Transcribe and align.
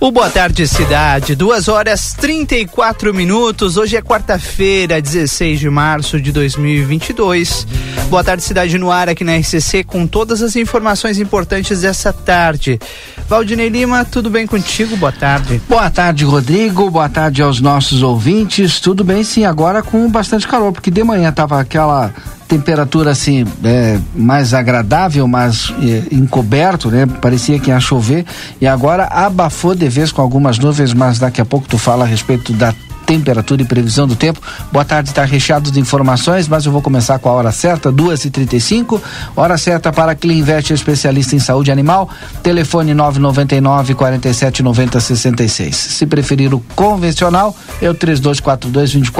O 0.00 0.10
Boa 0.10 0.28
Tarde 0.28 0.66
Cidade, 0.66 1.36
2 1.36 1.68
horas 1.68 2.12
34 2.14 3.14
minutos. 3.14 3.76
Hoje 3.76 3.96
é 3.96 4.02
quarta-feira, 4.02 5.00
16 5.00 5.60
de 5.60 5.70
março 5.70 6.20
de 6.20 6.32
2022. 6.32 7.64
Boa 8.10 8.24
Tarde 8.24 8.42
Cidade 8.42 8.76
no 8.78 8.90
ar 8.90 9.08
aqui 9.08 9.22
na 9.22 9.36
RCC 9.36 9.84
com 9.84 10.08
todas 10.08 10.42
as 10.42 10.56
informações 10.56 11.20
importantes 11.20 11.82
dessa 11.82 12.12
tarde. 12.12 12.80
Valdinei 13.28 13.68
Lima, 13.68 14.04
tudo 14.04 14.28
bem 14.28 14.44
contigo? 14.44 14.96
Boa 14.96 15.12
tarde. 15.12 15.62
Boa 15.68 15.88
tarde, 15.88 16.24
Rodrigo. 16.24 16.90
Boa 16.90 17.08
tarde 17.08 17.40
aos 17.40 17.60
nossos 17.60 18.02
ouvintes. 18.02 18.80
Tudo 18.80 19.04
bem, 19.04 19.22
sim, 19.22 19.44
agora 19.44 19.84
com 19.84 20.10
bastante 20.10 20.48
calor, 20.48 20.72
porque 20.72 20.90
de 20.90 21.04
manhã 21.04 21.30
tava 21.30 21.60
aquela 21.60 22.12
temperatura 22.48 23.10
assim 23.10 23.44
é, 23.62 23.98
mais 24.16 24.54
agradável, 24.54 25.28
mais 25.28 25.72
é, 25.82 26.14
encoberto, 26.14 26.90
né? 26.90 27.06
Parecia 27.06 27.58
que 27.58 27.70
ia 27.70 27.78
chover 27.78 28.24
e 28.60 28.66
agora 28.66 29.04
abafou 29.04 29.74
de 29.74 29.88
vez 29.88 30.10
com 30.10 30.22
algumas 30.22 30.58
nuvens, 30.58 30.94
mas 30.94 31.18
daqui 31.18 31.40
a 31.40 31.44
pouco 31.44 31.68
tu 31.68 31.76
fala 31.76 32.04
a 32.04 32.06
respeito 32.06 32.52
da 32.54 32.74
temperatura 33.08 33.62
e 33.62 33.64
previsão 33.64 34.06
do 34.06 34.14
tempo. 34.14 34.38
Boa 34.70 34.84
tarde, 34.84 35.08
está 35.08 35.24
recheado 35.24 35.70
de 35.70 35.80
informações, 35.80 36.46
mas 36.46 36.66
eu 36.66 36.70
vou 36.70 36.82
começar 36.82 37.18
com 37.18 37.30
a 37.30 37.32
hora 37.32 37.50
certa, 37.50 37.90
duas 37.90 38.22
e 38.26 38.30
trinta 38.30 38.54
e 38.54 38.60
cinco. 38.60 39.00
Hora 39.34 39.56
certa 39.56 39.90
para 39.90 40.14
Cleanvet, 40.14 40.74
especialista 40.74 41.34
em 41.34 41.38
saúde 41.38 41.72
animal. 41.72 42.10
Telefone 42.42 42.92
nove 42.92 43.18
noventa 43.18 43.56
e 43.56 43.62
nove 43.62 43.94
quarenta 43.94 44.28
e 44.28 44.34
sete 44.34 44.62
noventa 44.62 45.00
sessenta 45.00 45.42
e 45.42 45.48
seis. 45.48 45.74
Se 45.74 46.04
preferir 46.04 46.52
o 46.52 46.60
convencional, 46.76 47.56
é 47.80 47.88
o 47.88 47.94
três 47.94 48.20
dois 48.20 48.40
quatro 48.40 48.68
dois 48.68 48.92
vinte 48.92 49.10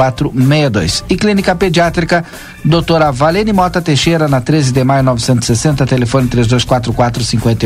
e 1.08 1.16
Clínica 1.16 1.54
Pediátrica, 1.54 2.22
doutora 2.62 3.10
Valene 3.10 3.54
Mota 3.54 3.80
Teixeira, 3.80 4.28
na 4.28 4.42
13 4.42 4.70
de 4.70 4.84
maio 4.84 5.02
960, 5.02 5.86
telefone 5.86 6.28
três 6.28 6.46
dois 6.46 6.62
quatro 6.62 6.92
quatro 6.92 7.24
cinquenta 7.24 7.64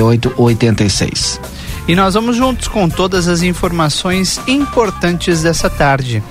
e 1.86 1.94
nós 1.94 2.14
vamos 2.14 2.36
juntos 2.36 2.68
com 2.68 2.88
todas 2.88 3.28
as 3.28 3.42
informações 3.42 4.40
importantes 4.46 5.42
dessa 5.42 5.68
tarde. 5.68 6.22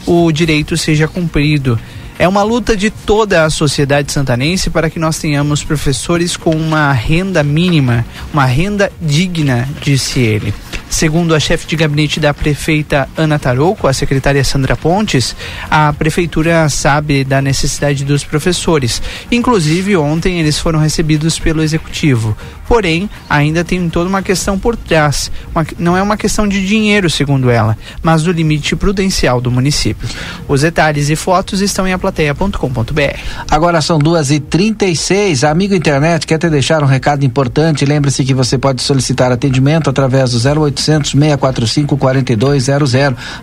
o 0.05 0.31
direito 0.31 0.77
seja 0.77 1.07
cumprido. 1.07 1.79
É 2.23 2.27
uma 2.29 2.41
luta 2.41 2.73
de 2.73 2.89
toda 2.89 3.43
a 3.43 3.49
sociedade 3.49 4.09
santanense 4.09 4.69
para 4.69 4.89
que 4.89 4.97
nós 4.97 5.19
tenhamos 5.19 5.61
professores 5.61 6.37
com 6.37 6.51
uma 6.51 6.93
renda 6.93 7.43
mínima, 7.43 8.05
uma 8.33 8.45
renda 8.45 8.89
digna, 9.01 9.67
disse 9.81 10.21
ele. 10.21 10.53
Segundo 10.93 11.33
a 11.33 11.39
chefe 11.39 11.65
de 11.65 11.75
gabinete 11.75 12.19
da 12.19 12.35
prefeita 12.35 13.09
Ana 13.17 13.39
Tarouco, 13.39 13.87
a 13.87 13.93
secretária 13.93 14.43
Sandra 14.43 14.77
Pontes, 14.77 15.35
a 15.69 15.91
prefeitura 15.91 16.69
sabe 16.69 17.23
da 17.23 17.41
necessidade 17.41 18.05
dos 18.05 18.23
professores. 18.23 19.01
Inclusive, 19.31 19.97
ontem 19.97 20.39
eles 20.39 20.59
foram 20.59 20.79
recebidos 20.79 21.39
pelo 21.39 21.63
executivo. 21.63 22.37
Porém, 22.67 23.09
ainda 23.27 23.63
tem 23.63 23.89
toda 23.89 24.07
uma 24.07 24.21
questão 24.21 24.57
por 24.57 24.77
trás. 24.77 25.31
Uma, 25.53 25.65
não 25.79 25.97
é 25.97 26.01
uma 26.01 26.15
questão 26.15 26.47
de 26.47 26.65
dinheiro, 26.65 27.09
segundo 27.09 27.49
ela, 27.49 27.75
mas 28.03 28.21
do 28.21 28.31
limite 28.31 28.75
prudencial 28.75 29.41
do 29.41 29.49
município. 29.49 30.07
Os 30.47 30.61
detalhes 30.61 31.09
e 31.09 31.15
fotos 31.15 31.59
estão 31.59 31.87
em 31.87 31.93
aplateia.com.br. 32.13 33.19
Agora 33.49 33.81
são 33.81 33.97
duas 33.97 34.29
e 34.31 34.39
trinta 34.39 34.85
e 34.85 34.95
seis. 34.95 35.43
Amigo 35.43 35.73
internet, 35.73 36.27
quer 36.27 36.37
te 36.37 36.49
deixar 36.49 36.83
um 36.83 36.85
recado 36.85 37.25
importante? 37.25 37.85
Lembre-se 37.85 38.23
que 38.23 38.33
você 38.33 38.57
pode 38.57 38.81
solicitar 38.81 39.31
atendimento 39.31 39.89
através 39.89 40.31
do 40.31 40.63
0800 40.63 41.11
645 41.11 41.97
4200. 41.97 42.93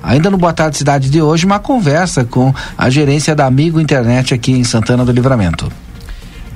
Ainda 0.03 0.31
no 0.31 0.39
Boa 0.39 0.53
Tarde 0.53 0.79
Cidade 0.79 1.11
de 1.11 1.21
hoje, 1.21 1.45
uma 1.45 1.59
conversa 1.59 2.25
com 2.25 2.55
a 2.79 2.89
gerência 2.89 3.35
da 3.35 3.47
Amigo 3.47 3.81
Internet 3.81 4.33
aqui 4.33 4.53
em 4.53 4.65
Santana 4.65 5.05
do 5.05 5.13
Livramento. 5.13 5.71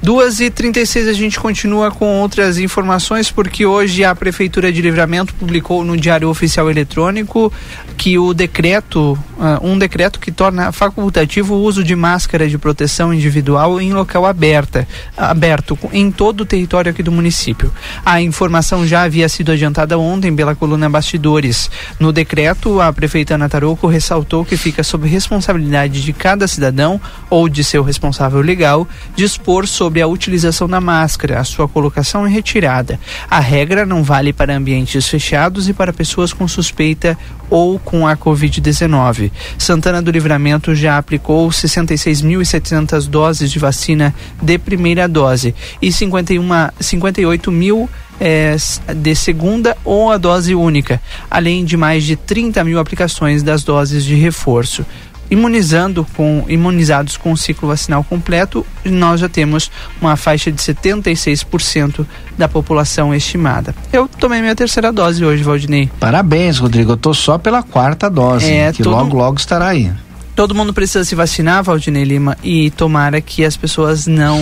Duas 0.04 0.38
e 0.38 0.50
trinta 0.50 0.80
a 0.80 1.12
gente 1.14 1.40
continua 1.40 1.90
com 1.90 2.20
outras 2.20 2.58
informações 2.58 3.30
porque 3.30 3.64
hoje 3.64 4.04
a 4.04 4.14
Prefeitura 4.14 4.70
de 4.70 4.82
Livramento 4.82 5.32
publicou 5.32 5.82
no 5.82 5.96
Diário 5.96 6.28
Oficial 6.28 6.70
Eletrônico 6.70 7.50
que 7.96 8.18
o 8.18 8.34
decreto, 8.34 9.18
uh, 9.38 9.66
um 9.66 9.78
decreto 9.78 10.20
que 10.20 10.30
torna 10.30 10.72
facultativo 10.72 11.54
o 11.54 11.62
uso 11.62 11.82
de 11.82 11.96
máscara 11.96 12.46
de 12.46 12.58
proteção 12.58 13.14
individual 13.14 13.80
em 13.80 13.94
local 13.94 14.26
aberta, 14.26 14.86
aberto 15.16 15.78
em 15.90 16.10
todo 16.10 16.42
o 16.42 16.44
território 16.44 16.90
aqui 16.90 17.02
do 17.02 17.10
município. 17.10 17.72
A 18.04 18.20
informação 18.20 18.86
já 18.86 19.04
havia 19.04 19.26
sido 19.26 19.52
adiantada 19.52 19.98
ontem 19.98 20.36
pela 20.36 20.54
coluna 20.54 20.90
Bastidores. 20.90 21.70
No 21.98 22.12
decreto, 22.12 22.78
a 22.78 22.92
prefeita 22.92 23.36
Ana 23.36 23.48
Tarouco 23.48 23.86
ressaltou 23.86 24.44
que 24.44 24.58
fica 24.58 24.82
sob 24.82 25.08
responsabilidade 25.08 26.02
de 26.02 26.12
cada 26.12 26.46
cidadão 26.46 27.00
ou 27.30 27.48
de 27.48 27.64
seu 27.64 27.82
responsável 27.82 28.42
legal 28.42 28.86
dispor 29.16 29.66
sobre 29.66 29.93
sobre 29.94 30.02
a 30.02 30.08
utilização 30.08 30.68
da 30.68 30.80
máscara, 30.80 31.38
a 31.38 31.44
sua 31.44 31.68
colocação 31.68 32.26
e 32.26 32.32
retirada. 32.32 32.98
A 33.30 33.38
regra 33.38 33.86
não 33.86 34.02
vale 34.02 34.32
para 34.32 34.56
ambientes 34.56 35.06
fechados 35.06 35.68
e 35.68 35.72
para 35.72 35.92
pessoas 35.92 36.32
com 36.32 36.48
suspeita 36.48 37.16
ou 37.48 37.78
com 37.78 38.04
a 38.04 38.16
Covid-19. 38.16 39.30
Santana 39.56 40.02
do 40.02 40.10
Livramento 40.10 40.74
já 40.74 40.98
aplicou 40.98 41.48
66.700 41.48 43.06
doses 43.06 43.52
de 43.52 43.60
vacina 43.60 44.12
de 44.42 44.58
primeira 44.58 45.06
dose 45.06 45.54
e 45.80 45.92
51, 45.92 46.48
58 46.80 47.52
mil 47.52 47.88
é, 48.20 48.56
de 48.96 49.14
segunda 49.14 49.76
ou 49.84 50.10
a 50.10 50.18
dose 50.18 50.56
única, 50.56 51.00
além 51.30 51.64
de 51.64 51.76
mais 51.76 52.02
de 52.02 52.16
30 52.16 52.64
mil 52.64 52.80
aplicações 52.80 53.44
das 53.44 53.62
doses 53.62 54.04
de 54.04 54.16
reforço 54.16 54.84
imunizando 55.30 56.06
com 56.16 56.44
imunizados 56.48 57.16
com 57.16 57.32
o 57.32 57.36
ciclo 57.36 57.68
vacinal 57.68 58.04
completo, 58.04 58.66
nós 58.84 59.20
já 59.20 59.28
temos 59.28 59.70
uma 60.00 60.16
faixa 60.16 60.50
de 60.50 60.60
76% 60.60 62.06
da 62.36 62.48
população 62.48 63.14
estimada. 63.14 63.74
Eu 63.92 64.08
tomei 64.08 64.40
minha 64.40 64.54
terceira 64.54 64.92
dose 64.92 65.24
hoje, 65.24 65.42
Valdinei. 65.42 65.90
Parabéns, 65.98 66.58
Rodrigo. 66.58 66.92
Eu 66.92 66.96
tô 66.96 67.14
só 67.14 67.38
pela 67.38 67.62
quarta 67.62 68.10
dose, 68.10 68.50
é, 68.50 68.72
que 68.72 68.82
todo... 68.82 68.92
logo 68.92 69.16
logo 69.16 69.38
estará 69.38 69.68
aí 69.68 69.90
todo 70.34 70.54
mundo 70.54 70.74
precisa 70.74 71.04
se 71.04 71.14
vacinar, 71.14 71.62
Valdinei 71.62 72.04
Lima, 72.04 72.36
e 72.42 72.70
tomara 72.70 73.20
que 73.20 73.44
as 73.44 73.56
pessoas 73.56 74.06
não 74.06 74.40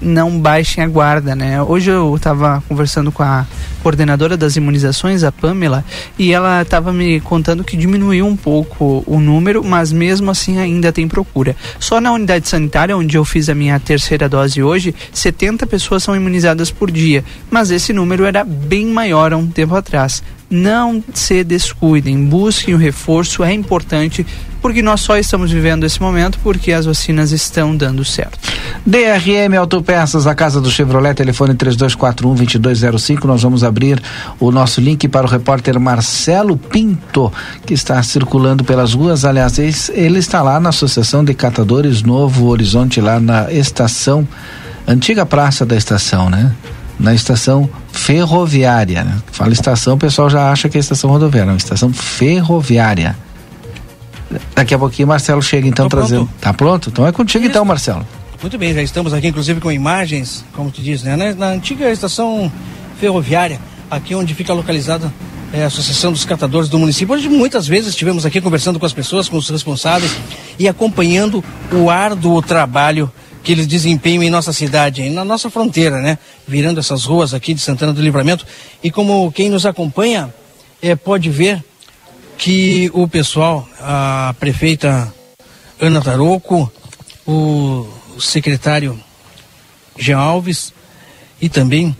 não 0.00 0.38
baixem 0.38 0.82
a 0.82 0.88
guarda, 0.88 1.36
né? 1.36 1.62
Hoje 1.62 1.90
eu 1.90 2.14
estava 2.16 2.62
conversando 2.68 3.12
com 3.12 3.22
a 3.22 3.46
coordenadora 3.82 4.36
das 4.36 4.56
imunizações, 4.56 5.22
a 5.22 5.30
Pamela, 5.30 5.84
e 6.18 6.32
ela 6.32 6.62
estava 6.62 6.92
me 6.92 7.20
contando 7.20 7.62
que 7.62 7.76
diminuiu 7.76 8.26
um 8.26 8.36
pouco 8.36 9.04
o 9.06 9.20
número, 9.20 9.62
mas 9.62 9.92
mesmo 9.92 10.30
assim 10.30 10.58
ainda 10.58 10.90
tem 10.90 11.06
procura. 11.06 11.54
Só 11.78 12.00
na 12.00 12.12
unidade 12.12 12.48
sanitária, 12.48 12.96
onde 12.96 13.16
eu 13.18 13.24
fiz 13.24 13.48
a 13.48 13.54
minha 13.54 13.78
terceira 13.78 14.28
dose 14.28 14.62
hoje, 14.62 14.94
70 15.12 15.66
pessoas 15.66 16.02
são 16.02 16.16
imunizadas 16.16 16.70
por 16.70 16.90
dia, 16.90 17.22
mas 17.50 17.70
esse 17.70 17.92
número 17.92 18.24
era 18.24 18.42
bem 18.42 18.86
maior 18.86 19.32
há 19.32 19.36
um 19.36 19.46
tempo 19.46 19.74
atrás 19.76 20.22
não 20.54 21.02
se 21.12 21.42
descuidem, 21.42 22.24
busquem 22.24 22.74
o 22.74 22.78
reforço, 22.78 23.42
é 23.42 23.52
importante, 23.52 24.24
porque 24.62 24.80
nós 24.80 25.00
só 25.00 25.18
estamos 25.18 25.50
vivendo 25.50 25.84
esse 25.84 26.00
momento 26.00 26.38
porque 26.42 26.72
as 26.72 26.86
vacinas 26.86 27.32
estão 27.32 27.76
dando 27.76 28.04
certo. 28.04 28.38
DRM 28.86 29.54
Autopeças, 29.58 30.26
a 30.26 30.34
casa 30.34 30.60
do 30.60 30.70
Chevrolet, 30.70 31.14
telefone 31.14 31.54
3241-2205. 31.54 33.24
Nós 33.24 33.42
vamos 33.42 33.64
abrir 33.64 34.02
o 34.38 34.50
nosso 34.50 34.80
link 34.80 35.06
para 35.08 35.26
o 35.26 35.28
repórter 35.28 35.78
Marcelo 35.78 36.56
Pinto, 36.56 37.32
que 37.66 37.74
está 37.74 38.02
circulando 38.02 38.64
pelas 38.64 38.94
ruas. 38.94 39.24
Aliás, 39.24 39.58
ele 39.90 40.18
está 40.18 40.40
lá 40.40 40.58
na 40.60 40.70
Associação 40.70 41.24
de 41.24 41.34
Catadores 41.34 42.02
Novo 42.02 42.46
Horizonte, 42.46 43.00
lá 43.00 43.18
na 43.18 43.52
estação, 43.52 44.26
antiga 44.86 45.26
praça 45.26 45.66
da 45.66 45.76
estação, 45.76 46.30
né? 46.30 46.54
Na 46.98 47.14
estação 47.14 47.68
ferroviária. 47.92 49.04
Né? 49.04 49.18
Fala 49.32 49.52
estação, 49.52 49.94
o 49.94 49.98
pessoal 49.98 50.30
já 50.30 50.50
acha 50.50 50.68
que 50.68 50.76
é 50.76 50.80
estação 50.80 51.10
rodoviária, 51.10 51.50
não, 51.50 51.56
estação 51.56 51.92
ferroviária. 51.92 53.16
Daqui 54.54 54.74
a 54.74 54.78
pouquinho 54.78 55.08
Marcelo 55.08 55.42
chega 55.42 55.68
então 55.68 55.88
Tô 55.88 55.96
trazendo. 55.96 56.26
Pronto. 56.26 56.40
Tá 56.40 56.52
pronto? 56.52 56.88
Então 56.90 57.06
é 57.06 57.12
contigo 57.12 57.44
Isso. 57.44 57.50
então, 57.50 57.64
Marcelo. 57.64 58.06
Muito 58.40 58.58
bem, 58.58 58.74
já 58.74 58.82
estamos 58.82 59.12
aqui 59.12 59.28
inclusive 59.28 59.60
com 59.60 59.70
imagens, 59.70 60.44
como 60.52 60.70
tu 60.70 60.82
diz, 60.82 61.02
né? 61.02 61.16
Na, 61.16 61.32
na 61.34 61.46
antiga 61.48 61.90
estação 61.90 62.50
ferroviária, 63.00 63.58
aqui 63.90 64.14
onde 64.14 64.34
fica 64.34 64.52
localizada 64.52 65.12
é, 65.52 65.62
a 65.62 65.66
Associação 65.66 66.12
dos 66.12 66.24
Catadores 66.24 66.68
do 66.68 66.78
município, 66.78 67.14
onde 67.14 67.28
muitas 67.28 67.66
vezes 67.66 67.90
estivemos 67.90 68.26
aqui 68.26 68.40
conversando 68.40 68.78
com 68.78 68.84
as 68.84 68.92
pessoas, 68.92 69.28
com 69.28 69.36
os 69.36 69.48
responsáveis 69.48 70.14
e 70.58 70.66
acompanhando 70.68 71.44
o 71.72 71.88
árduo 71.88 72.42
trabalho 72.42 73.10
que 73.44 73.52
eles 73.52 73.66
desempenham 73.66 74.22
em 74.22 74.30
nossa 74.30 74.54
cidade, 74.54 75.08
na 75.10 75.22
nossa 75.22 75.50
fronteira, 75.50 76.00
né? 76.00 76.18
Virando 76.48 76.80
essas 76.80 77.04
ruas 77.04 77.34
aqui 77.34 77.52
de 77.52 77.60
Santana 77.60 77.92
do 77.92 78.00
Livramento. 78.00 78.46
E 78.82 78.90
como 78.90 79.30
quem 79.30 79.50
nos 79.50 79.66
acompanha 79.66 80.32
é, 80.80 80.96
pode 80.96 81.28
ver 81.28 81.62
que 82.38 82.90
o 82.94 83.06
pessoal, 83.06 83.68
a 83.78 84.34
prefeita 84.40 85.12
Ana 85.78 86.00
Taroco, 86.00 86.72
o 87.26 87.86
secretário 88.18 88.98
Jean 89.98 90.18
Alves 90.18 90.72
e 91.40 91.48
também 91.50 91.94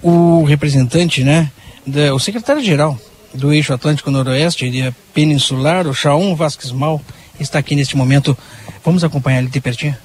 o 0.00 0.44
representante, 0.44 1.24
né, 1.24 1.50
da, 1.84 2.14
o 2.14 2.20
secretário-geral 2.20 2.96
do 3.34 3.52
Eixo 3.52 3.74
Atlântico 3.74 4.10
Noroeste, 4.10 4.70
de 4.70 4.94
Peninsular, 5.12 5.86
o 5.88 5.94
Chaum 5.94 6.36
Vasques 6.36 6.70
Mal, 6.70 7.02
está 7.40 7.58
aqui 7.58 7.74
neste 7.74 7.96
momento. 7.96 8.38
Vamos 8.84 9.02
acompanhar 9.02 9.40
ele 9.40 9.48
de 9.48 9.60
pertinho. 9.60 9.96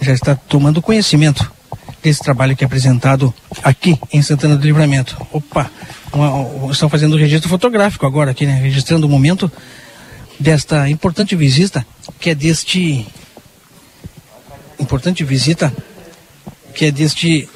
Já 0.00 0.12
está 0.12 0.34
tomando 0.34 0.82
conhecimento 0.82 1.50
desse 2.02 2.20
trabalho 2.20 2.56
que 2.56 2.64
é 2.64 2.66
apresentado 2.66 3.32
aqui 3.62 3.98
em 4.12 4.22
Santana 4.22 4.56
do 4.56 4.64
Livramento. 4.64 5.16
Opa, 5.32 5.70
uma, 6.12 6.30
uma, 6.30 6.72
estão 6.72 6.88
fazendo 6.88 7.14
o 7.14 7.18
registro 7.18 7.48
fotográfico 7.48 8.06
agora 8.06 8.30
aqui, 8.30 8.46
né? 8.46 8.54
Registrando 8.54 9.06
o 9.06 9.10
momento 9.10 9.50
desta 10.38 10.88
importante 10.88 11.36
visita, 11.36 11.86
que 12.18 12.30
é 12.30 12.34
deste 12.34 13.06
importante 14.78 15.22
visita 15.22 15.72
que 16.74 16.86
é 16.86 16.90
deste 16.90 17.48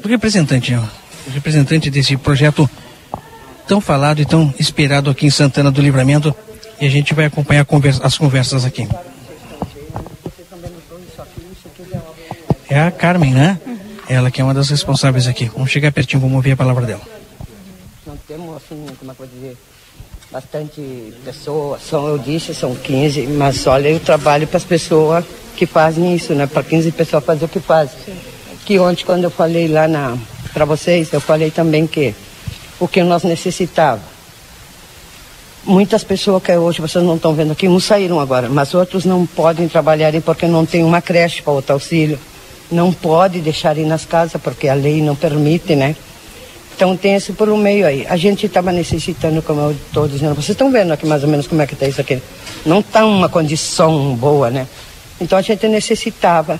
do 0.00 0.08
representante, 0.08 0.74
ó, 0.74 0.82
representante 1.32 1.90
desse 1.90 2.16
projeto 2.16 2.68
tão 3.66 3.80
falado 3.80 4.20
e 4.20 4.26
tão 4.26 4.52
esperado 4.58 5.10
aqui 5.10 5.26
em 5.26 5.30
Santana 5.30 5.70
do 5.70 5.80
Livramento 5.80 6.34
e 6.80 6.86
a 6.86 6.90
gente 6.90 7.14
vai 7.14 7.24
acompanhar 7.24 7.64
conversa, 7.64 8.06
as 8.06 8.18
conversas 8.18 8.64
aqui. 8.64 8.86
É 12.68 12.80
a 12.80 12.90
Carmen, 12.90 13.32
né? 13.32 13.58
Ela 14.08 14.30
que 14.30 14.40
é 14.40 14.44
uma 14.44 14.54
das 14.54 14.68
responsáveis 14.70 15.26
aqui. 15.26 15.50
Vamos 15.54 15.70
chegar 15.70 15.92
pertinho, 15.92 16.20
vamos 16.20 16.36
ouvir 16.36 16.52
a 16.52 16.56
palavra 16.56 16.84
dela. 16.86 17.02
Não 18.06 18.16
temos, 18.28 18.56
assim, 18.56 18.86
como 18.98 19.10
é 19.10 19.14
que 19.14 19.22
eu 19.22 19.26
dizer, 19.26 19.56
bastante 20.30 21.14
pessoas, 21.24 21.82
são, 21.82 22.08
eu 22.08 22.18
disse, 22.18 22.54
são 22.54 22.74
15, 22.74 23.26
mas 23.28 23.66
olha, 23.66 23.88
eu 23.88 24.00
trabalho 24.00 24.46
para 24.46 24.56
as 24.56 24.64
pessoas 24.64 25.24
que 25.56 25.66
fazem 25.66 26.14
isso, 26.14 26.34
né? 26.34 26.46
Para 26.46 26.62
15 26.62 26.92
pessoas 26.92 27.24
fazer 27.24 27.44
o 27.44 27.48
que 27.48 27.60
fazem. 27.60 27.96
Sim. 28.04 28.16
Que 28.64 28.78
ontem, 28.78 29.04
quando 29.04 29.24
eu 29.24 29.30
falei 29.30 29.68
lá 29.68 29.86
para 30.52 30.64
vocês, 30.64 31.12
eu 31.12 31.20
falei 31.20 31.50
também 31.50 31.86
que 31.86 32.14
o 32.80 32.88
que 32.88 33.02
nós 33.02 33.22
necessitávamos. 33.22 34.14
Muitas 35.64 36.04
pessoas 36.04 36.42
que 36.42 36.54
hoje 36.54 36.80
vocês 36.80 37.02
não 37.02 37.16
estão 37.16 37.34
vendo 37.34 37.52
aqui, 37.52 37.68
uns 37.68 37.84
saíram 37.84 38.20
agora, 38.20 38.48
mas 38.48 38.74
outros 38.74 39.04
não 39.04 39.24
podem 39.24 39.66
trabalhar 39.66 40.12
porque 40.22 40.46
não 40.46 40.66
tem 40.66 40.84
uma 40.84 41.00
creche 41.00 41.40
para 41.42 41.52
outro 41.52 41.72
auxílio. 41.72 42.18
Não 42.70 42.92
pode 42.92 43.40
deixar 43.40 43.76
ir 43.76 43.84
nas 43.84 44.04
casas 44.04 44.40
porque 44.40 44.68
a 44.68 44.74
lei 44.74 45.02
não 45.02 45.14
permite, 45.14 45.76
né? 45.76 45.94
Então 46.74 46.96
tem 46.96 47.14
esse 47.14 47.32
por 47.32 47.48
um 47.48 47.56
meio 47.56 47.86
aí. 47.86 48.04
A 48.08 48.16
gente 48.16 48.46
estava 48.46 48.72
necessitando, 48.72 49.40
como 49.42 49.60
eu 49.60 49.70
estou 49.70 50.08
dizendo, 50.08 50.34
vocês 50.34 50.50
estão 50.50 50.72
vendo 50.72 50.92
aqui 50.92 51.06
mais 51.06 51.22
ou 51.22 51.28
menos 51.28 51.46
como 51.46 51.62
é 51.62 51.66
que 51.66 51.74
está 51.74 51.86
isso 51.86 52.00
aqui. 52.00 52.20
Não 52.66 52.80
está 52.80 53.04
uma 53.04 53.28
condição 53.28 54.16
boa, 54.16 54.50
né? 54.50 54.66
Então 55.20 55.38
a 55.38 55.42
gente 55.42 55.68
necessitava 55.68 56.58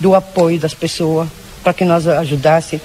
do 0.00 0.16
apoio 0.16 0.58
das 0.58 0.74
pessoas 0.74 1.28
para 1.62 1.72
que 1.72 1.84
nós 1.84 2.08
ajudasse, 2.08 2.80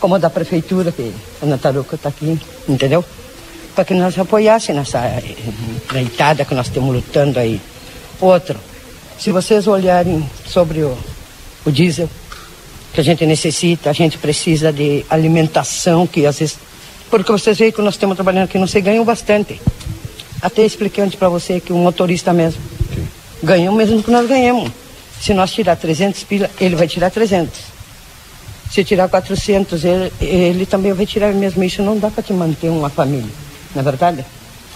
como 0.00 0.18
da 0.18 0.30
prefeitura, 0.30 0.90
que 0.90 1.12
a 1.42 1.46
Nataruca 1.46 1.96
está 1.96 2.08
aqui, 2.08 2.40
entendeu? 2.66 3.04
Para 3.74 3.84
que 3.84 3.92
nós 3.92 4.18
apoiassem 4.18 4.74
nessa 4.74 5.00
empreitada 5.84 6.46
que 6.46 6.54
nós 6.54 6.68
estamos 6.68 6.94
lutando 6.94 7.38
aí. 7.38 7.60
Outro, 8.18 8.58
se 9.18 9.30
vocês 9.30 9.66
olharem 9.66 10.24
sobre 10.46 10.82
o, 10.82 10.96
o 11.64 11.70
diesel, 11.70 12.08
que 12.92 13.00
a 13.00 13.04
gente 13.04 13.24
necessita, 13.24 13.90
a 13.90 13.92
gente 13.92 14.18
precisa 14.18 14.72
de 14.72 15.04
alimentação, 15.08 16.06
que 16.06 16.26
às 16.26 16.38
vezes. 16.38 16.58
Porque 17.10 17.30
vocês 17.30 17.58
veem 17.58 17.72
que 17.72 17.82
nós 17.82 17.94
estamos 17.94 18.16
trabalhando 18.16 18.44
aqui, 18.44 18.58
não 18.58 18.66
se 18.66 18.80
ganham 18.80 19.04
bastante. 19.04 19.60
Até 20.40 20.64
expliquei 20.64 21.04
antes 21.04 21.16
para 21.16 21.28
você 21.28 21.60
que 21.60 21.72
um 21.72 21.78
motorista 21.78 22.32
mesmo 22.32 22.60
ganha 23.42 23.70
o 23.70 23.74
mesmo 23.74 24.02
que 24.02 24.10
nós 24.10 24.28
ganhamos. 24.28 24.70
Se 25.20 25.34
nós 25.34 25.52
tirar 25.52 25.76
300 25.76 26.22
pila, 26.24 26.50
ele 26.60 26.76
vai 26.76 26.88
tirar 26.88 27.10
300. 27.10 27.52
Se 28.70 28.84
tirar 28.84 29.08
400, 29.08 29.84
ele, 29.84 30.12
ele 30.20 30.66
também 30.66 30.92
vai 30.92 31.06
tirar 31.06 31.32
mesmo. 31.32 31.62
Isso 31.62 31.82
não 31.82 31.98
dá 31.98 32.10
para 32.10 32.22
te 32.22 32.32
manter 32.32 32.70
uma 32.70 32.88
família, 32.88 33.30
não 33.74 33.80
é 33.80 33.84
verdade? 33.84 34.24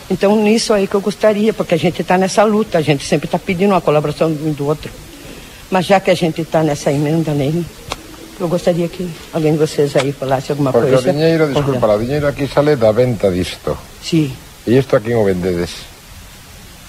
Então, 0.09 0.37
nisso 0.37 0.73
aí 0.73 0.87
que 0.87 0.95
eu 0.95 1.01
gostaria, 1.01 1.53
porque 1.53 1.75
a 1.75 1.79
gente 1.79 2.03
está 2.03 2.17
nessa 2.17 2.45
luta, 2.45 2.79
a 2.79 2.83
gente 2.83 3.05
sempre 3.05 3.27
está 3.27 3.39
pedindo 3.39 3.73
uma 3.73 3.81
colaboração 3.81 4.29
um 4.29 4.53
do 4.53 4.67
outro. 4.67 4.91
Mas 5.71 5.87
já 5.87 5.99
que 6.01 6.11
a 6.11 6.15
gente 6.15 6.43
está 6.43 6.63
nessa 6.63 6.93
emenda 6.93 7.33
nele, 7.33 7.65
eu 8.39 8.49
gostaria 8.49 8.89
que 8.89 9.09
alguém 9.33 9.53
de 9.53 9.59
vocês 9.59 9.97
aí 9.97 10.13
falasse 10.13 10.53
alguma 10.53 10.73
porque 10.73 10.89
coisa. 10.89 11.03
Porque 11.03 11.11
o 11.11 11.21
dinheiro, 11.21 11.47
desculpa, 11.53 11.95
o 11.95 11.99
dinheiro 11.99 12.27
aqui 12.27 12.47
sale 12.47 12.77
da 12.77 12.93
venta 12.93 13.31
disto. 13.31 13.77
Sim. 14.03 14.33
E 14.67 14.77
isto 14.77 14.97
a 14.97 15.01
quem 15.01 15.17
o 15.17 15.25
vendedes? 15.25 15.71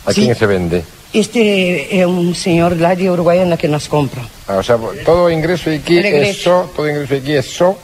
A 0.06 0.14
sí. 0.14 0.26
quem 0.26 0.34
se 0.34 0.46
vende? 0.46 0.84
Este 1.14 1.88
é 1.90 2.06
um 2.06 2.36
senhor 2.36 2.80
lá 2.80 2.94
de 2.94 3.10
Uruguaiana 3.10 3.56
que 3.56 3.68
nos 3.68 3.88
compra. 3.88 4.22
Ah, 4.48 4.58
o 4.58 4.64
sea, 4.64 4.78
todo 5.06 5.26
o 5.26 5.32
ingreso 5.32 5.70
aquí 5.70 6.00
é 6.00 6.34
só, 6.34 6.70
todo 6.76 6.86
o 6.86 6.90
ingreso 6.90 7.16
aquí 7.16 7.34
é 7.34 7.42
só 7.42 7.78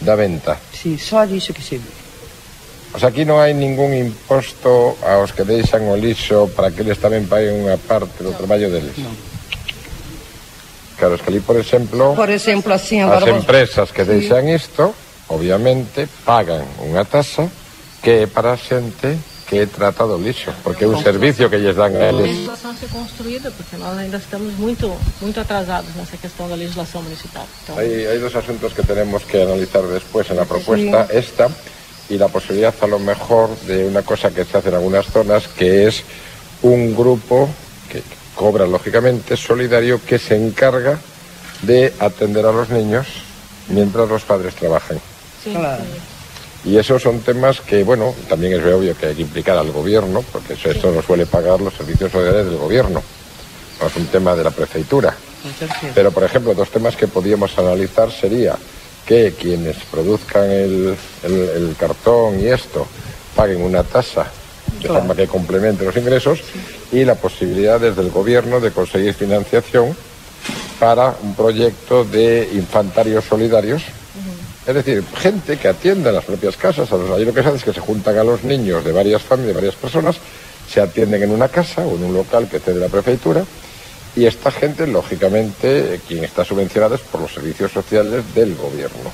da 0.00 0.16
venta. 0.16 0.58
Sí, 0.74 0.98
só 0.98 1.24
disso 1.24 1.54
que 1.54 1.62
se 1.62 1.78
ve. 1.78 1.98
O 2.94 2.98
sea, 2.98 3.10
aquí 3.10 3.28
non 3.28 3.38
hai 3.38 3.52
ningún 3.52 3.92
imposto 3.92 4.96
aos 5.04 5.36
que 5.36 5.44
deixan 5.44 5.86
o 5.86 5.94
lixo 5.94 6.48
para 6.56 6.72
que 6.72 6.80
eles 6.82 6.98
tamén 6.98 7.28
paguen 7.28 7.62
unha 7.62 7.76
parte 7.76 8.24
do 8.24 8.32
traballo 8.32 8.72
deles. 8.72 8.96
Non. 8.98 9.12
Claro, 10.98 11.14
es 11.14 11.22
que 11.22 11.30
ali, 11.30 11.40
por 11.40 11.56
exemplo, 11.56 12.14
por 12.14 12.28
exemplo 12.28 12.74
así, 12.74 12.98
as 12.98 13.22
empresas 13.22 13.92
que 13.92 14.04
deixan 14.04 14.50
isto, 14.50 14.90
obviamente, 15.30 16.10
pagan 16.26 16.66
unha 16.82 17.06
tasa 17.06 17.46
que 18.02 18.22
é 18.22 18.26
para 18.26 18.54
a 18.54 18.58
xente 18.58 19.14
que 19.48 19.64
trata 19.64 20.04
do 20.04 20.18
lixo, 20.18 20.52
porque 20.66 20.84
é 20.84 20.88
un 20.90 21.00
servicio 21.00 21.48
que 21.48 21.56
lles 21.56 21.78
dan 21.78 21.94
a 21.96 22.12
eles. 22.12 22.20
A 22.20 22.50
legislação 22.50 22.74
ser 22.76 22.90
construída, 22.90 23.48
porque 23.54 23.78
nós 23.78 23.96
ainda 23.96 24.18
estamos 24.18 24.52
muito, 24.58 24.92
muito 25.22 25.40
atrasados 25.40 25.94
nessa 25.96 26.18
questão 26.18 26.50
da 26.50 26.54
legislação 26.58 27.00
municipal. 27.00 27.46
Então... 27.62 27.78
Hay, 27.78 28.04
hay 28.04 28.18
dos 28.18 28.34
asuntos 28.36 28.74
que 28.74 28.82
tenemos 28.82 29.24
que 29.24 29.40
analizar 29.40 29.86
después 29.86 30.28
en 30.28 30.36
la 30.36 30.44
propuesta, 30.44 31.06
sí. 31.06 31.16
esta 31.16 31.48
y 32.10 32.18
la 32.18 32.28
posibilidad 32.28 32.74
a 32.80 32.86
lo 32.86 32.98
mejor 32.98 33.56
de 33.60 33.86
una 33.86 34.02
cosa 34.02 34.30
que 34.30 34.44
se 34.44 34.58
hace 34.58 34.68
en 34.68 34.74
algunas 34.74 35.06
zonas, 35.06 35.48
que 35.48 35.86
es 35.86 36.02
un 36.62 36.94
grupo 36.94 37.48
que 37.88 38.02
cobra 38.38 38.68
lógicamente 38.68 39.36
solidario 39.36 40.00
que 40.06 40.16
se 40.16 40.36
encarga 40.36 41.00
de 41.62 41.92
atender 41.98 42.46
a 42.46 42.52
los 42.52 42.70
niños 42.70 43.08
mientras 43.68 44.08
los 44.08 44.22
padres 44.22 44.54
trabajan. 44.54 45.00
Sí. 45.42 45.52
Y 46.64 46.76
esos 46.76 47.02
son 47.02 47.18
temas 47.18 47.60
que, 47.60 47.82
bueno, 47.82 48.14
también 48.28 48.52
es 48.52 48.64
obvio 48.72 48.96
que 48.96 49.06
hay 49.06 49.14
que 49.16 49.22
implicar 49.22 49.58
al 49.58 49.72
gobierno, 49.72 50.24
porque 50.32 50.52
eso, 50.52 50.70
esto 50.70 50.92
no 50.92 51.02
suele 51.02 51.26
pagar 51.26 51.60
los 51.60 51.74
servicios 51.74 52.12
sociales 52.12 52.46
del 52.46 52.58
gobierno, 52.58 53.02
no 53.80 53.86
es 53.88 53.96
un 53.96 54.06
tema 54.06 54.36
de 54.36 54.44
la 54.44 54.52
prefeitura. 54.52 55.16
Pero, 55.92 56.12
por 56.12 56.22
ejemplo, 56.22 56.54
dos 56.54 56.70
temas 56.70 56.94
que 56.94 57.08
podíamos 57.08 57.58
analizar 57.58 58.12
sería 58.12 58.56
que 59.04 59.34
quienes 59.36 59.78
produzcan 59.90 60.48
el, 60.48 60.96
el, 61.24 61.32
el 61.32 61.76
cartón 61.76 62.38
y 62.38 62.46
esto 62.46 62.86
paguen 63.34 63.62
una 63.62 63.82
tasa 63.82 64.30
de 64.78 64.86
claro. 64.86 65.00
forma 65.00 65.16
que 65.16 65.26
complemente 65.26 65.84
los 65.84 65.96
ingresos 65.96 66.38
sí. 66.38 66.60
Y 66.92 67.04
la 67.04 67.14
posibilidad 67.14 67.80
desde 67.80 68.02
el 68.02 68.10
gobierno 68.10 68.60
de 68.60 68.70
conseguir 68.70 69.14
financiación 69.14 69.96
para 70.78 71.16
un 71.22 71.34
proyecto 71.34 72.04
de 72.04 72.48
infantarios 72.54 73.24
solidarios 73.24 73.82
es 74.68 74.74
decir, 74.74 75.02
gente 75.16 75.56
que 75.56 75.66
atiende 75.66 76.10
en 76.10 76.14
las 76.14 76.26
propias 76.26 76.58
casas, 76.58 76.92
a 76.92 76.96
los, 76.98 77.10
ahí 77.10 77.24
lo 77.24 77.32
que 77.32 77.42
se 77.42 77.48
hace 77.48 77.56
es 77.56 77.64
que 77.64 77.72
se 77.72 77.80
juntan 77.80 78.18
a 78.18 78.22
los 78.22 78.44
niños 78.44 78.84
de 78.84 78.92
varias 78.92 79.22
familias, 79.22 79.54
de 79.54 79.60
varias 79.62 79.76
personas, 79.76 80.16
se 80.70 80.82
atienden 80.82 81.22
en 81.22 81.30
una 81.30 81.48
casa 81.48 81.86
o 81.86 81.96
en 81.96 82.04
un 82.04 82.12
local 82.12 82.46
que 82.50 82.58
esté 82.58 82.74
de 82.74 82.80
la 82.80 82.88
prefeitura, 82.88 83.46
y 84.14 84.26
esta 84.26 84.50
gente, 84.50 84.86
lógicamente, 84.86 86.02
quien 86.06 86.22
está 86.22 86.44
subvencionada 86.44 86.96
es 86.96 87.00
por 87.00 87.22
los 87.22 87.32
servicios 87.32 87.72
sociales 87.72 88.22
del 88.34 88.54
gobierno. 88.56 89.10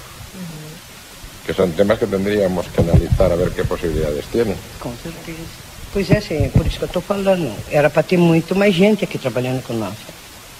Que 1.46 1.54
son 1.54 1.70
temas 1.70 2.00
que 2.00 2.08
tendríamos 2.08 2.66
que 2.66 2.80
analizar 2.80 3.30
a 3.30 3.36
ver 3.36 3.50
qué 3.50 3.62
posibilidades 3.62 4.24
tienen. 4.24 4.56
Com 4.80 4.92
certeza. 4.96 5.63
Pois 5.94 6.10
é, 6.10 6.20
sim, 6.20 6.50
por 6.52 6.66
isso 6.66 6.76
que 6.76 6.82
eu 6.82 6.86
estou 6.86 7.00
falando. 7.00 7.54
Era 7.70 7.88
para 7.88 8.02
ter 8.02 8.18
muito 8.18 8.56
mais 8.56 8.74
gente 8.74 9.04
aqui 9.04 9.16
trabalhando 9.16 9.62
com 9.62 9.74
nós. 9.74 9.94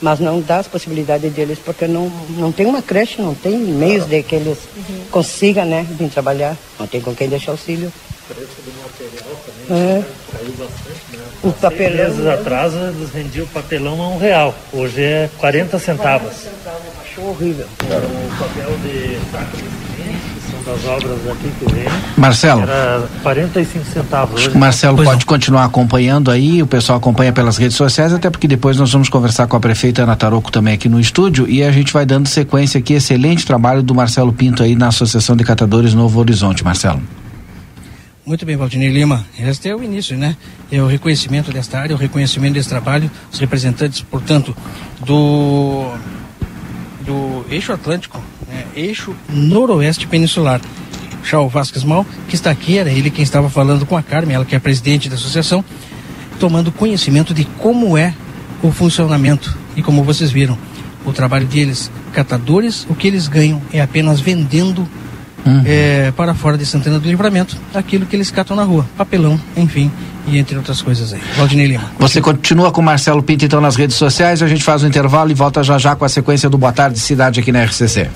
mas 0.01 0.21
não 0.21 0.41
dá 0.41 0.59
as 0.59 0.69
possibilidades 0.69 1.33
deles 1.33 1.59
porque 1.59 1.89
não, 1.89 2.09
não 2.37 2.53
tem 2.53 2.67
uma 2.67 2.81
creche, 2.81 3.21
não 3.21 3.35
tem 3.35 3.59
meios 3.59 4.07
de 4.07 4.23
que 4.23 4.37
eles 4.37 4.59
uhum. 4.77 5.05
consigam 5.11 5.65
né, 5.65 5.85
vir 5.91 6.09
trabalhar, 6.09 6.57
não 6.79 6.87
tem 6.87 7.01
com 7.01 7.13
quem 7.17 7.29
deixar 7.29 7.51
auxílio. 7.51 7.93
Preço 8.29 8.53
do 8.65 8.73
material 8.81 9.37
também 9.45 9.77
É. 9.77 10.05
O 11.43 11.53
papelão. 11.53 11.97
Meses 11.97 12.27
atrás 12.27 12.73
eles 12.73 13.11
vendiam 13.11 13.45
o 13.45 13.49
papelão 13.49 14.01
a 14.01 14.09
um 14.11 14.19
real. 14.19 14.55
Hoje 14.73 15.03
é 15.03 15.31
40 15.39 15.79
centavos. 15.81 16.33
Achou 17.03 17.31
horrível. 17.31 17.67
O 17.67 18.39
papel 18.39 18.71
de 18.79 19.19
saco 19.33 19.57
de 19.57 19.74
das 20.65 20.85
obras 20.85 21.19
aqui 21.31 21.51
que 21.59 21.73
vem, 21.73 21.85
Marcelo. 22.17 22.63
era 22.63 23.07
45 23.23 23.85
centavos. 23.85 24.47
Hoje 24.47 24.57
Marcelo 24.57 24.97
Pois 24.97 25.09
pode 25.09 25.27
continuar 25.27 25.65
acompanhando 25.65 26.31
aí, 26.31 26.63
o 26.63 26.67
pessoal 26.67 26.99
acompanha 26.99 27.33
pelas 27.33 27.57
redes 27.57 27.77
sociais, 27.77 28.13
até 28.13 28.31
porque 28.31 28.49
depois 28.49 28.77
nós 28.77 28.93
vamos 28.93 29.09
conversar 29.09 29.47
com 29.47 29.57
a 29.57 29.61
prefeita 29.61 30.03
Ana 30.03 30.17
Taroco 30.17 30.51
também 30.51 30.75
aqui 30.75 30.89
no 30.89 30.99
estúdio 30.99 31.49
e 31.49 31.63
a 31.63 31.71
gente 31.71 31.93
vai 31.93 32.07
dando 32.07 32.27
sequência 32.29 32.79
aqui, 32.79 32.95
excelente 32.95 33.45
trabalho 33.45 33.83
do 33.83 33.95
Marcelo 33.95 34.33
Pinto 34.33 34.63
aí 34.63 34.75
na 34.75 34.89
Associação 34.89 35.37
de 35.37 35.45
Catadores 35.45 35.95
Novo 35.95 36.19
Horizonte, 36.19 36.65
Marcelo. 36.65 37.03
Muito 38.27 38.47
bem, 38.47 38.57
Valdinei 38.57 38.89
Lima. 38.89 39.23
Este 39.39 39.69
é 39.69 39.77
o 39.77 39.83
início, 39.83 40.17
né? 40.17 40.35
É 40.73 40.81
o 40.81 40.87
reconhecimento 40.87 41.53
desta 41.53 41.79
área, 41.79 41.95
o 41.95 41.99
reconhecimento 41.99 42.55
desse 42.55 42.71
trabalho, 42.71 43.11
os 43.31 43.39
representantes, 43.39 44.01
portanto, 44.01 44.57
do 45.05 45.93
do 47.05 47.45
eixo 47.51 47.73
Atlântico, 47.73 48.21
né? 48.49 48.65
eixo 48.75 49.15
noroeste 49.29 50.07
peninsular. 50.07 50.61
Chau 51.23 51.49
Vasques 51.49 51.85
Mal, 51.85 52.05
que 52.29 52.35
está 52.35 52.51
aqui, 52.51 52.79
era 52.79 52.91
ele 52.91 53.11
quem 53.11 53.23
estava 53.23 53.49
falando 53.49 53.87
com 53.87 53.97
a 53.97 54.03
Carmen, 54.03 54.35
ela 54.35 54.45
que 54.45 54.55
é 54.55 54.59
presidente 54.59 55.09
da 55.09 55.15
associação, 55.15 55.65
tomando 56.39 56.71
conhecimento 56.71 57.33
de 57.33 57.45
como 57.45 57.97
é 57.97 58.15
o 58.63 58.71
funcionamento. 58.71 59.57
E 59.75 59.83
como 59.83 60.05
vocês 60.05 60.31
viram, 60.31 60.59
o 61.05 61.13
trabalho 61.13 61.47
deles, 61.47 61.91
catadores, 62.13 62.87
o 62.89 62.95
que 62.95 63.07
eles 63.07 63.27
ganham 63.27 63.61
é 63.73 63.81
apenas 63.81 64.21
vendendo 64.21 64.89
é, 65.65 66.13
para 66.17 66.35
fora 66.35 66.57
de 66.57 66.65
Santana 66.65 66.99
do 66.99 67.09
Livramento 67.09 67.57
aquilo 67.75 68.07
que 68.07 68.17
eles 68.17 68.31
catam 68.31 68.57
na 68.57 68.65
rua, 68.65 68.87
papelão, 68.97 69.39
enfim, 69.57 69.91
e 70.27 70.39
entre 70.39 70.57
outras 70.57 70.81
coisas 70.81 71.13
aí. 71.13 71.21
Valdinei 71.37 71.67
Lima. 71.67 71.91
Você 71.99 72.21
continua 72.21 72.71
com 72.71 72.81
o 72.81 72.85
Marcelo 72.85 73.23
Pinto 73.23 73.45
então 73.45 73.61
nas 73.61 73.77
redes 73.77 73.97
sociais, 73.97 74.43
a 74.43 74.49
gente 74.49 74.63
faz 74.63 74.83
o 74.83 74.87
intervalo 74.87 75.31
e 75.31 75.35
volta 75.35 75.63
já 75.63 75.79
já 75.79 75.95
com 75.95 76.05
a 76.05 76.09
sequência 76.09 76.49
do 76.49 76.59
Boa 76.59 76.73
Tarde 76.73 76.99
Cidade 76.99 77.41
aqui 77.41 77.53
na 77.53 77.63
RCC. 77.65 78.09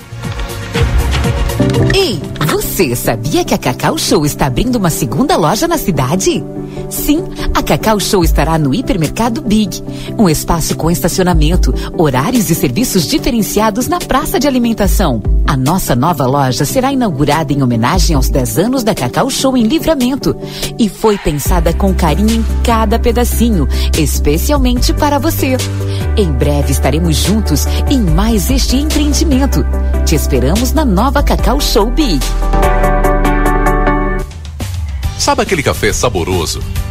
Ei, 1.93 2.19
você 2.47 2.95
sabia 2.95 3.43
que 3.43 3.53
a 3.53 3.57
Cacau 3.57 3.97
Show 3.97 4.25
está 4.25 4.45
abrindo 4.45 4.77
uma 4.77 4.89
segunda 4.89 5.35
loja 5.35 5.67
na 5.67 5.77
cidade? 5.77 6.41
Sim, 6.89 7.23
a 7.53 7.61
Cacau 7.61 7.99
Show 7.99 8.23
estará 8.23 8.57
no 8.57 8.73
Hipermercado 8.73 9.41
Big, 9.41 9.83
um 10.17 10.27
espaço 10.27 10.75
com 10.75 10.89
estacionamento, 10.89 11.73
horários 11.95 12.49
e 12.49 12.55
serviços 12.55 13.07
diferenciados 13.07 13.87
na 13.87 13.99
praça 13.99 14.39
de 14.39 14.47
alimentação. 14.47 15.21
A 15.45 15.55
nossa 15.55 15.95
nova 15.95 16.25
loja 16.25 16.65
será 16.65 16.91
inaugurada 16.91 17.53
em 17.53 17.61
homenagem 17.61 18.15
aos 18.15 18.29
10 18.29 18.57
anos 18.57 18.83
da 18.83 18.95
Cacau 18.95 19.29
Show 19.29 19.55
em 19.55 19.63
Livramento 19.63 20.35
e 20.79 20.89
foi 20.89 21.17
pensada 21.17 21.73
com 21.73 21.93
carinho 21.93 22.31
em 22.31 22.45
cada 22.63 22.97
pedacinho, 22.97 23.67
especialmente 23.97 24.91
para 24.91 25.19
você. 25.19 25.57
Em 26.17 26.31
breve 26.31 26.71
estaremos 26.71 27.17
juntos 27.17 27.67
em 27.89 28.01
mais 28.01 28.49
este 28.49 28.77
empreendimento. 28.77 29.63
Te 30.05 30.15
esperamos 30.15 30.73
na 30.73 30.85
nova 30.85 31.21
Cacau 31.21 31.61
Show 31.61 31.91
Big. 31.91 32.19
Sabe 35.19 35.41
aquele 35.43 35.61
café 35.61 35.93
saboroso 35.93 36.61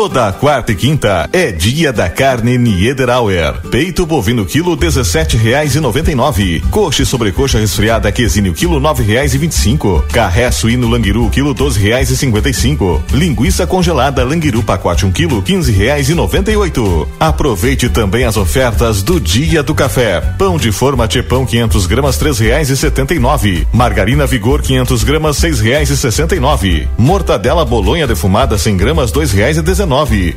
Toda 0.00 0.30
quarta 0.30 0.70
e 0.70 0.76
quinta 0.76 1.28
é 1.32 1.50
dia 1.50 1.92
da 1.92 2.08
carne 2.08 2.56
Niederauer. 2.56 3.54
Peito 3.68 4.06
bovino 4.06 4.46
quilo 4.46 4.76
dezessete 4.76 5.36
reais 5.36 5.74
e 5.74 5.80
noventa 5.80 6.08
e 6.08 6.14
nove. 6.14 6.62
Coxa 6.70 7.02
e 7.02 7.04
sobrecoxa 7.04 7.58
resfriada 7.58 8.12
quesinho 8.12 8.54
quilo 8.54 8.78
nove 8.78 9.02
reais 9.02 9.34
e 9.34 9.38
vinte 9.38 9.50
e 9.50 9.56
cinco. 9.56 10.04
Carré 10.12 10.52
suíno 10.52 10.88
languiru 10.88 11.28
quilo 11.30 11.52
doze 11.52 11.80
reais 11.80 12.10
e 12.10 12.16
cinquenta 12.16 12.48
e 12.48 12.54
cinco. 12.54 13.02
Linguiça 13.12 13.66
congelada 13.66 14.22
languiru 14.22 14.62
pacote 14.62 15.04
um 15.04 15.10
quilo 15.10 15.42
quinze 15.42 15.72
reais 15.72 16.08
e 16.08 16.14
noventa 16.14 16.52
e 16.52 16.56
oito. 16.56 17.08
Aproveite 17.18 17.88
também 17.88 18.22
as 18.22 18.36
ofertas 18.36 19.02
do 19.02 19.18
dia 19.18 19.64
do 19.64 19.74
café. 19.74 20.20
Pão 20.38 20.58
de 20.58 20.70
forma 20.70 21.08
Tchepão 21.08 21.44
500 21.44 21.86
gramas 21.86 22.16
três 22.16 22.38
reais 22.38 22.70
e 22.70 22.76
setenta 22.76 23.16
e 23.16 23.18
nove. 23.18 23.66
Margarina 23.72 24.28
Vigor 24.28 24.62
500 24.62 25.02
gramas 25.02 25.38
seis 25.38 25.58
reais 25.58 25.90
e 25.90 25.96
sessenta 25.96 26.36
e 26.36 26.40
nove. 26.40 26.86
Mortadela 26.96 27.64
bolonha 27.64 28.06
defumada 28.06 28.56
100 28.56 28.76
gramas 28.76 29.10
dois 29.10 29.32
reais 29.32 29.56
e 29.56 29.60
dezenove. 29.60 29.87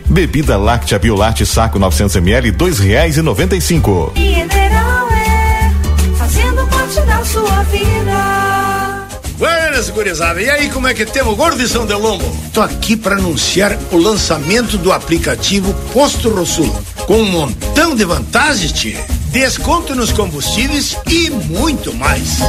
Bebida 0.08 0.58
láctea 0.58 0.98
Biolate 0.98 1.46
saco 1.46 1.78
900 1.78 2.16
ml 2.16 2.52
dois 2.52 2.80
reais 2.80 3.18
e 3.18 3.22
noventa 3.22 3.56
e 3.56 3.62
cinco. 3.62 4.12
Mineral 4.16 5.10
é 5.12 5.72
fazendo 6.16 6.66
parte 6.68 7.02
da 7.02 7.24
sua 7.26 7.64
vida. 7.64 9.08
Buenas, 9.38 9.90
gurizada. 9.90 10.42
E 10.42 10.50
aí, 10.50 10.70
como 10.70 10.88
é 10.88 10.94
que 10.94 11.06
temos, 11.06 11.36
gordo 11.36 11.58
de 11.58 11.68
São 11.68 11.86
Delombo? 11.86 12.24
Tô 12.54 12.62
aqui 12.62 12.96
para 12.96 13.16
anunciar 13.16 13.78
o 13.92 13.98
lançamento 13.98 14.78
do 14.78 14.94
aplicativo 14.94 15.74
Posto 15.92 16.30
Rosul, 16.30 16.74
com 17.06 17.18
um 17.18 17.26
montão 17.26 17.94
de 17.96 18.06
vantagens, 18.06 18.72
tchê. 18.72 18.96
Desconto 19.32 19.96
nos 19.96 20.12
combustíveis 20.12 20.96
e 21.10 21.30
muito 21.30 21.94
mais. 21.94 22.40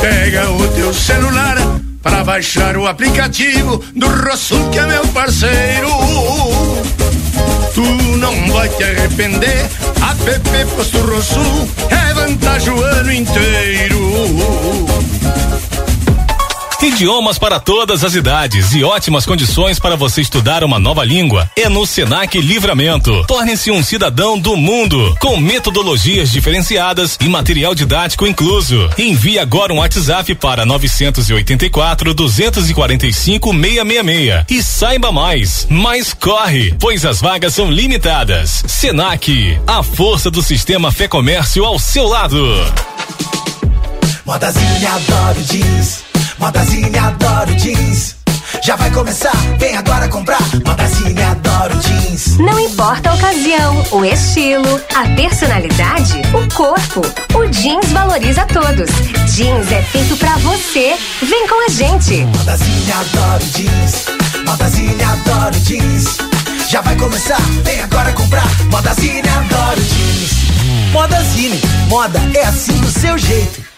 Pega 0.00 0.50
o 0.50 0.68
teu 0.68 0.92
celular 0.92 1.56
para 2.02 2.24
baixar 2.24 2.76
o 2.76 2.86
aplicativo 2.86 3.82
do 3.94 4.08
Rosul, 4.08 4.68
que 4.70 4.78
é 4.78 4.86
meu 4.86 5.06
parceiro. 5.08 5.88
Tu 7.74 7.82
não 8.16 8.52
vai 8.52 8.68
te 8.68 8.84
arrepender. 8.84 9.68
App 10.28 10.74
Posto 10.76 10.98
Rosul 10.98 11.68
é 11.88 12.12
vantagem 12.12 12.70
o 12.70 12.82
ano 12.82 13.12
inteiro. 13.12 13.98
Idiomas 16.80 17.40
para 17.40 17.58
todas 17.58 18.04
as 18.04 18.14
idades 18.14 18.72
e 18.72 18.84
ótimas 18.84 19.26
condições 19.26 19.80
para 19.80 19.96
você 19.96 20.20
estudar 20.20 20.62
uma 20.62 20.78
nova 20.78 21.04
língua. 21.04 21.50
É 21.56 21.68
no 21.68 21.84
Senac 21.84 22.40
Livramento. 22.40 23.24
Torne-se 23.26 23.72
um 23.72 23.82
cidadão 23.82 24.38
do 24.38 24.56
mundo, 24.56 25.12
com 25.20 25.36
metodologias 25.36 26.30
diferenciadas 26.30 27.18
e 27.20 27.28
material 27.28 27.74
didático 27.74 28.28
incluso. 28.28 28.88
Envie 28.96 29.40
agora 29.40 29.74
um 29.74 29.78
WhatsApp 29.78 30.36
para 30.36 30.64
984 30.64 32.14
245 32.14 33.50
666 33.52 34.44
e 34.48 34.62
saiba 34.62 35.10
mais. 35.10 35.66
Mas 35.68 36.14
corre, 36.14 36.76
pois 36.78 37.04
as 37.04 37.20
vagas 37.20 37.54
são 37.54 37.68
limitadas. 37.68 38.62
Senac, 38.68 39.58
a 39.66 39.82
força 39.82 40.30
do 40.30 40.42
sistema 40.42 40.92
Fé 40.92 41.08
Comércio 41.08 41.64
ao 41.64 41.76
seu 41.80 42.06
lado. 42.06 42.38
Modazine 44.24 44.86
adoro 44.86 45.42
jeans. 45.42 46.07
Modazine 46.38 46.96
adoro 46.98 47.54
jeans. 47.56 48.16
Já 48.64 48.76
vai 48.76 48.90
começar, 48.90 49.34
vem 49.58 49.76
agora 49.76 50.08
comprar. 50.08 50.40
Modazine 50.64 51.20
adoro 51.22 51.76
jeans. 51.80 52.36
Não 52.38 52.58
importa 52.60 53.10
a 53.10 53.14
ocasião, 53.14 53.84
o 53.90 54.04
estilo, 54.04 54.80
a 54.94 55.08
personalidade, 55.16 56.20
o 56.32 56.54
corpo. 56.54 57.00
O 57.34 57.46
jeans 57.48 57.90
valoriza 57.90 58.46
todos. 58.46 58.88
Jeans 59.34 59.70
é 59.72 59.82
feito 59.82 60.16
pra 60.16 60.36
você. 60.38 60.96
Vem 61.22 61.48
com 61.48 61.66
a 61.66 61.68
gente. 61.68 62.24
Modazine 62.36 62.92
adoro 62.92 63.44
jeans. 63.44 64.04
Modazine 64.46 65.02
adoro 65.02 65.60
jeans. 65.60 66.18
Já 66.68 66.80
vai 66.82 66.96
começar, 66.96 67.40
vem 67.64 67.80
agora 67.80 68.12
comprar. 68.12 68.46
Modazine 68.70 69.28
adoro 69.28 69.80
jeans. 69.80 70.92
Modazine, 70.92 71.60
moda 71.88 72.20
é 72.34 72.44
assim 72.44 72.78
do 72.80 72.90
seu 72.90 73.18
jeito. 73.18 73.77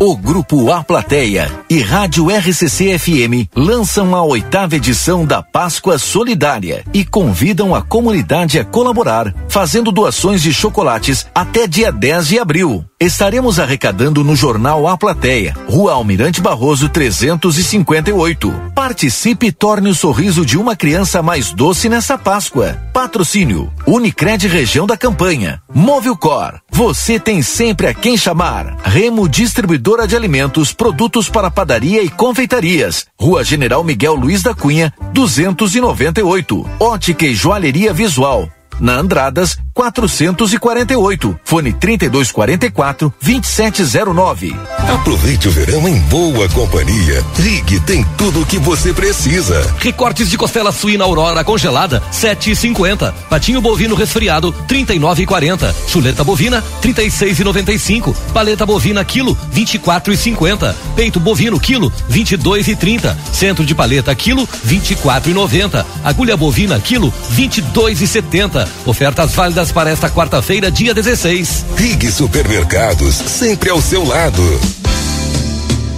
O 0.00 0.16
Grupo 0.16 0.70
A 0.70 0.84
Plateia 0.84 1.50
e 1.68 1.82
Rádio 1.82 2.28
RCC 2.30 2.96
FM 2.96 3.50
lançam 3.52 4.14
a 4.14 4.22
oitava 4.22 4.76
edição 4.76 5.26
da 5.26 5.42
Páscoa 5.42 5.98
Solidária 5.98 6.84
e 6.94 7.04
convidam 7.04 7.74
a 7.74 7.82
comunidade 7.82 8.60
a 8.60 8.64
colaborar, 8.64 9.34
fazendo 9.48 9.90
doações 9.90 10.40
de 10.40 10.54
chocolates 10.54 11.26
até 11.34 11.66
dia 11.66 11.90
10 11.90 12.28
de 12.28 12.38
abril. 12.38 12.84
Estaremos 13.00 13.60
arrecadando 13.60 14.22
no 14.22 14.34
Jornal 14.34 14.86
A 14.86 14.96
Plateia, 14.96 15.54
Rua 15.68 15.92
Almirante 15.92 16.40
Barroso 16.40 16.88
358. 16.88 18.52
Participe 18.74 19.46
e 19.46 19.52
torne 19.52 19.88
o 19.88 19.94
sorriso 19.94 20.44
de 20.44 20.56
uma 20.56 20.74
criança 20.74 21.22
mais 21.22 21.52
doce 21.52 21.88
nessa 21.88 22.18
Páscoa. 22.18 22.76
Patrocínio 22.92 23.72
Unicred 23.86 24.48
Região 24.48 24.86
da 24.86 24.96
Campanha. 24.96 25.62
Cor. 26.18 26.60
Você 26.72 27.20
tem 27.20 27.40
sempre 27.40 27.86
a 27.86 27.94
quem 27.94 28.16
chamar. 28.16 28.76
Remo 28.82 29.28
Distribuidora 29.88 30.06
de 30.06 30.16
Alimentos, 30.16 30.72
produtos 30.74 31.30
para 31.30 31.50
padaria 31.50 32.02
e 32.02 32.10
confeitarias. 32.10 33.06
Rua 33.18 33.42
General 33.42 33.82
Miguel 33.82 34.14
Luiz 34.14 34.42
da 34.42 34.54
Cunha, 34.54 34.92
298. 35.14 36.66
Ótica 36.78 37.24
e 37.24 37.34
Joalheria 37.34 37.94
Visual. 37.94 38.50
Na 38.80 38.94
Andradas, 38.94 39.58
448. 39.74 41.38
Fone 41.44 41.72
3244 41.72 43.12
2709. 43.20 44.56
Aproveite 44.92 45.48
o 45.48 45.50
verão 45.50 45.86
em 45.86 45.98
boa 46.00 46.48
companhia. 46.48 47.24
Rig 47.36 47.80
tem 47.80 48.04
tudo 48.16 48.42
o 48.42 48.46
que 48.46 48.58
você 48.58 48.92
precisa. 48.92 49.74
Recortes 49.78 50.28
de 50.30 50.36
costela 50.36 50.72
suína 50.72 51.04
Aurora 51.04 51.44
congelada, 51.44 52.02
7,50. 52.12 53.12
Patinho 53.30 53.60
bovino 53.60 53.94
resfriado, 53.94 54.54
39,40. 54.68 55.74
Chuleta 55.86 56.24
bovina, 56.24 56.62
36,95. 56.82 58.14
Paleta 58.32 58.66
bovina 58.66 59.04
quilo, 59.04 59.36
24,50. 59.54 60.74
Peito 60.94 61.20
bovino 61.20 61.58
quilo, 61.58 61.92
22,30. 62.10 63.16
Centro 63.32 63.64
de 63.64 63.74
paleta 63.74 64.14
quilo, 64.14 64.46
24,90. 64.66 65.84
Agulha 66.04 66.36
bovina 66.36 66.78
quilo, 66.80 67.12
22,70. 67.34 68.67
Ofertas 68.86 69.34
válidas 69.34 69.72
para 69.72 69.90
esta 69.90 70.08
quarta-feira, 70.08 70.70
dia 70.70 70.94
16. 70.94 71.64
Rig 71.76 72.10
Supermercados, 72.10 73.14
sempre 73.14 73.70
ao 73.70 73.80
seu 73.80 74.04
lado. 74.04 74.42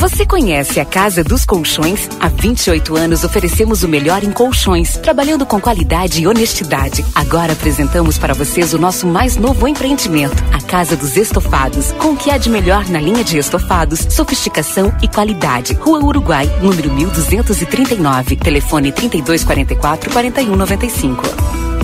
Você 0.01 0.25
conhece 0.25 0.79
a 0.79 0.83
Casa 0.83 1.23
dos 1.23 1.45
Colchões? 1.45 2.09
Há 2.19 2.27
28 2.27 2.97
anos 2.97 3.23
oferecemos 3.23 3.83
o 3.83 3.87
melhor 3.87 4.23
em 4.23 4.31
colchões, 4.31 4.97
trabalhando 4.97 5.45
com 5.45 5.61
qualidade 5.61 6.23
e 6.23 6.27
honestidade. 6.27 7.05
Agora 7.13 7.53
apresentamos 7.53 8.17
para 8.17 8.33
vocês 8.33 8.73
o 8.73 8.79
nosso 8.79 9.05
mais 9.05 9.37
novo 9.37 9.67
empreendimento, 9.67 10.43
a 10.51 10.59
Casa 10.59 10.95
dos 10.95 11.15
Estofados, 11.17 11.91
com 11.99 12.13
o 12.13 12.17
que 12.17 12.31
há 12.31 12.39
de 12.39 12.49
melhor 12.49 12.89
na 12.89 12.99
linha 12.99 13.23
de 13.23 13.37
estofados, 13.37 13.99
sofisticação 14.09 14.91
e 15.03 15.07
qualidade. 15.07 15.75
Rua 15.75 16.03
Uruguai, 16.03 16.49
número 16.63 16.91
1239, 16.91 18.37
telefone 18.37 18.91
3244 18.91 20.09
4195. 20.11 21.80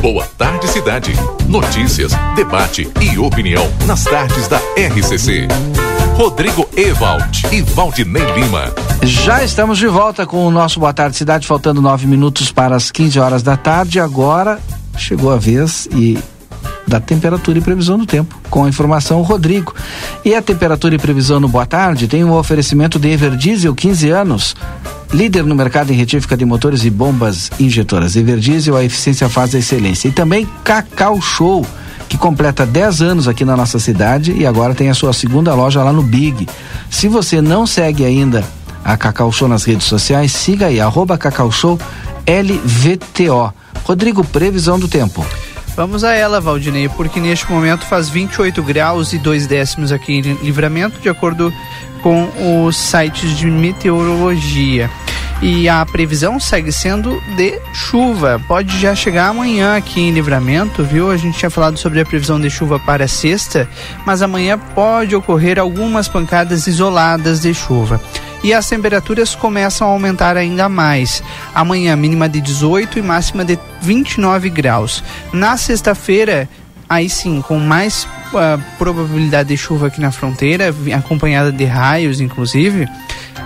Boa 0.00 0.26
tarde, 0.38 0.66
cidade. 0.66 1.12
Notícias, 1.46 2.12
debate 2.34 2.90
e 3.02 3.18
opinião 3.18 3.70
nas 3.86 4.02
tardes 4.02 4.48
da 4.48 4.56
RCC. 4.74 5.46
Rodrigo 6.16 6.66
Ewald 6.74 7.46
e 7.52 7.60
Valdinei 7.60 8.24
Lima. 8.32 8.72
Já 9.02 9.44
estamos 9.44 9.76
de 9.76 9.86
volta 9.86 10.24
com 10.24 10.46
o 10.46 10.50
nosso 10.50 10.80
Boa 10.80 10.94
Tarde 10.94 11.18
Cidade, 11.18 11.46
faltando 11.46 11.82
nove 11.82 12.06
minutos 12.06 12.50
para 12.50 12.74
as 12.74 12.90
15 12.90 13.20
horas 13.20 13.42
da 13.42 13.58
tarde. 13.58 14.00
Agora 14.00 14.58
chegou 14.96 15.30
a 15.30 15.36
vez 15.36 15.86
e 15.92 16.18
da 16.88 16.98
temperatura 16.98 17.58
e 17.58 17.60
previsão 17.60 17.98
do 17.98 18.06
tempo. 18.06 18.40
Com 18.48 18.64
a 18.64 18.70
informação, 18.70 19.20
Rodrigo. 19.20 19.74
E 20.24 20.34
a 20.34 20.40
temperatura 20.40 20.94
e 20.94 20.98
previsão 20.98 21.38
no 21.38 21.48
Boa 21.48 21.66
Tarde 21.66 22.08
tem 22.08 22.24
um 22.24 22.32
oferecimento 22.32 22.98
de 22.98 23.10
Everdiesel 23.10 23.74
15 23.74 24.08
anos. 24.08 24.56
Líder 25.12 25.44
no 25.44 25.56
mercado 25.56 25.92
em 25.92 25.96
retífica 25.96 26.36
de 26.36 26.44
motores 26.44 26.84
e 26.84 26.90
bombas 26.90 27.50
injetoras. 27.58 28.14
Everdiesel, 28.14 28.76
a 28.76 28.84
eficiência 28.84 29.28
faz 29.28 29.54
a 29.54 29.58
excelência. 29.58 30.08
E 30.08 30.12
também 30.12 30.48
Cacau 30.62 31.20
Show, 31.20 31.66
que 32.08 32.16
completa 32.16 32.64
10 32.64 33.02
anos 33.02 33.28
aqui 33.28 33.44
na 33.44 33.56
nossa 33.56 33.80
cidade 33.80 34.32
e 34.32 34.46
agora 34.46 34.74
tem 34.74 34.88
a 34.88 34.94
sua 34.94 35.12
segunda 35.12 35.52
loja 35.52 35.82
lá 35.82 35.92
no 35.92 36.02
Big. 36.02 36.48
Se 36.88 37.08
você 37.08 37.40
não 37.42 37.66
segue 37.66 38.04
ainda 38.04 38.44
a 38.84 38.96
Cacau 38.96 39.32
Show 39.32 39.48
nas 39.48 39.64
redes 39.64 39.86
sociais, 39.86 40.32
siga 40.32 40.66
aí, 40.66 40.80
arroba 40.80 41.18
Cacau 41.18 41.50
Show 41.50 41.78
LVTO. 42.26 43.52
Rodrigo, 43.84 44.24
previsão 44.24 44.78
do 44.78 44.86
tempo. 44.86 45.26
Vamos 45.76 46.04
a 46.04 46.12
ela, 46.12 46.40
Valdinei, 46.40 46.88
porque 46.88 47.20
neste 47.20 47.50
momento 47.50 47.84
faz 47.86 48.08
28 48.08 48.62
graus 48.62 49.12
e 49.12 49.18
2 49.18 49.46
décimos 49.46 49.90
aqui 49.90 50.14
em 50.14 50.20
Livramento, 50.42 51.00
de 51.00 51.08
acordo 51.08 51.52
com 52.02 52.66
os 52.66 52.76
sites 52.76 53.36
de 53.36 53.46
meteorologia. 53.46 54.90
E 55.42 55.68
a 55.70 55.86
previsão 55.86 56.38
segue 56.38 56.70
sendo 56.70 57.18
de 57.34 57.58
chuva. 57.72 58.40
Pode 58.46 58.78
já 58.78 58.94
chegar 58.94 59.28
amanhã 59.28 59.76
aqui 59.76 60.00
em 60.00 60.10
Livramento, 60.10 60.84
viu? 60.84 61.10
A 61.10 61.16
gente 61.16 61.38
tinha 61.38 61.48
falado 61.48 61.78
sobre 61.78 62.00
a 62.00 62.04
previsão 62.04 62.38
de 62.38 62.50
chuva 62.50 62.78
para 62.78 63.08
sexta, 63.08 63.66
mas 64.04 64.20
amanhã 64.20 64.58
pode 64.58 65.16
ocorrer 65.16 65.58
algumas 65.58 66.08
pancadas 66.08 66.66
isoladas 66.66 67.40
de 67.40 67.54
chuva 67.54 67.98
e 68.42 68.52
as 68.52 68.68
temperaturas 68.68 69.34
começam 69.34 69.86
a 69.86 69.90
aumentar 69.90 70.36
ainda 70.36 70.68
mais. 70.68 71.22
Amanhã, 71.54 71.94
mínima 71.96 72.28
de 72.28 72.40
18 72.40 72.98
e 72.98 73.02
máxima 73.02 73.44
de 73.44 73.58
29 73.82 74.48
graus. 74.50 75.04
Na 75.32 75.56
sexta-feira, 75.56 76.48
aí 76.88 77.08
sim, 77.08 77.42
com 77.42 77.58
mais 77.58 78.06
uh, 78.32 78.60
probabilidade 78.78 79.48
de 79.48 79.56
chuva 79.56 79.88
aqui 79.88 80.00
na 80.00 80.10
fronteira, 80.10 80.74
acompanhada 80.96 81.52
de 81.52 81.64
raios, 81.64 82.20
inclusive, 82.20 82.88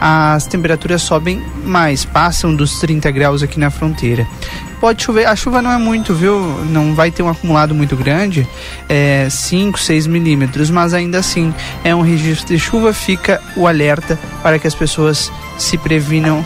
as 0.00 0.46
temperaturas 0.46 1.02
sobem 1.02 1.42
mais, 1.64 2.04
passam 2.04 2.54
dos 2.54 2.78
30 2.78 3.10
graus 3.10 3.42
aqui 3.42 3.58
na 3.58 3.70
fronteira. 3.70 4.26
Pode 4.80 5.02
chover, 5.02 5.26
a 5.26 5.34
chuva 5.34 5.62
não 5.62 5.72
é 5.72 5.78
muito, 5.78 6.14
viu? 6.14 6.38
Não 6.66 6.94
vai 6.94 7.10
ter 7.10 7.22
um 7.22 7.28
acumulado 7.28 7.74
muito 7.74 7.96
grande, 7.96 8.46
é 8.88 9.28
5, 9.30 9.78
6 9.78 10.06
milímetros, 10.06 10.68
mas 10.68 10.92
ainda 10.92 11.18
assim 11.18 11.54
é 11.82 11.94
um 11.94 12.02
registro 12.02 12.48
de 12.48 12.58
chuva. 12.58 12.92
Fica 12.92 13.40
o 13.56 13.66
alerta 13.66 14.18
para 14.42 14.58
que 14.58 14.66
as 14.66 14.74
pessoas 14.74 15.32
se 15.56 15.78
previnam, 15.78 16.44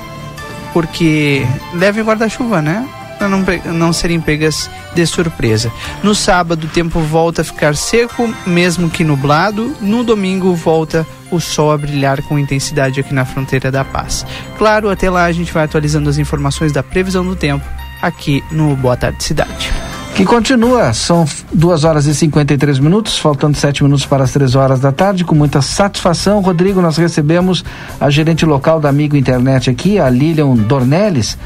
porque 0.72 1.44
levem 1.74 2.05
guarda-chuva, 2.05 2.62
né? 2.62 2.87
Para 3.19 3.29
não, 3.29 3.45
não 3.75 3.93
serem 3.93 4.21
pegas 4.21 4.71
de 4.95 5.05
surpresa. 5.07 5.73
No 6.03 6.15
sábado, 6.15 6.65
o 6.65 6.71
tempo 6.71 7.01
volta 7.01 7.43
a 7.43 7.45
ficar 7.45 7.75
seco, 7.75 8.33
mesmo 8.47 8.89
que 8.89 9.05
nublado. 9.05 9.77
No 9.81 10.05
domingo, 10.05 10.55
volta 10.55 11.07
o 11.31 11.41
sol 11.41 11.73
a 11.73 11.79
brilhar 11.79 12.23
com 12.23 12.39
intensidade 12.39 13.01
aqui 13.01 13.13
na 13.13 13.25
fronteira 13.25 13.71
da 13.71 13.85
paz. 13.85 14.25
Claro, 14.57 14.89
até 14.89 15.11
lá 15.11 15.25
a 15.25 15.33
gente 15.33 15.53
vai 15.53 15.65
atualizando 15.65 16.09
as 16.09 16.19
informações 16.19 16.73
da 16.73 16.83
previsão 16.83 17.25
do 17.25 17.37
tempo 17.37 17.65
aqui 18.01 18.43
no 18.51 18.75
Boa 18.77 18.97
Tarde 18.97 19.23
Cidade. 19.23 19.88
Que 20.19 20.25
continua, 20.25 20.93
são 20.93 21.25
duas 21.53 21.85
horas 21.85 22.07
e 22.07 22.13
53 22.13 22.81
minutos, 22.81 23.17
faltando 23.17 23.57
sete 23.57 23.85
minutos 23.85 24.05
para 24.05 24.25
as 24.25 24.33
três 24.33 24.57
horas 24.57 24.81
da 24.81 24.91
tarde. 24.91 25.23
Com 25.23 25.33
muita 25.33 25.63
satisfação, 25.63 26.41
Rodrigo, 26.41 26.83
nós 26.83 26.97
recebemos 26.97 27.65
a 28.01 28.11
gerente 28.11 28.45
local 28.45 28.81
da 28.81 28.89
Amigo 28.89 29.15
Internet 29.15 29.71
aqui, 29.71 29.97
a 29.97 30.11
Lilian 30.11 30.57
Dornelles, 30.57 31.39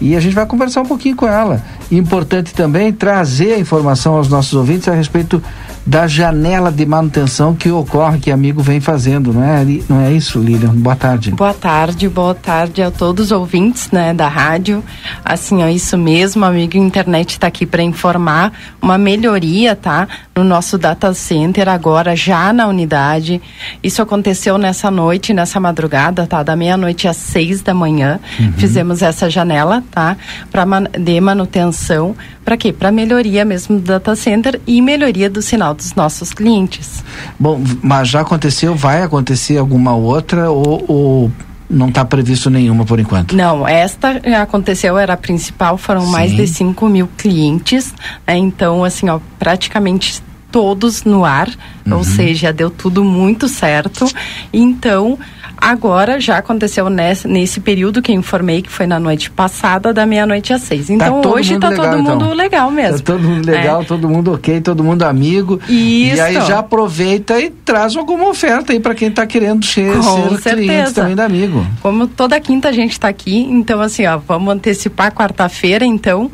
e 0.00 0.14
a 0.14 0.20
gente 0.20 0.32
vai 0.32 0.46
conversar 0.46 0.82
um 0.82 0.86
pouquinho 0.86 1.16
com 1.16 1.26
ela. 1.26 1.60
Importante 1.90 2.54
também 2.54 2.92
trazer 2.92 3.54
a 3.54 3.58
informação 3.58 4.14
aos 4.14 4.28
nossos 4.28 4.54
ouvintes 4.54 4.86
a 4.86 4.92
respeito 4.92 5.42
da 5.90 6.06
janela 6.06 6.70
de 6.70 6.86
manutenção 6.86 7.52
que 7.52 7.68
ocorre, 7.68 8.20
que 8.20 8.30
amigo 8.30 8.62
vem 8.62 8.80
fazendo, 8.80 9.32
não 9.32 9.42
é, 9.42 9.64
não 9.88 10.00
é 10.00 10.12
isso, 10.12 10.38
Lilian? 10.38 10.72
Boa 10.72 10.94
tarde. 10.94 11.32
Boa 11.32 11.52
tarde, 11.52 12.08
boa 12.08 12.32
tarde 12.32 12.80
a 12.80 12.92
todos 12.92 13.26
os 13.26 13.32
ouvintes, 13.32 13.90
né, 13.90 14.14
da 14.14 14.28
rádio. 14.28 14.84
Assim, 15.24 15.64
é 15.64 15.72
isso 15.72 15.98
mesmo, 15.98 16.44
amigo 16.44 16.76
internet 16.76 17.30
está 17.30 17.48
aqui 17.48 17.66
para 17.66 17.82
informar 17.82 18.52
uma 18.80 18.96
melhoria, 18.96 19.74
tá, 19.74 20.06
no 20.36 20.44
nosso 20.44 20.78
data 20.78 21.12
center 21.12 21.68
agora 21.68 22.14
já 22.14 22.52
na 22.52 22.68
unidade. 22.68 23.42
Isso 23.82 24.00
aconteceu 24.00 24.56
nessa 24.56 24.92
noite, 24.92 25.34
nessa 25.34 25.58
madrugada, 25.58 26.24
tá, 26.24 26.44
da 26.44 26.54
meia-noite 26.54 27.08
às 27.08 27.16
seis 27.16 27.62
da 27.62 27.74
manhã. 27.74 28.20
Uhum. 28.38 28.52
Fizemos 28.52 29.02
essa 29.02 29.28
janela 29.28 29.82
tá? 29.90 30.16
Man 30.64 30.84
de 30.84 31.20
manutenção, 31.20 32.14
para 32.44 32.56
quê? 32.56 32.72
Para 32.72 32.90
melhoria 32.90 33.44
mesmo 33.44 33.78
do 33.78 33.84
data 33.84 34.16
center 34.16 34.60
e 34.66 34.80
melhoria 34.80 35.28
do 35.28 35.42
sinal 35.42 35.74
dos 35.74 35.94
nossos 35.94 36.32
clientes. 36.32 37.04
Bom, 37.38 37.62
mas 37.82 38.08
já 38.08 38.20
aconteceu, 38.20 38.74
vai 38.74 39.02
acontecer 39.02 39.58
alguma 39.58 39.94
outra 39.94 40.50
ou, 40.50 40.84
ou 40.88 41.32
não 41.68 41.88
está 41.88 42.04
previsto 42.04 42.50
nenhuma 42.50 42.84
por 42.84 42.98
enquanto. 42.98 43.36
Não, 43.36 43.66
esta 43.66 44.20
aconteceu, 44.42 44.98
era 44.98 45.12
a 45.12 45.16
principal, 45.16 45.78
foram 45.78 46.06
Sim. 46.06 46.12
mais 46.12 46.32
de 46.32 46.46
5 46.46 46.88
mil 46.88 47.08
clientes, 47.16 47.94
né? 48.26 48.36
então 48.36 48.82
assim, 48.82 49.08
ó, 49.08 49.20
praticamente 49.38 50.22
todos 50.50 51.04
no 51.04 51.24
ar, 51.24 51.48
uhum. 51.86 51.98
ou 51.98 52.04
seja, 52.04 52.52
deu 52.52 52.70
tudo 52.70 53.04
muito 53.04 53.48
certo. 53.48 54.06
Então, 54.52 55.16
Agora 55.60 56.18
já 56.18 56.38
aconteceu 56.38 56.88
nesse, 56.88 57.28
nesse 57.28 57.60
período 57.60 58.00
que 58.00 58.10
eu 58.10 58.16
informei 58.16 58.62
que 58.62 58.70
foi 58.70 58.86
na 58.86 58.98
noite 58.98 59.30
passada, 59.30 59.92
da 59.92 60.06
meia-noite 60.06 60.52
às 60.52 60.62
seis. 60.62 60.86
Tá 60.86 60.94
então 60.94 61.20
tá 61.20 61.28
hoje 61.28 61.54
está 61.54 61.70
todo 61.70 61.98
mundo 61.98 62.24
então. 62.24 62.34
legal 62.34 62.70
mesmo. 62.70 62.98
Tá 62.98 63.12
todo 63.12 63.22
mundo 63.22 63.46
legal, 63.46 63.82
é. 63.82 63.84
todo 63.84 64.08
mundo 64.08 64.32
ok, 64.32 64.60
todo 64.60 64.82
mundo 64.82 65.02
amigo. 65.02 65.60
Isso. 65.68 66.16
E 66.16 66.20
aí 66.20 66.34
já 66.34 66.60
aproveita 66.60 67.38
e 67.38 67.50
traz 67.50 67.96
alguma 67.96 68.28
oferta 68.28 68.72
aí 68.72 68.80
para 68.80 68.94
quem 68.94 69.08
está 69.08 69.26
querendo 69.26 69.64
ser, 69.64 69.96
Com 69.96 70.38
ser 70.38 70.56
cliente 70.56 70.94
também 70.94 71.14
da 71.14 71.24
amigo. 71.24 71.66
Como 71.82 72.06
toda 72.06 72.40
quinta 72.40 72.68
a 72.68 72.72
gente 72.72 72.92
está 72.92 73.08
aqui, 73.08 73.36
então 73.36 73.80
assim, 73.80 74.06
ó, 74.06 74.16
vamos 74.16 74.54
antecipar 74.54 75.12
quarta-feira, 75.12 75.84
então 75.84 76.30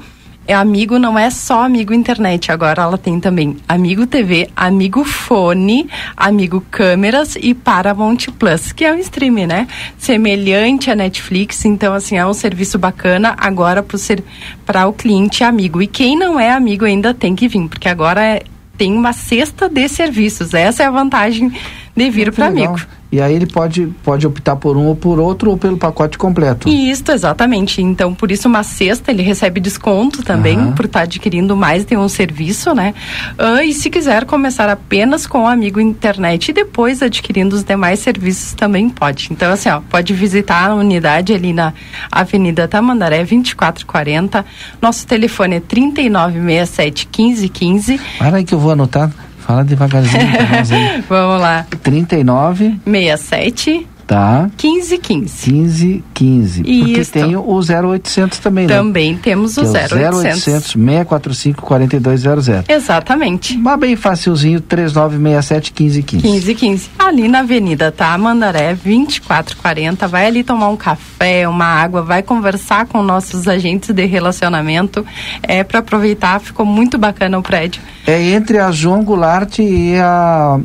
é 0.47 0.55
amigo 0.55 0.99
não 0.99 1.19
é 1.19 1.29
só 1.31 1.65
amigo 1.65 1.93
internet, 1.93 2.53
agora 2.53 2.83
ela 2.83 2.97
tem 2.97 3.19
também 3.19 3.57
amigo 3.69 4.07
TV, 4.07 4.49
amigo 4.55 5.05
fone, 5.05 5.89
amigo 6.17 6.65
câmeras 6.71 7.37
e 7.37 7.53
Paramount 7.55 8.29
Plus, 8.39 8.73
que 8.73 8.85
é 8.85 8.93
um 8.93 8.99
streaming, 8.99 9.47
né? 9.47 9.67
Semelhante 9.99 10.91
à 10.91 10.95
Netflix, 10.95 11.65
então 11.65 11.93
assim, 11.93 12.17
é 12.17 12.27
um 12.27 12.35
serviço 12.35 12.79
bacana 12.79 13.35
agora 13.37 13.83
para 13.83 13.99
ser 13.99 14.23
para 14.65 14.87
o 14.87 14.93
cliente 14.93 15.43
amigo. 15.43 15.83
E 15.83 15.87
quem 15.87 16.17
não 16.17 16.39
é 16.39 16.51
amigo 16.51 16.85
ainda 16.85 17.13
tem 17.13 17.35
que 17.35 17.49
vir, 17.49 17.69
porque 17.69 17.89
agora 17.89 18.23
é, 18.23 18.43
tem 18.77 18.93
uma 18.93 19.13
cesta 19.13 19.69
de 19.69 19.89
serviços. 19.89 20.55
Essa 20.55 20.85
é 20.85 20.87
a 20.87 20.91
vantagem 20.91 21.53
de 21.95 22.11
vir 22.11 22.33
para 22.33 22.47
amigo. 22.47 22.79
E 23.16 23.20
aí 23.22 23.35
ele 23.35 23.46
pode, 23.46 23.87
pode 24.05 24.26
optar 24.26 24.57
por 24.57 24.76
um 24.76 24.88
ou 24.88 24.94
por 24.94 25.18
outro 25.18 25.50
ou 25.50 25.57
pelo 25.57 25.79
pacote 25.79 26.18
completo. 26.18 26.68
Isso, 26.68 27.11
exatamente. 27.11 27.81
Então, 27.81 28.12
por 28.12 28.31
isso 28.31 28.46
uma 28.46 28.62
cesta 28.62 29.11
ele 29.11 29.22
recebe 29.22 29.59
desconto 29.59 30.22
também 30.22 30.59
uhum. 30.59 30.72
por 30.72 30.85
estar 30.85 30.98
tá 30.98 31.05
adquirindo 31.05 31.57
mais 31.57 31.87
de 31.87 31.96
um 31.96 32.11
serviço, 32.11 32.74
né? 32.74 32.92
Uh, 33.38 33.62
e 33.62 33.72
se 33.72 33.88
quiser 33.88 34.26
começar 34.26 34.68
apenas 34.68 35.26
com 35.26 35.44
o 35.44 35.46
amigo 35.46 35.81
internet 35.81 36.50
e 36.50 36.52
depois 36.52 37.00
adquirindo 37.02 37.57
os 37.57 37.64
demais 37.64 38.00
serviços 38.00 38.52
também 38.52 38.90
pode. 38.90 39.29
Então, 39.31 39.50
assim, 39.50 39.70
ó, 39.70 39.81
pode 39.81 40.12
visitar 40.12 40.68
a 40.68 40.74
unidade 40.74 41.33
ali 41.33 41.55
na 41.55 41.72
Avenida 42.12 42.68
Tamandaré 42.68 43.24
2440. 43.24 44.44
Nosso 44.83 45.07
telefone 45.07 45.57
é 45.57 45.61
3967 45.61 47.09
1515. 47.16 47.98
Para 48.18 48.37
aí 48.37 48.44
que 48.44 48.52
eu 48.52 48.59
vou 48.59 48.72
anotar. 48.72 49.11
Fala 49.47 49.63
devagarzinho. 49.63 50.25
Vamos 51.09 51.41
lá. 51.41 51.67
39 51.83 52.81
67 52.85 53.87
Tá. 54.07 54.49
1515. 54.62 55.53
1515. 55.53 56.62
Porque 56.62 57.01
Isso. 57.01 57.12
tem 57.12 57.35
o 57.35 57.59
0800 57.59 58.38
também, 58.38 58.66
né? 58.66 58.77
Também 58.77 59.16
temos 59.16 59.57
o 59.57 59.62
que 59.62 59.66
0800. 59.66 59.92
É 59.92 60.11
o 60.11 60.16
0800 60.19 60.42
645 60.73 61.62
4200. 61.62 62.47
Exatamente. 62.69 63.59
Mas 63.59 63.81
bem 63.81 63.97
facilzinho, 63.97 64.61
3967 64.61 65.73
1515. 65.77 66.23
1515. 66.23 66.90
Ali 66.97 67.27
na 67.27 67.40
Avenida 67.40 67.90
Tamandaré, 67.90 68.75
2440. 68.75 70.07
Vai 70.07 70.27
ali 70.27 70.45
tomar 70.45 70.69
um 70.69 70.77
café, 70.77 71.49
uma 71.49 71.66
água, 71.66 72.01
vai 72.03 72.23
conversar 72.23 72.87
com 72.87 73.03
nossos 73.03 73.49
agentes 73.49 73.92
de 73.92 74.07
relacionamento. 74.07 75.05
É 75.42 75.64
para 75.64 75.81
aproveitar, 75.81 76.38
ficou 76.38 76.64
muito 76.64 76.97
bacana 76.97 77.38
o 77.38 77.42
prédio. 77.42 77.83
É 78.07 78.23
entre 78.23 78.59
a 78.59 78.71
João 78.71 79.03
Goulart 79.03 79.59
e 79.59 79.97
a 79.97 80.61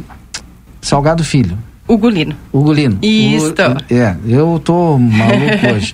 Salgado 0.79 1.23
Filho. 1.23 1.57
Ugolino. 1.93 2.35
Ugolino. 2.53 2.97
Isso. 3.01 3.53
É, 3.89 4.15
eu 4.25 4.61
tô 4.63 4.97
maluco 4.97 5.67
hoje 5.75 5.93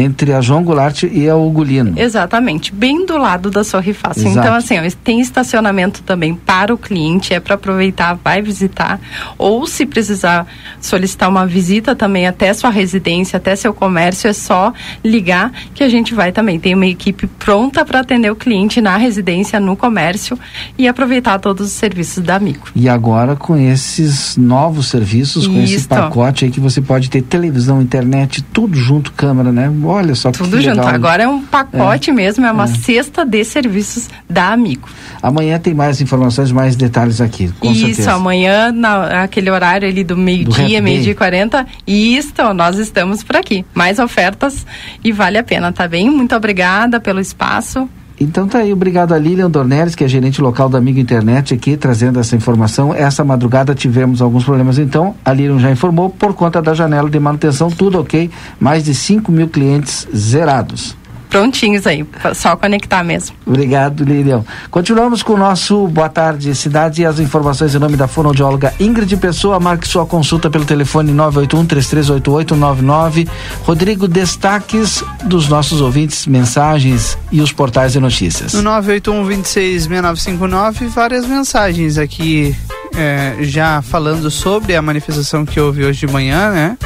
entre 0.00 0.32
a 0.32 0.40
João 0.40 0.62
Goulart 0.62 1.04
e 1.04 1.28
a 1.28 1.36
Ugolino. 1.36 1.94
Exatamente, 1.96 2.72
bem 2.72 3.06
do 3.06 3.16
lado 3.16 3.50
da 3.50 3.62
sua 3.62 3.80
Rifácil. 3.80 4.28
Então, 4.28 4.54
assim, 4.54 4.78
ó, 4.78 4.82
tem 5.04 5.20
estacionamento 5.20 6.02
também 6.02 6.34
para 6.34 6.72
o 6.74 6.78
cliente, 6.78 7.34
é 7.34 7.40
para 7.40 7.54
aproveitar, 7.54 8.18
vai 8.22 8.42
visitar, 8.42 9.00
ou 9.38 9.66
se 9.66 9.86
precisar 9.86 10.46
solicitar 10.80 11.28
uma 11.28 11.46
visita 11.46 11.94
também 11.94 12.26
até 12.26 12.52
sua 12.52 12.70
residência, 12.70 13.36
até 13.36 13.54
seu 13.54 13.72
comércio, 13.72 14.28
é 14.28 14.32
só 14.32 14.72
ligar 15.04 15.52
que 15.74 15.84
a 15.84 15.88
gente 15.88 16.14
vai 16.14 16.32
também. 16.32 16.58
Tem 16.58 16.74
uma 16.74 16.86
equipe 16.86 17.26
pronta 17.26 17.84
para 17.84 18.00
atender 18.00 18.30
o 18.30 18.36
cliente 18.36 18.80
na 18.80 18.96
residência, 18.96 19.60
no 19.60 19.76
comércio 19.76 20.38
e 20.76 20.88
aproveitar 20.88 21.38
todos 21.38 21.66
os 21.68 21.72
serviços 21.72 22.22
da 22.24 22.36
Amigo. 22.36 22.68
E 22.74 22.88
agora 22.88 23.36
com 23.36 23.56
esses 23.56 24.36
novos 24.36 24.88
serviços, 24.88 25.46
com 25.46 25.60
esse 25.60 25.86
pacote 25.86 26.44
aí 26.44 26.50
que 26.50 26.60
você 26.60 26.80
pode 26.80 27.10
ter 27.10 27.22
televisão, 27.22 27.82
internet, 27.82 28.42
tudo 28.42 28.76
junto, 28.76 29.12
câmera, 29.12 29.52
né? 29.52 29.68
Olha 29.90 30.14
só 30.14 30.30
Tudo 30.30 30.56
que 30.56 30.62
junto. 30.62 30.76
Legal. 30.76 30.94
Agora 30.94 31.22
é 31.24 31.28
um 31.28 31.42
pacote 31.42 32.10
é. 32.10 32.12
mesmo, 32.12 32.46
é 32.46 32.52
uma 32.52 32.64
é. 32.64 32.68
cesta 32.68 33.24
de 33.24 33.44
serviços 33.44 34.08
da 34.28 34.52
Amigo. 34.52 34.88
Amanhã 35.20 35.58
tem 35.58 35.74
mais 35.74 36.00
informações, 36.00 36.52
mais 36.52 36.76
detalhes 36.76 37.20
aqui, 37.20 37.52
com 37.58 37.70
Isso, 37.70 37.86
certeza. 37.86 38.12
amanhã, 38.12 38.70
na, 38.72 39.22
aquele 39.24 39.50
horário 39.50 39.88
ali 39.88 40.04
do 40.04 40.16
meio-dia, 40.16 40.80
meio-dia 40.80 41.12
e 41.12 41.14
quarenta. 41.14 41.66
Isso, 41.86 42.32
nós 42.54 42.78
estamos 42.78 43.24
por 43.24 43.36
aqui. 43.36 43.64
Mais 43.74 43.98
ofertas 43.98 44.64
e 45.02 45.10
vale 45.10 45.38
a 45.38 45.42
pena, 45.42 45.72
tá 45.72 45.88
bem? 45.88 46.08
Muito 46.08 46.34
obrigada 46.36 47.00
pelo 47.00 47.20
espaço. 47.20 47.88
Então 48.22 48.46
tá 48.46 48.58
aí, 48.58 48.70
obrigado 48.70 49.14
a 49.14 49.18
Lilian 49.18 49.50
Dornelles, 49.50 49.94
que 49.94 50.04
é 50.04 50.08
gerente 50.08 50.42
local 50.42 50.68
da 50.68 50.76
Amigo 50.76 51.00
Internet 51.00 51.54
aqui, 51.54 51.74
trazendo 51.74 52.20
essa 52.20 52.36
informação. 52.36 52.94
Essa 52.94 53.24
madrugada 53.24 53.74
tivemos 53.74 54.20
alguns 54.20 54.44
problemas, 54.44 54.78
então. 54.78 55.14
A 55.24 55.32
Lilian 55.32 55.58
já 55.58 55.70
informou, 55.70 56.10
por 56.10 56.34
conta 56.34 56.60
da 56.60 56.74
janela 56.74 57.08
de 57.08 57.18
manutenção, 57.18 57.70
tudo 57.70 57.98
ok, 57.98 58.30
mais 58.60 58.84
de 58.84 58.94
5 58.94 59.32
mil 59.32 59.48
clientes 59.48 60.06
zerados 60.14 60.99
prontinhos 61.30 61.86
aí, 61.86 62.04
só 62.34 62.56
conectar 62.56 63.04
mesmo. 63.04 63.36
Obrigado, 63.46 64.04
Lilian. 64.04 64.44
Continuamos 64.70 65.22
com 65.22 65.32
o 65.34 65.38
nosso 65.38 65.86
Boa 65.86 66.08
Tarde 66.08 66.52
Cidade 66.54 67.02
e 67.02 67.06
as 67.06 67.20
informações 67.20 67.74
em 67.74 67.78
nome 67.78 67.96
da 67.96 68.08
fonoaudióloga 68.08 68.74
Ingrid 68.80 69.16
Pessoa. 69.16 69.60
Marque 69.60 69.88
sua 69.88 70.04
consulta 70.04 70.50
pelo 70.50 70.64
telefone 70.64 71.12
981-338899. 71.12 73.28
Rodrigo, 73.62 74.08
destaques 74.08 75.04
dos 75.24 75.48
nossos 75.48 75.80
ouvintes, 75.80 76.26
mensagens 76.26 77.16
e 77.30 77.40
os 77.40 77.52
portais 77.52 77.92
de 77.92 78.00
notícias. 78.00 78.52
No 78.52 78.68
981-266959, 78.68 80.88
várias 80.88 81.24
mensagens 81.24 81.96
aqui 81.96 82.56
é, 82.96 83.36
já 83.40 83.80
falando 83.82 84.28
sobre 84.30 84.74
a 84.74 84.82
manifestação 84.82 85.46
que 85.46 85.60
houve 85.60 85.84
hoje 85.84 86.06
de 86.06 86.12
manhã, 86.12 86.50
né? 86.50 86.76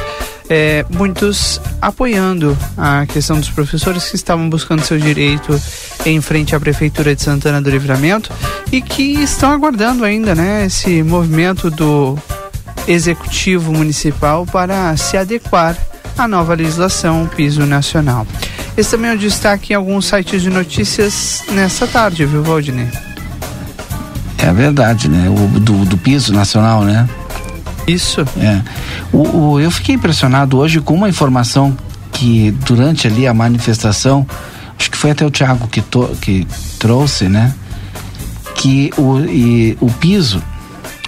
É, 0.49 0.85
muitos 0.89 1.59
apoiando 1.81 2.57
a 2.77 3.05
questão 3.05 3.39
dos 3.39 3.49
professores 3.49 4.09
que 4.09 4.15
estavam 4.15 4.49
buscando 4.49 4.83
seu 4.83 4.97
direito 4.97 5.59
em 6.05 6.21
frente 6.21 6.55
à 6.55 6.59
Prefeitura 6.59 7.15
de 7.15 7.21
Santana 7.21 7.61
do 7.61 7.69
Livramento 7.69 8.31
e 8.71 8.81
que 8.81 9.21
estão 9.21 9.51
aguardando 9.51 10.03
ainda 10.03 10.35
né, 10.35 10.65
esse 10.65 11.01
movimento 11.03 11.69
do 11.71 12.17
Executivo 12.87 13.71
Municipal 13.73 14.45
para 14.45 14.95
se 14.97 15.17
adequar 15.17 15.75
à 16.17 16.27
nova 16.27 16.53
legislação 16.53 17.27
piso 17.35 17.65
nacional. 17.65 18.25
Esse 18.77 18.91
também 18.91 19.09
é 19.09 19.13
o 19.13 19.15
um 19.15 19.19
destaque 19.19 19.73
em 19.73 19.75
alguns 19.75 20.05
sites 20.05 20.41
de 20.41 20.49
notícias 20.49 21.43
nessa 21.51 21.87
tarde, 21.87 22.25
viu, 22.25 22.43
Valdinei? 22.43 22.89
É 24.37 24.51
verdade, 24.53 25.09
né? 25.09 25.27
O 25.29 25.59
do, 25.59 25.85
do 25.85 25.97
piso 25.97 26.33
nacional, 26.33 26.83
né? 26.83 27.07
Isso. 27.87 28.21
É. 28.37 28.61
O, 29.11 29.37
o, 29.37 29.59
eu 29.59 29.69
fiquei 29.69 29.95
impressionado 29.95 30.57
hoje 30.57 30.81
com 30.81 30.93
uma 30.93 31.09
informação 31.09 31.77
que 32.11 32.51
durante 32.65 33.07
ali 33.07 33.27
a 33.27 33.33
manifestação, 33.33 34.25
acho 34.77 34.89
que 34.89 34.97
foi 34.97 35.11
até 35.11 35.25
o 35.25 35.29
Tiago 35.29 35.67
que, 35.67 35.83
que 36.21 36.47
trouxe, 36.79 37.27
né? 37.27 37.53
Que 38.55 38.91
o, 38.97 39.19
e, 39.19 39.77
o 39.81 39.91
piso 39.91 40.41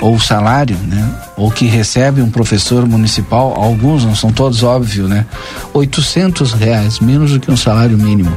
ou 0.02 0.16
o 0.16 0.20
salário, 0.20 0.78
né? 0.86 1.10
Ou 1.36 1.50
que 1.50 1.66
recebe 1.66 2.22
um 2.22 2.30
professor 2.30 2.86
municipal, 2.86 3.56
alguns 3.56 4.06
não 4.06 4.16
são 4.16 4.32
todos 4.32 4.64
óbvio, 4.64 5.08
né? 5.08 5.26
800 5.74 6.54
reais, 6.54 7.00
menos 7.00 7.32
do 7.32 7.40
que 7.40 7.50
um 7.50 7.58
salário 7.58 7.98
mínimo. 7.98 8.36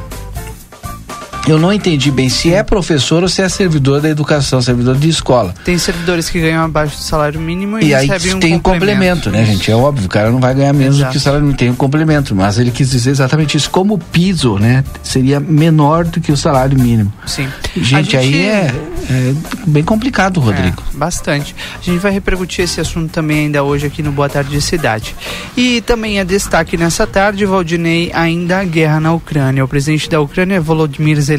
Eu 1.47 1.59
não 1.59 1.73
entendi 1.73 2.11
bem 2.11 2.29
se 2.29 2.53
é 2.53 2.63
professor 2.63 3.23
ou 3.23 3.29
se 3.29 3.43
é 3.43 3.49
servidor 3.49 4.01
da 4.01 4.09
educação, 4.09 4.61
servidor 4.61 4.97
de 4.97 5.09
escola. 5.09 5.55
Tem 5.65 5.79
servidores 5.79 6.29
que 6.29 6.41
ganham 6.41 6.63
abaixo 6.63 6.97
do 6.97 7.03
salário 7.03 7.41
mínimo 7.41 7.79
e, 7.79 7.87
E 7.87 7.95
aí 7.95 8.07
recebem 8.07 8.37
um 8.37 8.41
tem 8.41 8.55
um 8.55 8.59
complemento, 8.59 9.31
né, 9.31 9.45
gente? 9.45 9.71
É 9.71 9.75
óbvio, 9.75 10.07
o 10.07 10.09
cara 10.09 10.31
não 10.31 10.39
vai 10.39 10.55
ganhar 10.55 10.73
menos 10.73 10.97
do 10.97 11.01
Exato. 11.01 11.13
que 11.13 11.19
o 11.19 11.21
salário 11.21 11.45
mínimo, 11.45 11.59
tem 11.59 11.71
um 11.71 11.75
complemento, 11.75 12.35
mas 12.35 12.59
ele 12.59 12.71
quis 12.71 12.91
dizer 12.91 13.11
exatamente 13.11 13.57
isso. 13.57 13.71
Como 13.71 13.95
o 13.95 13.99
piso, 13.99 14.59
né, 14.59 14.85
seria 15.03 15.41
menor 15.41 16.05
do 16.05 16.21
que 16.21 16.31
o 16.31 16.37
salário 16.37 16.79
mínimo. 16.79 17.13
Sim. 17.27 17.49
Gente, 17.77 18.17
A 18.17 18.21
aí 18.21 18.47
é, 18.47 18.75
é 19.11 19.35
bem 19.67 19.83
complicado, 19.83 20.41
Rodrigo. 20.41 20.83
É, 20.95 20.97
bastante. 20.97 21.55
A 21.81 21.83
gente 21.83 21.99
vai 21.99 22.13
repercutir 22.13 22.65
esse 22.65 22.81
assunto 22.81 23.11
também 23.11 23.47
ainda 23.47 23.63
hoje 23.63 23.87
aqui 23.87 24.03
no 24.03 24.13
Boa 24.13 24.29
Tarde 24.29 24.61
Cidade. 24.61 25.17
E 25.57 25.81
também 25.81 26.21
é 26.21 26.25
destaque 26.25 26.77
nessa 26.77 27.07
tarde, 27.07 27.47
Valdinei, 27.47 28.11
ainda 28.15 28.59
a 28.59 28.65
guerra 28.65 29.01
na 29.01 29.13
Ucrânia. 29.13 29.65
O 29.65 29.69
presidente 29.69 30.09
da 30.09 30.21
Ucrânia, 30.21 30.61
Volodymyr 30.61 31.21
Zelensky, 31.21 31.30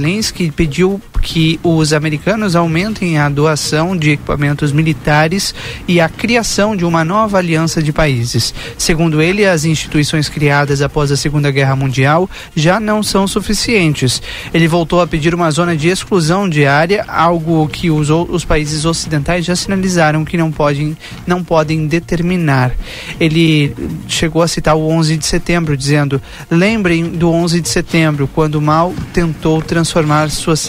pediu 0.52 1.02
que 1.22 1.60
os 1.64 1.94
americanos 1.94 2.56
aumentem 2.56 3.18
a 3.18 3.30
doação 3.30 3.96
de 3.96 4.12
equipamentos 4.12 4.72
militares 4.72 5.54
e 5.88 6.02
a 6.02 6.10
criação 6.10 6.76
de 6.76 6.84
uma 6.84 7.06
nova 7.06 7.38
aliança 7.38 7.82
de 7.82 7.94
países. 7.94 8.54
Segundo 8.78 9.22
ele, 9.22 9.46
as 9.46 9.64
instituições 9.64 10.28
criadas 10.28 10.82
após 10.82 11.12
a 11.12 11.18
Segunda 11.18 11.52
Guerra 11.52 11.76
Mundial 11.76 12.30
já 12.56 12.80
não 12.80 13.04
são 13.04 13.28
suficientes. 13.28 14.22
Ele 14.54 14.68
voltou 14.68 15.02
a 15.02 15.08
pedir 15.08 15.36
uma 15.36 15.52
zona 15.52 15.76
de 15.76 15.88
exclusão 15.88 16.50
diária, 16.50 17.06
algo 17.08 17.68
que 17.68 17.92
os, 17.92 18.10
os 18.10 18.44
países 18.44 18.86
ocidentais 18.86 19.46
já 19.46 19.56
sinalizaram 19.56 20.26
que 20.26 20.38
não 20.38 20.52
podem, 20.52 20.98
não 21.28 21.44
podem 21.44 21.88
determinar. 21.88 22.72
Ele 23.20 23.76
chegou 24.08 24.42
a 24.42 24.48
citar 24.48 24.76
o 24.76 24.88
11 24.90 25.18
de 25.18 25.26
setembro, 25.26 25.78
dizendo: 25.78 26.22
Lembrem 26.50 27.10
do 27.10 27.30
11 27.30 27.62
de 27.62 27.70
setembro, 27.70 28.30
quando 28.34 28.62
Mao 28.62 28.94
tentou 29.14 29.62
transformar 29.62 30.30
suas 30.30 30.60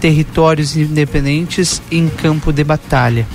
territórios 0.00 0.76
independentes, 0.76 1.80
em 1.90 2.08
campo 2.08 2.52
de 2.52 2.64
batalha. 2.64 3.26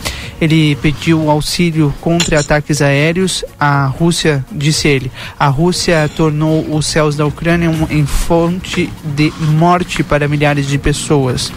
Ele 0.41 0.75
pediu 0.77 1.29
auxílio 1.29 1.93
contra 1.99 2.39
ataques 2.39 2.81
aéreos. 2.81 3.43
A 3.59 3.85
Rússia, 3.85 4.45
disse 4.51 4.87
ele, 4.87 5.11
a 5.37 5.47
Rússia 5.47 6.09
tornou 6.15 6.65
os 6.75 6.85
céus 6.85 7.15
da 7.15 7.25
Ucrânia 7.25 7.69
em 7.89 8.05
fonte 8.05 8.89
de 9.03 9.33
morte 9.39 10.01
para 10.01 10.27
milhares 10.27 10.67
de 10.67 10.77
pessoas. 10.77 11.51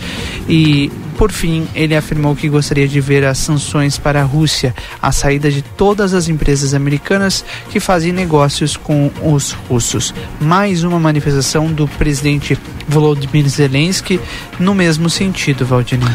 E, 0.48 0.90
por 1.12 1.30
fim, 1.30 1.66
ele 1.74 1.94
afirmou 1.94 2.34
que 2.34 2.48
gostaria 2.48 2.88
de 2.88 3.00
ver 3.00 3.24
as 3.24 3.38
sanções 3.38 3.98
para 3.98 4.20
a 4.20 4.24
Rússia, 4.24 4.74
a 5.00 5.12
saída 5.12 5.50
de 5.50 5.62
todas 5.62 6.14
as 6.14 6.28
empresas 6.28 6.74
americanas 6.74 7.44
que 7.70 7.78
fazem 7.78 8.12
negócios 8.12 8.76
com 8.76 9.10
os 9.22 9.52
russos. 9.52 10.14
Mais 10.40 10.82
uma 10.82 10.98
manifestação 10.98 11.72
do 11.72 11.86
presidente 11.86 12.58
Volodymyr 12.88 13.48
Zelensky 13.48 14.20
no 14.58 14.74
mesmo 14.74 15.08
sentido, 15.08 15.64
Valdinei. 15.64 16.08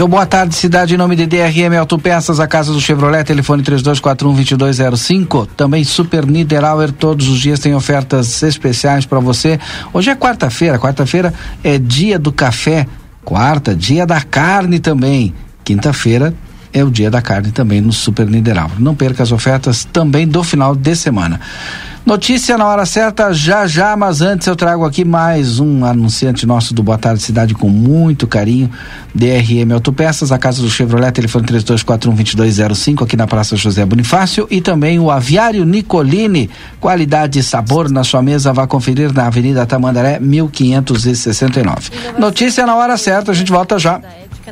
O 0.00 0.08
Boa 0.08 0.24
Tarde 0.24 0.54
Cidade 0.54 0.94
em 0.94 0.96
nome 0.96 1.14
de 1.14 1.26
DRM 1.26 1.76
Autopeças, 1.78 2.40
a 2.40 2.46
casa 2.46 2.72
do 2.72 2.80
Chevrolet, 2.80 3.22
telefone 3.24 3.62
3241-2205. 3.64 5.46
Também 5.54 5.84
Super 5.84 6.24
Niederauer, 6.26 6.90
todos 6.90 7.28
os 7.28 7.38
dias 7.38 7.60
tem 7.60 7.74
ofertas 7.74 8.42
especiais 8.42 9.04
para 9.04 9.18
você. 9.18 9.60
Hoje 9.92 10.10
é 10.10 10.14
quarta-feira, 10.14 10.78
quarta-feira 10.78 11.34
é 11.62 11.76
dia 11.76 12.18
do 12.18 12.32
café, 12.32 12.86
quarta, 13.24 13.74
dia 13.74 14.06
da 14.06 14.20
carne 14.20 14.78
também. 14.78 15.34
Quinta-feira 15.64 16.34
é 16.72 16.84
o 16.84 16.90
dia 16.90 17.10
da 17.10 17.20
carne 17.20 17.50
também 17.52 17.80
no 17.80 17.92
Super 17.92 18.26
Niederauer. 18.26 18.80
Não 18.80 18.94
perca 18.94 19.22
as 19.22 19.32
ofertas 19.32 19.84
também 19.84 20.26
do 20.26 20.42
final 20.42 20.74
de 20.74 20.94
semana. 20.94 21.40
Notícia 22.04 22.56
na 22.56 22.66
hora 22.66 22.86
certa, 22.86 23.32
já 23.32 23.66
já, 23.66 23.94
mas 23.94 24.20
antes 24.20 24.46
eu 24.46 24.56
trago 24.56 24.84
aqui 24.84 25.04
mais 25.04 25.60
um 25.60 25.84
anunciante 25.84 26.46
nosso 26.46 26.72
do 26.74 26.82
Boa 26.82 26.96
Tarde 26.96 27.22
Cidade 27.22 27.54
com 27.54 27.68
muito 27.68 28.26
carinho. 28.26 28.70
DRM 29.14 29.72
Autopeças, 29.74 30.32
a 30.32 30.38
casa 30.38 30.62
do 30.62 30.70
Chevrolet, 30.70 31.12
telefone 31.12 31.46
3241-2205, 31.46 33.04
aqui 33.04 33.16
na 33.16 33.26
Praça 33.26 33.54
José 33.54 33.84
Bonifácio. 33.84 34.46
E 34.50 34.60
também 34.60 34.98
o 34.98 35.10
Aviário 35.10 35.64
Nicolini, 35.64 36.48
qualidade 36.80 37.38
e 37.38 37.42
sabor 37.42 37.90
na 37.90 38.02
sua 38.02 38.22
mesa. 38.22 38.52
Vá 38.52 38.66
conferir 38.66 39.12
na 39.12 39.26
Avenida 39.26 39.66
Tamandaré, 39.66 40.18
1569. 40.18 41.90
Notícia 42.18 42.64
na 42.64 42.76
hora 42.76 42.96
certa, 42.96 43.30
a 43.30 43.34
gente 43.34 43.52
volta 43.52 43.78
já. 43.78 44.00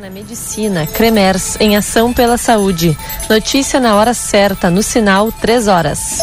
Na 0.01 0.11
Medicina, 0.11 0.87
Cremers, 0.87 1.57
em 1.59 1.77
ação 1.77 2.13
pela 2.13 2.39
saúde. 2.39 2.97
Notícia 3.29 3.81
na 3.81 3.97
hora 3.97 4.15
certa, 4.15 4.71
no 4.71 4.81
sinal 4.81 5.33
3 5.33 5.67
horas. 5.67 6.19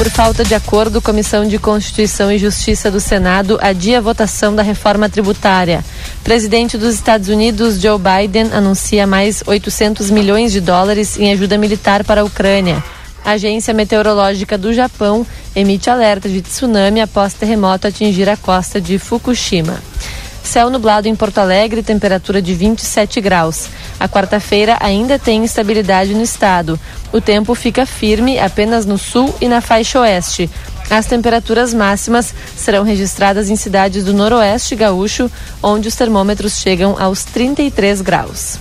Por 0.00 0.08
falta 0.08 0.42
de 0.42 0.54
acordo, 0.54 1.02
Comissão 1.02 1.46
de 1.46 1.58
Constituição 1.58 2.32
e 2.32 2.38
Justiça 2.38 2.90
do 2.90 2.98
Senado 2.98 3.58
adia 3.60 3.98
a 3.98 4.00
votação 4.00 4.54
da 4.56 4.62
reforma 4.62 5.10
tributária. 5.10 5.84
Presidente 6.24 6.78
dos 6.78 6.94
Estados 6.94 7.28
Unidos, 7.28 7.78
Joe 7.78 7.98
Biden, 7.98 8.48
anuncia 8.50 9.06
mais 9.06 9.42
800 9.46 10.08
milhões 10.08 10.52
de 10.52 10.60
dólares 10.62 11.18
em 11.18 11.30
ajuda 11.30 11.58
militar 11.58 12.02
para 12.02 12.22
a 12.22 12.24
Ucrânia. 12.24 12.82
A 13.22 13.32
Agência 13.32 13.74
Meteorológica 13.74 14.56
do 14.56 14.72
Japão 14.72 15.26
emite 15.54 15.90
alerta 15.90 16.30
de 16.30 16.40
tsunami 16.40 17.02
após 17.02 17.34
terremoto 17.34 17.86
atingir 17.86 18.26
a 18.26 18.38
costa 18.38 18.80
de 18.80 18.98
Fukushima. 18.98 19.82
Céu 20.42 20.70
nublado 20.70 21.06
em 21.06 21.14
Porto 21.14 21.38
Alegre, 21.38 21.82
temperatura 21.82 22.42
de 22.42 22.54
27 22.54 23.20
graus. 23.20 23.68
A 23.98 24.08
quarta-feira 24.08 24.76
ainda 24.80 25.18
tem 25.18 25.44
instabilidade 25.44 26.14
no 26.14 26.22
estado. 26.22 26.78
O 27.12 27.20
tempo 27.20 27.54
fica 27.54 27.86
firme 27.86 28.38
apenas 28.38 28.84
no 28.86 28.98
sul 28.98 29.34
e 29.40 29.48
na 29.48 29.60
faixa 29.60 30.00
oeste. 30.00 30.50
As 30.90 31.06
temperaturas 31.06 31.72
máximas 31.72 32.34
serão 32.56 32.82
registradas 32.82 33.48
em 33.48 33.54
cidades 33.54 34.04
do 34.04 34.12
noroeste 34.12 34.74
gaúcho, 34.74 35.30
onde 35.62 35.86
os 35.86 35.94
termômetros 35.94 36.58
chegam 36.58 36.96
aos 36.98 37.22
33 37.24 38.00
graus. 38.00 38.58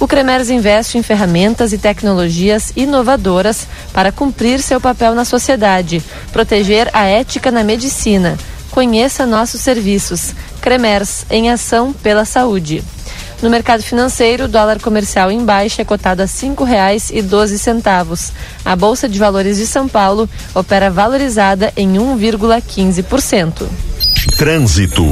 O 0.00 0.08
Cremers 0.08 0.50
investe 0.50 0.98
em 0.98 1.02
ferramentas 1.02 1.72
e 1.72 1.78
tecnologias 1.78 2.72
inovadoras 2.74 3.68
para 3.92 4.10
cumprir 4.10 4.60
seu 4.60 4.80
papel 4.80 5.14
na 5.14 5.24
sociedade, 5.24 6.02
proteger 6.32 6.90
a 6.92 7.04
ética 7.04 7.52
na 7.52 7.62
medicina. 7.62 8.36
Conheça 8.72 9.24
nossos 9.24 9.60
serviços. 9.60 10.34
Cremers, 10.62 11.26
em 11.28 11.50
ação 11.50 11.92
pela 11.92 12.24
saúde. 12.24 12.82
No 13.42 13.50
mercado 13.50 13.82
financeiro, 13.82 14.44
o 14.44 14.48
dólar 14.48 14.80
comercial 14.80 15.28
em 15.28 15.44
baixa 15.44 15.82
é 15.82 15.84
cotado 15.84 16.22
a 16.22 16.24
R$ 16.24 16.30
5,12. 16.30 18.32
A 18.64 18.76
Bolsa 18.76 19.08
de 19.08 19.18
Valores 19.18 19.56
de 19.56 19.66
São 19.66 19.88
Paulo 19.88 20.30
opera 20.54 20.88
valorizada 20.88 21.72
em 21.76 21.94
1,15%. 21.94 23.66
Trânsito. 24.38 25.04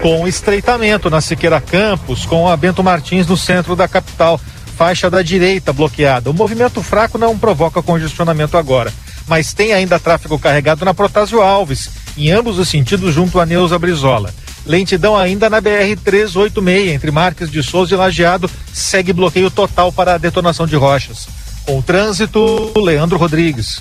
Com 0.00 0.28
estreitamento 0.28 1.10
na 1.10 1.20
Siqueira 1.20 1.60
Campos, 1.60 2.24
com 2.24 2.48
a 2.48 2.56
Bento 2.56 2.84
Martins 2.84 3.26
no 3.26 3.36
centro 3.36 3.74
da 3.74 3.88
capital. 3.88 4.40
Faixa 4.76 5.10
da 5.10 5.22
direita 5.22 5.72
bloqueada. 5.72 6.30
O 6.30 6.34
movimento 6.34 6.80
fraco 6.82 7.18
não 7.18 7.36
provoca 7.36 7.82
congestionamento 7.82 8.56
agora, 8.56 8.92
mas 9.26 9.52
tem 9.52 9.72
ainda 9.72 9.98
tráfego 9.98 10.38
carregado 10.38 10.84
na 10.84 10.94
Protásio 10.94 11.42
Alves, 11.42 11.90
em 12.16 12.30
ambos 12.30 12.58
os 12.58 12.68
sentidos 12.68 13.14
junto 13.14 13.40
a 13.40 13.46
Neuza 13.46 13.78
Brizola. 13.78 14.32
Lentidão 14.66 15.16
ainda 15.16 15.48
na 15.48 15.60
BR 15.60 15.96
386, 16.04 16.90
entre 16.90 17.10
Marques 17.10 17.50
de 17.50 17.62
Souza 17.62 17.94
e 17.94 17.96
Lajeado, 17.96 18.50
segue 18.72 19.12
bloqueio 19.12 19.50
total 19.50 19.90
para 19.90 20.14
a 20.14 20.18
detonação 20.18 20.66
de 20.66 20.76
rochas. 20.76 21.28
Com 21.64 21.78
o 21.78 21.82
trânsito, 21.82 22.72
Leandro 22.76 23.18
Rodrigues. 23.18 23.80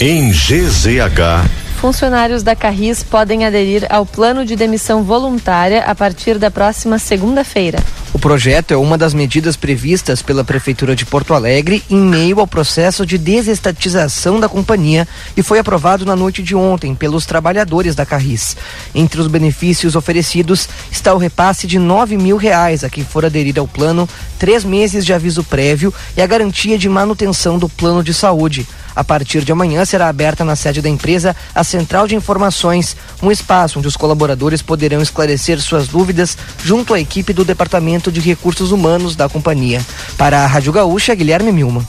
Em 0.00 0.30
GZH. 0.30 1.69
Funcionários 1.80 2.42
da 2.42 2.54
Carris 2.54 3.02
podem 3.02 3.46
aderir 3.46 3.86
ao 3.88 4.04
plano 4.04 4.44
de 4.44 4.54
demissão 4.54 5.02
voluntária 5.02 5.82
a 5.84 5.94
partir 5.94 6.38
da 6.38 6.50
próxima 6.50 6.98
segunda-feira. 6.98 7.82
O 8.12 8.18
projeto 8.18 8.74
é 8.74 8.76
uma 8.76 8.98
das 8.98 9.14
medidas 9.14 9.56
previstas 9.56 10.20
pela 10.20 10.44
Prefeitura 10.44 10.94
de 10.94 11.06
Porto 11.06 11.32
Alegre 11.32 11.82
em 11.88 11.96
meio 11.96 12.38
ao 12.38 12.46
processo 12.46 13.06
de 13.06 13.16
desestatização 13.16 14.38
da 14.38 14.46
companhia 14.46 15.08
e 15.34 15.42
foi 15.42 15.58
aprovado 15.58 16.04
na 16.04 16.14
noite 16.14 16.42
de 16.42 16.54
ontem 16.54 16.94
pelos 16.94 17.24
trabalhadores 17.24 17.94
da 17.94 18.04
Carris. 18.04 18.58
Entre 18.94 19.18
os 19.18 19.26
benefícios 19.26 19.96
oferecidos 19.96 20.68
está 20.92 21.14
o 21.14 21.18
repasse 21.18 21.66
de 21.66 21.78
nove 21.78 22.18
mil 22.18 22.36
reais 22.36 22.84
a 22.84 22.90
quem 22.90 23.04
for 23.04 23.24
aderir 23.24 23.58
ao 23.58 23.66
plano, 23.66 24.06
três 24.38 24.64
meses 24.66 25.06
de 25.06 25.14
aviso 25.14 25.42
prévio 25.42 25.94
e 26.14 26.20
a 26.20 26.26
garantia 26.26 26.76
de 26.76 26.90
manutenção 26.90 27.58
do 27.58 27.70
plano 27.70 28.04
de 28.04 28.12
saúde. 28.12 28.68
A 29.00 29.04
partir 29.04 29.46
de 29.46 29.50
amanhã 29.50 29.82
será 29.86 30.10
aberta 30.10 30.44
na 30.44 30.54
sede 30.54 30.82
da 30.82 30.88
empresa 30.90 31.34
a 31.54 31.64
Central 31.64 32.06
de 32.06 32.14
Informações, 32.14 32.94
um 33.22 33.32
espaço 33.32 33.78
onde 33.78 33.88
os 33.88 33.96
colaboradores 33.96 34.60
poderão 34.60 35.00
esclarecer 35.00 35.58
suas 35.58 35.88
dúvidas 35.88 36.36
junto 36.62 36.92
à 36.92 37.00
equipe 37.00 37.32
do 37.32 37.42
Departamento 37.42 38.12
de 38.12 38.20
Recursos 38.20 38.72
Humanos 38.72 39.16
da 39.16 39.26
companhia. 39.26 39.80
Para 40.18 40.40
a 40.40 40.46
Rádio 40.46 40.70
Gaúcha, 40.70 41.14
Guilherme 41.14 41.50
Milma. 41.50 41.82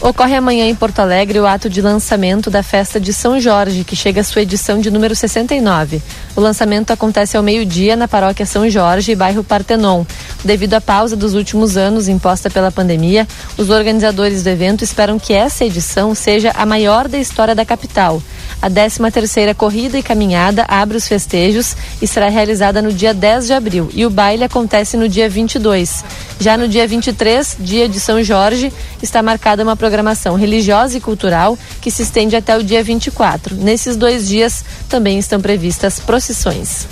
Ocorre 0.00 0.34
amanhã 0.34 0.64
em 0.66 0.74
Porto 0.74 1.00
Alegre 1.00 1.38
o 1.38 1.46
ato 1.46 1.68
de 1.68 1.82
lançamento 1.82 2.50
da 2.50 2.62
festa 2.62 2.98
de 2.98 3.12
São 3.12 3.38
Jorge, 3.38 3.84
que 3.84 3.94
chega 3.94 4.22
à 4.22 4.24
sua 4.24 4.40
edição 4.40 4.80
de 4.80 4.90
número 4.90 5.14
69. 5.14 6.00
O 6.34 6.40
lançamento 6.40 6.90
acontece 6.90 7.36
ao 7.36 7.42
meio-dia 7.42 7.96
na 7.96 8.08
paróquia 8.08 8.46
São 8.46 8.68
Jorge, 8.70 9.14
bairro 9.14 9.44
Partenon. 9.44 10.06
Devido 10.42 10.72
à 10.72 10.80
pausa 10.80 11.14
dos 11.14 11.34
últimos 11.34 11.76
anos 11.76 12.08
imposta 12.08 12.48
pela 12.48 12.72
pandemia, 12.72 13.28
os 13.58 13.68
organizadores 13.68 14.42
do 14.42 14.48
evento 14.48 14.82
esperam 14.82 15.18
que 15.18 15.34
essa 15.34 15.66
edição 15.66 16.14
seja 16.14 16.50
a 16.56 16.64
maior 16.64 17.06
da 17.06 17.18
história 17.18 17.54
da 17.54 17.66
capital. 17.66 18.22
A 18.62 18.68
13 18.68 19.10
terceira 19.10 19.54
corrida 19.54 19.98
e 19.98 20.02
caminhada 20.02 20.64
abre 20.68 20.96
os 20.96 21.08
festejos 21.08 21.76
e 22.00 22.06
será 22.06 22.28
realizada 22.28 22.82
no 22.82 22.92
dia 22.92 23.14
10 23.14 23.46
de 23.46 23.52
abril 23.52 23.90
e 23.94 24.04
o 24.04 24.10
baile 24.10 24.44
acontece 24.44 24.96
no 24.96 25.08
dia 25.08 25.28
22. 25.28 26.04
Já 26.38 26.56
no 26.56 26.68
dia 26.68 26.86
23, 26.86 27.56
dia 27.60 27.88
de 27.88 27.98
São 27.98 28.22
Jorge, 28.22 28.72
está 29.02 29.22
marcada 29.22 29.62
uma 29.62 29.76
programação 29.76 30.34
religiosa 30.34 30.96
e 30.96 31.00
cultural 31.00 31.58
que 31.80 31.90
se 31.90 32.02
estende 32.02 32.36
até 32.36 32.56
o 32.56 32.62
dia 32.62 32.82
24. 32.82 33.56
Nesses 33.56 33.96
dois 33.96 34.28
dias 34.28 34.64
também 34.88 35.18
estão 35.18 35.40
previstas 35.40 35.98
procissões. 35.98 36.86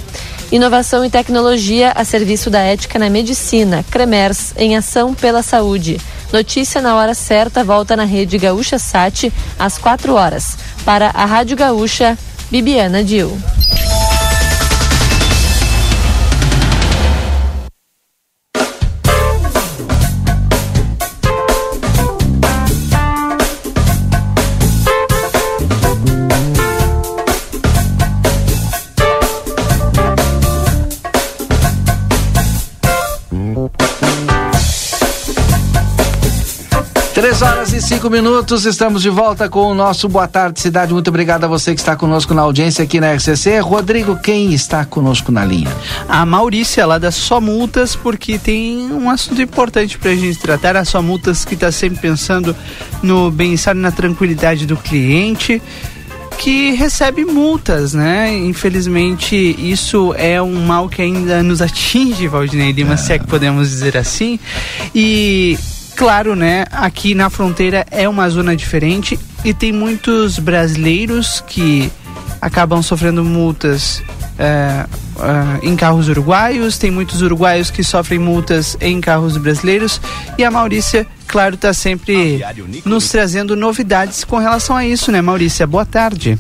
Inovação 0.51 1.05
e 1.05 1.11
tecnologia 1.11 1.93
a 1.95 2.05
serviço 2.05 2.49
da 2.49 2.61
ética 2.61 2.99
na 2.99 3.11
medicina. 3.11 3.85
Cremers, 3.91 4.55
em 4.57 4.77
ação 4.77 5.13
pela 5.13 5.43
saúde. 5.43 6.01
Notícia 6.33 6.81
na 6.81 6.97
hora 6.97 7.13
certa 7.13 7.63
volta 7.63 7.95
na 7.95 8.05
rede 8.05 8.39
Gaúcha 8.39 8.79
Sat 8.79 9.31
às 9.59 9.77
4 9.77 10.15
horas. 10.15 10.57
Para 10.87 11.11
a 11.11 11.27
Rádio 11.27 11.55
Gaúcha, 11.55 12.17
Bibiana 12.51 13.05
Dil. 13.05 13.37
Cinco 37.89 38.11
minutos, 38.11 38.67
estamos 38.67 39.01
de 39.01 39.09
volta 39.09 39.49
com 39.49 39.63
o 39.63 39.75
nosso 39.75 40.11
Boa 40.11 40.29
Tarde 40.29 40.61
Cidade. 40.61 40.93
Muito 40.93 41.09
obrigado 41.09 41.45
a 41.45 41.49
você 41.49 41.73
que 41.73 41.81
está 41.81 41.97
conosco 41.97 42.35
na 42.35 42.43
audiência 42.43 42.85
aqui 42.85 43.01
na 43.01 43.15
RCC. 43.15 43.61
Rodrigo, 43.61 44.15
quem 44.21 44.53
está 44.53 44.85
conosco 44.85 45.33
na 45.33 45.43
linha? 45.43 45.75
A 46.07 46.27
Maurícia, 46.27 46.85
lá 46.85 46.99
da 46.99 47.11
Só 47.11 47.41
Multas, 47.41 47.97
porque 47.97 48.39
tem 48.39 48.93
um 48.93 49.09
assunto 49.09 49.41
importante 49.41 49.97
para 49.97 50.11
a 50.11 50.15
gente 50.15 50.39
tratar. 50.39 50.77
A 50.77 50.85
Só 50.85 51.01
Multas 51.01 51.47
que 51.47 51.55
está 51.55 51.73
sempre 51.73 51.99
pensando 51.99 52.55
no 53.03 53.31
bem-estar 53.31 53.75
e 53.75 53.79
na 53.79 53.91
tranquilidade 53.91 54.67
do 54.67 54.77
cliente 54.77 55.63
que 56.37 56.73
recebe 56.73 57.25
multas, 57.25 57.95
né? 57.95 58.37
Infelizmente, 58.37 59.35
isso 59.35 60.15
é 60.17 60.41
um 60.43 60.67
mal 60.67 60.91
que 60.91 61.01
ainda 61.01 61.43
nos 61.43 61.63
atinge, 61.63 62.29
Valdinei 62.29 62.71
Lima, 62.71 62.95
é. 62.95 62.97
se 62.99 63.15
é 63.15 63.19
que 63.19 63.27
podemos 63.27 63.71
dizer 63.71 63.97
assim. 63.97 64.39
E 64.95 65.59
claro, 65.99 66.37
né, 66.37 66.65
aqui 66.71 67.13
na 67.13 67.29
fronteira 67.29 67.85
é 67.91 68.09
uma 68.09 68.29
zona 68.31 68.55
diferente 68.55 69.19
e 69.45 69.53
tem 69.53 69.73
muitos 69.73 70.39
brasileiros 70.39 71.43
que 71.45 71.91
acabam 72.41 72.81
sofrendo 72.81 73.25
multas 73.25 74.01
é, 74.39 74.87
é, 75.19 75.67
em 75.67 75.75
carros 75.75 76.09
uruguaios, 76.09 76.79
tem 76.79 76.89
muitos 76.89 77.21
uruguaios 77.21 77.69
que 77.69 77.83
sofrem 77.83 78.21
multas 78.21 78.77
em 78.81 79.01
carros 79.01 79.37
brasileiros 79.37 80.01
e 80.39 80.45
a 80.45 80.51
Maurícia, 80.53 81.05
claro, 81.27 81.57
está 81.57 81.73
sempre 81.73 82.45
nos 82.85 83.09
trazendo 83.09 83.57
novidades 83.57 84.23
com 84.23 84.39
relação 84.39 84.77
a 84.77 84.87
isso, 84.87 85.11
né, 85.11 85.21
Maurícia? 85.21 85.67
Boa 85.67 85.85
tarde. 85.85 86.39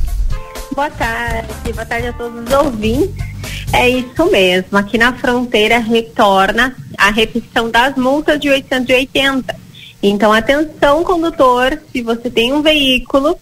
Boa 0.79 0.91
tarde, 0.91 1.73
boa 1.73 1.85
tarde 1.85 2.07
a 2.07 2.13
todos 2.13 2.45
os 2.45 2.53
ouvintes. 2.53 3.27
É 3.73 3.89
isso 3.89 4.31
mesmo, 4.31 4.79
aqui 4.79 4.97
na 4.97 5.13
fronteira 5.13 5.81
retorna 5.81 6.73
a 6.97 7.11
repetição 7.11 7.69
das 7.69 7.97
multas 7.97 8.39
de 8.39 8.49
880. 8.49 9.57
Então, 10.01 10.33
atenção, 10.33 11.03
condutor, 11.03 11.83
se 11.91 12.01
você 12.01 12.31
tem 12.31 12.53
um 12.53 12.63
veículo 12.63 13.37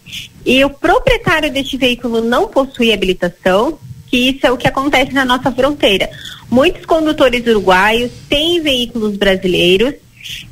e 0.47 0.65
o 0.65 0.71
proprietário 0.71 1.53
deste 1.53 1.77
veículo 1.77 2.23
não 2.23 2.49
possui 2.49 2.91
habilitação, 2.91 3.79
que 4.07 4.31
isso 4.31 4.47
é 4.47 4.51
o 4.51 4.57
que 4.57 4.67
acontece 4.67 5.13
na 5.13 5.27
nossa 5.27 5.53
fronteira. 5.53 6.09
Muitos 6.51 6.87
condutores 6.87 7.47
uruguaios 7.47 8.13
têm 8.31 8.63
veículos 8.63 9.15
brasileiros 9.19 9.93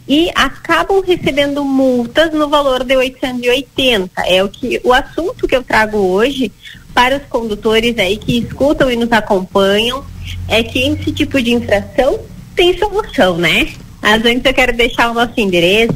e 0.06 0.30
acabam 0.34 1.00
recebendo 1.00 1.64
multas 1.64 2.32
no 2.32 2.48
valor 2.48 2.84
de 2.84 2.96
880. 2.96 4.22
É 4.26 4.42
o 4.42 4.48
que 4.48 4.80
o 4.84 4.92
assunto 4.92 5.46
que 5.46 5.56
eu 5.56 5.62
trago 5.62 5.98
hoje 5.98 6.52
para 6.92 7.16
os 7.16 7.24
condutores 7.24 7.98
aí 7.98 8.16
que 8.16 8.38
escutam 8.38 8.90
e 8.90 8.96
nos 8.96 9.10
acompanham 9.10 10.04
é 10.48 10.62
que 10.62 10.78
esse 10.78 11.12
tipo 11.12 11.42
de 11.42 11.52
infração 11.52 12.20
tem 12.54 12.76
solução, 12.78 13.36
né? 13.36 13.72
Mas 14.00 14.24
antes 14.24 14.44
eu 14.44 14.52
quero 14.52 14.76
deixar 14.76 15.10
o 15.10 15.14
nosso 15.14 15.32
endereço. 15.38 15.94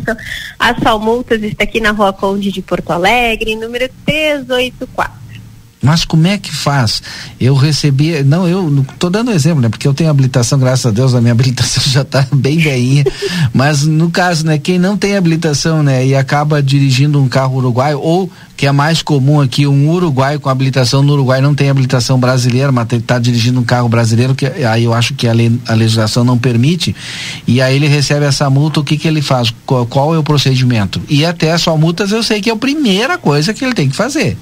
A 0.58 0.74
Sal 0.80 0.98
Multas 0.98 1.42
está 1.42 1.64
aqui 1.64 1.78
na 1.78 1.90
Rua 1.90 2.12
Conde 2.12 2.50
de 2.50 2.62
Porto 2.62 2.90
Alegre, 2.90 3.54
número 3.54 3.88
384. 4.06 5.27
Mas 5.88 6.04
como 6.04 6.26
é 6.26 6.36
que 6.36 6.54
faz? 6.54 7.02
Eu 7.40 7.54
recebi, 7.54 8.22
não, 8.22 8.46
eu 8.46 8.84
tô 8.98 9.08
dando 9.08 9.30
exemplo, 9.30 9.62
né? 9.62 9.70
Porque 9.70 9.88
eu 9.88 9.94
tenho 9.94 10.10
habilitação, 10.10 10.58
graças 10.58 10.84
a 10.84 10.90
Deus, 10.90 11.14
a 11.14 11.20
minha 11.22 11.32
habilitação 11.32 11.82
já 11.82 12.02
está 12.02 12.26
bem 12.30 12.58
veinha. 12.58 13.06
mas 13.54 13.84
no 13.84 14.10
caso, 14.10 14.44
né, 14.44 14.58
quem 14.58 14.78
não 14.78 14.98
tem 14.98 15.16
habilitação, 15.16 15.82
né, 15.82 16.06
e 16.06 16.14
acaba 16.14 16.62
dirigindo 16.62 17.18
um 17.18 17.26
carro 17.26 17.56
uruguaio 17.56 17.98
ou 18.02 18.30
que 18.54 18.66
é 18.66 18.72
mais 18.72 19.00
comum 19.00 19.40
aqui, 19.40 19.66
um 19.66 19.88
uruguaio 19.88 20.38
com 20.40 20.50
habilitação 20.50 21.00
no 21.00 21.12
Uruguai 21.12 21.40
não 21.40 21.54
tem 21.54 21.70
habilitação 21.70 22.18
brasileira, 22.18 22.72
mas 22.72 22.92
está 22.92 23.16
dirigindo 23.16 23.60
um 23.60 23.62
carro 23.62 23.88
brasileiro, 23.88 24.34
que 24.34 24.46
aí 24.46 24.82
eu 24.82 24.92
acho 24.92 25.14
que 25.14 25.28
a, 25.28 25.32
lei, 25.32 25.56
a 25.68 25.74
legislação 25.74 26.24
não 26.24 26.36
permite, 26.36 26.94
e 27.46 27.62
aí 27.62 27.76
ele 27.76 27.86
recebe 27.86 28.26
essa 28.26 28.50
multa, 28.50 28.80
o 28.80 28.84
que 28.84 28.98
que 28.98 29.06
ele 29.06 29.22
faz? 29.22 29.54
Qual, 29.64 29.86
qual 29.86 30.12
é 30.12 30.18
o 30.18 30.24
procedimento? 30.24 31.00
E 31.08 31.24
até 31.24 31.56
só 31.56 31.76
multas 31.76 32.10
eu 32.10 32.20
sei 32.20 32.40
que 32.40 32.50
é 32.50 32.52
a 32.52 32.56
primeira 32.56 33.16
coisa 33.16 33.54
que 33.54 33.64
ele 33.64 33.74
tem 33.74 33.88
que 33.88 33.94
fazer. 33.94 34.36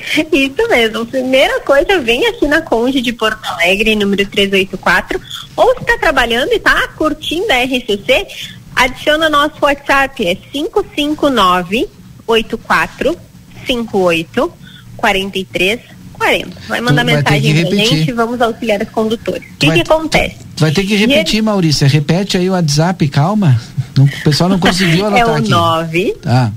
Isso 0.32 0.68
mesmo. 0.68 1.04
Primeira 1.06 1.60
coisa, 1.60 2.00
vem 2.00 2.26
aqui 2.26 2.46
na 2.46 2.60
Conde 2.62 3.00
de 3.00 3.12
Porto 3.12 3.44
Alegre, 3.44 3.96
número 3.96 4.26
384, 4.26 5.20
ou 5.56 5.74
se 5.74 5.80
está 5.80 5.98
trabalhando 5.98 6.52
e 6.52 6.56
está 6.56 6.86
curtindo 6.88 7.52
a 7.52 7.64
RCC, 7.64 8.26
adiciona 8.74 9.28
nosso 9.28 9.56
WhatsApp, 9.60 10.26
é 10.26 10.34
559 10.34 11.88
8458 12.26 14.52
43 14.96 15.80
40. 16.18 16.50
Vai 16.68 16.80
mandar 16.80 17.04
vai 17.04 17.16
mensagem 17.16 17.66
pra 17.66 17.76
gente 17.76 18.10
e 18.10 18.12
vamos 18.12 18.40
auxiliar 18.40 18.82
os 18.82 18.88
condutores. 18.90 19.44
O 19.54 19.56
que, 19.56 19.70
que 19.70 19.80
acontece? 19.80 20.36
Vai 20.56 20.72
ter 20.72 20.84
que 20.84 20.96
repetir, 20.96 21.42
Maurícia. 21.42 21.86
Repete 21.86 22.36
aí 22.36 22.50
o 22.50 22.52
WhatsApp, 22.52 23.08
calma. 23.08 23.60
o 23.96 24.24
pessoal 24.24 24.50
não 24.50 24.58
conseguiu 24.58 25.06
anotar 25.06 25.28
é 25.28 25.30
o 25.30 25.34
aqui. 25.36 25.48
9 25.48 26.16
tá. 26.20 26.52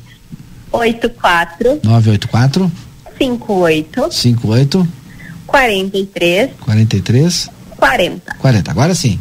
84 0.71 1.79
984 1.83 2.71
58 3.21 4.11
58 4.11 4.87
43 5.45 6.49
43 6.59 7.49
40. 7.77 8.35
40. 8.35 8.71
Agora 8.71 8.95
sim. 8.95 9.19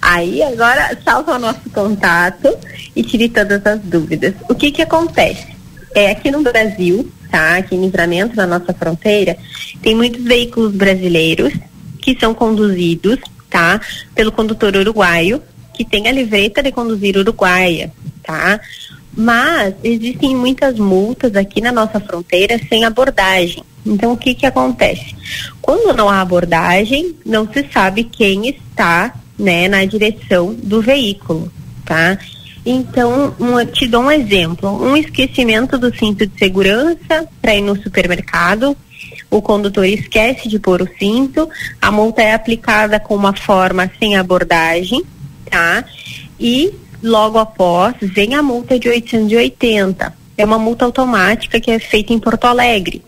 Aí 0.00 0.42
agora 0.42 0.96
salta 1.04 1.34
o 1.34 1.38
nosso 1.38 1.68
contato 1.72 2.56
e 2.94 3.02
tire 3.02 3.28
todas 3.28 3.64
as 3.66 3.80
dúvidas. 3.80 4.34
O 4.48 4.54
que 4.54 4.70
que 4.70 4.82
acontece? 4.82 5.46
É 5.94 6.10
aqui 6.10 6.30
no 6.30 6.42
Brasil, 6.42 7.10
tá? 7.30 7.56
Aqui 7.56 7.74
em 7.74 7.80
Livramento, 7.80 8.36
na 8.36 8.46
nossa 8.46 8.72
fronteira, 8.72 9.36
tem 9.82 9.94
muitos 9.94 10.22
veículos 10.22 10.72
brasileiros 10.72 11.52
que 12.00 12.16
são 12.18 12.32
conduzidos, 12.32 13.18
tá? 13.50 13.80
Pelo 14.14 14.30
condutor 14.30 14.76
uruguaio, 14.76 15.42
que 15.74 15.84
tem 15.84 16.08
a 16.08 16.12
livreta 16.12 16.62
de 16.62 16.70
conduzir 16.70 17.16
uruguaia, 17.16 17.92
tá? 18.22 18.60
Mas 19.20 19.74
existem 19.82 20.36
muitas 20.36 20.78
multas 20.78 21.34
aqui 21.34 21.60
na 21.60 21.72
nossa 21.72 21.98
fronteira 21.98 22.56
sem 22.68 22.84
abordagem. 22.84 23.64
Então, 23.84 24.12
o 24.12 24.16
que 24.16 24.32
que 24.32 24.46
acontece? 24.46 25.12
Quando 25.60 25.92
não 25.92 26.08
há 26.08 26.20
abordagem, 26.20 27.16
não 27.26 27.52
se 27.52 27.66
sabe 27.72 28.04
quem 28.04 28.48
está, 28.48 29.12
né, 29.36 29.66
na 29.66 29.84
direção 29.84 30.54
do 30.54 30.80
veículo, 30.80 31.50
tá? 31.84 32.16
Então, 32.64 33.34
um, 33.40 33.64
te 33.66 33.88
dou 33.88 34.02
um 34.02 34.10
exemplo: 34.12 34.70
um 34.70 34.96
esquecimento 34.96 35.76
do 35.76 35.92
cinto 35.96 36.24
de 36.24 36.38
segurança 36.38 37.28
para 37.42 37.56
ir 37.56 37.62
no 37.62 37.80
supermercado. 37.82 38.76
O 39.28 39.42
condutor 39.42 39.84
esquece 39.84 40.48
de 40.48 40.60
pôr 40.60 40.80
o 40.80 40.88
cinto, 40.96 41.48
a 41.82 41.90
multa 41.90 42.22
é 42.22 42.34
aplicada 42.34 43.00
com 43.00 43.16
uma 43.16 43.34
forma 43.34 43.90
sem 43.98 44.16
abordagem, 44.16 45.02
tá? 45.50 45.84
E 46.38 46.72
logo 47.02 47.38
após 47.38 47.94
vem 48.00 48.34
a 48.34 48.42
multa 48.42 48.78
de 48.78 48.88
880. 48.88 50.14
É 50.36 50.44
uma 50.44 50.58
multa 50.58 50.84
automática 50.84 51.60
que 51.60 51.70
é 51.70 51.78
feita 51.78 52.12
em 52.12 52.18
Porto 52.18 52.44
Alegre, 52.44 53.02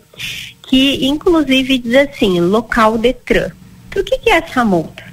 que 0.67 1.05
inclusive 1.05 1.77
diz 1.77 1.95
assim, 1.95 2.39
local 2.39 2.97
Detran. 2.97 3.51
O 3.95 4.03
que, 4.03 4.17
que 4.19 4.29
é 4.29 4.37
essa 4.37 4.63
multa? 4.63 5.03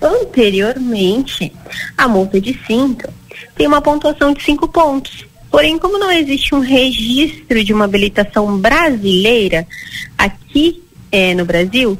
Anteriormente, 0.00 1.52
a 1.96 2.06
multa 2.06 2.40
de 2.40 2.58
cinto 2.66 3.08
tem 3.54 3.66
uma 3.66 3.80
pontuação 3.80 4.32
de 4.32 4.42
cinco 4.42 4.68
pontos. 4.68 5.24
Porém, 5.50 5.78
como 5.78 5.98
não 5.98 6.12
existe 6.12 6.54
um 6.54 6.60
registro 6.60 7.64
de 7.64 7.72
uma 7.72 7.86
habilitação 7.86 8.58
brasileira 8.58 9.66
aqui 10.18 10.82
é, 11.10 11.34
no 11.34 11.44
Brasil, 11.44 11.98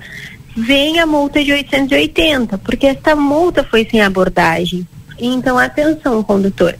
vem 0.54 0.98
a 0.98 1.06
multa 1.06 1.42
de 1.42 1.52
880, 1.52 2.58
porque 2.58 2.86
esta 2.86 3.16
multa 3.16 3.64
foi 3.64 3.86
sem 3.90 4.02
abordagem. 4.02 4.86
Então, 5.18 5.58
atenção, 5.58 6.22
condutor. 6.22 6.76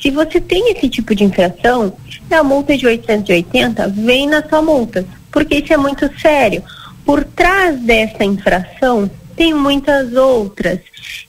Se 0.00 0.10
você 0.10 0.40
tem 0.40 0.72
esse 0.72 0.88
tipo 0.88 1.14
de 1.14 1.24
infração, 1.24 1.92
a 2.30 2.42
multa 2.42 2.76
de 2.76 2.86
880 2.86 3.88
vem 3.88 4.28
na 4.28 4.46
sua 4.46 4.62
multa. 4.62 5.04
porque 5.30 5.56
isso 5.56 5.72
é 5.72 5.76
muito 5.76 6.10
sério. 6.18 6.62
Por 7.04 7.22
trás 7.22 7.78
dessa 7.80 8.24
infração 8.24 9.10
tem 9.36 9.52
muitas 9.52 10.14
outras. 10.14 10.80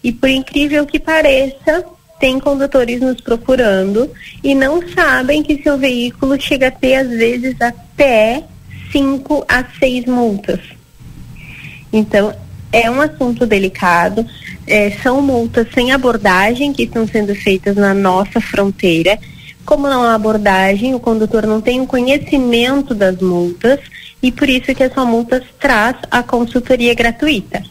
E 0.01 0.11
por 0.13 0.29
incrível 0.29 0.85
que 0.85 0.97
pareça, 0.97 1.83
tem 2.19 2.39
condutores 2.39 3.01
nos 3.01 3.19
procurando 3.21 4.09
e 4.43 4.55
não 4.55 4.81
sabem 4.89 5.43
que 5.43 5.61
seu 5.61 5.77
veículo 5.77 6.39
chega 6.39 6.69
a 6.69 6.71
ter, 6.71 6.95
às 6.95 7.09
vezes, 7.09 7.59
até 7.61 8.43
5 8.91 9.45
a 9.47 9.63
6 9.77 10.05
multas. 10.05 10.59
Então, 11.91 12.33
é 12.71 12.89
um 12.89 13.01
assunto 13.01 13.45
delicado. 13.45 14.25
É, 14.65 14.91
são 14.91 15.21
multas 15.21 15.67
sem 15.73 15.91
abordagem 15.91 16.73
que 16.73 16.83
estão 16.83 17.07
sendo 17.07 17.33
feitas 17.35 17.75
na 17.75 17.93
nossa 17.93 18.41
fronteira. 18.41 19.17
Como 19.65 19.87
não 19.87 20.03
há 20.03 20.13
abordagem, 20.13 20.93
o 20.93 20.99
condutor 20.99 21.45
não 21.45 21.61
tem 21.61 21.81
o 21.81 21.87
conhecimento 21.87 22.93
das 22.93 23.17
multas 23.19 23.79
e 24.21 24.31
por 24.31 24.49
isso 24.49 24.73
que 24.73 24.83
essa 24.83 25.05
multas 25.05 25.43
traz 25.59 25.95
a 26.09 26.23
consultoria 26.23 26.93
gratuita. 26.93 27.63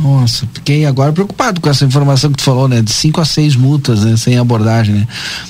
Nossa, 0.00 0.48
fiquei 0.54 0.86
agora 0.86 1.12
preocupado 1.12 1.60
com 1.60 1.68
essa 1.68 1.84
informação 1.84 2.30
que 2.30 2.36
tu 2.36 2.44
falou, 2.44 2.68
né? 2.68 2.80
De 2.80 2.92
cinco 2.92 3.20
a 3.20 3.24
seis 3.24 3.56
multas, 3.56 4.04
né? 4.04 4.16
Sem 4.16 4.38
abordagem, 4.38 4.94
né? 4.94 5.08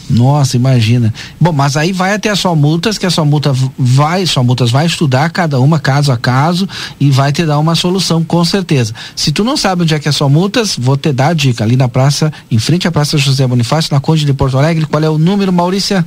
Nossa, 0.09 0.57
imagina. 0.57 1.13
Bom, 1.39 1.53
mas 1.53 1.77
aí 1.77 1.93
vai 1.93 2.15
até 2.15 2.31
a 2.31 2.37
sua 2.37 2.57
multas, 2.57 2.97
que 2.97 3.05
a 3.05 3.11
sua 3.11 3.27
multa 3.27 3.55
vai, 3.79 4.25
sua 4.25 4.43
multas 4.43 4.71
vai 4.71 4.87
estudar 4.87 5.29
cada 5.31 5.61
uma 5.61 5.79
caso 5.79 6.11
a 6.11 6.17
caso 6.17 6.67
e 6.99 7.11
vai 7.11 7.31
te 7.31 7.45
dar 7.45 7.59
uma 7.59 7.75
solução, 7.75 8.25
com 8.25 8.43
certeza. 8.43 8.95
Se 9.15 9.31
tu 9.33 9.45
não 9.45 9.55
sabe 9.55 9.83
onde 9.83 9.95
é 9.95 9.99
que 9.99 10.09
é 10.09 10.11
a 10.11 10.13
sua 10.13 10.31
multas, 10.31 10.77
vou 10.79 10.97
te 10.97 11.13
dar 11.13 11.29
a 11.29 11.35
dica. 11.35 11.63
Ali 11.63 11.77
na 11.77 11.89
praça, 11.89 12.33
em 12.51 12.59
frente 12.59 12.89
à 12.89 12.91
Praça 12.91 13.19
José 13.19 13.47
Bonifácio, 13.47 13.93
na 13.93 14.01
Conde 14.01 14.25
de 14.25 14.33
Porto 14.33 14.57
Alegre, 14.57 14.87
qual 14.87 15.05
é 15.05 15.11
o 15.11 15.19
número, 15.19 15.53
Maurícia? 15.53 16.07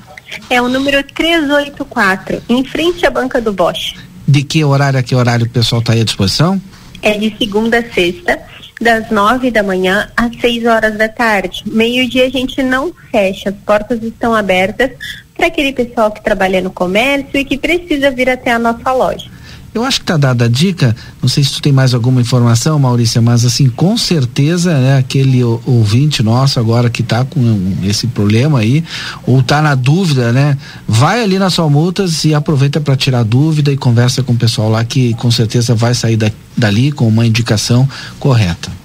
É 0.50 0.60
o 0.60 0.68
número 0.68 1.04
384, 1.14 2.42
em 2.50 2.66
frente 2.66 3.06
à 3.06 3.12
banca 3.12 3.40
do 3.40 3.54
Bosch. 3.54 3.94
De 4.28 4.42
que 4.44 4.64
horário 4.64 4.98
a 4.98 5.04
que 5.04 5.14
horário 5.14 5.46
o 5.46 5.50
pessoal 5.50 5.82
está 5.82 5.94
aí 5.94 6.02
à 6.02 6.04
disposição? 6.04 6.60
É 7.02 7.18
de 7.18 7.36
segunda 7.38 7.80
a 7.80 7.94
sexta, 7.94 8.40
das 8.80 9.12
nove 9.12 9.52
da 9.52 9.62
manhã 9.62 10.10
às 10.18 10.36
seis 10.40 10.66
horas 10.66 10.98
da 10.98 11.08
tarde. 11.08 11.64
Meio-dia 11.66 12.26
a 12.26 12.30
gente 12.30 12.64
não 12.64 12.92
fecha, 13.12 13.50
as 13.50 13.56
portas 13.56 14.02
estão 14.02 14.34
abertas 14.34 14.92
para 15.36 15.48
aquele 15.48 15.72
pessoal 15.72 16.12
que 16.12 16.24
trabalha 16.24 16.62
no 16.62 16.72
comércio 16.72 17.38
e 17.38 17.46
que 17.46 17.58
precisa 17.58 18.12
vir 18.12 18.30
até 18.30 18.52
a 18.52 18.60
nossa 18.60 18.92
loja. 18.92 19.30
Eu 19.74 19.86
acho 19.86 20.02
que 20.02 20.06
tá 20.06 20.18
dada 20.18 20.46
a 20.46 20.48
dica, 20.50 20.94
não 21.22 21.30
sei 21.30 21.46
se 21.46 21.54
tu 21.54 21.62
tem 21.62 21.72
mais 21.72 21.94
alguma 21.94 22.20
informação, 22.20 22.78
Maurícia, 22.78 23.22
mas 23.22 23.46
assim, 23.46 23.70
com 23.70 23.98
certeza, 23.98 24.78
né, 24.78 24.98
aquele 24.98 25.42
ouvinte 25.44 26.22
nosso 26.22 26.60
agora 26.60 26.90
que 26.90 27.02
tá 27.02 27.24
com 27.24 27.78
esse 27.84 28.06
problema 28.08 28.60
aí, 28.60 28.84
ou 29.26 29.42
tá 29.42 29.62
na 29.62 29.74
dúvida, 29.74 30.34
né, 30.34 30.58
vai 30.86 31.24
ali 31.24 31.40
na 31.40 31.50
sua 31.50 31.70
multas 31.70 32.26
e 32.26 32.34
aproveita 32.34 32.82
para 32.82 32.98
tirar 32.98 33.24
dúvida 33.24 33.72
e 33.72 33.78
conversa 33.78 34.22
com 34.22 34.34
o 34.34 34.38
pessoal 34.38 34.70
lá 34.70 34.84
que 34.84 35.14
com 35.14 35.32
certeza 35.32 35.74
vai 35.74 35.96
sair 35.96 36.18
da, 36.18 36.30
dali 36.58 36.92
com 36.92 37.08
uma 37.08 37.26
indicação 37.26 37.88
correta. 38.20 38.81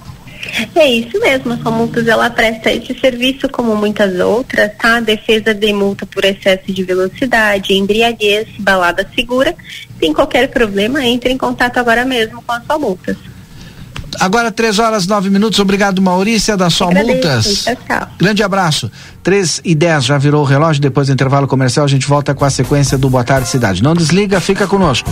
É 0.75 0.87
isso 0.87 1.19
mesmo, 1.19 1.59
a 1.63 1.71
multas 1.71 2.07
ela 2.07 2.29
presta 2.29 2.71
esse 2.71 2.97
serviço 2.99 3.49
como 3.49 3.75
muitas 3.75 4.19
outras, 4.19 4.71
tá? 4.77 4.99
Defesa 4.99 5.53
de 5.53 5.73
multa 5.73 6.05
por 6.05 6.23
excesso 6.25 6.71
de 6.71 6.83
velocidade, 6.83 7.73
embriaguez, 7.73 8.47
balada 8.59 9.07
segura. 9.15 9.55
Tem 9.99 10.13
qualquer 10.13 10.47
problema, 10.49 11.03
entre 11.05 11.31
em 11.31 11.37
contato 11.37 11.77
agora 11.77 12.05
mesmo 12.05 12.41
com 12.41 12.51
a 12.51 12.61
sua 12.61 12.79
multas. 12.79 13.17
Agora 14.19 14.51
três 14.51 14.79
horas 14.79 15.05
nove 15.05 15.29
minutos, 15.29 15.59
obrigado 15.59 16.01
Maurícia 16.01 16.57
da 16.57 16.69
sua 16.69 16.89
multas. 16.91 17.63
Tchau, 17.63 17.75
tchau. 17.87 18.07
Grande 18.17 18.41
abraço. 18.41 18.91
Três 19.21 19.61
e 19.63 19.75
dez 19.75 20.05
já 20.05 20.17
virou 20.17 20.41
o 20.41 20.45
relógio, 20.45 20.81
depois 20.81 21.07
do 21.07 21.13
intervalo 21.13 21.47
comercial 21.47 21.85
a 21.85 21.89
gente 21.89 22.07
volta 22.07 22.33
com 22.33 22.45
a 22.45 22.49
sequência 22.49 22.97
do 22.97 23.09
Boa 23.09 23.23
Tarde 23.23 23.47
Cidade. 23.47 23.83
Não 23.83 23.93
desliga, 23.93 24.39
fica 24.39 24.65
conosco. 24.65 25.11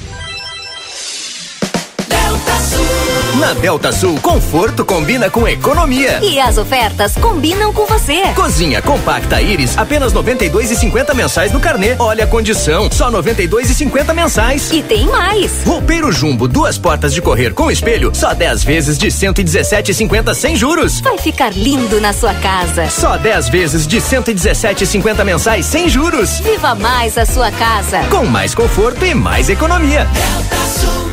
Na 3.41 3.55
Delta 3.55 3.91
Sul, 3.91 4.19
conforto 4.21 4.85
combina 4.85 5.27
com 5.27 5.47
economia. 5.47 6.19
E 6.21 6.39
as 6.39 6.59
ofertas 6.59 7.15
combinam 7.15 7.73
com 7.73 7.87
você. 7.87 8.21
Cozinha 8.35 8.83
compacta 8.83 9.41
Iris, 9.41 9.75
apenas 9.79 10.13
92,50 10.13 11.15
mensais 11.15 11.51
no 11.51 11.59
carnê. 11.59 11.95
Olha 11.97 12.25
a 12.25 12.27
condição, 12.27 12.87
só 12.91 13.09
92,50 13.09 14.13
mensais. 14.13 14.71
E 14.71 14.83
tem 14.83 15.07
mais. 15.07 15.63
Roupeiro 15.65 16.11
Jumbo, 16.11 16.47
duas 16.47 16.77
portas 16.77 17.15
de 17.15 17.19
correr 17.19 17.55
com 17.55 17.71
espelho, 17.71 18.11
só 18.13 18.35
10 18.35 18.63
vezes 18.63 18.95
de 18.95 19.07
117,50 19.07 20.35
sem 20.35 20.55
juros. 20.55 21.01
Vai 21.01 21.17
ficar 21.17 21.51
lindo 21.51 21.99
na 21.99 22.13
sua 22.13 22.35
casa. 22.35 22.87
Só 22.91 23.17
10 23.17 23.49
vezes 23.49 23.87
de 23.87 23.97
117,50 23.97 25.23
mensais 25.23 25.65
sem 25.65 25.89
juros. 25.89 26.39
Viva 26.41 26.75
mais 26.75 27.17
a 27.17 27.25
sua 27.25 27.49
casa. 27.49 28.03
Com 28.11 28.23
mais 28.23 28.53
conforto 28.53 29.03
e 29.03 29.15
mais 29.15 29.49
economia. 29.49 30.05
Delta 30.13 30.79
Sul. 30.79 31.10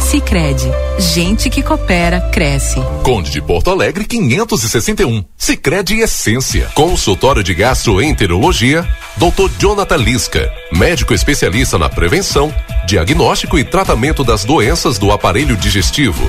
Sicredi, 0.00 0.66
gente 0.98 1.48
que 1.50 1.62
coopera 1.62 2.20
cresce. 2.32 2.80
Conde 3.04 3.30
de 3.30 3.40
Porto 3.40 3.70
Alegre 3.70 4.04
561. 4.04 5.24
Sicredi 5.36 6.00
Essência. 6.00 6.68
Consultório 6.74 7.44
de 7.44 7.54
Gastroenterologia, 7.54 8.88
Dr. 9.16 9.50
Jonathan 9.58 9.98
Lisca, 9.98 10.50
médico 10.72 11.14
especialista 11.14 11.78
na 11.78 11.88
prevenção, 11.88 12.52
diagnóstico 12.86 13.58
e 13.58 13.62
tratamento 13.62 14.24
das 14.24 14.44
doenças 14.44 14.98
do 14.98 15.12
aparelho 15.12 15.56
digestivo. 15.56 16.28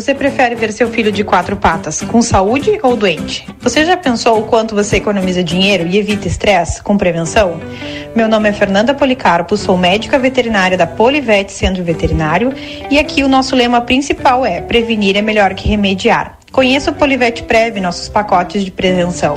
Você 0.00 0.14
prefere 0.14 0.54
ver 0.54 0.72
seu 0.72 0.88
filho 0.88 1.10
de 1.10 1.24
quatro 1.24 1.56
patas 1.56 2.02
com 2.02 2.22
saúde 2.22 2.78
ou 2.84 2.96
doente? 2.96 3.44
Você 3.58 3.84
já 3.84 3.96
pensou 3.96 4.38
o 4.38 4.44
quanto 4.44 4.72
você 4.72 4.98
economiza 4.98 5.42
dinheiro 5.42 5.88
e 5.88 5.98
evita 5.98 6.28
estresse 6.28 6.80
com 6.80 6.96
prevenção? 6.96 7.60
Meu 8.14 8.28
nome 8.28 8.48
é 8.48 8.52
Fernanda 8.52 8.94
Policarpo, 8.94 9.56
sou 9.56 9.76
médica 9.76 10.16
veterinária 10.16 10.78
da 10.78 10.86
Polivete 10.86 11.50
Centro 11.50 11.82
Veterinário 11.82 12.52
e 12.88 12.96
aqui 12.96 13.24
o 13.24 13.28
nosso 13.28 13.56
lema 13.56 13.80
principal 13.80 14.46
é: 14.46 14.60
prevenir 14.60 15.16
é 15.16 15.22
melhor 15.22 15.52
que 15.54 15.68
remediar. 15.68 16.37
Conheça 16.52 16.90
o 16.90 16.94
Polivete 16.94 17.42
Prev, 17.42 17.78
nossos 17.80 18.08
pacotes 18.08 18.64
de 18.64 18.70
prevenção. 18.70 19.34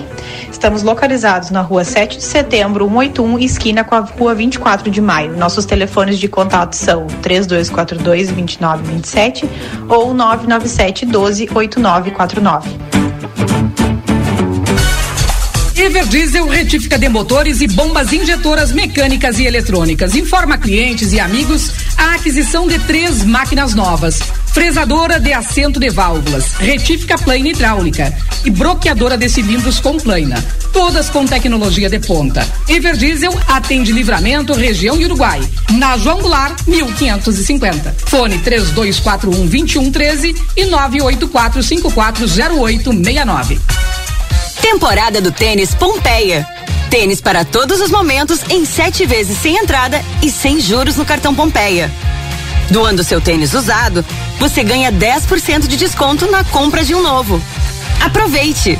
Estamos 0.51 0.81
localizados 0.81 1.49
na 1.49 1.61
rua 1.61 1.83
7 1.83 2.17
de 2.17 2.23
setembro, 2.23 2.85
181, 2.85 3.39
esquina 3.39 3.83
com 3.83 3.95
a 3.95 3.99
rua 3.99 4.33
24 4.33 4.89
de 4.89 5.01
maio. 5.01 5.37
Nossos 5.37 5.65
telefones 5.65 6.17
de 6.17 6.27
contato 6.27 6.73
são 6.73 7.05
3242 7.21 8.29
2927 8.29 9.49
ou 9.89 10.13
997 10.13 11.05
12 11.05 11.49
8949. 11.53 13.70
Everdiesel 15.81 16.47
retífica 16.47 16.95
de 16.95 17.09
motores 17.09 17.59
e 17.59 17.67
bombas 17.67 18.13
injetoras 18.13 18.71
mecânicas 18.71 19.39
e 19.39 19.47
eletrônicas. 19.47 20.15
Informa 20.15 20.55
clientes 20.55 21.11
e 21.11 21.19
amigos 21.19 21.71
a 21.97 22.13
aquisição 22.13 22.67
de 22.67 22.77
três 22.77 23.23
máquinas 23.23 23.73
novas. 23.73 24.19
Fresadora 24.53 25.19
de 25.19 25.33
assento 25.33 25.79
de 25.79 25.89
válvulas, 25.89 26.53
retífica 26.59 27.17
plana 27.17 27.49
hidráulica 27.49 28.15
e 28.45 28.51
bloqueadora 28.51 29.17
de 29.17 29.27
cilindros 29.27 29.79
com 29.79 29.97
plana. 29.97 30.43
Todas 30.71 31.09
com 31.09 31.25
tecnologia 31.25 31.89
de 31.89 31.97
ponta. 31.97 32.47
Everdiesel 32.69 33.33
atende 33.47 33.91
livramento, 33.91 34.53
região 34.53 34.97
Uruguai. 34.97 35.41
Na 35.71 35.97
João 35.97 36.19
Goulart, 36.21 36.61
1550. 36.67 37.95
Fone 38.05 38.37
3241 38.37 39.47
2113 39.47 40.35
e 40.55 40.65
984 40.65 41.63
540869. 41.63 43.59
Temporada 44.61 45.19
do 45.19 45.31
Tênis 45.31 45.73
Pompeia. 45.73 46.47
Tênis 46.89 47.19
para 47.19 47.43
todos 47.43 47.81
os 47.81 47.89
momentos 47.89 48.39
em 48.49 48.63
sete 48.63 49.05
vezes 49.05 49.37
sem 49.37 49.57
entrada 49.57 50.03
e 50.21 50.29
sem 50.29 50.59
juros 50.59 50.97
no 50.97 51.05
cartão 51.05 51.33
Pompeia. 51.33 51.91
Doando 52.69 53.03
seu 53.03 53.19
tênis 53.19 53.53
usado, 53.53 54.05
você 54.39 54.63
ganha 54.63 54.91
10% 54.91 55.67
de 55.67 55.75
desconto 55.75 56.29
na 56.29 56.43
compra 56.43 56.83
de 56.83 56.93
um 56.93 57.01
novo. 57.01 57.41
Aproveite! 57.99 58.79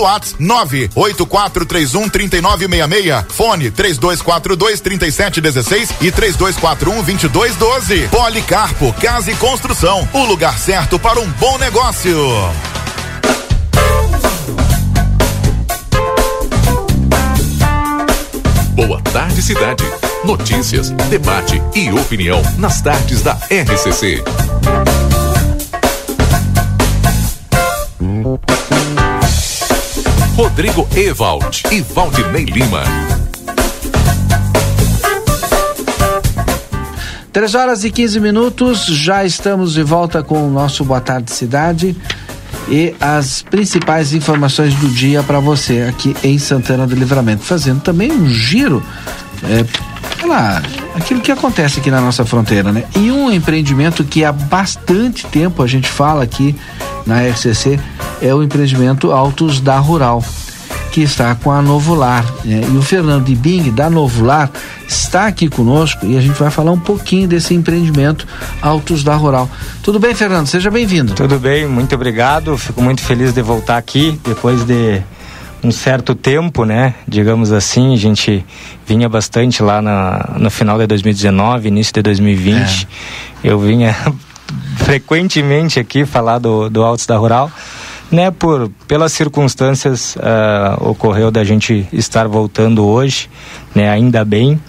WhatsApp 0.00 0.42
98431 0.42 2.08
3966. 2.08 3.24
Fone 3.28 3.70
3242 3.70 4.80
3716 4.80 5.90
e 6.00 6.10
3241 6.10 7.02
2212. 7.02 8.08
Policarpo 8.08 8.92
Casa 8.94 9.30
e 9.30 9.34
Construção. 9.36 10.08
O 10.12 10.24
lugar 10.24 10.58
certo 10.58 10.98
para 10.98 11.20
um 11.20 11.30
bom 11.32 11.58
negócio. 11.58 12.16
Boa 18.74 19.00
tarde, 19.02 19.42
cidade. 19.42 19.84
Notícias, 20.24 20.90
debate 21.10 21.62
e 21.74 21.90
opinião 21.92 22.40
nas 22.58 22.80
tardes 22.80 23.22
da 23.22 23.34
RCC. 23.34 24.22
Rodrigo 30.42 30.88
Evald 30.96 31.62
e 31.70 31.80
Valdinei 31.80 32.44
Lima. 32.44 32.82
Três 37.32 37.54
horas 37.54 37.84
e 37.84 37.92
15 37.92 38.18
minutos, 38.18 38.86
já 38.86 39.24
estamos 39.24 39.72
de 39.72 39.84
volta 39.84 40.20
com 40.20 40.44
o 40.44 40.50
nosso 40.50 40.84
Boa 40.84 41.00
Tarde 41.00 41.30
Cidade 41.30 41.96
e 42.68 42.92
as 43.00 43.42
principais 43.42 44.12
informações 44.14 44.74
do 44.74 44.88
dia 44.88 45.22
para 45.22 45.38
você 45.38 45.82
aqui 45.82 46.16
em 46.24 46.40
Santana 46.40 46.88
do 46.88 46.96
Livramento, 46.96 47.44
fazendo 47.44 47.80
também 47.80 48.10
um 48.10 48.28
giro 48.28 48.82
é, 49.44 49.64
pela 50.20 50.60
aquilo 50.96 51.20
que 51.20 51.30
acontece 51.30 51.78
aqui 51.78 51.90
na 51.90 52.00
nossa 52.00 52.24
fronteira, 52.24 52.72
né? 52.72 52.82
E 52.96 53.12
um 53.12 53.30
empreendimento 53.30 54.02
que 54.02 54.24
há 54.24 54.32
bastante 54.32 55.24
tempo 55.28 55.62
a 55.62 55.68
gente 55.68 55.88
fala 55.88 56.24
aqui 56.24 56.56
na 57.06 57.22
RCC 57.28 57.78
é 58.22 58.32
o 58.32 58.42
empreendimento 58.42 59.10
Altos 59.10 59.60
da 59.60 59.78
Rural, 59.78 60.24
que 60.92 61.02
está 61.02 61.34
com 61.34 61.50
a 61.50 61.60
Novo 61.60 61.94
Lar. 61.94 62.24
Né? 62.44 62.62
E 62.72 62.76
o 62.76 62.82
Fernando 62.82 63.24
de 63.24 63.34
Bing, 63.34 63.70
da 63.72 63.90
Novo 63.90 64.24
Lar, 64.24 64.50
está 64.86 65.26
aqui 65.26 65.48
conosco 65.48 66.06
e 66.06 66.16
a 66.16 66.20
gente 66.20 66.38
vai 66.38 66.50
falar 66.50 66.70
um 66.70 66.78
pouquinho 66.78 67.26
desse 67.26 67.52
empreendimento 67.52 68.26
Altos 68.62 69.02
da 69.02 69.16
Rural. 69.16 69.50
Tudo 69.82 69.98
bem, 69.98 70.14
Fernando? 70.14 70.46
Seja 70.46 70.70
bem-vindo. 70.70 71.14
Tudo 71.14 71.38
bem, 71.38 71.66
muito 71.66 71.94
obrigado. 71.94 72.56
Fico 72.56 72.80
muito 72.80 73.02
feliz 73.02 73.34
de 73.34 73.42
voltar 73.42 73.76
aqui 73.76 74.18
depois 74.24 74.64
de 74.64 75.02
um 75.64 75.70
certo 75.70 76.14
tempo, 76.14 76.64
né? 76.64 76.94
Digamos 77.06 77.52
assim, 77.52 77.94
a 77.94 77.96
gente 77.96 78.44
vinha 78.86 79.08
bastante 79.08 79.62
lá 79.62 79.80
na, 79.80 80.34
no 80.38 80.50
final 80.50 80.78
de 80.78 80.86
2019, 80.86 81.68
início 81.68 81.92
de 81.94 82.02
2020. 82.02 82.88
É. 83.44 83.48
Eu 83.48 83.58
vinha 83.58 83.94
frequentemente 84.78 85.78
aqui 85.78 86.04
falar 86.04 86.38
do, 86.38 86.68
do 86.68 86.82
Altos 86.82 87.06
da 87.06 87.16
Rural, 87.16 87.50
né? 88.12 88.30
Por, 88.30 88.70
pelas 88.86 89.12
circunstâncias 89.12 90.16
uh, 90.16 90.90
ocorreu 90.90 91.30
da 91.30 91.42
gente 91.42 91.86
estar 91.92 92.28
voltando 92.28 92.84
hoje, 92.84 93.28
né? 93.74 93.88
Ainda 93.88 94.24
bem. 94.24 94.60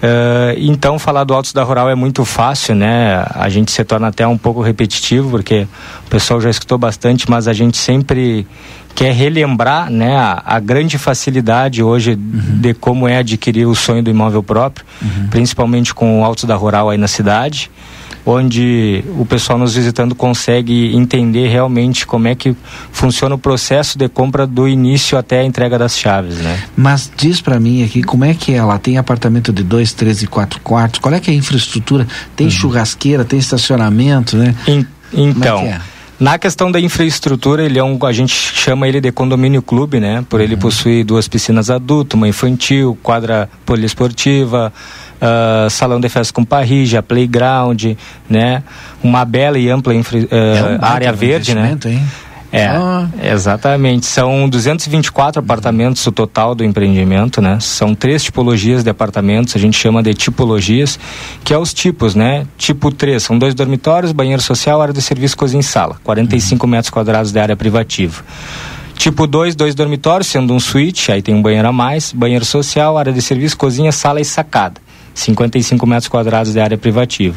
Uh, 0.00 0.54
então 0.56 0.96
falar 0.96 1.24
do 1.24 1.34
Altos 1.34 1.52
da 1.52 1.64
Rural 1.64 1.90
é 1.90 1.94
muito 1.94 2.24
fácil, 2.24 2.74
né? 2.74 3.24
A 3.34 3.48
gente 3.48 3.72
se 3.72 3.84
torna 3.84 4.08
até 4.08 4.26
um 4.26 4.38
pouco 4.38 4.60
repetitivo, 4.60 5.30
porque 5.30 5.66
o 6.06 6.10
pessoal 6.10 6.40
já 6.40 6.50
escutou 6.50 6.78
bastante, 6.78 7.28
mas 7.28 7.48
a 7.48 7.52
gente 7.52 7.76
sempre 7.76 8.46
quer 8.94 9.12
relembrar 9.12 9.90
né, 9.90 10.16
a, 10.16 10.42
a 10.44 10.60
grande 10.60 10.98
facilidade 10.98 11.82
hoje 11.82 12.12
uhum. 12.12 12.60
de 12.60 12.74
como 12.74 13.06
é 13.06 13.18
adquirir 13.18 13.66
o 13.66 13.74
sonho 13.74 14.02
do 14.02 14.10
imóvel 14.10 14.42
próprio, 14.42 14.84
uhum. 15.00 15.28
principalmente 15.30 15.94
com 15.94 16.20
o 16.20 16.24
Altos 16.24 16.44
da 16.44 16.56
Rural 16.56 16.90
aí 16.90 16.98
na 16.98 17.08
cidade 17.08 17.70
onde 18.28 19.02
o 19.18 19.24
pessoal 19.24 19.58
nos 19.58 19.74
visitando 19.74 20.14
consegue 20.14 20.94
entender 20.94 21.48
realmente 21.48 22.06
como 22.06 22.28
é 22.28 22.34
que 22.34 22.54
funciona 22.92 23.34
o 23.34 23.38
processo 23.38 23.96
de 23.96 24.06
compra 24.06 24.46
do 24.46 24.68
início 24.68 25.16
até 25.16 25.40
a 25.40 25.44
entrega 25.44 25.78
das 25.78 25.98
chaves, 25.98 26.36
né? 26.36 26.62
Mas 26.76 27.10
diz 27.16 27.40
para 27.40 27.58
mim 27.58 27.82
aqui 27.82 28.02
como 28.02 28.26
é 28.26 28.34
que 28.34 28.52
é 28.52 28.62
lá 28.62 28.78
tem 28.78 28.98
apartamento 28.98 29.50
de 29.50 29.62
dois, 29.62 29.94
três 29.94 30.22
e 30.22 30.26
quatro 30.26 30.60
quartos, 30.60 31.00
qual 31.00 31.14
é 31.14 31.20
que 31.20 31.30
é 31.30 31.34
a 31.34 31.36
infraestrutura? 31.36 32.06
Tem 32.36 32.48
uhum. 32.48 32.50
churrasqueira, 32.50 33.24
tem 33.24 33.38
estacionamento, 33.38 34.36
né? 34.36 34.54
In, 34.66 34.84
então. 35.14 35.60
É 35.60 35.80
na 36.18 36.36
questão 36.36 36.70
da 36.70 36.80
infraestrutura, 36.80 37.62
ele 37.62 37.78
é 37.78 37.84
um, 37.84 37.98
a 38.04 38.12
gente 38.12 38.32
chama 38.32 38.88
ele 38.88 39.00
de 39.00 39.12
condomínio 39.12 39.62
clube, 39.62 40.00
né? 40.00 40.24
Por 40.28 40.40
ele 40.40 40.54
uhum. 40.54 40.60
possuir 40.60 41.04
duas 41.04 41.28
piscinas 41.28 41.70
adulto, 41.70 42.16
uma 42.16 42.26
infantil, 42.26 42.98
quadra 43.02 43.48
poliesportiva, 43.64 44.72
uh, 45.22 45.70
salão 45.70 46.00
de 46.00 46.08
festa 46.08 46.34
com 46.34 46.44
parrija, 46.44 47.02
playground, 47.02 47.84
né? 48.28 48.64
Uma 49.02 49.24
bela 49.24 49.58
e 49.58 49.70
ampla 49.70 49.94
infra, 49.94 50.18
uh, 50.18 50.26
é 50.30 50.78
um 50.80 50.84
área 50.84 51.12
verde, 51.12 51.54
né? 51.54 51.78
Hein? 51.84 52.02
É, 52.50 52.66
ah. 52.66 53.08
exatamente. 53.22 54.06
São 54.06 54.48
224 54.48 55.40
apartamentos 55.40 56.06
o 56.06 56.12
total 56.12 56.54
do 56.54 56.64
empreendimento, 56.64 57.42
né? 57.42 57.58
São 57.60 57.94
três 57.94 58.24
tipologias 58.24 58.82
de 58.82 58.90
apartamentos, 58.90 59.54
a 59.54 59.58
gente 59.58 59.78
chama 59.78 60.02
de 60.02 60.14
tipologias, 60.14 60.98
que 61.44 61.52
é 61.52 61.58
os 61.58 61.74
tipos, 61.74 62.14
né? 62.14 62.46
Tipo 62.56 62.90
3, 62.90 63.22
são 63.22 63.38
dois 63.38 63.54
dormitórios, 63.54 64.12
banheiro 64.12 64.40
social, 64.40 64.80
área 64.80 64.94
de 64.94 65.02
serviço, 65.02 65.36
cozinha 65.36 65.60
e 65.60 65.64
sala. 65.64 66.00
45 66.02 66.64
uhum. 66.64 66.70
metros 66.70 66.90
quadrados 66.90 67.32
de 67.32 67.38
área 67.38 67.56
privativa. 67.56 68.24
Tipo 68.96 69.26
2, 69.26 69.54
dois 69.54 69.74
dormitórios, 69.74 70.26
sendo 70.26 70.52
um 70.52 70.58
suíte, 70.58 71.12
aí 71.12 71.22
tem 71.22 71.34
um 71.34 71.42
banheiro 71.42 71.68
a 71.68 71.72
mais, 71.72 72.12
banheiro 72.12 72.44
social, 72.44 72.98
área 72.98 73.12
de 73.12 73.22
serviço, 73.22 73.56
cozinha, 73.56 73.92
sala 73.92 74.20
e 74.20 74.24
sacada. 74.24 74.80
55 75.14 75.86
metros 75.86 76.08
quadrados 76.08 76.52
de 76.52 76.60
área 76.60 76.78
privativa. 76.78 77.36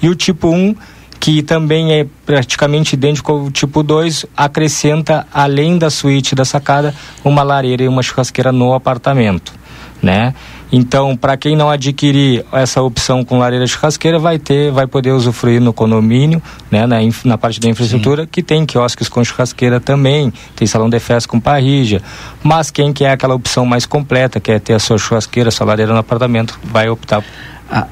E 0.00 0.08
o 0.08 0.14
tipo 0.14 0.48
1, 0.48 0.54
um, 0.54 0.74
que 1.22 1.40
também 1.40 1.92
é 1.92 2.04
praticamente 2.26 2.94
idêntico 2.96 3.30
ao 3.30 3.48
tipo 3.48 3.84
2, 3.84 4.26
acrescenta, 4.36 5.24
além 5.32 5.78
da 5.78 5.88
suíte 5.88 6.34
da 6.34 6.44
sacada, 6.44 6.92
uma 7.22 7.44
lareira 7.44 7.84
e 7.84 7.86
uma 7.86 8.02
churrasqueira 8.02 8.50
no 8.50 8.74
apartamento. 8.74 9.52
né? 10.02 10.34
Então, 10.72 11.16
para 11.16 11.36
quem 11.36 11.54
não 11.54 11.70
adquirir 11.70 12.44
essa 12.50 12.82
opção 12.82 13.24
com 13.24 13.38
lareira 13.38 13.64
churrasqueira, 13.68 14.18
vai 14.18 14.36
ter, 14.36 14.72
vai 14.72 14.88
poder 14.88 15.12
usufruir 15.12 15.60
no 15.60 15.72
condomínio, 15.72 16.42
né, 16.68 16.88
na, 16.88 16.96
na 17.24 17.38
parte 17.38 17.60
da 17.60 17.68
infraestrutura, 17.68 18.22
Sim. 18.22 18.28
que 18.28 18.42
tem 18.42 18.66
quiosques 18.66 19.08
com 19.08 19.22
churrasqueira 19.22 19.78
também, 19.78 20.32
tem 20.56 20.66
salão 20.66 20.90
de 20.90 20.98
festa 20.98 21.28
com 21.28 21.38
parrija. 21.38 22.02
Mas 22.42 22.68
quem 22.72 22.92
quer 22.92 23.12
aquela 23.12 23.36
opção 23.36 23.64
mais 23.64 23.86
completa, 23.86 24.40
quer 24.40 24.58
ter 24.58 24.74
a 24.74 24.80
sua 24.80 24.98
churrasqueira, 24.98 25.52
sua 25.52 25.68
lareira 25.68 25.92
no 25.92 26.00
apartamento, 26.00 26.58
vai 26.64 26.88
optar 26.88 27.22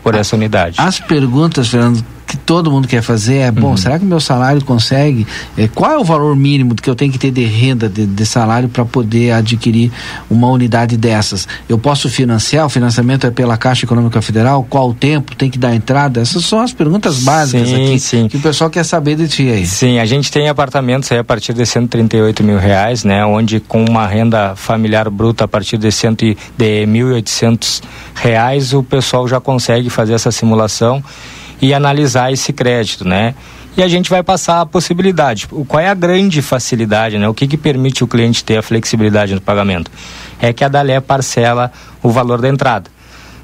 por 0.02 0.16
essa 0.16 0.34
unidade. 0.34 0.80
As 0.80 0.98
perguntas, 0.98 1.68
Fernando, 1.68 2.04
que 2.30 2.36
todo 2.36 2.70
mundo 2.70 2.86
quer 2.86 3.02
fazer 3.02 3.38
é, 3.38 3.50
bom, 3.50 3.70
uhum. 3.70 3.76
será 3.76 3.98
que 3.98 4.04
o 4.04 4.08
meu 4.08 4.20
salário 4.20 4.64
consegue? 4.64 5.26
É, 5.58 5.66
qual 5.66 5.90
é 5.90 5.98
o 5.98 6.04
valor 6.04 6.36
mínimo 6.36 6.76
que 6.76 6.88
eu 6.88 6.94
tenho 6.94 7.10
que 7.10 7.18
ter 7.18 7.32
de 7.32 7.44
renda, 7.44 7.88
de, 7.88 8.06
de 8.06 8.24
salário, 8.24 8.68
para 8.68 8.84
poder 8.84 9.32
adquirir 9.32 9.90
uma 10.30 10.46
unidade 10.48 10.96
dessas? 10.96 11.48
Eu 11.68 11.76
posso 11.76 12.08
financiar? 12.08 12.64
O 12.64 12.68
financiamento 12.68 13.26
é 13.26 13.32
pela 13.32 13.56
Caixa 13.56 13.84
Econômica 13.84 14.22
Federal? 14.22 14.64
Qual 14.70 14.90
o 14.90 14.94
tempo? 14.94 15.34
Tem 15.34 15.50
que 15.50 15.58
dar 15.58 15.74
entrada? 15.74 16.20
Essas 16.20 16.44
são 16.44 16.60
as 16.60 16.72
perguntas 16.72 17.18
básicas 17.24 17.68
sim, 17.68 17.74
aqui 17.74 17.98
sim. 17.98 18.28
que 18.28 18.36
o 18.36 18.40
pessoal 18.40 18.70
quer 18.70 18.84
saber 18.84 19.16
de 19.16 19.26
ti 19.26 19.50
aí. 19.50 19.66
Sim, 19.66 19.98
a 19.98 20.04
gente 20.04 20.30
tem 20.30 20.48
apartamentos 20.48 21.10
aí 21.10 21.18
a 21.18 21.24
partir 21.24 21.52
de 21.52 21.66
138 21.66 22.44
mil 22.44 22.58
reais, 22.58 23.02
né? 23.02 23.26
Onde 23.26 23.58
com 23.58 23.84
uma 23.84 24.06
renda 24.06 24.54
familiar 24.54 25.10
bruta 25.10 25.46
a 25.46 25.48
partir 25.48 25.78
de, 25.78 25.90
cento 25.90 26.24
e, 26.24 26.38
de 26.56 26.86
1.800 26.86 27.82
reais 28.14 28.72
o 28.72 28.84
pessoal 28.84 29.26
já 29.26 29.40
consegue 29.40 29.90
fazer 29.90 30.12
essa 30.12 30.30
simulação 30.30 31.02
e 31.60 31.74
analisar 31.74 32.32
esse 32.32 32.52
crédito, 32.52 33.06
né? 33.06 33.34
E 33.76 33.82
a 33.82 33.88
gente 33.88 34.10
vai 34.10 34.22
passar 34.22 34.60
a 34.60 34.66
possibilidade. 34.66 35.46
Qual 35.46 35.80
é 35.80 35.88
a 35.88 35.94
grande 35.94 36.42
facilidade, 36.42 37.18
né? 37.18 37.28
O 37.28 37.34
que, 37.34 37.46
que 37.46 37.56
permite 37.56 38.02
o 38.02 38.06
cliente 38.06 38.44
ter 38.44 38.58
a 38.58 38.62
flexibilidade 38.62 39.34
no 39.34 39.40
pagamento? 39.40 39.90
É 40.40 40.52
que 40.52 40.64
a 40.64 40.68
Dalé 40.68 41.00
parcela 41.00 41.70
o 42.02 42.10
valor 42.10 42.40
da 42.40 42.48
entrada. 42.48 42.90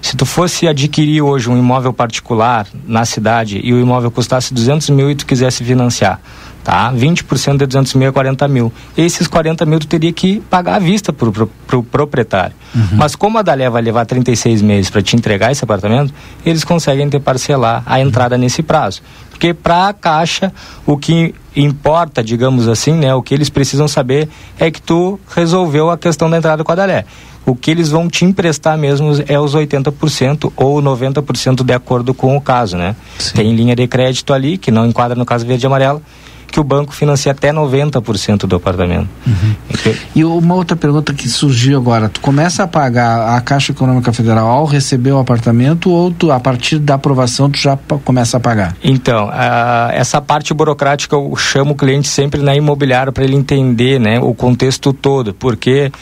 Se 0.07 0.16
tu 0.16 0.24
fosse 0.24 0.68
adquirir 0.68 1.20
hoje 1.20 1.50
um 1.50 1.59
imóvel 1.59 1.92
particular 1.92 2.64
na 2.86 3.04
cidade 3.04 3.61
e 3.61 3.72
o 3.72 3.80
imóvel 3.80 4.09
custasse 4.09 4.54
200 4.54 4.90
mil 4.90 5.11
e 5.11 5.16
tu 5.16 5.26
quisesse 5.26 5.64
financiar, 5.64 6.20
tá? 6.62 6.92
20% 6.92 7.57
de 7.57 7.66
200 7.66 7.94
mil 7.94 8.09
é 8.11 8.12
40 8.12 8.46
mil. 8.46 8.72
Esses 8.96 9.26
40 9.26 9.66
mil 9.66 9.80
tu 9.80 9.88
teria 9.88 10.12
que 10.12 10.38
pagar 10.42 10.76
à 10.76 10.78
vista 10.78 11.12
pro, 11.12 11.32
pro, 11.32 11.50
pro 11.66 11.82
proprietário. 11.82 12.54
Uhum. 12.72 12.86
Mas 12.92 13.16
como 13.16 13.36
a 13.38 13.42
Dalé 13.42 13.68
vai 13.68 13.82
levar 13.82 14.07
36 14.07 14.62
meses 14.62 14.90
para 14.90 15.02
te 15.02 15.16
entregar 15.16 15.50
esse 15.50 15.64
apartamento, 15.64 16.14
eles 16.44 16.62
conseguem 16.62 17.09
te 17.09 17.18
parcelar 17.18 17.82
a 17.84 17.98
entrada 18.00 18.36
uhum. 18.36 18.42
nesse 18.42 18.62
prazo. 18.62 19.02
Porque 19.30 19.52
para 19.52 19.88
a 19.88 19.92
Caixa, 19.92 20.52
o 20.86 20.96
que 20.96 21.34
importa, 21.57 22.22
digamos 22.22 22.68
assim, 22.68 22.92
né, 22.92 23.12
o 23.12 23.20
que 23.20 23.34
eles 23.34 23.50
precisam 23.50 23.88
saber 23.88 24.28
é 24.57 24.70
que 24.70 24.80
tu 24.80 25.18
resolveu 25.34 25.90
a 25.90 25.98
questão 25.98 26.30
da 26.30 26.38
entrada 26.38 26.62
com 26.62 26.70
a 26.70 26.76
Dalé. 26.76 27.04
O 27.47 27.55
que 27.55 27.70
eles 27.70 27.90
vão 27.90 28.09
te 28.09 28.24
emprestar 28.24 28.76
mesmo 28.76 29.12
é 29.28 29.38
os 29.38 29.55
80% 29.55 30.53
ou 30.57 30.82
90% 30.82 31.62
de 31.62 31.72
acordo 31.72 32.12
com 32.12 32.36
o 32.36 32.40
caso, 32.40 32.76
né? 32.76 32.97
Sim. 33.18 33.34
Tem 33.34 33.55
linha 33.55 33.76
de 33.76 33.86
crédito 33.86 34.34
ali, 34.34 34.59
que 34.59 34.72
não 34.72 34.84
enquadra 34.84 35.16
no 35.16 35.24
caso 35.24 35.47
verde 35.47 35.64
e 35.64 35.68
amarelo, 35.68 36.03
que 36.51 36.61
o 36.61 36.64
banco 36.64 36.94
financia 36.94 37.32
até 37.32 37.53
90% 37.53 38.47
do 38.47 38.57
apartamento. 38.57 39.09
Uhum. 39.26 39.94
E 40.14 40.24
uma 40.24 40.55
outra 40.55 40.76
pergunta 40.76 41.12
que 41.12 41.28
surgiu 41.28 41.76
agora, 41.76 42.09
tu 42.09 42.20
começa 42.20 42.62
a 42.62 42.66
pagar 42.66 43.36
a 43.36 43.40
Caixa 43.40 43.72
Econômica 43.72 44.12
Federal 44.12 44.47
ao 44.47 44.64
receber 44.64 45.12
o 45.12 45.18
apartamento 45.18 45.90
ou 45.90 46.11
tu, 46.11 46.32
a 46.32 46.40
partir 46.40 46.78
da 46.78 46.94
aprovação 46.94 47.51
tu 47.51 47.59
já 47.59 47.76
começa 48.05 48.38
a 48.38 48.40
pagar? 48.40 48.76
Então, 48.82 49.28
a, 49.32 49.90
essa 49.92 50.20
parte 50.20 50.55
burocrática 50.55 51.14
eu 51.14 51.34
chamo 51.36 51.72
o 51.72 51.76
cliente 51.76 52.09
sempre 52.09 52.40
na 52.40 52.57
imobiliária 52.57 53.12
para 53.12 53.24
ele 53.24 53.34
entender 53.34 54.01
né, 54.01 54.18
o 54.18 54.32
contexto 54.34 54.92
todo, 54.92 55.34
porque 55.34 55.92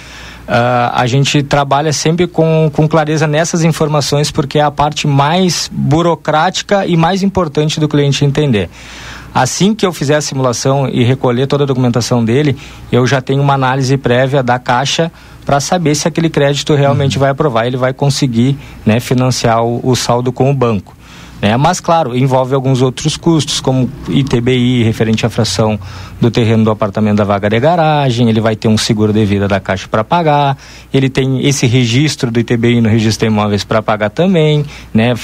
Uh, 0.45 0.93
a 0.93 1.07
gente 1.07 1.43
trabalha 1.43 1.91
sempre 1.91 2.27
com, 2.27 2.71
com 2.71 2.87
clareza 2.87 3.27
nessas 3.27 3.65
informações 3.65 4.31
porque 4.31 4.59
é 4.59 4.63
a 4.63 4.71
parte 4.71 5.07
mais 5.07 5.71
burocrática 5.73 6.87
e 6.87 6.97
mais 6.97 7.23
importante 7.23 7.81
do 7.81 7.89
cliente 7.89 8.25
entender. 8.25 8.69
Assim 9.35 9.75
que 9.75 9.85
eu 9.85 9.93
fizer 9.93 10.15
a 10.15 10.21
simulação 10.21 10.87
e 10.89 11.03
recolher 11.03 11.47
toda 11.47 11.65
a 11.65 11.67
documentação 11.67 12.25
dele, 12.25 12.57
eu 12.93 13.07
já 13.07 13.21
tenho 13.21 13.43
uma 13.43 13.55
análise 13.55 13.97
prévia 13.97 14.43
da 14.43 14.59
Caixa 14.59 15.11
para 15.45 15.59
saber 15.61 15.95
se 15.95 16.07
aquele 16.07 16.31
crédito 16.31 16.75
realmente 16.75 17.17
uhum. 17.17 17.23
vai 17.23 17.31
aprovar, 17.31 17.67
ele 17.67 17.77
vai 17.77 17.93
conseguir 17.93 18.57
né, 18.87 19.01
financiar 19.01 19.65
o, 19.65 19.81
o 19.83 19.97
saldo 19.97 20.31
com 20.31 20.51
o 20.51 20.55
banco. 20.55 20.94
Né? 21.45 21.59
Mas, 21.59 21.79
claro, 21.79 22.17
envolve 22.17 22.55
alguns 22.55 22.81
outros 22.81 23.19
custos, 23.19 23.61
como 23.61 23.91
ITBI, 24.09 24.83
referente 24.83 25.27
à 25.27 25.29
fração 25.29 25.79
do 26.19 26.31
terreno 26.31 26.65
do 26.65 26.71
apartamento 26.71 27.19
da 27.19 27.25
vaga 27.25 27.51
de 27.51 27.61
garagem, 27.61 28.31
ele 28.31 28.41
vai 28.41 28.57
ter 28.57 28.67
um 28.67 28.79
seguro 28.79 29.13
de 29.13 29.27
vida 29.27 29.47
da 29.47 29.61
Caixa 29.61 29.87
para 29.87 30.03
pagar, 30.03 30.57
ele 30.91 31.11
tem 31.11 31.47
esse 31.47 31.67
registro 31.67 32.31
do 32.31 32.41
ITBI 32.41 32.81
no 32.81 32.89
registro 32.89 33.29
de 33.29 33.35
imóveis 33.35 33.63
para 33.63 33.83
pagar 33.83 34.09
também, 34.09 34.65
né? 34.95 35.13
uh, 35.13 35.17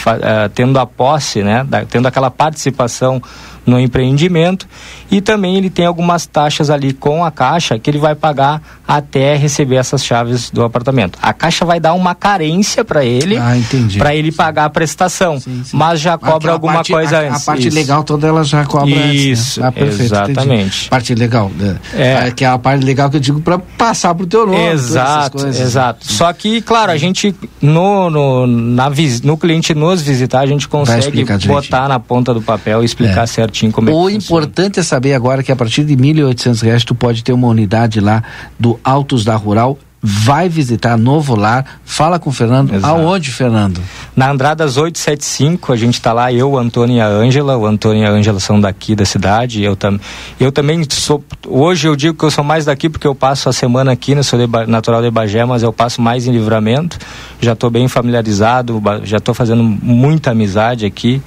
tendo 0.55 0.79
a 0.79 0.85
posse, 0.85 1.43
né? 1.43 1.64
Da, 1.66 1.87
tendo 1.87 2.07
aquela 2.07 2.31
participação 2.31 3.23
no 3.67 3.79
empreendimento 3.79 4.67
e 5.11 5.21
também 5.21 5.57
ele 5.57 5.71
tem 5.71 5.87
algumas 5.87 6.27
taxas 6.27 6.71
ali 6.71 6.93
com 6.93 7.25
a 7.25 7.31
Caixa 7.31 7.79
que 7.79 7.91
ele 7.91 7.99
vai 7.99 8.15
pagar 8.15 8.63
até 8.87 9.37
receber 9.37 9.77
essas 9.77 10.05
chaves 10.05 10.51
do 10.51 10.63
apartamento. 10.63 11.19
A 11.23 11.33
Caixa 11.33 11.65
vai 11.65 11.79
dar 11.79 11.95
uma 11.95 12.15
carência 12.15 12.85
para 12.85 13.05
ele, 13.05 13.37
ah, 13.37 13.53
para 13.99 14.15
ele 14.15 14.33
pagar 14.33 14.65
a 14.65 14.71
prestação, 14.71 15.39
sim, 15.39 15.63
sim. 15.65 15.77
mas 15.77 16.01
já 16.01 16.19
cobra 16.19 16.37
Aquela 16.37 16.53
alguma 16.53 16.75
parte, 16.75 16.93
coisa 16.93 17.19
a, 17.19 17.21
antes. 17.21 17.43
A 17.43 17.47
parte 17.47 17.69
isso. 17.69 17.77
legal 17.77 18.05
toda 18.05 18.27
ela 18.27 18.45
já 18.45 18.65
cobra 18.65 18.91
isso, 18.91 19.43
antes, 19.43 19.57
né? 19.59 19.67
ah, 19.67 19.73
perfeito, 19.73 20.03
exatamente. 20.03 20.51
Entendi. 20.51 20.89
Parte 20.91 21.15
legal, 21.15 21.51
né? 21.57 21.77
é. 21.95 22.31
que 22.31 22.45
é 22.45 22.49
a 22.49 22.59
parte 22.59 22.85
legal 22.85 23.11
que 23.11 23.17
eu 23.17 23.21
digo 23.21 23.41
para 23.41 23.59
passar 23.59 24.15
pro 24.15 24.27
teu 24.27 24.47
nome. 24.47 24.67
Exato, 24.69 25.47
exato. 25.47 26.13
Só 26.13 26.33
que, 26.33 26.61
claro, 26.61 26.93
a 26.93 26.97
gente 26.97 27.35
no 27.61 28.11
no, 28.11 28.47
na, 28.47 28.91
no 29.23 29.37
cliente 29.37 29.75
nos 29.75 30.03
visitar 30.03 30.41
a 30.41 30.47
gente 30.47 30.69
consegue 30.69 31.25
botar 31.47 31.89
na 31.89 31.99
ponta 31.99 32.33
do 32.33 32.43
papel 32.43 32.83
e 32.83 32.87
explicar 32.87 33.25
é. 33.25 33.27
Certinho 33.51 33.72
como 33.72 33.90
é 33.90 33.92
O 33.92 34.09
importante 34.09 34.80
é 34.80 34.82
saber 34.82 35.14
agora 35.14 35.42
que 35.42 35.51
a 35.51 35.57
partir 35.57 35.84
de 35.84 35.94
R$ 35.94 36.14
1.800 36.14 36.84
tu 36.84 36.94
pode 36.94 37.24
ter 37.24 37.32
uma 37.32 37.48
unidade 37.48 38.01
lá 38.01 38.22
do 38.59 38.78
Altos 38.82 39.24
da 39.24 39.34
Rural 39.36 39.76
vai 40.03 40.48
visitar 40.48 40.96
Novo 40.96 41.36
Lar, 41.36 41.78
fala 41.84 42.18
com 42.18 42.30
o 42.30 42.32
Fernando. 42.32 42.74
Exato. 42.74 42.94
Aonde, 42.94 43.30
Fernando? 43.30 43.82
Na 44.16 44.30
Andradas 44.30 44.78
875, 44.78 45.74
a 45.74 45.76
gente 45.76 45.94
está 45.94 46.14
lá, 46.14 46.32
eu, 46.32 46.53
o 46.53 46.59
Antônio 46.59 46.96
e 46.96 47.01
a 47.03 47.07
Ângela. 47.07 47.55
O 47.59 47.66
Antônio 47.66 48.03
e 48.03 48.07
a 48.07 48.11
Ângela 48.11 48.40
são 48.40 48.59
daqui 48.59 48.94
da 48.94 49.05
cidade. 49.05 49.62
Eu, 49.62 49.76
tam, 49.76 50.01
eu 50.38 50.51
também 50.51 50.82
sou. 50.88 51.22
Hoje 51.46 51.86
eu 51.86 51.94
digo 51.94 52.16
que 52.16 52.24
eu 52.24 52.30
sou 52.30 52.42
mais 52.42 52.64
daqui 52.64 52.88
porque 52.88 53.07
eu 53.07 53.14
passo 53.14 53.51
a 53.51 53.53
semana 53.53 53.92
aqui, 53.92 54.14
né? 54.14 54.22
Sou 54.22 54.38
de, 54.38 54.46
natural 54.66 55.03
de 55.03 55.11
Bagé, 55.11 55.44
mas 55.44 55.62
eu 55.62 55.72
passo 55.72 56.01
mais 56.01 56.26
em 56.26 56.32
livramento. 56.32 56.98
Já 57.38 57.53
estou 57.53 57.68
bem 57.68 57.86
familiarizado, 57.86 58.82
já 59.05 59.18
estou 59.18 59.34
fazendo 59.34 59.62
muita 59.62 60.30
amizade 60.30 60.86
aqui 60.86 61.22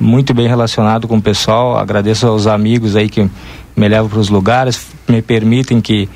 muito 0.00 0.32
bem 0.32 0.48
relacionado 0.48 1.06
com 1.06 1.18
o 1.18 1.22
pessoal. 1.22 1.76
Agradeço 1.76 2.26
aos 2.26 2.46
amigos 2.46 2.96
aí 2.96 3.08
que 3.08 3.28
me 3.76 3.88
levam 3.88 4.08
para 4.08 4.18
os 4.18 4.30
lugares, 4.30 4.86
me 5.06 5.20
permitem 5.22 5.80
que 5.80 6.08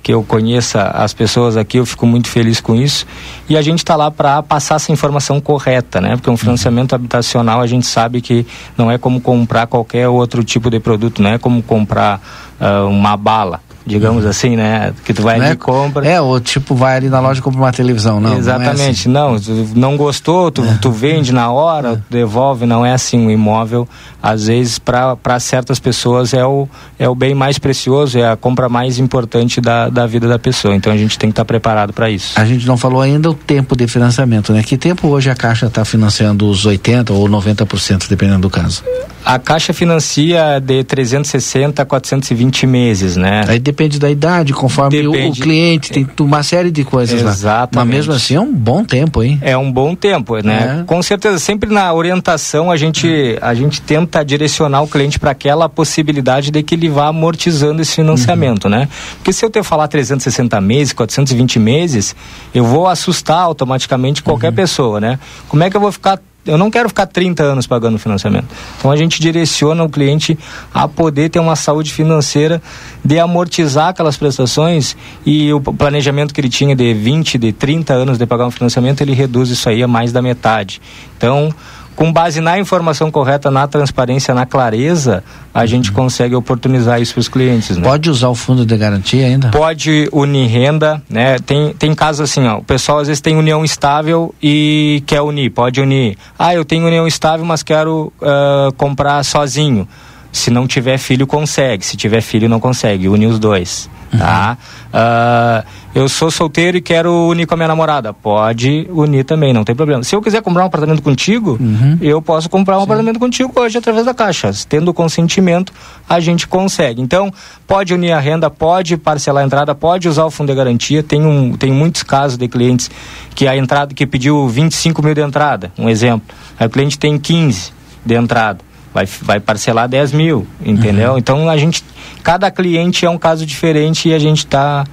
que 0.00 0.14
eu 0.14 0.22
conheça 0.22 0.84
as 0.84 1.12
pessoas 1.12 1.54
aqui, 1.54 1.76
eu 1.76 1.84
fico 1.84 2.06
muito 2.06 2.28
feliz 2.28 2.62
com 2.62 2.74
isso. 2.74 3.06
E 3.46 3.58
a 3.58 3.60
gente 3.60 3.80
está 3.80 3.94
lá 3.94 4.10
para 4.10 4.42
passar 4.42 4.76
essa 4.76 4.90
informação 4.90 5.38
correta, 5.38 6.00
né? 6.00 6.16
Porque 6.16 6.30
um 6.30 6.36
financiamento 6.36 6.94
habitacional 6.94 7.60
a 7.60 7.66
gente 7.66 7.84
sabe 7.84 8.22
que 8.22 8.46
não 8.74 8.90
é 8.90 8.96
como 8.96 9.20
comprar 9.20 9.66
qualquer 9.66 10.08
outro 10.08 10.42
tipo 10.42 10.70
de 10.70 10.80
produto, 10.80 11.20
não 11.20 11.30
é 11.30 11.36
como 11.36 11.62
comprar 11.62 12.22
uh, 12.58 12.88
uma 12.88 13.18
bala 13.18 13.60
digamos 13.88 14.24
uhum. 14.24 14.30
assim, 14.30 14.56
né? 14.56 14.92
Que 15.04 15.12
tu 15.12 15.22
vai 15.22 15.36
ali 15.36 15.46
é, 15.46 15.52
e 15.52 15.56
compra. 15.56 16.06
É, 16.06 16.20
ou 16.20 16.38
tipo, 16.38 16.74
vai 16.74 16.96
ali 16.96 17.08
na 17.08 17.20
loja 17.20 17.40
e 17.40 17.42
compra 17.42 17.60
uma 17.60 17.72
televisão, 17.72 18.20
não. 18.20 18.36
Exatamente, 18.36 19.08
não, 19.08 19.32
é 19.32 19.36
assim. 19.36 19.72
não, 19.74 19.90
não 19.90 19.96
gostou, 19.96 20.50
tu, 20.50 20.62
é. 20.62 20.78
tu 20.80 20.90
vende 20.90 21.32
na 21.32 21.50
hora, 21.50 21.94
é. 21.94 21.98
devolve, 22.10 22.66
não 22.66 22.84
é 22.84 22.92
assim. 22.92 23.26
O 23.26 23.30
imóvel, 23.30 23.88
às 24.22 24.46
vezes, 24.46 24.78
para 24.78 25.40
certas 25.40 25.78
pessoas 25.78 26.34
é 26.34 26.44
o, 26.44 26.68
é 26.98 27.08
o 27.08 27.14
bem 27.14 27.34
mais 27.34 27.58
precioso, 27.58 28.18
é 28.18 28.30
a 28.30 28.36
compra 28.36 28.68
mais 28.68 28.98
importante 28.98 29.60
da, 29.60 29.88
da 29.88 30.06
vida 30.06 30.28
da 30.28 30.38
pessoa. 30.38 30.74
Então 30.74 30.92
a 30.92 30.96
gente 30.96 31.18
tem 31.18 31.30
que 31.30 31.32
estar 31.32 31.44
tá 31.44 31.46
preparado 31.46 31.92
para 31.92 32.10
isso. 32.10 32.38
A 32.38 32.44
gente 32.44 32.66
não 32.66 32.76
falou 32.76 33.00
ainda 33.00 33.30
o 33.30 33.34
tempo 33.34 33.76
de 33.76 33.86
financiamento, 33.88 34.52
né? 34.52 34.62
Que 34.62 34.76
tempo 34.76 35.08
hoje 35.08 35.30
a 35.30 35.34
Caixa 35.34 35.66
está 35.66 35.84
financiando 35.84 36.48
os 36.48 36.66
80% 36.66 37.10
ou 37.10 37.28
90%, 37.28 38.08
dependendo 38.08 38.42
do 38.42 38.50
caso? 38.50 38.82
A 39.24 39.38
Caixa 39.38 39.72
financia 39.72 40.60
de 40.60 40.84
360 40.84 41.82
a 41.82 41.84
420 41.84 42.66
meses, 42.66 43.16
né? 43.16 43.44
Aí 43.46 43.58
depende 43.78 44.00
da 44.00 44.10
idade, 44.10 44.52
conforme 44.52 45.06
o, 45.06 45.28
o, 45.28 45.32
cliente, 45.32 45.92
tem 45.92 46.06
uma 46.18 46.42
série 46.42 46.72
de 46.72 46.82
coisas 46.82 47.20
Exatamente. 47.20 47.76
lá. 47.76 47.84
Mas 47.84 47.94
mesmo 47.94 48.12
assim 48.12 48.34
é 48.34 48.40
um 48.40 48.52
bom 48.52 48.84
tempo, 48.84 49.22
hein? 49.22 49.38
É 49.40 49.56
um 49.56 49.70
bom 49.70 49.94
tempo, 49.94 50.36
né? 50.38 50.80
É. 50.80 50.84
Com 50.84 51.00
certeza, 51.00 51.38
sempre 51.38 51.70
na 51.70 51.92
orientação 51.94 52.72
a 52.72 52.76
gente, 52.76 53.38
a 53.40 53.54
gente 53.54 53.80
tenta 53.80 54.24
direcionar 54.24 54.82
o 54.82 54.88
cliente 54.88 55.20
para 55.20 55.30
aquela 55.30 55.68
possibilidade 55.68 56.50
de 56.50 56.60
que 56.64 56.74
ele 56.74 56.88
vá 56.88 57.06
amortizando 57.06 57.80
esse 57.80 57.94
financiamento, 57.94 58.64
uhum. 58.64 58.72
né? 58.72 58.88
Porque 59.16 59.32
se 59.32 59.44
eu 59.44 59.50
te 59.50 59.62
falar 59.62 59.86
360 59.86 60.60
meses, 60.60 60.92
420 60.92 61.60
meses, 61.60 62.16
eu 62.52 62.64
vou 62.64 62.88
assustar 62.88 63.42
automaticamente 63.42 64.24
qualquer 64.24 64.48
uhum. 64.48 64.54
pessoa, 64.56 65.00
né? 65.00 65.20
Como 65.48 65.62
é 65.62 65.70
que 65.70 65.76
eu 65.76 65.80
vou 65.80 65.92
ficar 65.92 66.18
eu 66.48 66.58
não 66.58 66.70
quero 66.70 66.88
ficar 66.88 67.06
30 67.06 67.42
anos 67.42 67.66
pagando 67.66 67.98
financiamento. 67.98 68.46
Então 68.78 68.90
a 68.90 68.96
gente 68.96 69.20
direciona 69.20 69.84
o 69.84 69.88
cliente 69.88 70.38
a 70.72 70.88
poder 70.88 71.28
ter 71.28 71.38
uma 71.38 71.54
saúde 71.54 71.92
financeira 71.92 72.60
de 73.04 73.18
amortizar 73.18 73.88
aquelas 73.88 74.16
prestações 74.16 74.96
e 75.24 75.52
o 75.52 75.60
planejamento 75.60 76.32
que 76.32 76.40
ele 76.40 76.48
tinha 76.48 76.74
de 76.74 76.94
20, 76.94 77.38
de 77.38 77.52
30 77.52 77.92
anos 77.92 78.18
de 78.18 78.26
pagar 78.26 78.46
um 78.46 78.50
financiamento, 78.50 79.02
ele 79.02 79.12
reduz 79.12 79.50
isso 79.50 79.68
aí 79.68 79.82
a 79.82 79.88
mais 79.88 80.10
da 80.10 80.22
metade. 80.22 80.80
Então, 81.16 81.54
com 81.98 82.12
base 82.12 82.40
na 82.40 82.56
informação 82.56 83.10
correta, 83.10 83.50
na 83.50 83.66
transparência, 83.66 84.32
na 84.32 84.46
clareza, 84.46 85.24
a 85.52 85.66
gente 85.66 85.90
consegue 85.90 86.32
oportunizar 86.32 87.02
isso 87.02 87.12
para 87.12 87.20
os 87.20 87.28
clientes. 87.28 87.76
Né? 87.76 87.82
Pode 87.82 88.08
usar 88.08 88.28
o 88.28 88.36
fundo 88.36 88.64
de 88.64 88.76
garantia 88.76 89.26
ainda? 89.26 89.48
Pode 89.48 90.08
unir 90.12 90.46
renda, 90.46 91.02
né? 91.10 91.40
Tem, 91.40 91.74
tem 91.74 91.92
casos 91.96 92.20
assim, 92.30 92.46
ó, 92.46 92.58
o 92.58 92.62
pessoal 92.62 93.00
às 93.00 93.08
vezes 93.08 93.20
tem 93.20 93.34
união 93.34 93.64
estável 93.64 94.32
e 94.40 95.02
quer 95.08 95.22
unir, 95.22 95.50
pode 95.50 95.80
unir. 95.80 96.16
Ah, 96.38 96.54
eu 96.54 96.64
tenho 96.64 96.86
união 96.86 97.04
estável, 97.04 97.44
mas 97.44 97.64
quero 97.64 98.12
uh, 98.22 98.72
comprar 98.74 99.24
sozinho. 99.24 99.88
Se 100.30 100.50
não 100.50 100.66
tiver 100.66 100.98
filho, 100.98 101.26
consegue. 101.26 101.84
Se 101.84 101.96
tiver 101.96 102.20
filho, 102.20 102.48
não 102.48 102.60
consegue. 102.60 103.08
Une 103.08 103.26
os 103.26 103.38
dois. 103.38 103.88
Uhum. 104.12 104.18
Tá? 104.18 104.56
Uh, 104.88 105.68
eu 105.94 106.08
sou 106.08 106.30
solteiro 106.30 106.76
e 106.76 106.80
quero 106.80 107.12
unir 107.28 107.46
com 107.46 107.54
a 107.54 107.56
minha 107.56 107.68
namorada. 107.68 108.12
Pode 108.12 108.86
unir 108.90 109.24
também, 109.24 109.52
não 109.52 109.64
tem 109.64 109.74
problema. 109.74 110.02
Se 110.02 110.14
eu 110.14 110.22
quiser 110.22 110.42
comprar 110.42 110.62
um 110.62 110.66
apartamento 110.66 111.02
contigo, 111.02 111.58
uhum. 111.60 111.98
eu 112.00 112.22
posso 112.22 112.48
comprar 112.48 112.76
um 112.76 112.80
Sim. 112.80 112.84
apartamento 112.84 113.18
contigo 113.18 113.52
hoje 113.56 113.78
através 113.78 114.06
da 114.06 114.14
Caixa. 114.14 114.50
Tendo 114.68 114.94
consentimento, 114.94 115.72
a 116.08 116.20
gente 116.20 116.46
consegue. 116.46 117.02
Então, 117.02 117.32
pode 117.66 117.92
unir 117.92 118.12
a 118.12 118.20
renda, 118.20 118.48
pode 118.48 118.96
parcelar 118.96 119.42
a 119.42 119.46
entrada, 119.46 119.74
pode 119.74 120.08
usar 120.08 120.24
o 120.24 120.30
fundo 120.30 120.48
de 120.48 120.54
garantia. 120.54 121.02
Tem, 121.02 121.24
um, 121.24 121.56
tem 121.56 121.72
muitos 121.72 122.02
casos 122.02 122.38
de 122.38 122.48
clientes 122.48 122.90
que 123.34 123.46
a 123.46 123.56
entrada 123.56 123.94
que 123.94 124.06
pediu 124.06 124.48
25 124.48 125.02
mil 125.02 125.14
de 125.14 125.20
entrada, 125.20 125.72
um 125.78 125.88
exemplo. 125.88 126.34
Aí 126.58 126.66
o 126.66 126.70
cliente 126.70 126.98
tem 126.98 127.18
15 127.18 127.72
de 128.04 128.14
entrada 128.14 128.67
vai, 128.92 129.06
vai 129.06 129.40
parcelar 129.40 129.88
10 129.88 130.12
mil, 130.12 130.46
entendeu? 130.64 131.12
Uhum. 131.12 131.18
Então 131.18 131.48
a 131.48 131.56
gente, 131.56 131.84
cada 132.22 132.50
cliente 132.50 133.04
é 133.04 133.10
um 133.10 133.18
caso 133.18 133.44
diferente 133.44 134.08
e 134.08 134.14
a 134.14 134.18
gente 134.18 134.38
está 134.38 134.84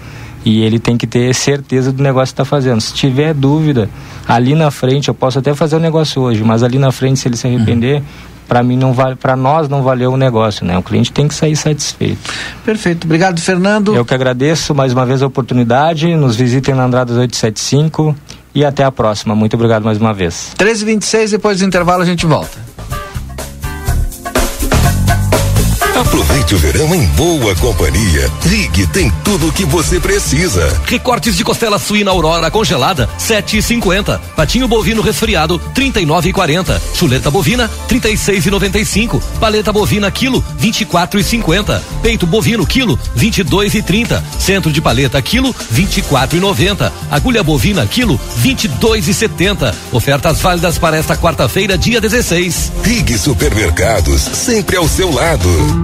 E 0.44 0.62
ele 0.62 0.78
tem 0.78 0.98
que 0.98 1.06
ter 1.06 1.34
certeza 1.34 1.90
do 1.90 2.02
negócio 2.02 2.34
que 2.34 2.42
está 2.42 2.44
fazendo. 2.44 2.78
Se 2.78 2.92
tiver 2.92 3.32
dúvida, 3.32 3.88
ali 4.28 4.54
na 4.54 4.70
frente, 4.70 5.08
eu 5.08 5.14
posso 5.14 5.38
até 5.38 5.54
fazer 5.54 5.76
o 5.76 5.80
negócio 5.80 6.20
hoje, 6.20 6.44
mas 6.44 6.62
ali 6.62 6.78
na 6.78 6.92
frente, 6.92 7.18
se 7.18 7.28
ele 7.28 7.36
se 7.36 7.46
arrepender, 7.46 8.00
uhum 8.00 8.33
para 8.46 8.62
mim 8.62 8.76
não 8.76 8.92
vale, 8.92 9.16
para 9.16 9.36
nós 9.36 9.68
não 9.68 9.82
valeu 9.82 10.12
o 10.12 10.16
negócio, 10.16 10.64
né? 10.64 10.76
O 10.76 10.82
cliente 10.82 11.12
tem 11.12 11.26
que 11.28 11.34
sair 11.34 11.56
satisfeito. 11.56 12.18
Perfeito. 12.64 13.04
Obrigado, 13.04 13.40
Fernando. 13.40 13.94
Eu 13.94 14.04
que 14.04 14.14
agradeço 14.14 14.74
mais 14.74 14.92
uma 14.92 15.06
vez 15.06 15.22
a 15.22 15.26
oportunidade. 15.26 16.14
Nos 16.16 16.36
visitem 16.36 16.74
na 16.74 16.84
Andradas 16.84 17.16
875 17.16 18.14
e 18.54 18.64
até 18.64 18.84
a 18.84 18.92
próxima. 18.92 19.34
Muito 19.34 19.54
obrigado 19.54 19.84
mais 19.84 19.98
uma 19.98 20.14
vez. 20.14 20.52
13h26, 20.58 21.30
depois 21.30 21.58
do 21.58 21.64
intervalo 21.64 22.02
a 22.02 22.06
gente 22.06 22.24
volta. 22.26 22.58
Aproveite 25.94 26.56
o 26.56 26.58
verão 26.58 26.92
em 26.92 27.06
boa 27.08 27.54
companhia. 27.54 28.28
Rig 28.42 28.84
tem 28.88 29.12
tudo 29.22 29.46
o 29.46 29.52
que 29.52 29.64
você 29.64 30.00
precisa. 30.00 30.82
Recortes 30.86 31.36
de 31.36 31.44
costela 31.44 31.78
suína 31.78 32.10
Aurora 32.10 32.50
congelada, 32.50 33.08
7,50. 33.16 34.18
Patinho 34.34 34.66
bovino 34.66 35.00
resfriado, 35.00 35.60
39,40. 35.72 36.80
Chuleta 36.94 37.30
bovina, 37.30 37.70
36,95. 37.88 39.22
Paleta 39.38 39.72
bovina 39.72 40.10
quilo, 40.10 40.44
24,50. 40.60 41.80
Peito 42.02 42.26
bovino 42.26 42.66
quilo, 42.66 42.98
22,30. 43.16 44.20
Centro 44.40 44.72
de 44.72 44.80
paleta 44.80 45.22
quilo, 45.22 45.54
24,90. 45.72 46.90
Agulha 47.08 47.44
bovina 47.44 47.86
quilo, 47.86 48.18
22,70. 48.42 49.72
Ofertas 49.92 50.40
válidas 50.40 50.76
para 50.76 50.96
esta 50.96 51.16
quarta-feira, 51.16 51.78
dia 51.78 52.00
16. 52.00 52.72
Rig 52.82 53.16
Supermercados, 53.16 54.22
sempre 54.22 54.76
ao 54.76 54.88
seu 54.88 55.12
lado. 55.12 55.83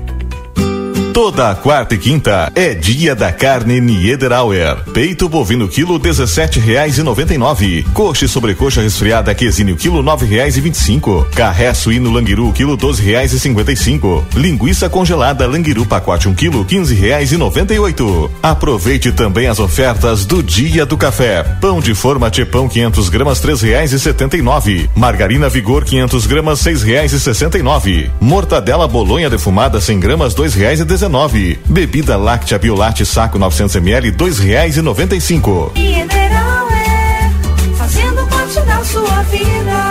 Toda 1.13 1.53
quarta 1.55 1.93
e 1.93 1.97
quinta 1.97 2.49
é 2.55 2.73
dia 2.73 3.13
da 3.13 3.33
carne 3.33 3.81
Niederauer. 3.81 4.77
Peito 4.93 5.27
bovino 5.27 5.67
quilo 5.67 5.99
dezessete 5.99 6.57
reais 6.57 6.97
e 6.97 7.03
noventa 7.03 7.33
e 7.33 7.37
nove. 7.37 7.85
Coxa 7.93 8.23
e 8.23 8.27
sobrecoxa 8.29 8.81
resfriada 8.81 9.35
quesinho 9.35 9.75
quilo 9.75 10.01
nove 10.01 10.25
reais 10.25 10.55
e 10.55 10.61
vinte 10.61 10.75
e 10.75 10.79
cinco. 10.79 11.27
Carré 11.35 11.73
suíno 11.73 12.09
languiru 12.09 12.53
quilo 12.53 12.77
doze 12.77 13.03
reais 13.03 13.33
e 13.33 13.39
cinquenta 13.41 13.73
e 13.73 13.75
cinco. 13.75 14.25
Linguiça 14.33 14.89
congelada 14.89 15.45
languiru 15.45 15.85
pacote 15.85 16.29
um 16.29 16.33
quilo 16.33 16.63
quinze 16.63 16.95
reais 16.95 17.33
e 17.33 17.37
noventa 17.37 17.73
e 17.73 17.79
oito. 17.79 18.31
Aproveite 18.41 19.11
também 19.11 19.47
as 19.47 19.59
ofertas 19.59 20.25
do 20.25 20.41
dia 20.41 20.85
do 20.85 20.95
café. 20.95 21.43
Pão 21.59 21.81
de 21.81 21.93
forma 21.93 22.29
Tchepão 22.31 22.69
500 22.69 23.09
gramas 23.09 23.41
três 23.41 23.61
reais 23.61 23.91
e 23.91 23.99
setenta 23.99 24.37
e 24.37 24.41
nove. 24.41 24.89
Margarina 24.95 25.49
Vigor 25.49 25.83
500 25.83 26.25
gramas 26.25 26.59
seis 26.59 26.83
reais 26.83 27.11
e 27.11 27.19
sessenta 27.19 27.57
e 27.57 27.61
nove. 27.61 28.09
Mortadela 28.21 28.87
bolonha 28.87 29.29
defumada 29.29 29.81
100 29.81 29.99
gramas 29.99 30.33
dois 30.33 30.53
reais 30.53 30.79
e 30.79 30.85
19. 31.01 31.59
Bebida 31.65 32.15
láctea 32.15 32.59
Biolate 32.59 33.03
saco 33.05 33.39
900 33.39 33.75
ml 33.77 34.11
dois 34.11 34.37
reais 34.37 34.77
e 34.77 34.81
noventa 34.83 35.15
e 35.15 35.21
cinco. 35.21 35.71
É 35.75 37.29
fazendo 37.75 38.23
parte 38.27 38.61
da 38.61 38.83
sua 38.83 39.23
vida. 39.23 39.90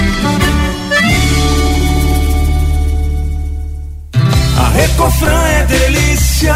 A 5.01 5.03
Recofran 5.03 5.47
é 5.47 5.65
delícia. 5.65 6.53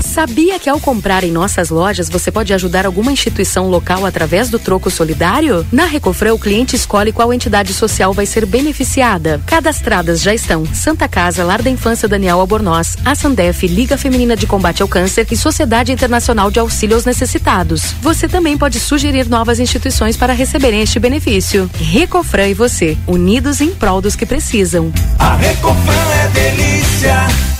Sabia 0.00 0.58
que 0.58 0.68
ao 0.68 0.80
comprar 0.80 1.22
em 1.22 1.30
nossas 1.30 1.70
lojas 1.70 2.08
você 2.08 2.28
pode 2.28 2.52
ajudar 2.52 2.84
alguma 2.84 3.12
instituição 3.12 3.68
local 3.68 4.04
através 4.04 4.50
do 4.50 4.58
troco 4.58 4.90
solidário? 4.90 5.64
Na 5.70 5.84
Recofran, 5.84 6.34
o 6.34 6.38
cliente 6.38 6.74
escolhe 6.74 7.12
qual 7.12 7.32
entidade 7.32 7.72
social 7.72 8.12
vai 8.12 8.26
ser 8.26 8.44
beneficiada. 8.44 9.40
Cadastradas 9.46 10.20
já 10.20 10.34
estão 10.34 10.66
Santa 10.74 11.06
Casa, 11.06 11.44
Lar 11.44 11.62
da 11.62 11.70
Infância 11.70 12.08
Daniel 12.08 12.40
Albornoz, 12.40 12.96
a 13.04 13.14
Sandef, 13.14 13.64
Liga 13.68 13.96
Feminina 13.96 14.34
de 14.34 14.48
Combate 14.48 14.82
ao 14.82 14.88
Câncer 14.88 15.24
e 15.30 15.36
Sociedade 15.36 15.92
Internacional 15.92 16.50
de 16.50 16.58
Auxílio 16.58 16.96
aos 16.96 17.04
Necessitados. 17.04 17.94
Você 18.02 18.26
também 18.26 18.58
pode 18.58 18.80
sugerir 18.80 19.28
novas 19.28 19.60
instituições 19.60 20.16
para 20.16 20.32
receberem 20.32 20.82
este 20.82 20.98
benefício. 20.98 21.70
Recofran 21.74 22.48
e 22.48 22.54
você, 22.54 22.98
unidos 23.06 23.60
em 23.60 23.70
prol 23.70 24.00
dos 24.00 24.16
que 24.16 24.26
precisam. 24.26 24.92
A 25.20 25.36
Recofran 25.36 26.10
é 26.24 26.28
delícia. 26.30 27.59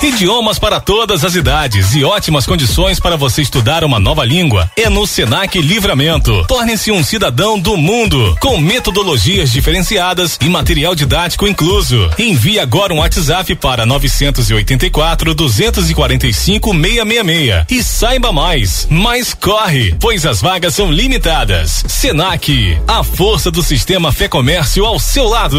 Idiomas 0.00 0.60
para 0.60 0.78
todas 0.78 1.24
as 1.24 1.34
idades 1.34 1.96
e 1.96 2.04
ótimas 2.04 2.46
condições 2.46 3.00
para 3.00 3.16
você 3.16 3.42
estudar 3.42 3.82
uma 3.82 3.98
nova 3.98 4.24
língua. 4.24 4.70
É 4.76 4.88
no 4.88 5.04
Senac 5.04 5.60
Livramento. 5.60 6.44
Torne-se 6.46 6.92
um 6.92 7.02
cidadão 7.02 7.58
do 7.58 7.76
mundo, 7.76 8.36
com 8.40 8.58
metodologias 8.58 9.50
diferenciadas 9.50 10.38
e 10.40 10.48
material 10.48 10.94
didático 10.94 11.48
incluso. 11.48 12.08
Envie 12.16 12.60
agora 12.60 12.94
um 12.94 12.98
WhatsApp 12.98 13.56
para 13.56 13.84
984 13.84 15.34
245 15.34 16.70
666 16.70 17.64
e 17.68 17.82
saiba 17.82 18.32
mais. 18.32 18.86
Mas 18.88 19.34
corre, 19.34 19.96
pois 19.98 20.24
as 20.24 20.40
vagas 20.40 20.76
são 20.76 20.92
limitadas. 20.92 21.82
Senac, 21.88 22.78
a 22.86 23.02
força 23.02 23.50
do 23.50 23.64
sistema 23.64 24.12
Fé 24.12 24.28
Comércio 24.28 24.84
ao 24.84 25.00
seu 25.00 25.24
lado. 25.24 25.58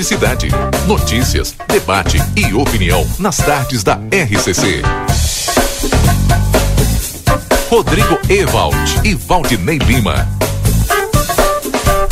Boa 0.00 0.04
tarde, 0.04 0.04
cidade. 0.04 0.48
Notícias, 0.86 1.54
debate 1.68 2.18
e 2.36 2.54
opinião 2.54 3.06
nas 3.18 3.36
tardes 3.36 3.82
da 3.82 3.98
RCC. 4.10 4.82
Rodrigo 7.68 8.18
Ewald 8.28 9.00
e 9.04 9.14
Valdinei 9.14 9.78
Lima. 9.78 10.26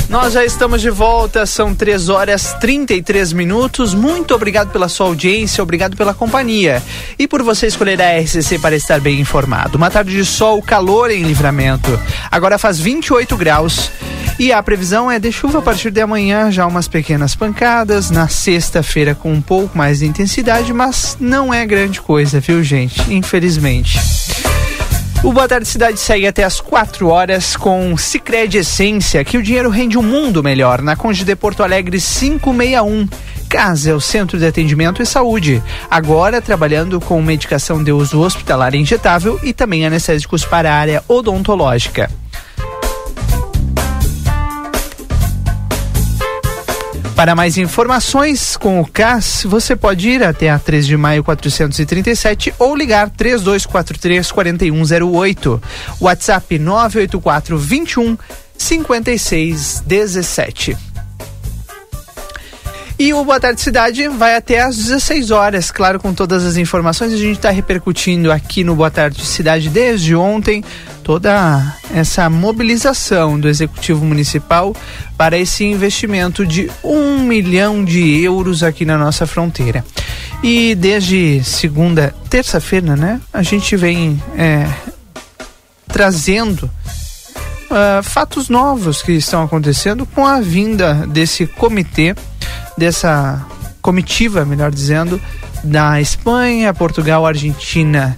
Nós 0.08 0.32
já 0.32 0.42
estamos 0.42 0.80
de 0.80 0.88
volta, 0.88 1.44
são 1.44 1.74
3 1.74 2.08
horas 2.08 2.54
33 2.60 3.34
minutos. 3.34 3.92
Muito 3.92 4.34
obrigado 4.34 4.70
pela 4.70 4.88
sua 4.88 5.06
audiência, 5.06 5.62
obrigado 5.62 5.98
pela 5.98 6.14
companhia 6.14 6.82
e 7.18 7.28
por 7.28 7.42
você 7.42 7.66
escolher 7.66 8.00
a 8.00 8.18
RCC 8.18 8.58
para 8.58 8.74
estar 8.74 9.00
bem 9.00 9.20
informado. 9.20 9.76
Uma 9.76 9.90
tarde 9.90 10.16
de 10.16 10.24
sol, 10.24 10.62
calor 10.62 11.10
em 11.10 11.24
livramento. 11.24 11.90
Agora 12.30 12.56
faz 12.56 12.80
28 12.80 13.36
graus. 13.36 13.90
E 14.38 14.50
a 14.52 14.62
previsão 14.62 15.10
é 15.10 15.18
de 15.18 15.30
chuva 15.30 15.58
a 15.58 15.62
partir 15.62 15.90
de 15.90 16.00
amanhã, 16.00 16.50
já 16.50 16.64
umas 16.64 16.88
pequenas 16.88 17.34
pancadas. 17.34 18.08
Na 18.08 18.28
sexta-feira 18.28 19.14
com 19.14 19.32
um 19.32 19.42
pouco 19.42 19.76
mais 19.76 19.98
de 19.98 20.06
intensidade, 20.06 20.72
mas 20.72 21.18
não 21.20 21.52
é 21.52 21.66
grande 21.66 22.00
coisa, 22.00 22.40
viu, 22.40 22.62
gente? 22.62 23.02
Infelizmente. 23.12 23.98
O 25.24 25.32
Boa 25.32 25.48
Tarde 25.48 25.66
Cidade 25.66 25.98
segue 25.98 26.28
até 26.28 26.44
as 26.44 26.60
4 26.60 27.08
horas 27.08 27.56
com 27.56 27.96
Cicred 27.96 28.56
Essência, 28.56 29.24
que 29.24 29.36
o 29.36 29.42
dinheiro 29.42 29.68
rende 29.68 29.98
um 29.98 30.02
mundo 30.02 30.44
melhor, 30.44 30.80
na 30.80 30.94
Conde 30.94 31.24
de 31.24 31.34
Porto 31.34 31.64
Alegre 31.64 31.98
561. 32.00 33.08
Casa 33.48 33.90
é 33.90 33.94
o 33.94 34.00
Centro 34.00 34.38
de 34.38 34.46
Atendimento 34.46 35.02
e 35.02 35.06
Saúde. 35.06 35.60
Agora 35.90 36.40
trabalhando 36.40 37.00
com 37.00 37.20
medicação 37.20 37.82
de 37.82 37.90
uso 37.90 38.20
hospitalar 38.20 38.76
injetável 38.76 39.40
e 39.42 39.52
também 39.52 39.84
anestésicos 39.84 40.44
para 40.44 40.72
a 40.72 40.76
área 40.76 41.04
odontológica. 41.08 42.08
Para 47.18 47.34
mais 47.34 47.58
informações 47.58 48.56
com 48.56 48.80
o 48.80 48.86
CAS, 48.86 49.42
você 49.44 49.74
pode 49.74 50.08
ir 50.08 50.22
até 50.22 50.50
a 50.50 50.56
3 50.56 50.86
de 50.86 50.96
maio 50.96 51.24
437 51.24 52.54
ou 52.60 52.76
ligar 52.76 53.10
3243 53.10 54.30
4108. 54.30 55.62
WhatsApp 56.00 56.60
984 56.60 57.58
21 57.58 58.16
56 58.56 59.82
17. 59.84 60.76
E 63.00 63.12
o 63.12 63.24
Boa 63.24 63.40
Tarde 63.40 63.60
Cidade 63.62 64.06
vai 64.06 64.36
até 64.36 64.60
às 64.60 64.76
16 64.76 65.32
horas, 65.32 65.72
claro, 65.72 65.98
com 65.98 66.14
todas 66.14 66.44
as 66.44 66.56
informações. 66.56 67.12
A 67.12 67.16
gente 67.16 67.36
está 67.36 67.50
repercutindo 67.50 68.30
aqui 68.30 68.62
no 68.62 68.76
Boa 68.76 68.92
Tarde 68.92 69.26
Cidade 69.26 69.68
desde 69.68 70.14
ontem 70.14 70.62
toda 71.08 71.74
essa 71.94 72.28
mobilização 72.28 73.40
do 73.40 73.48
Executivo 73.48 74.04
Municipal 74.04 74.76
para 75.16 75.38
esse 75.38 75.64
investimento 75.64 76.44
de 76.44 76.70
um 76.84 77.20
milhão 77.20 77.82
de 77.82 78.22
euros 78.22 78.62
aqui 78.62 78.84
na 78.84 78.98
nossa 78.98 79.26
fronteira. 79.26 79.82
E 80.42 80.74
desde 80.74 81.42
segunda, 81.42 82.14
terça-feira, 82.28 82.94
né, 82.94 83.22
a 83.32 83.42
gente 83.42 83.74
vem 83.74 84.22
é, 84.36 84.68
trazendo 85.86 86.64
uh, 86.64 88.02
fatos 88.02 88.50
novos 88.50 89.00
que 89.00 89.12
estão 89.12 89.42
acontecendo 89.42 90.04
com 90.04 90.26
a 90.26 90.42
vinda 90.42 91.06
desse 91.06 91.46
comitê 91.46 92.14
dessa 92.76 93.46
comitiva, 93.80 94.44
melhor 94.44 94.70
dizendo, 94.70 95.18
da 95.64 96.02
Espanha, 96.02 96.74
Portugal, 96.74 97.24
Argentina 97.24 98.14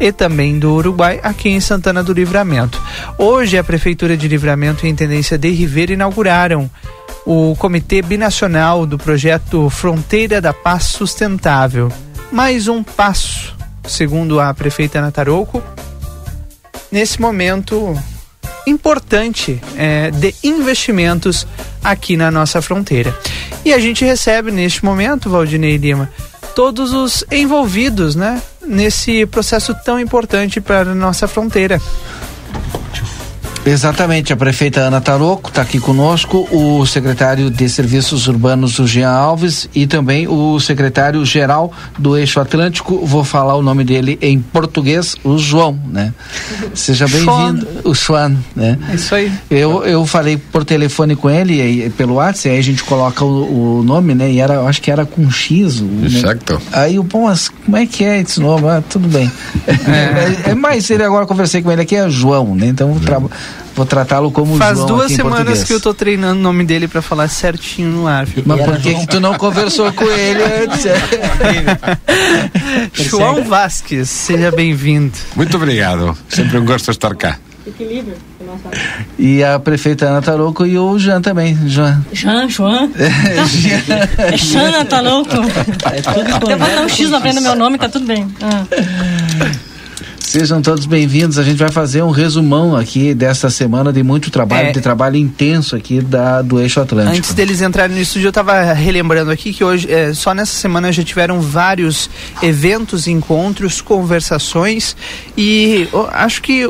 e 0.00 0.12
também 0.12 0.58
do 0.58 0.72
Uruguai, 0.74 1.20
aqui 1.22 1.48
em 1.48 1.60
Santana 1.60 2.02
do 2.02 2.12
Livramento. 2.12 2.80
Hoje, 3.18 3.56
a 3.56 3.64
Prefeitura 3.64 4.16
de 4.16 4.28
Livramento 4.28 4.84
e 4.84 4.88
a 4.88 4.90
Intendência 4.90 5.38
de 5.38 5.50
Ribeira 5.50 5.92
inauguraram 5.92 6.70
o 7.24 7.56
Comitê 7.56 8.02
Binacional 8.02 8.84
do 8.84 8.98
projeto 8.98 9.70
Fronteira 9.70 10.40
da 10.40 10.52
Paz 10.52 10.84
Sustentável. 10.84 11.90
Mais 12.30 12.68
um 12.68 12.82
passo, 12.82 13.54
segundo 13.86 14.40
a 14.40 14.52
prefeita 14.52 15.00
Nataroco, 15.00 15.62
nesse 16.90 17.20
momento 17.20 17.96
importante 18.66 19.60
é, 19.76 20.10
de 20.10 20.34
investimentos 20.42 21.46
aqui 21.82 22.16
na 22.16 22.30
nossa 22.30 22.60
fronteira. 22.60 23.16
E 23.64 23.72
a 23.72 23.78
gente 23.78 24.04
recebe 24.04 24.50
neste 24.50 24.84
momento, 24.84 25.30
Valdinei 25.30 25.76
Lima, 25.76 26.10
todos 26.54 26.92
os 26.92 27.24
envolvidos, 27.30 28.14
né, 28.14 28.40
nesse 28.66 29.26
processo 29.26 29.74
tão 29.84 29.98
importante 29.98 30.60
para 30.60 30.94
nossa 30.94 31.26
fronteira. 31.28 31.80
Exatamente, 33.66 34.30
a 34.30 34.36
prefeita 34.36 34.80
Ana 34.80 35.00
Taroco 35.00 35.48
está 35.48 35.62
aqui 35.62 35.80
conosco, 35.80 36.46
o 36.52 36.84
secretário 36.84 37.50
de 37.50 37.66
Serviços 37.66 38.28
Urbanos, 38.28 38.78
o 38.78 38.86
Jean 38.86 39.08
Alves, 39.08 39.70
e 39.74 39.86
também 39.86 40.28
o 40.28 40.60
secretário 40.60 41.24
geral 41.24 41.72
do 41.98 42.14
Eixo 42.16 42.38
Atlântico, 42.40 43.04
vou 43.06 43.24
falar 43.24 43.54
o 43.56 43.62
nome 43.62 43.82
dele 43.82 44.18
em 44.20 44.38
português, 44.38 45.16
o 45.24 45.38
João, 45.38 45.78
né? 45.90 46.12
Seja 46.74 47.08
bem-vindo, 47.08 47.66
o 47.84 47.94
João, 47.94 48.36
né? 48.54 48.78
É 48.90 48.94
isso 48.94 49.14
aí. 49.14 49.32
Eu, 49.50 49.82
eu 49.84 50.04
falei 50.04 50.36
por 50.36 50.62
telefone 50.62 51.16
com 51.16 51.30
ele, 51.30 51.86
e, 51.86 51.90
pelo 51.90 52.14
WhatsApp, 52.14 52.50
aí 52.50 52.58
a 52.58 52.62
gente 52.62 52.84
coloca 52.84 53.24
o, 53.24 53.78
o, 53.78 53.82
nome, 53.82 54.14
né? 54.14 54.30
E 54.30 54.40
era, 54.40 54.54
eu 54.54 54.68
acho 54.68 54.82
que 54.82 54.90
era 54.90 55.06
com 55.06 55.30
X. 55.30 55.80
O, 55.80 56.04
Exato. 56.04 56.54
Né? 56.54 56.60
Aí 56.70 56.98
o 56.98 57.02
bom, 57.02 57.24
mas 57.24 57.48
como 57.48 57.78
é 57.78 57.86
que 57.86 58.04
é 58.04 58.20
esse 58.20 58.40
nome? 58.40 58.68
Ah, 58.68 58.82
tudo 58.86 59.08
bem. 59.08 59.30
É. 59.66 60.50
é, 60.50 60.54
mais 60.54 60.88
ele 60.90 61.02
agora 61.02 61.24
conversei 61.24 61.62
com 61.62 61.72
ele 61.72 61.80
aqui, 61.80 61.96
é 61.96 62.08
João, 62.10 62.54
né? 62.54 62.66
Então, 62.66 62.98
trabalho 63.00 63.30
vou 63.74 63.84
tratá-lo 63.86 64.30
como 64.30 64.56
Faz 64.56 64.76
João 64.78 64.86
duas 64.88 65.12
semanas 65.12 65.38
português. 65.38 65.64
que 65.64 65.72
eu 65.72 65.80
tô 65.80 65.92
treinando 65.94 66.38
o 66.38 66.42
nome 66.42 66.64
dele 66.64 66.86
para 66.88 67.02
falar 67.02 67.28
certinho 67.28 67.88
no 67.90 68.06
ar. 68.06 68.24
Viu? 68.26 68.42
Mas 68.46 68.60
por 68.64 68.76
que, 68.78 68.94
que 68.94 69.06
tu 69.06 69.20
não 69.20 69.34
conversou 69.34 69.92
com 69.92 70.04
ele 70.04 70.42
antes? 70.64 70.84
João 72.92 73.44
Vasques, 73.44 74.08
seja 74.10 74.50
bem-vindo. 74.50 75.12
Muito 75.36 75.56
obrigado. 75.56 76.16
Sempre 76.28 76.58
um 76.58 76.64
gosto 76.64 76.86
de 76.86 76.90
estar 76.92 77.14
cá. 77.14 77.38
Equilíbrio. 77.66 78.14
E 79.18 79.42
a 79.42 79.58
prefeita 79.58 80.04
Ana 80.06 80.20
Tarouco 80.20 80.66
e 80.66 80.78
o 80.78 80.98
Jean 80.98 81.22
também, 81.22 81.58
Jean. 81.66 82.04
Jean, 82.12 82.46
Joan. 82.48 82.90
É 84.18 84.36
Jean 84.36 84.84
Tarouco. 84.84 85.30
É 85.90 86.02
tudo 86.02 86.34
Até 86.34 86.56
dar 86.56 86.82
um 86.82 86.88
X 86.88 87.08
na 87.10 87.20
frente 87.20 87.36
do 87.36 87.40
meu 87.40 87.54
nome, 87.56 87.78
tá 87.78 87.88
tudo 87.88 88.04
bem. 88.06 88.28
Ah. 88.42 88.64
Sejam 90.24 90.60
todos 90.60 90.86
bem-vindos. 90.86 91.38
A 91.38 91.44
gente 91.44 91.58
vai 91.58 91.70
fazer 91.70 92.02
um 92.02 92.10
resumão 92.10 92.74
aqui 92.74 93.14
desta 93.14 93.50
semana 93.50 93.92
de 93.92 94.02
muito 94.02 94.30
trabalho, 94.30 94.68
é. 94.68 94.72
de 94.72 94.80
trabalho 94.80 95.16
intenso 95.16 95.76
aqui 95.76 96.00
da, 96.00 96.42
do 96.42 96.58
Eixo 96.58 96.80
Atlântico. 96.80 97.16
Antes 97.16 97.34
deles 97.34 97.60
entrarem 97.60 97.94
no 97.94 98.02
estúdio, 98.02 98.26
eu 98.26 98.30
estava 98.30 98.72
relembrando 98.72 99.30
aqui 99.30 99.52
que 99.52 99.62
hoje, 99.62 99.86
é, 99.92 100.12
só 100.12 100.34
nessa 100.34 100.54
semana 100.54 100.90
já 100.90 101.04
tiveram 101.04 101.40
vários 101.40 102.10
eventos, 102.42 103.06
encontros, 103.06 103.80
conversações 103.80 104.96
e 105.36 105.86
acho 106.12 106.42
que 106.42 106.62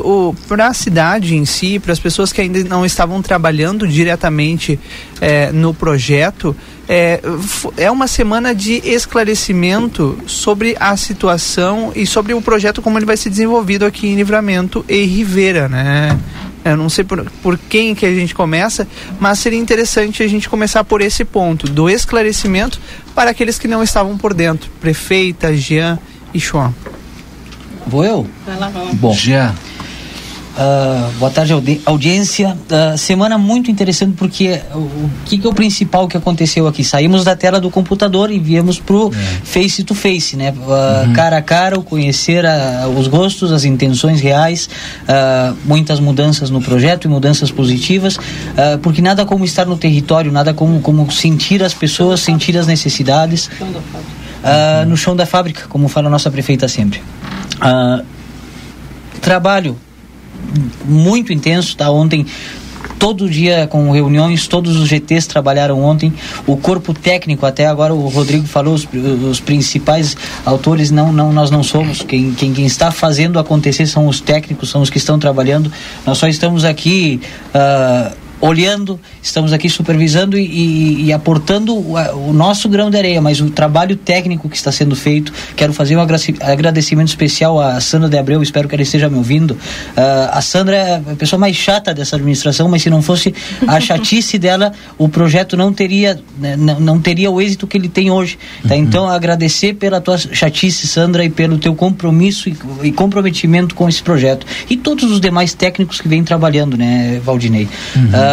para 0.47 0.67
a 0.67 0.73
cidade 0.73 1.35
em 1.35 1.45
si, 1.45 1.79
para 1.79 1.93
as 1.93 1.99
pessoas 1.99 2.31
que 2.31 2.41
ainda 2.41 2.63
não 2.65 2.85
estavam 2.85 3.19
trabalhando 3.21 3.87
diretamente 3.87 4.77
é, 5.19 5.51
no 5.51 5.73
projeto, 5.73 6.55
é, 6.87 7.19
é 7.77 7.89
uma 7.89 8.07
semana 8.07 8.53
de 8.53 8.81
esclarecimento 8.83 10.17
sobre 10.27 10.75
a 10.79 10.95
situação 10.95 11.91
e 11.95 12.05
sobre 12.05 12.33
o 12.33 12.41
projeto 12.41 12.81
como 12.81 12.97
ele 12.97 13.05
vai 13.05 13.17
ser 13.17 13.29
desenvolvido 13.29 13.85
aqui 13.85 14.07
em 14.07 14.15
Livramento 14.15 14.85
e 14.87 15.03
Rivera, 15.03 15.67
né? 15.67 16.17
Eu 16.63 16.75
não 16.75 16.89
sei 16.89 17.03
por, 17.03 17.23
por 17.43 17.57
quem 17.57 17.93
que 17.93 18.05
a 18.05 18.13
gente 18.13 18.33
começa, 18.33 18.87
mas 19.19 19.37
seria 19.37 19.59
interessante 19.59 20.23
a 20.23 20.27
gente 20.27 20.49
começar 20.49 20.83
por 20.83 20.99
esse 20.99 21.23
ponto, 21.23 21.67
do 21.67 21.87
esclarecimento 21.87 22.79
para 23.13 23.29
aqueles 23.29 23.59
que 23.59 23.67
não 23.67 23.83
estavam 23.83 24.17
por 24.17 24.33
dentro. 24.33 24.71
Prefeita, 24.81 25.55
Jean 25.55 25.99
e 26.33 26.39
João. 26.39 26.73
Vou 27.85 28.03
eu? 28.03 28.27
Vai 28.47 28.57
lá, 28.57 28.69
vai 28.69 28.85
lá. 28.85 28.91
Bom, 28.93 29.13
Jean, 29.13 29.53
Uh, 30.55 31.11
boa 31.19 31.29
tarde, 31.29 31.51
audi 31.51 31.81
audiência. 31.85 32.57
Uh, 32.71 32.97
semana 32.97 33.37
muito 33.37 33.69
interessante 33.69 34.13
porque 34.17 34.61
o, 34.73 34.77
o 34.77 35.11
que, 35.25 35.37
que, 35.37 35.45
é 35.45 35.49
o 35.49 35.53
principal 35.53 36.07
que 36.07 36.15
aconteceu 36.15 36.65
aqui? 36.65 36.81
Saímos 36.81 37.25
da 37.25 37.35
tela 37.35 37.59
do 37.59 37.69
computador 37.69 38.31
e 38.31 38.39
viemos 38.39 38.79
pro 38.79 39.11
é. 39.13 39.17
face 39.43 39.83
to 39.83 39.93
face, 39.93 40.37
né? 40.37 40.53
Uh, 40.53 41.07
uhum. 41.07 41.13
Cara 41.13 41.37
a 41.37 41.41
cara, 41.41 41.77
conhecer 41.81 42.45
os 42.97 43.07
gostos, 43.07 43.51
as 43.51 43.65
intenções 43.65 44.21
reais, 44.21 44.69
muitas 45.65 45.99
mudanças 45.99 46.49
no 46.49 46.61
projeto 46.61 47.05
e 47.05 47.07
mudanças 47.07 47.51
positivas, 47.51 48.17
porque 48.81 49.01
nada 49.01 49.25
como 49.25 49.43
estar 49.43 49.65
no 49.65 49.77
território, 49.77 50.31
nada 50.31 50.53
como, 50.53 50.79
como 50.79 51.11
sentir 51.11 51.63
as 51.63 51.73
pessoas, 51.73 52.21
sentir 52.21 52.57
as 52.57 52.67
necessidades. 52.67 53.49
Uhum. 53.59 54.89
No 54.89 54.97
chão 54.97 55.15
da 55.15 55.25
fábrica, 55.25 55.67
como 55.67 55.87
fala 55.87 56.07
a 56.07 56.11
nossa 56.11 56.31
prefeita 56.31 56.67
sempre. 56.67 57.01
trabalho 59.21 59.77
muito 60.85 61.33
intenso, 61.33 61.75
tá? 61.75 61.89
Ontem 61.89 62.25
todo 62.99 63.29
dia 63.29 63.67
com 63.67 63.91
reuniões, 63.91 64.47
todos 64.47 64.75
os 64.77 64.87
GTs 64.87 65.27
trabalharam 65.27 65.81
ontem, 65.83 66.13
o 66.47 66.55
corpo 66.57 66.93
técnico, 66.93 67.45
até 67.45 67.67
agora 67.67 67.93
o 67.93 68.07
Rodrigo 68.07 68.47
falou, 68.47 68.73
os, 68.73 68.87
os 69.29 69.39
principais 69.39 70.15
autores, 70.45 70.91
não, 70.91 71.11
não, 71.11 71.31
nós 71.31 71.51
não 71.51 71.63
somos, 71.63 72.01
quem, 72.01 72.33
quem, 72.33 72.53
quem, 72.53 72.65
está 72.65 72.91
fazendo 72.91 73.37
acontecer 73.37 73.85
são 73.85 74.07
os 74.07 74.19
técnicos, 74.19 74.69
são 74.69 74.81
os 74.81 74.89
que 74.89 74.97
estão 74.97 75.19
trabalhando, 75.19 75.71
nós 76.05 76.17
só 76.17 76.27
estamos 76.27 76.63
aqui 76.63 77.19
uh, 77.53 78.24
olhando, 78.41 78.99
estamos 79.21 79.53
aqui 79.53 79.69
supervisando 79.69 80.37
e, 80.37 80.45
e, 80.45 81.05
e 81.05 81.13
aportando 81.13 81.75
o, 81.75 81.95
o, 82.29 82.33
nosso 82.33 82.67
grão 82.69 82.89
de 82.89 82.97
areia, 82.97 83.21
mas 83.21 83.39
o 83.41 83.49
trabalho 83.49 83.95
técnico 83.95 84.49
que 84.49 84.57
está 84.57 84.71
sendo 84.71 84.95
feito. 84.95 85.33
Quero 85.55 85.73
fazer 85.73 85.97
um 85.97 86.01
agradecimento 86.01 87.07
especial 87.07 87.59
à 87.59 87.79
Sandra 87.79 88.09
de 88.09 88.17
Abreu, 88.17 88.41
espero 88.41 88.67
que 88.67 88.75
ela 88.75 88.81
esteja 88.81 89.09
me 89.09 89.17
ouvindo. 89.17 89.51
Uh, 89.51 90.29
a 90.31 90.41
Sandra 90.41 90.75
é 90.75 90.95
a 90.95 91.15
pessoa 91.15 91.39
mais 91.39 91.55
chata 91.55 91.93
dessa 91.93 92.15
administração, 92.15 92.67
mas 92.67 92.81
se 92.81 92.89
não 92.89 93.01
fosse 93.01 93.33
a 93.67 93.79
chatice 93.79 94.37
dela, 94.37 94.73
o 94.97 95.07
projeto 95.07 95.55
não 95.55 95.73
teria, 95.73 96.19
né, 96.37 96.55
não, 96.57 96.79
não 96.79 96.99
teria 96.99 97.31
o 97.31 97.41
êxito 97.41 97.65
que 97.67 97.77
ele 97.77 97.89
tem 97.89 98.11
hoje. 98.11 98.37
Tá? 98.67 98.75
Uhum. 98.75 98.81
Então, 98.81 99.09
agradecer 99.09 99.73
pela 99.73 100.01
tua 100.01 100.17
chatice, 100.17 100.87
Sandra, 100.87 101.23
e 101.23 101.29
pelo 101.29 101.57
teu 101.57 101.73
compromisso 101.75 102.49
e, 102.49 102.57
e 102.83 102.91
comprometimento 102.91 103.75
com 103.75 103.87
esse 103.87 104.01
projeto. 104.03 104.45
E 104.69 104.75
todos 104.75 105.11
os 105.11 105.19
demais 105.19 105.53
técnicos 105.53 106.01
que 106.01 106.07
vêm 106.07 106.23
trabalhando, 106.23 106.77
né, 106.77 107.19
Valdinei? 107.23 107.67
Uhum. 107.95 108.03
Uh, 108.05 108.24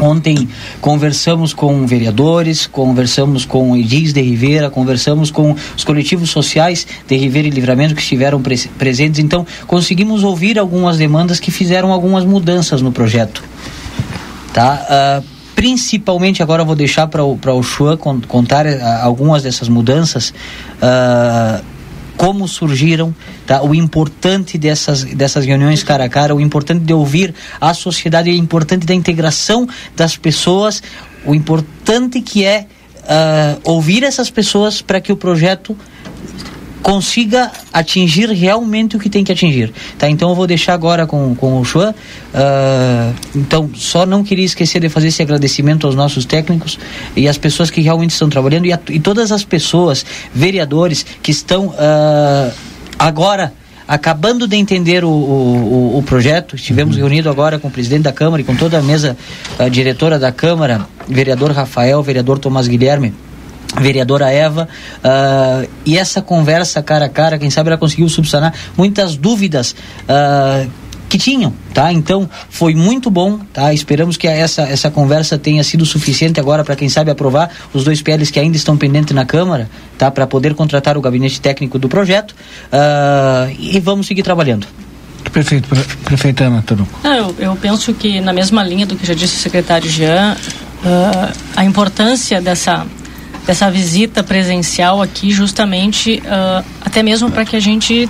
Ontem 0.00 0.48
conversamos 0.80 1.52
com 1.52 1.86
vereadores, 1.86 2.66
conversamos 2.66 3.44
com 3.44 3.76
Edis 3.76 4.12
de 4.12 4.22
Ribeira, 4.22 4.70
conversamos 4.70 5.30
com 5.30 5.54
os 5.76 5.84
coletivos 5.84 6.30
sociais 6.30 6.86
de 7.06 7.16
Ribeira 7.16 7.48
e 7.48 7.50
Livramento 7.50 7.94
que 7.94 8.00
estiveram 8.00 8.40
pre 8.40 8.56
presentes. 8.78 9.20
Então, 9.20 9.46
conseguimos 9.66 10.24
ouvir 10.24 10.58
algumas 10.58 10.96
demandas 10.96 11.38
que 11.38 11.50
fizeram 11.50 11.92
algumas 11.92 12.24
mudanças 12.24 12.80
no 12.80 12.90
projeto. 12.90 13.42
Tá? 14.52 15.22
Uh, 15.22 15.24
principalmente, 15.54 16.42
agora 16.42 16.64
vou 16.64 16.74
deixar 16.74 17.06
para 17.06 17.22
o 17.22 17.62
Chuan 17.62 17.96
contar 17.96 18.66
uh, 18.66 18.70
algumas 19.02 19.42
dessas 19.42 19.68
mudanças. 19.68 20.30
Uh, 20.78 21.71
como 22.22 22.46
surgiram, 22.46 23.12
tá? 23.44 23.64
o 23.64 23.74
importante 23.74 24.56
dessas, 24.56 25.02
dessas 25.02 25.44
reuniões 25.44 25.82
cara 25.82 26.04
a 26.04 26.08
cara, 26.08 26.32
o 26.32 26.40
importante 26.40 26.84
de 26.84 26.94
ouvir 26.94 27.34
a 27.60 27.74
sociedade, 27.74 28.30
o 28.30 28.34
importante 28.34 28.86
da 28.86 28.94
integração 28.94 29.68
das 29.96 30.16
pessoas, 30.16 30.80
o 31.26 31.34
importante 31.34 32.20
que 32.20 32.44
é 32.44 32.68
uh, 33.00 33.60
ouvir 33.64 34.04
essas 34.04 34.30
pessoas 34.30 34.80
para 34.80 35.00
que 35.00 35.10
o 35.10 35.16
projeto 35.16 35.76
consiga 36.82 37.50
atingir 37.72 38.28
realmente 38.30 38.96
o 38.96 38.98
que 38.98 39.08
tem 39.08 39.22
que 39.22 39.32
atingir. 39.32 39.72
Tá? 39.96 40.10
Então 40.10 40.30
eu 40.30 40.34
vou 40.34 40.46
deixar 40.46 40.74
agora 40.74 41.06
com, 41.06 41.34
com 41.34 41.60
o 41.60 41.64
Chuan. 41.64 41.94
Uh, 42.34 43.14
então, 43.34 43.70
só 43.74 44.04
não 44.04 44.24
queria 44.24 44.44
esquecer 44.44 44.80
de 44.80 44.88
fazer 44.88 45.08
esse 45.08 45.22
agradecimento 45.22 45.86
aos 45.86 45.94
nossos 45.94 46.24
técnicos 46.24 46.78
e 47.16 47.28
às 47.28 47.38
pessoas 47.38 47.70
que 47.70 47.80
realmente 47.80 48.10
estão 48.10 48.28
trabalhando 48.28 48.66
e, 48.66 48.72
a, 48.72 48.80
e 48.90 48.98
todas 48.98 49.30
as 49.30 49.44
pessoas, 49.44 50.04
vereadores, 50.34 51.06
que 51.22 51.30
estão 51.30 51.68
uh, 51.68 52.52
agora 52.98 53.52
acabando 53.86 54.46
de 54.48 54.56
entender 54.56 55.04
o, 55.04 55.10
o, 55.10 55.98
o 55.98 56.02
projeto. 56.02 56.56
Estivemos 56.56 56.96
uhum. 56.96 57.02
reunidos 57.02 57.30
agora 57.30 57.58
com 57.58 57.68
o 57.68 57.70
presidente 57.70 58.02
da 58.02 58.12
Câmara 58.12 58.42
e 58.42 58.44
com 58.44 58.56
toda 58.56 58.78
a 58.78 58.82
mesa 58.82 59.16
a 59.58 59.68
diretora 59.68 60.18
da 60.18 60.32
Câmara, 60.32 60.86
vereador 61.08 61.52
Rafael, 61.52 62.02
vereador 62.02 62.38
Tomás 62.38 62.66
Guilherme 62.66 63.12
vereadora 63.80 64.30
Eva, 64.30 64.68
uh, 64.98 65.68
e 65.84 65.96
essa 65.96 66.20
conversa 66.20 66.82
cara 66.82 67.06
a 67.06 67.08
cara, 67.08 67.38
quem 67.38 67.50
sabe 67.50 67.70
ela 67.70 67.78
conseguiu 67.78 68.08
subsanar 68.08 68.52
muitas 68.76 69.16
dúvidas 69.16 69.74
uh, 70.02 70.70
que 71.08 71.18
tinham, 71.18 71.52
tá? 71.74 71.92
Então 71.92 72.28
foi 72.48 72.74
muito 72.74 73.10
bom, 73.10 73.38
tá? 73.52 73.72
Esperamos 73.72 74.16
que 74.16 74.26
essa, 74.26 74.62
essa 74.62 74.90
conversa 74.90 75.36
tenha 75.36 75.62
sido 75.62 75.84
suficiente 75.84 76.40
agora 76.40 76.64
para 76.64 76.74
quem 76.74 76.88
sabe 76.88 77.10
aprovar 77.10 77.50
os 77.74 77.84
dois 77.84 78.00
PLs 78.00 78.30
que 78.30 78.40
ainda 78.40 78.56
estão 78.56 78.78
pendentes 78.78 79.14
na 79.14 79.26
Câmara, 79.26 79.68
tá? 79.98 80.10
Para 80.10 80.26
poder 80.26 80.54
contratar 80.54 80.96
o 80.96 81.02
gabinete 81.02 81.40
técnico 81.40 81.78
do 81.78 81.88
projeto 81.88 82.32
uh, 82.32 83.54
e 83.58 83.78
vamos 83.78 84.06
seguir 84.06 84.22
trabalhando. 84.22 84.66
Prefeito, 85.30 85.68
prefeita 86.04 86.44
Ana 86.44 86.62
Taruco. 86.62 86.98
eu, 87.04 87.34
eu 87.38 87.56
penso 87.56 87.94
que 87.94 88.20
na 88.20 88.32
mesma 88.32 88.62
linha 88.62 88.84
do 88.84 88.96
que 88.96 89.06
já 89.06 89.14
disse 89.14 89.36
o 89.36 89.38
secretário 89.38 89.88
Jean, 89.88 90.36
a 91.54 91.64
importância 91.64 92.40
dessa 92.40 92.86
dessa 93.46 93.70
visita 93.70 94.22
presencial 94.22 95.02
aqui, 95.02 95.30
justamente 95.30 96.22
uh, 96.24 96.64
até 96.80 97.02
mesmo 97.02 97.30
para 97.30 97.44
que 97.44 97.56
a 97.56 97.60
gente 97.60 98.08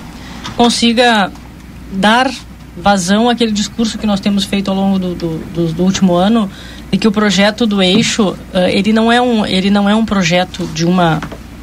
consiga 0.55 1.31
dar 1.91 2.29
vazão 2.77 3.29
àquele 3.29 3.51
discurso 3.51 3.97
que 3.97 4.05
nós 4.05 4.19
temos 4.19 4.45
feito 4.45 4.69
ao 4.69 4.75
longo 4.75 4.99
do, 4.99 5.15
do, 5.15 5.37
do, 5.53 5.73
do 5.73 5.83
último 5.83 6.15
ano 6.15 6.49
e 6.91 6.97
que 6.97 7.07
o 7.07 7.11
projeto 7.11 7.65
do 7.65 7.81
eixo 7.81 8.29
uh, 8.29 8.37
ele 8.69 8.91
não 8.91 9.11
é 9.11 9.21
um 9.21 9.45
ele 9.45 9.69
não 9.69 9.87
é 9.87 9.95
um 9.95 10.05
projeto 10.05 10.67
de 10.73 10.85
uma 10.85 11.21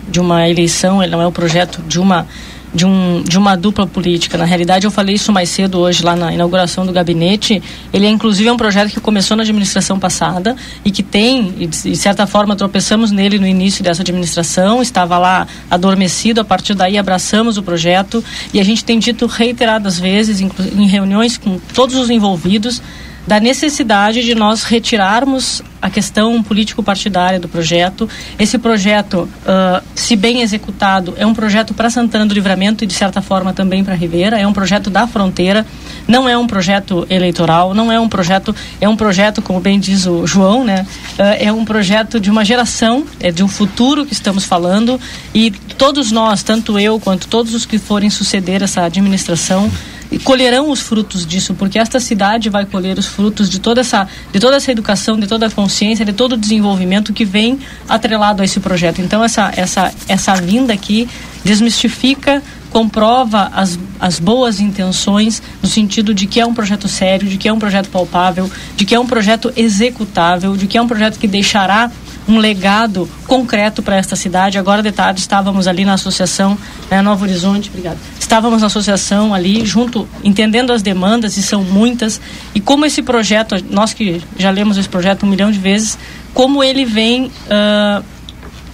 de 0.09 0.21
uma 0.21 0.49
eleição 0.49 1.03
ele 1.03 1.13
não 1.13 1.21
é 1.21 1.27
um 1.27 1.33
projeto 1.33 1.83
de 1.83 2.01
uma 2.01 2.27
de, 2.73 2.87
um, 2.87 3.23
de 3.23 3.37
uma 3.37 3.57
dupla 3.57 3.87
política. 3.87 4.39
Na 4.39 4.45
realidade, 4.45 4.87
eu 4.87 4.91
falei 4.91 5.17
isso 5.17 5.33
mais 5.33 5.49
cedo 5.49 5.79
hoje 5.79 6.05
lá 6.05 6.15
na 6.15 6.33
inauguração 6.33 6.87
do 6.87 6.93
gabinete. 6.93 7.63
Ele 7.93 8.07
é 8.07 8.11
inclusive 8.11 8.51
um 8.51 8.57
projeto 8.57 8.91
que 8.91 9.01
começou 9.01 9.37
na 9.37 9.43
administração 9.43 9.99
passada 9.99 10.57
e 10.85 10.91
que 10.91 11.03
tem, 11.03 11.55
e 11.59 11.67
de 11.67 11.97
certa 11.97 12.27
forma, 12.27 12.55
tropeçamos 12.55 13.11
nele 13.11 13.39
no 13.39 13.47
início 13.47 13.83
dessa 13.83 14.03
administração. 14.03 14.81
Estava 14.81 15.19
lá 15.19 15.47
adormecido. 15.71 16.41
A 16.41 16.45
partir 16.45 16.75
daí, 16.75 16.97
abraçamos 16.97 17.57
o 17.57 17.63
projeto 17.63 18.23
e 18.55 18.61
a 18.61 18.65
gente 18.65 18.85
tem 18.85 18.99
dito 18.99 19.27
reiteradas 19.27 19.99
vezes, 19.99 20.41
em 20.41 20.87
reuniões 20.87 21.37
com 21.37 21.59
todos 21.75 21.97
os 21.97 22.11
envolvidos, 22.11 22.81
da 23.27 23.39
necessidade 23.39 24.23
de 24.23 24.35
nós 24.35 24.63
retirarmos 24.63 25.63
a 25.81 25.89
questão 25.89 26.43
político-partidária 26.43 27.41
do 27.41 27.49
projeto. 27.49 28.09
Esse 28.39 28.59
projeto, 28.59 29.23
uh, 29.23 29.83
se 29.95 30.15
bem 30.15 30.43
executado, 30.43 31.15
é 31.17 31.25
um 31.25 31.33
projeto 31.33 31.73
para 31.73 31.89
Santana 31.89 32.27
do 32.27 32.35
Livramento 32.35 32.85
e, 32.85 32.87
de 32.87 32.93
certa 32.93 33.23
forma, 33.23 33.53
também 33.53 33.83
para 33.83 33.95
Ribeira. 33.95 34.39
É 34.39 34.47
um 34.47 34.53
projeto 34.53 34.91
da 34.91 35.07
fronteira, 35.07 35.65
não 36.07 36.29
é 36.29 36.37
um 36.37 36.47
projeto 36.47 37.07
eleitoral, 37.09 37.73
não 37.73 37.91
é 37.91 37.99
um 37.99 38.09
projeto, 38.09 38.55
é 38.81 38.89
um 38.89 38.97
projeto, 38.97 39.41
como 39.41 39.61
bem 39.61 39.81
diz 39.81 40.07
o 40.07 40.27
João, 40.27 40.65
né? 40.65 40.87
Uh, 41.19 41.23
é 41.39 41.53
um 41.53 41.65
projeto 41.65 42.21
de 42.21 42.31
uma 42.31 42.45
geração, 42.45 43.07
é 43.19 43.31
de 43.31 43.43
um 43.43 43.49
futuro 43.49 44.05
que 44.05 44.13
estamos 44.13 44.45
falando 44.45 45.01
e 45.35 45.51
todos 45.51 46.13
nós, 46.13 46.43
tanto 46.43 46.79
eu 46.79 47.01
quanto 47.01 47.27
todos 47.27 47.55
os 47.55 47.65
que 47.65 47.79
forem 47.79 48.11
suceder 48.11 48.63
essa 48.63 48.83
administração, 48.83 49.71
colherão 50.19 50.71
os 50.71 50.81
frutos 50.81 51.25
disso, 51.25 51.55
porque 51.55 51.79
esta 51.79 52.01
cidade 52.01 52.51
vai 52.51 52.67
colher 52.67 52.99
os 52.99 53.07
frutos 53.07 53.49
de 53.49 53.61
toda 53.61 53.81
essa, 53.81 54.09
de 54.33 54.41
toda 54.41 54.57
essa 54.57 54.73
educação, 54.73 55.19
de 55.19 55.27
toda 55.27 55.47
a 55.47 55.51
consciência, 55.51 56.05
de 56.05 56.13
todo 56.13 56.33
o 56.33 56.37
desenvolvimento 56.37 57.13
que 57.13 57.25
vem 57.25 57.59
atrelado 57.89 58.43
a 58.43 58.45
esse 58.45 58.59
projeto. 58.61 59.01
Então 59.01 59.23
essa 59.23 59.53
essa 59.57 59.93
essa 60.09 60.35
vinda 60.35 60.73
aqui 60.73 61.09
desmistifica 61.45 62.43
comprova 62.71 63.51
as, 63.53 63.79
as 63.99 64.21
boas 64.21 64.61
intenções 64.61 65.43
no 65.63 65.69
sentido 65.69 66.15
de 66.15 66.27
que 66.27 66.41
é 66.41 66.47
um 66.47 66.55
projeto 66.55 66.89
sério, 66.89 67.29
de 67.29 67.37
que 67.37 67.49
é 67.49 67.53
um 67.53 67.59
projeto 67.59 67.89
palpável, 67.89 68.51
de 68.77 68.85
que 68.85 68.95
é 68.95 69.01
um 69.01 69.07
projeto 69.07 69.53
executável, 69.57 70.57
de 70.57 70.67
que 70.67 70.79
é 70.79 70.83
um 70.83 70.87
projeto 70.87 71.19
que 71.19 71.27
deixará 71.27 71.91
um 72.29 72.39
legado 72.39 73.09
concreto 73.27 73.83
para 73.83 73.97
esta 73.97 74.17
cidade. 74.17 74.59
Agora 74.59 74.83
de 74.83 74.93
tarde 74.93 75.21
estávamos 75.21 75.67
ali 75.67 75.85
na 75.85 75.95
associação 75.95 76.57
né, 76.91 77.03
Novo 77.03 77.25
Horizonte, 77.25 77.69
obrigado. 77.69 77.99
Estávamos 78.19 78.61
na 78.61 78.67
associação 78.67 79.35
ali 79.35 79.65
junto, 79.65 80.09
entendendo 80.23 80.73
as 80.73 80.83
demandas 80.83 81.37
e 81.37 81.43
são 81.43 81.63
muitas 81.63 82.21
e 82.55 82.61
como 82.61 82.85
esse 82.85 83.03
projeto, 83.03 83.57
nós 83.71 83.93
que 83.93 84.23
já 84.39 84.51
lemos 84.51 84.77
esse 84.77 84.89
projeto 84.89 85.25
um 85.25 85.29
milhão 85.29 85.51
de 85.51 85.59
vezes, 85.59 85.99
como 86.33 86.63
ele 86.63 86.85
vem 86.85 87.27
uh, 87.27 88.05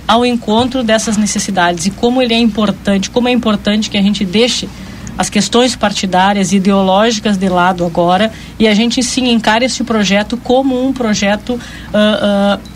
ao 0.07 0.25
encontro 0.25 0.83
dessas 0.83 1.17
necessidades 1.17 1.87
e 1.87 1.91
como 1.91 2.23
ele 2.23 2.35
é 2.35 2.39
importante, 2.39 3.11
como 3.11 3.29
é 3.29 3.33
importante 3.33 3.91
que 3.91 3.97
a 3.97 4.03
gente 4.03 4.25
deixe 4.25 4.69
as 5.19 5.31
questões 5.31 5.75
partidárias 5.75 6.53
ideológicas 6.53 7.37
de 7.37 7.49
lado 7.49 7.85
agora 7.85 8.31
e 8.59 8.69
a 8.69 8.75
gente 8.75 9.03
sim 9.03 9.31
encare 9.31 9.65
esse 9.65 9.83
projeto 9.83 10.37
como 10.37 10.87
um 10.87 10.93
projeto 10.93 11.55
uh, 11.55 12.59
uh, 12.59 12.76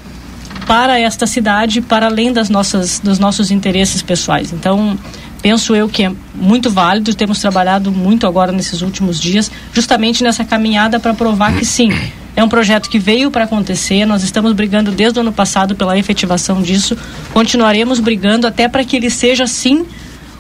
para 0.71 1.01
esta 1.01 1.27
cidade, 1.27 1.81
para 1.81 2.07
além 2.07 2.33
das 2.33 2.49
nossas, 2.49 3.01
dos 3.01 3.18
nossos 3.18 3.51
interesses 3.51 4.03
pessoais. 4.03 4.53
Então, 4.53 4.97
penso 5.43 5.75
eu 5.75 5.89
que 5.89 6.05
é 6.05 6.12
muito 6.33 6.71
válido. 6.71 7.12
Temos 7.12 7.41
trabalhado 7.41 7.91
muito 7.91 8.25
agora 8.25 8.53
nesses 8.53 8.81
últimos 8.81 9.18
dias, 9.18 9.51
justamente 9.73 10.23
nessa 10.23 10.45
caminhada 10.45 11.01
para 11.01 11.12
provar 11.12 11.59
que 11.59 11.64
sim, 11.64 11.91
é 12.37 12.45
um 12.45 12.49
projeto 12.49 12.89
que 12.89 13.01
veio 13.01 13.33
para 13.33 13.47
acontecer. 13.47 14.05
Nós 14.05 14.23
estamos 14.23 14.53
brigando 14.53 14.93
desde 14.93 15.18
o 15.18 15.23
ano 15.23 15.33
passado 15.33 15.75
pela 15.75 15.99
efetivação 15.99 16.62
disso. 16.62 16.97
Continuaremos 17.33 17.99
brigando 17.99 18.47
até 18.47 18.68
para 18.68 18.85
que 18.85 18.95
ele 18.95 19.11
seja 19.11 19.49
sim 19.49 19.85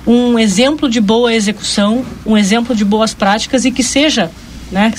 um 0.06 0.38
exemplo 0.38 0.88
de 0.88 1.00
boa 1.00 1.34
execução, 1.34 2.04
um 2.24 2.38
exemplo 2.38 2.72
de 2.72 2.84
boas 2.84 3.12
práticas 3.12 3.64
e 3.64 3.72
que 3.72 3.82
seja, 3.82 4.30
né, 4.70 4.92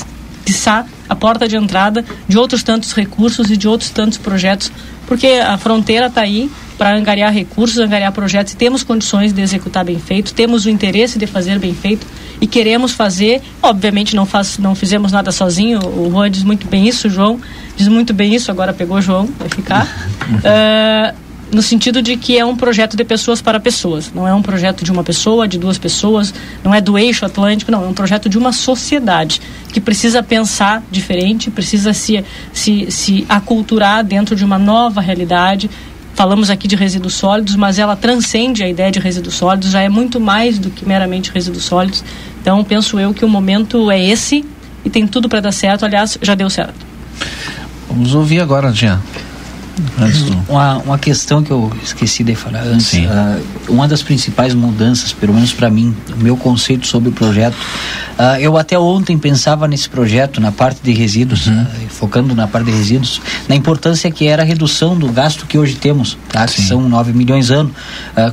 quiçá, 0.44 0.86
a 1.08 1.16
porta 1.16 1.48
de 1.48 1.56
entrada 1.56 2.04
de 2.28 2.38
outros 2.38 2.64
tantos 2.64 2.94
recursos 2.94 3.50
e 3.50 3.58
de 3.58 3.68
outros 3.68 3.90
tantos 3.90 4.18
projetos, 4.18 4.72
porque 5.12 5.28
a 5.28 5.58
fronteira 5.58 6.06
está 6.06 6.22
aí 6.22 6.50
para 6.78 6.96
angariar 6.96 7.34
recursos, 7.34 7.78
angariar 7.78 8.14
projetos 8.14 8.54
e 8.54 8.56
temos 8.56 8.82
condições 8.82 9.34
de 9.34 9.42
executar 9.42 9.84
bem 9.84 10.00
feito, 10.00 10.34
temos 10.34 10.64
o 10.64 10.70
interesse 10.70 11.20
de 11.20 11.28
fazer 11.28 11.60
bem 11.60 11.74
feito 11.74 12.08
e 12.40 12.48
queremos 12.48 12.94
fazer. 12.94 13.42
Obviamente 13.62 14.16
não 14.16 14.26
faz, 14.26 14.58
não 14.58 14.74
fizemos 14.74 15.12
nada 15.12 15.30
sozinho. 15.34 15.80
O 15.86 16.10
Juan 16.10 16.32
diz 16.32 16.44
muito 16.44 16.66
bem 16.66 16.88
isso, 16.88 17.10
o 17.10 17.12
João 17.12 17.42
diz 17.76 17.90
muito 17.90 18.14
bem 18.14 18.34
isso. 18.34 18.50
Agora 18.52 18.72
pegou 18.72 19.00
o 19.00 19.02
João, 19.02 19.28
vai 19.38 19.50
ficar. 19.50 19.86
uh, 19.86 21.14
no 21.52 21.62
sentido 21.62 22.02
de 22.02 22.16
que 22.16 22.38
é 22.38 22.46
um 22.46 22.56
projeto 22.56 22.96
de 22.96 23.04
pessoas 23.04 23.42
para 23.42 23.60
pessoas. 23.60 24.12
Não 24.14 24.28
é 24.28 24.34
um 24.34 24.42
projeto 24.42 24.84
de 24.84 24.92
uma 24.92 25.04
pessoa, 25.04 25.48
de 25.48 25.58
duas 25.58 25.78
pessoas, 25.78 26.34
não 26.64 26.74
é 26.74 26.80
do 26.80 26.98
eixo 26.98 27.26
atlântico, 27.26 27.72
não. 27.72 27.84
É 27.84 27.88
um 27.88 27.94
projeto 27.94 28.30
de 28.30 28.38
uma 28.38 28.54
sociedade 28.54 29.42
que 29.72 29.82
precisa 29.82 30.24
pensar 30.24 30.82
diferente, 30.90 31.52
precisa 31.52 31.94
se, 31.94 32.24
se, 32.54 32.90
se 32.90 33.26
aculturar 33.28 34.04
dentro 34.04 34.36
de 34.36 34.46
uma 34.46 34.58
nova 34.58 35.02
realidade. 35.02 35.70
Falamos 36.14 36.50
aqui 36.50 36.68
de 36.68 36.76
resíduos 36.76 37.16
sólidos, 37.16 37.56
mas 37.56 37.80
ela 37.80 37.96
transcende 37.96 38.64
a 38.64 38.70
ideia 38.70 38.92
de 38.92 39.00
resíduos 39.00 39.36
sólidos, 39.36 39.72
já 39.72 39.82
é 39.82 39.90
muito 39.90 40.20
mais 40.20 40.58
do 40.58 40.70
que 40.70 40.86
meramente 40.86 41.32
resíduos 41.32 41.66
sólidos. 41.66 42.04
Então, 42.42 42.64
penso 42.64 43.00
eu 43.00 43.14
que 43.14 43.26
o 43.26 43.30
momento 43.30 43.92
é 43.92 44.02
esse 44.02 44.46
e 44.86 44.90
tem 44.90 45.06
tudo 45.06 45.28
para 45.28 45.42
dar 45.42 45.52
certo. 45.52 45.86
Aliás, 45.86 46.18
já 46.22 46.34
deu 46.34 46.50
certo. 46.50 46.86
Vamos 47.88 48.16
ouvir 48.16 48.40
agora, 48.40 48.72
Jean. 48.72 49.02
Uma, 50.48 50.78
uma 50.80 50.98
questão 50.98 51.44
que 51.44 51.52
eu 51.52 51.72
esqueci 51.84 52.24
de 52.24 52.36
falar 52.36 52.62
antes. 52.64 52.94
Uh, 52.94 53.42
uma 53.70 53.88
das 53.88 54.04
principais 54.04 54.54
mudanças, 54.54 55.14
pelo 55.14 55.34
menos 55.34 55.54
para 55.54 55.70
mim, 55.70 55.96
o 56.14 56.24
meu 56.24 56.38
conceito 56.38 56.88
sobre 56.88 57.10
o 57.10 57.12
projeto. 57.12 57.56
Uh, 57.56 58.40
eu 58.40 58.58
até 58.58 58.78
ontem 58.78 59.18
pensava 59.18 59.68
nesse 59.68 59.90
projeto, 59.90 60.40
na 60.40 60.52
parte 60.52 60.82
de 60.84 60.92
resíduos, 60.92 61.48
uhum. 61.48 61.64
uh, 61.64 61.90
focando 61.90 62.36
na 62.36 62.48
parte 62.48 62.66
de 62.66 62.78
resíduos, 62.78 63.22
na 63.48 63.56
importância 63.56 64.10
que 64.12 64.28
era 64.28 64.44
a 64.44 64.46
redução 64.46 64.98
do 64.98 65.08
gasto 65.10 65.46
que 65.46 65.58
hoje 65.58 65.76
temos, 65.76 66.18
tá? 66.30 66.46
que 66.46 66.62
são 66.62 66.82
9 66.88 67.14
milhões 67.14 67.50
ano, 67.50 67.72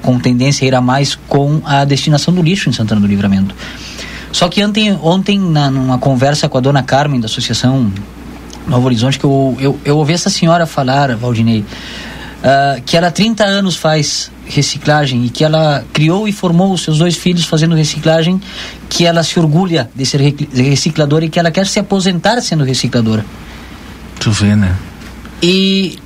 com 0.03 0.19
tendência 0.19 0.65
a 0.65 0.69
ir 0.69 0.75
a 0.75 0.81
mais 0.81 1.15
com 1.29 1.61
a 1.65 1.85
destinação 1.85 2.33
do 2.35 2.43
lixo 2.43 2.69
em 2.69 2.73
Santana 2.73 3.01
do 3.01 3.07
Livramento. 3.07 3.55
Só 4.33 4.49
que 4.49 4.65
ontem, 4.65 4.97
ontem 5.03 5.39
na, 5.39 5.70
numa 5.70 5.99
conversa 5.99 6.49
com 6.49 6.59
a 6.59 6.61
dona 6.61 6.83
Carmen, 6.83 7.20
da 7.20 7.27
Associação 7.27 7.91
Novo 8.69 8.86
Horizonte 8.86 9.19
que 9.19 9.24
eu, 9.24 9.57
eu, 9.59 9.81
eu 9.85 9.97
ouvi 9.97 10.12
essa 10.12 10.28
senhora 10.28 10.66
falar, 10.66 11.16
Valdinei, 11.16 11.61
uh, 11.61 12.82
que 12.85 12.97
ela 12.97 13.09
há 13.09 13.11
30 13.11 13.45
anos 13.45 13.77
faz 13.77 14.31
reciclagem 14.47 15.24
e 15.24 15.31
que 15.31 15.45
ela 15.45 15.85
criou 15.93 16.28
e 16.28 16.32
formou 16.32 16.73
os 16.73 16.82
seus 16.82 16.99
dois 16.99 17.16
filhos 17.16 17.45
fazendo 17.45 17.74
reciclagem, 17.74 18.40
que 18.89 19.05
ela 19.05 19.23
se 19.23 19.39
orgulha 19.39 19.90
de 19.95 20.05
ser 20.07 20.20
recicladora 20.53 21.24
e 21.24 21.28
que 21.28 21.39
ela 21.39 21.51
quer 21.51 21.66
se 21.66 21.78
aposentar 21.78 22.40
sendo 22.40 22.65
recicladora. 22.65 23.24
Tu 24.20 24.31
vê, 24.31 24.57
né? 24.57 24.74
E 25.43 25.99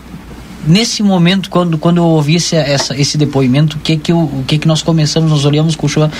nesse 0.66 1.02
momento, 1.02 1.51
quando, 1.51 1.78
quando 1.78 1.98
eu 1.98 2.05
ouvi 2.05 2.36
esse, 2.36 2.56
essa, 2.56 2.97
esse 2.97 3.16
depoimento, 3.16 3.76
o 3.76 3.80
que 3.80 3.97
que, 3.97 4.12
eu, 4.12 4.18
o 4.18 4.44
que 4.47 4.59
que 4.59 4.68
nós 4.68 4.82
começamos, 4.82 5.30
nós 5.30 5.44
olhamos 5.44 5.76
com 5.76 5.86
o 5.86 6.10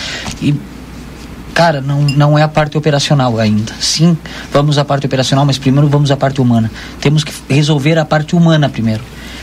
e 0.41 0.55
cara, 1.55 1.81
não, 1.81 2.03
não 2.03 2.39
é 2.39 2.43
a 2.43 2.49
parte 2.49 2.77
operacional 2.77 3.39
ainda. 3.39 3.73
Sim, 3.81 4.17
vamos 4.53 4.79
à 4.79 4.85
parte 4.85 5.07
operacional, 5.07 5.45
mas 5.45 5.59
primeiro 5.59 5.89
vamos 5.89 6.11
à 6.11 6.17
parte 6.17 6.41
humana. 6.41 6.71
Temos 7.01 7.25
que 7.25 7.33
resolver 7.49 7.99
a 7.99 8.05
parte 8.05 8.35
humana 8.35 8.69
primeiro. 8.69 9.03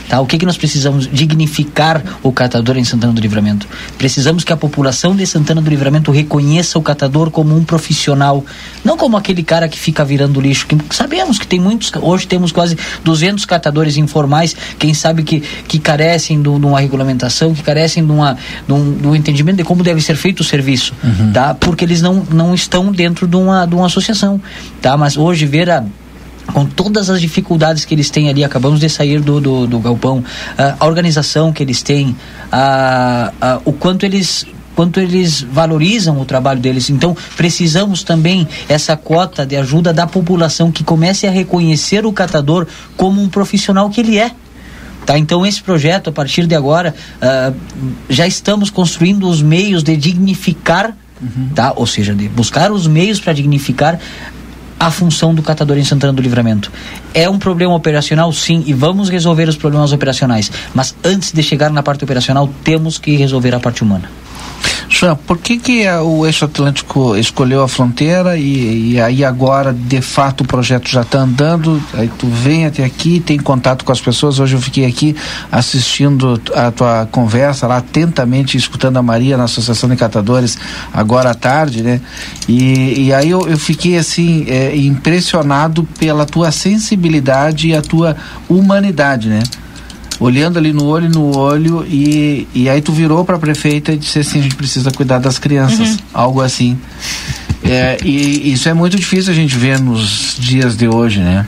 Tá? 0.09 0.19
O 0.19 0.25
que, 0.25 0.39
que 0.39 0.45
nós 0.45 0.57
precisamos? 0.57 1.07
Dignificar 1.07 2.03
o 2.23 2.31
catador 2.31 2.77
em 2.77 2.83
Santana 2.83 3.13
do 3.13 3.21
Livramento. 3.21 3.67
Precisamos 3.95 4.43
que 4.43 4.51
a 4.51 4.57
população 4.57 5.15
de 5.15 5.25
Santana 5.25 5.61
do 5.61 5.69
Livramento 5.69 6.11
reconheça 6.11 6.79
o 6.79 6.81
catador 6.81 7.29
como 7.29 7.55
um 7.55 7.63
profissional, 7.63 8.43
não 8.83 8.97
como 8.97 9.15
aquele 9.15 9.43
cara 9.43 9.69
que 9.69 9.79
fica 9.79 10.03
virando 10.03 10.41
lixo. 10.41 10.65
Que 10.65 10.77
sabemos 10.95 11.37
que 11.37 11.45
tem 11.45 11.59
muitos, 11.59 11.91
hoje 12.01 12.27
temos 12.27 12.51
quase 12.51 12.75
200 13.03 13.45
catadores 13.45 13.97
informais, 13.97 14.55
quem 14.79 14.95
sabe 14.95 15.21
que, 15.21 15.41
que 15.67 15.77
carecem 15.77 16.41
de 16.41 16.49
uma 16.49 16.79
regulamentação, 16.79 17.53
que 17.53 17.61
carecem 17.61 18.03
de, 18.03 18.11
uma, 18.11 18.35
de, 18.67 18.73
um, 18.73 18.97
de 18.97 19.07
um 19.07 19.15
entendimento 19.15 19.57
de 19.57 19.63
como 19.63 19.83
deve 19.83 20.01
ser 20.01 20.15
feito 20.15 20.39
o 20.39 20.43
serviço, 20.43 20.93
uhum. 21.03 21.31
tá? 21.31 21.53
porque 21.53 21.85
eles 21.85 22.01
não, 22.01 22.25
não 22.31 22.55
estão 22.55 22.91
dentro 22.91 23.27
de 23.27 23.35
uma, 23.35 23.67
de 23.67 23.75
uma 23.75 23.85
associação. 23.85 24.41
Tá? 24.81 24.97
Mas 24.97 25.17
hoje 25.17 25.45
ver 25.45 25.69
a 25.69 25.83
com 26.53 26.65
todas 26.65 27.09
as 27.09 27.21
dificuldades 27.21 27.85
que 27.85 27.93
eles 27.93 28.09
têm 28.09 28.29
ali, 28.29 28.43
acabamos 28.43 28.79
de 28.79 28.89
sair 28.89 29.19
do, 29.21 29.39
do, 29.39 29.67
do 29.67 29.79
galpão, 29.79 30.23
a 30.79 30.85
organização 30.85 31.51
que 31.51 31.63
eles 31.63 31.81
têm, 31.81 32.15
uh, 32.51 33.61
o 33.65 33.73
quanto 33.73 34.05
eles 34.05 34.45
quanto 34.79 34.97
eles 35.01 35.41
valorizam 35.41 36.21
o 36.21 36.23
trabalho 36.23 36.61
deles. 36.61 36.89
Então, 36.89 37.13
precisamos 37.35 38.01
também 38.01 38.47
essa 38.69 38.95
cota 38.95 39.45
de 39.45 39.57
ajuda 39.57 39.91
da 39.91 40.07
população 40.07 40.71
que 40.71 40.85
comece 40.85 41.27
a 41.27 41.31
reconhecer 41.31 42.05
o 42.05 42.13
catador 42.13 42.65
como 42.95 43.21
um 43.21 43.27
profissional 43.27 43.89
que 43.89 43.99
ele 43.99 44.17
é. 44.17 44.31
Tá? 45.05 45.17
Então, 45.17 45.45
esse 45.45 45.61
projeto, 45.61 46.09
a 46.09 46.13
partir 46.13 46.47
de 46.47 46.55
agora, 46.55 46.95
uh, 47.21 47.53
já 48.07 48.25
estamos 48.25 48.69
construindo 48.69 49.27
os 49.27 49.41
meios 49.41 49.83
de 49.83 49.97
dignificar, 49.97 50.95
uhum. 51.21 51.49
tá? 51.53 51.73
ou 51.75 51.85
seja, 51.85 52.15
de 52.15 52.29
buscar 52.29 52.71
os 52.71 52.87
meios 52.87 53.19
para 53.19 53.33
dignificar 53.33 53.99
a 54.79 54.89
função 54.89 55.35
do 55.35 55.41
catador 55.43 55.77
em 55.77 55.83
Santana 55.83 56.13
do 56.13 56.21
Livramento. 56.21 56.71
É 57.13 57.29
um 57.29 57.37
problema 57.37 57.75
operacional, 57.75 58.31
sim, 58.31 58.63
e 58.65 58.73
vamos 58.73 59.09
resolver 59.09 59.49
os 59.49 59.57
problemas 59.57 59.91
operacionais. 59.91 60.51
Mas 60.73 60.95
antes 61.03 61.31
de 61.31 61.43
chegar 61.43 61.69
na 61.69 61.83
parte 61.83 62.03
operacional, 62.03 62.49
temos 62.63 62.97
que 62.97 63.15
resolver 63.17 63.53
a 63.53 63.59
parte 63.59 63.83
humana. 63.83 64.09
Jean, 64.89 65.15
por 65.15 65.37
que, 65.37 65.57
que 65.57 65.87
o 65.87 66.25
Eixo 66.25 66.45
Atlântico 66.45 67.15
escolheu 67.15 67.63
a 67.63 67.67
fronteira 67.67 68.37
e, 68.37 68.93
e 68.93 69.01
aí 69.01 69.23
agora, 69.23 69.71
de 69.71 70.01
fato, 70.01 70.41
o 70.41 70.47
projeto 70.47 70.89
já 70.89 71.01
está 71.01 71.19
andando, 71.19 71.81
aí 71.93 72.09
tu 72.17 72.27
vem 72.27 72.65
até 72.65 72.83
aqui, 72.83 73.19
tem 73.19 73.37
contato 73.37 73.85
com 73.85 73.91
as 73.91 74.01
pessoas, 74.01 74.39
hoje 74.39 74.55
eu 74.55 74.61
fiquei 74.61 74.85
aqui 74.85 75.15
assistindo 75.51 76.41
a 76.55 76.71
tua 76.71 77.07
conversa 77.11 77.67
lá, 77.67 77.77
atentamente 77.77 78.57
escutando 78.57 78.97
a 78.97 79.03
Maria 79.03 79.37
na 79.37 79.43
Associação 79.43 79.89
de 79.89 79.95
Catadores 79.95 80.57
agora 80.93 81.31
à 81.31 81.35
tarde, 81.35 81.83
né? 81.83 82.01
E, 82.47 83.05
e 83.05 83.13
aí 83.13 83.29
eu, 83.29 83.47
eu 83.47 83.57
fiquei 83.57 83.97
assim, 83.97 84.45
é, 84.47 84.75
impressionado 84.75 85.83
pela 85.99 86.25
tua 86.25 86.51
sensibilidade 86.51 87.69
e 87.69 87.75
a 87.75 87.81
tua 87.81 88.17
humanidade, 88.49 89.29
né? 89.29 89.43
Olhando 90.19 90.57
ali 90.57 90.73
no 90.73 90.85
olho 90.85 91.09
no 91.09 91.35
olho 91.35 91.85
e, 91.87 92.47
e 92.53 92.69
aí 92.69 92.81
tu 92.81 92.91
virou 92.91 93.23
para 93.23 93.35
a 93.35 93.39
prefeita 93.39 93.93
e 93.93 93.97
disse 93.97 94.19
assim 94.19 94.39
a 94.39 94.43
gente 94.43 94.55
precisa 94.55 94.91
cuidar 94.91 95.19
das 95.19 95.39
crianças 95.39 95.91
uhum. 95.91 95.97
algo 96.13 96.41
assim 96.41 96.77
é, 97.63 97.97
e 98.03 98.51
isso 98.51 98.67
é 98.67 98.73
muito 98.73 98.97
difícil 98.97 99.31
a 99.31 99.35
gente 99.35 99.57
ver 99.57 99.79
nos 99.79 100.35
dias 100.39 100.75
de 100.75 100.87
hoje 100.87 101.19
né 101.19 101.45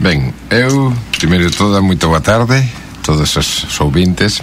Bem, 0.00 0.32
eu, 0.48 0.94
primeiro 1.18 1.50
de 1.50 1.56
tudo, 1.56 1.82
muito 1.82 2.06
boa 2.06 2.20
tarde, 2.20 2.62
todos 3.02 3.34
os 3.34 3.80
ouvintes. 3.80 4.40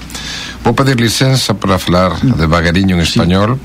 Vou 0.61 0.73
pedir 0.73 0.97
licença 0.97 1.53
para 1.53 1.80
falar 1.80 2.19
devagarinho 2.19 2.97
em 2.97 3.01
espanhol, 3.01 3.57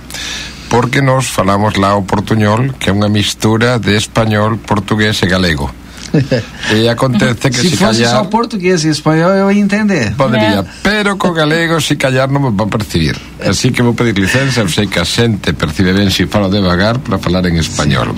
porque 0.68 1.00
nós 1.00 1.26
falamos 1.26 1.74
lá 1.74 1.96
o 1.96 2.04
portuñol, 2.04 2.72
que 2.78 2.90
é 2.90 2.92
uma 2.92 3.08
mistura 3.08 3.76
de 3.76 3.96
espanhol, 3.96 4.56
português 4.58 5.20
e 5.20 5.26
galego. 5.26 5.68
E 6.70 6.88
acontece 6.88 7.50
que 7.50 7.62
se, 7.62 7.70
se 7.70 7.76
fosse 7.76 8.02
callar... 8.02 8.10
só 8.10 8.24
português 8.24 8.84
e 8.84 8.88
espanhol 8.88 9.30
eu 9.32 9.50
ia 9.50 9.60
entender. 9.60 10.14
Poderia, 10.14 10.60
é. 10.60 10.64
pero 10.82 11.16
co 11.16 11.32
galego 11.32 11.80
se 11.80 11.96
callar 11.96 12.30
non 12.30 12.42
me 12.42 12.50
van 12.50 12.70
percibir. 12.70 13.18
Así 13.42 13.70
que 13.70 13.82
vou 13.82 13.94
pedir 13.94 14.14
licença, 14.18 14.60
eu 14.60 14.68
sei 14.68 14.86
que 14.86 14.98
a 14.98 15.06
xente 15.06 15.52
percibe 15.54 15.92
ben 15.92 16.10
se 16.10 16.26
falo 16.26 16.50
devagar 16.50 16.98
para 17.00 17.18
falar 17.18 17.46
en 17.46 17.58
español. 17.58 18.14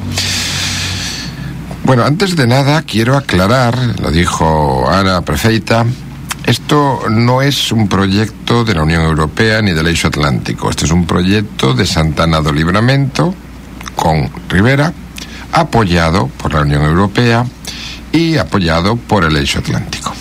Bueno, 1.85 2.05
antes 2.05 2.37
de 2.37 2.47
nada 2.47 2.83
quiero 2.83 3.17
aclarar, 3.17 3.77
lo 4.01 4.11
dijo 4.11 4.87
Ana 4.89 5.23
Prefeita, 5.23 5.85
esto 6.47 7.03
no 7.11 7.43
es 7.43 7.73
un 7.73 7.89
proyecto 7.89 8.65
de 8.65 8.75
la 8.75 8.83
Unión 8.83 9.03
Europea 9.03 9.63
ni 9.63 9.73
del 9.73 9.89
Eixo 9.89 10.09
Atlántico. 10.09 10.71
Este 10.71 10.85
es 10.85 10.91
un 10.91 11.07
proyecto 11.07 11.75
de 11.75 11.87
Santana 11.87 12.41
do 12.41 12.53
Libramento 12.53 13.35
con 13.95 14.31
Rivera, 14.49 14.93
apoyado 15.53 16.29
por 16.29 16.55
la 16.55 16.63
Unión 16.63 16.85
Europea 16.85 17.45
y 18.13 18.37
apoyado 18.37 18.97
por 18.97 19.25
el 19.25 19.37
Eixo 19.37 19.59
Atlántico. 19.59 20.13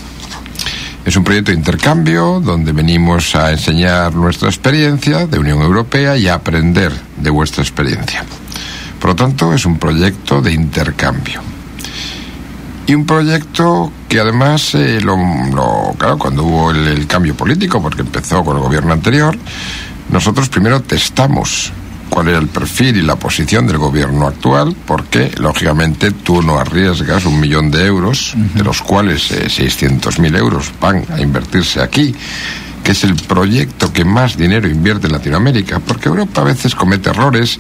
Es 1.04 1.16
un 1.16 1.24
proyecto 1.24 1.52
de 1.52 1.58
intercambio 1.58 2.40
donde 2.40 2.72
venimos 2.74 3.36
a 3.36 3.52
enseñar 3.52 4.14
nuestra 4.14 4.50
experiencia 4.50 5.26
de 5.26 5.40
Unión 5.40 5.62
Europea 5.62 6.16
y 6.16 6.28
a 6.28 6.36
aprender 6.36 6.94
de 7.18 7.30
vuestra 7.30 7.64
experiencia. 7.64 8.24
Por 9.00 9.10
lo 9.10 9.16
tanto, 9.16 9.52
es 9.54 9.66
un 9.66 9.80
proyecto 9.80 10.42
de 10.42 10.54
intercambio. 10.54 11.42
Y 12.86 12.94
un 12.94 13.06
proyecto 13.06 13.92
que 14.08 14.20
además, 14.20 14.76
eh, 14.76 15.02
lo, 15.02 15.18
claro, 15.98 16.20
cuando 16.20 16.44
hubo 16.44 16.72
el, 16.72 17.08
cambio 17.08 17.36
político, 17.36 17.82
porque 17.82 18.02
empezó 18.02 18.44
con 18.44 18.58
el 18.58 18.64
gobierno 18.64 18.94
anterior, 18.94 19.36
nosotros 20.10 20.50
primero 20.50 20.82
testamos 20.82 21.72
cuál 22.12 22.28
era 22.28 22.40
el 22.40 22.50
perfil 22.50 22.98
y 22.98 23.02
la 23.02 23.16
posición 23.16 23.66
del 23.66 23.78
gobierno 23.78 24.28
actual, 24.28 24.76
porque 24.86 25.32
lógicamente 25.38 26.12
tú 26.12 26.42
no 26.42 26.60
arriesgas 26.60 27.26
un 27.26 27.40
millón 27.40 27.72
de 27.72 27.86
euros, 27.86 28.34
de 28.36 28.64
los 28.66 28.82
cuales 28.82 29.32
eh, 29.32 29.46
600.000 29.48 30.38
euros 30.38 30.74
van 30.80 31.06
a 31.10 31.22
invertirse 31.22 31.82
aquí, 31.82 32.14
que 32.84 32.92
es 32.92 33.06
el 33.06 33.16
proyecto 33.16 33.94
que 33.94 34.04
más 34.04 34.36
dinero 34.36 34.68
invierte 34.68 35.08
en 35.08 35.14
Latinoamérica, 35.14 35.80
porque 35.80 36.10
Europa 36.10 36.42
a 36.42 36.44
veces 36.44 36.76
comete 36.76 37.10
errores 37.10 37.58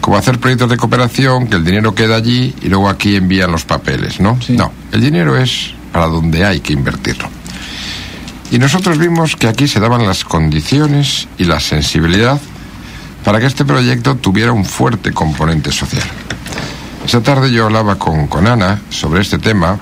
como 0.00 0.16
hacer 0.16 0.38
proyectos 0.38 0.70
de 0.70 0.78
cooperación, 0.78 1.46
que 1.46 1.56
el 1.56 1.64
dinero 1.64 1.94
queda 1.94 2.16
allí 2.16 2.54
y 2.62 2.68
luego 2.68 2.88
aquí 2.88 3.16
envían 3.16 3.52
los 3.52 3.66
papeles, 3.66 4.18
¿no? 4.18 4.38
No, 4.48 4.72
el 4.92 5.00
dinero 5.02 5.36
es 5.36 5.74
para 5.92 6.06
donde 6.06 6.46
hay 6.46 6.60
que 6.60 6.72
invertirlo. 6.72 7.28
Y 8.50 8.58
nosotros 8.58 8.96
vimos 8.96 9.36
que 9.36 9.46
aquí 9.46 9.68
se 9.68 9.78
daban 9.78 10.06
las 10.06 10.24
condiciones 10.24 11.28
y 11.36 11.44
la 11.44 11.60
sensibilidad 11.60 12.40
para 13.24 13.40
que 13.40 13.46
este 13.46 13.64
proyecto 13.64 14.16
tuviera 14.16 14.52
un 14.52 14.64
fuerte 14.64 15.12
componente 15.12 15.72
social. 15.72 16.08
Esa 17.04 17.22
tarde 17.22 17.50
yo 17.50 17.66
hablaba 17.66 17.96
con, 17.96 18.26
con 18.26 18.46
Ana 18.46 18.80
sobre 18.90 19.20
este 19.20 19.38
tema, 19.38 19.78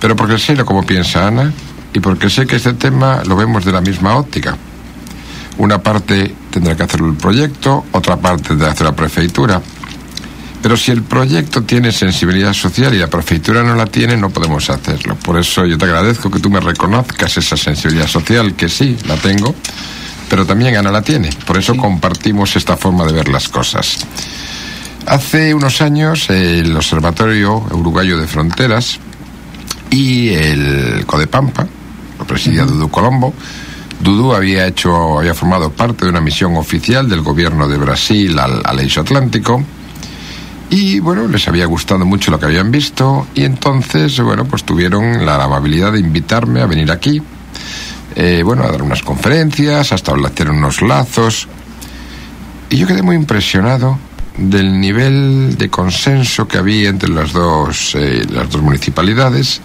pero 0.00 0.16
porque 0.16 0.38
sé 0.38 0.54
lo 0.54 0.64
cómo 0.64 0.84
piensa 0.84 1.26
Ana 1.26 1.52
y 1.92 2.00
porque 2.00 2.28
sé 2.28 2.46
que 2.46 2.56
este 2.56 2.74
tema 2.74 3.22
lo 3.24 3.36
vemos 3.36 3.64
de 3.64 3.72
la 3.72 3.80
misma 3.80 4.16
óptica. 4.16 4.56
Una 5.58 5.82
parte 5.82 6.34
tendrá 6.50 6.76
que 6.76 6.82
hacerlo 6.82 7.08
el 7.08 7.16
proyecto, 7.16 7.84
otra 7.92 8.16
parte 8.16 8.48
tendrá 8.48 8.68
que 8.68 8.72
hacer 8.72 8.86
la 8.86 8.96
prefeitura. 8.96 9.62
Pero 10.60 10.76
si 10.76 10.90
el 10.90 11.02
proyecto 11.02 11.62
tiene 11.62 11.92
sensibilidad 11.92 12.52
social 12.54 12.94
y 12.94 12.98
la 12.98 13.08
prefeitura 13.08 13.62
no 13.62 13.74
la 13.74 13.86
tiene, 13.86 14.16
no 14.16 14.30
podemos 14.30 14.70
hacerlo. 14.70 15.14
Por 15.16 15.38
eso 15.38 15.66
yo 15.66 15.76
te 15.76 15.84
agradezco 15.84 16.30
que 16.30 16.40
tú 16.40 16.50
me 16.50 16.58
reconozcas 16.58 17.36
esa 17.36 17.56
sensibilidad 17.56 18.06
social, 18.06 18.54
que 18.54 18.68
sí, 18.68 18.96
la 19.06 19.16
tengo, 19.16 19.54
pero 20.34 20.46
también 20.46 20.74
Ana 20.74 20.90
la 20.90 21.00
tiene. 21.00 21.30
Por 21.46 21.58
eso 21.58 21.76
compartimos 21.76 22.56
esta 22.56 22.76
forma 22.76 23.04
de 23.04 23.12
ver 23.12 23.28
las 23.28 23.48
cosas. 23.48 23.98
Hace 25.06 25.54
unos 25.54 25.80
años 25.80 26.28
el 26.28 26.74
Observatorio 26.74 27.58
Uruguayo 27.70 28.18
de 28.18 28.26
Fronteras 28.26 28.98
y 29.90 30.30
el 30.30 31.06
Codepampa, 31.06 31.68
lo 32.18 32.26
presidía 32.26 32.64
Dudu 32.64 32.88
Colombo, 32.88 33.32
Dudu 34.00 34.34
había 34.34 34.66
hecho, 34.66 35.20
había 35.20 35.34
formado 35.34 35.70
parte 35.70 36.04
de 36.04 36.10
una 36.10 36.20
misión 36.20 36.56
oficial 36.56 37.08
del 37.08 37.20
gobierno 37.20 37.68
de 37.68 37.78
Brasil 37.78 38.36
al, 38.36 38.60
al 38.64 38.80
Atlántico 38.80 39.62
y 40.68 40.98
bueno, 40.98 41.28
les 41.28 41.46
había 41.46 41.66
gustado 41.66 42.04
mucho 42.04 42.32
lo 42.32 42.40
que 42.40 42.46
habían 42.46 42.72
visto 42.72 43.28
y 43.36 43.44
entonces, 43.44 44.18
bueno, 44.18 44.46
pues 44.46 44.64
tuvieron 44.64 45.24
la 45.24 45.44
amabilidad 45.44 45.92
de 45.92 46.00
invitarme 46.00 46.60
a 46.60 46.66
venir 46.66 46.90
aquí, 46.90 47.22
eh, 48.16 48.42
bueno, 48.44 48.62
a 48.62 48.70
dar 48.70 48.82
unas 48.82 49.02
conferencias, 49.02 49.92
hasta 49.92 50.12
hacer 50.12 50.50
unos 50.50 50.82
lazos 50.82 51.48
y 52.70 52.76
yo 52.76 52.86
quedé 52.86 53.02
muy 53.02 53.16
impresionado 53.16 53.98
del 54.36 54.80
nivel 54.80 55.56
de 55.56 55.68
consenso 55.70 56.48
que 56.48 56.58
había 56.58 56.88
entre 56.88 57.08
las 57.08 57.32
dos, 57.32 57.94
eh, 57.94 58.24
las 58.30 58.50
dos 58.50 58.62
municipalidades 58.62 59.60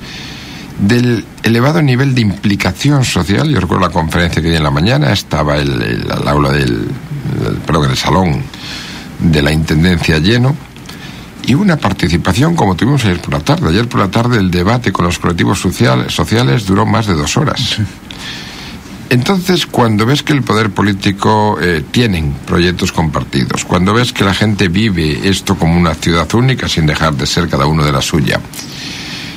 del 0.80 1.26
elevado 1.44 1.82
nivel 1.82 2.14
de 2.14 2.22
implicación 2.22 3.04
social. 3.04 3.50
Yo 3.50 3.60
recuerdo 3.60 3.88
la 3.88 3.92
conferencia 3.92 4.42
que 4.42 4.50
di 4.50 4.56
en 4.56 4.64
la 4.64 4.72
mañana, 4.72 5.12
estaba 5.12 5.58
el 5.58 6.06
aula 6.26 6.52
del, 6.52 6.88
el, 7.48 7.56
perdón, 7.66 7.90
el 7.90 7.98
salón 7.98 8.44
de 9.20 9.42
la 9.42 9.52
Intendencia 9.52 10.20
lleno 10.20 10.56
y 11.50 11.56
una 11.56 11.78
participación 11.78 12.56
como 12.56 12.76
tuvimos 12.76 13.04
ayer 13.06 13.20
por 13.20 13.34
la 13.34 13.40
tarde. 13.40 13.70
Ayer 13.70 13.90
por 13.90 14.00
la 14.00 14.12
tarde 14.12 14.38
el 14.38 14.52
debate 14.52 14.92
con 14.92 15.06
los 15.06 15.18
colectivos 15.18 15.60
social, 15.60 16.08
sociales 16.12 16.68
duró 16.68 16.86
más 16.86 17.08
de 17.08 17.16
dos 17.16 17.38
horas. 17.38 17.80
Entonces, 19.10 19.66
cuando 19.66 20.06
ves 20.06 20.22
que 20.22 20.34
el 20.34 20.44
poder 20.44 20.70
político 20.70 21.58
eh, 21.60 21.84
tienen 21.90 22.36
proyectos 22.46 22.92
compartidos, 22.92 23.66
cuando 23.66 23.96
ves 23.96 24.14
que 24.14 24.24
la 24.24 24.36
gente 24.36 24.68
vive 24.68 25.28
esto 25.28 25.56
como 25.56 25.76
una 25.76 25.96
ciudad 25.96 26.32
única 26.36 26.70
sin 26.70 26.86
dejar 26.86 27.16
de 27.16 27.26
ser 27.26 27.50
cada 27.50 27.66
uno 27.66 27.84
de 27.84 27.94
la 27.94 28.04
suya, 28.04 28.40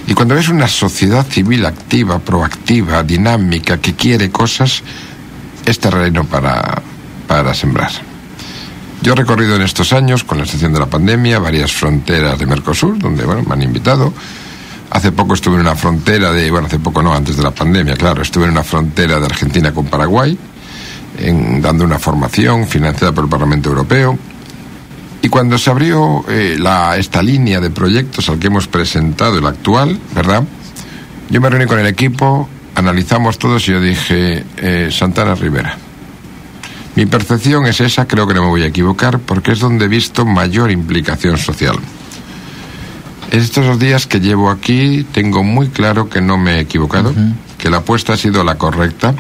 y 0.07 0.13
cuando 0.13 0.35
ves 0.35 0.51
una 0.51 0.69
sociedad 0.69 1.27
civil 1.27 1.65
activa, 1.65 2.19
proactiva, 2.19 3.03
dinámica, 3.03 3.81
que 3.81 3.95
quiere 3.95 4.31
cosas, 4.31 4.83
es 5.65 5.79
terreno 5.79 6.25
para, 6.25 6.83
para 7.27 7.55
sembrar. 7.55 8.12
Yo 9.03 9.15
he 9.15 9.17
recorrido 9.17 9.57
en 9.57 9.63
estos 9.63 9.93
años, 9.93 10.23
con 10.23 10.39
la 10.39 10.45
excepción 10.45 10.73
de 10.73 10.79
la 10.79 10.87
pandemia, 10.87 11.41
varias 11.41 11.73
fronteras 11.73 12.39
de 12.39 12.47
Mercosur, 12.47 12.97
donde 13.01 13.25
bueno, 13.25 13.43
me 13.43 13.55
han 13.55 13.63
invitado. 13.63 14.13
Hace 14.91 15.11
poco 15.11 15.35
estuve 15.35 15.57
en 15.57 15.63
una 15.63 15.75
frontera 15.75 16.31
de, 16.31 16.49
bueno, 16.53 16.69
hace 16.69 16.79
poco 16.79 17.03
no, 17.03 17.13
antes 17.13 17.37
de 17.37 17.43
la 17.43 17.51
pandemia, 17.51 17.97
claro, 17.97 18.23
estuve 18.23 18.45
en 18.45 18.53
una 18.53 18.63
frontera 18.63 19.19
de 19.19 19.27
Argentina 19.27 19.73
con 19.73 19.87
Paraguay, 19.87 20.39
dando 21.61 21.85
una 21.85 21.99
formación 21.99 22.69
financiada 22.69 23.13
por 23.13 23.25
el 23.25 23.31
Parlamento 23.31 23.71
Europeo. 23.71 24.17
Y 25.21 25.29
cuando 25.29 25.59
se 25.59 25.71
abrió 25.71 26.25
eh, 26.29 26.57
la, 26.59 26.97
esta 26.97 27.23
línea 27.23 27.61
de 27.61 27.71
proyectos 27.71 28.29
al 28.29 28.39
que 28.39 28.47
hemos 28.47 28.69
presentado, 28.69 29.37
el 29.37 29.47
actual, 29.47 29.99
¿verdad? 30.15 30.45
Yo 31.29 31.41
me 31.41 31.51
reuní 31.51 31.67
con 31.67 31.81
el 31.81 31.87
equipo, 31.87 32.49
analizamos 32.77 33.39
todos 33.39 33.67
y 33.69 33.73
yo 33.73 33.81
dije, 33.81 34.45
eh, 34.59 34.91
Santana 34.93 35.35
Rivera. 35.35 35.77
Mi 36.95 37.07
percepción 37.07 37.67
es 37.67 37.81
esa, 37.81 38.07
creo 38.07 38.27
que 38.27 38.35
no 38.35 38.43
me 38.43 38.49
voy 38.49 38.63
a 38.63 38.67
equivocar, 38.67 39.19
porque 39.19 39.53
es 39.53 39.61
donde 39.61 39.87
he 39.87 39.89
visto 39.89 40.27
mayor 40.27 40.71
implicación 40.71 41.39
social. 41.39 41.77
Estos 43.31 43.65
dos 43.65 43.79
días 43.79 44.07
que 44.07 44.21
llevo 44.21 44.51
aquí 44.51 45.07
tengo 45.11 45.43
muy 45.43 45.69
claro 45.69 46.11
que 46.11 46.21
no 46.21 46.37
me 46.37 46.57
he 46.57 46.61
equivocado, 46.61 47.11
uh 47.11 47.15
-huh. 47.15 47.35
que 47.57 47.71
la 47.71 47.79
apuesta 47.79 48.13
ha 48.13 48.17
sido 48.19 48.45
la 48.45 48.57
correcta. 48.57 49.15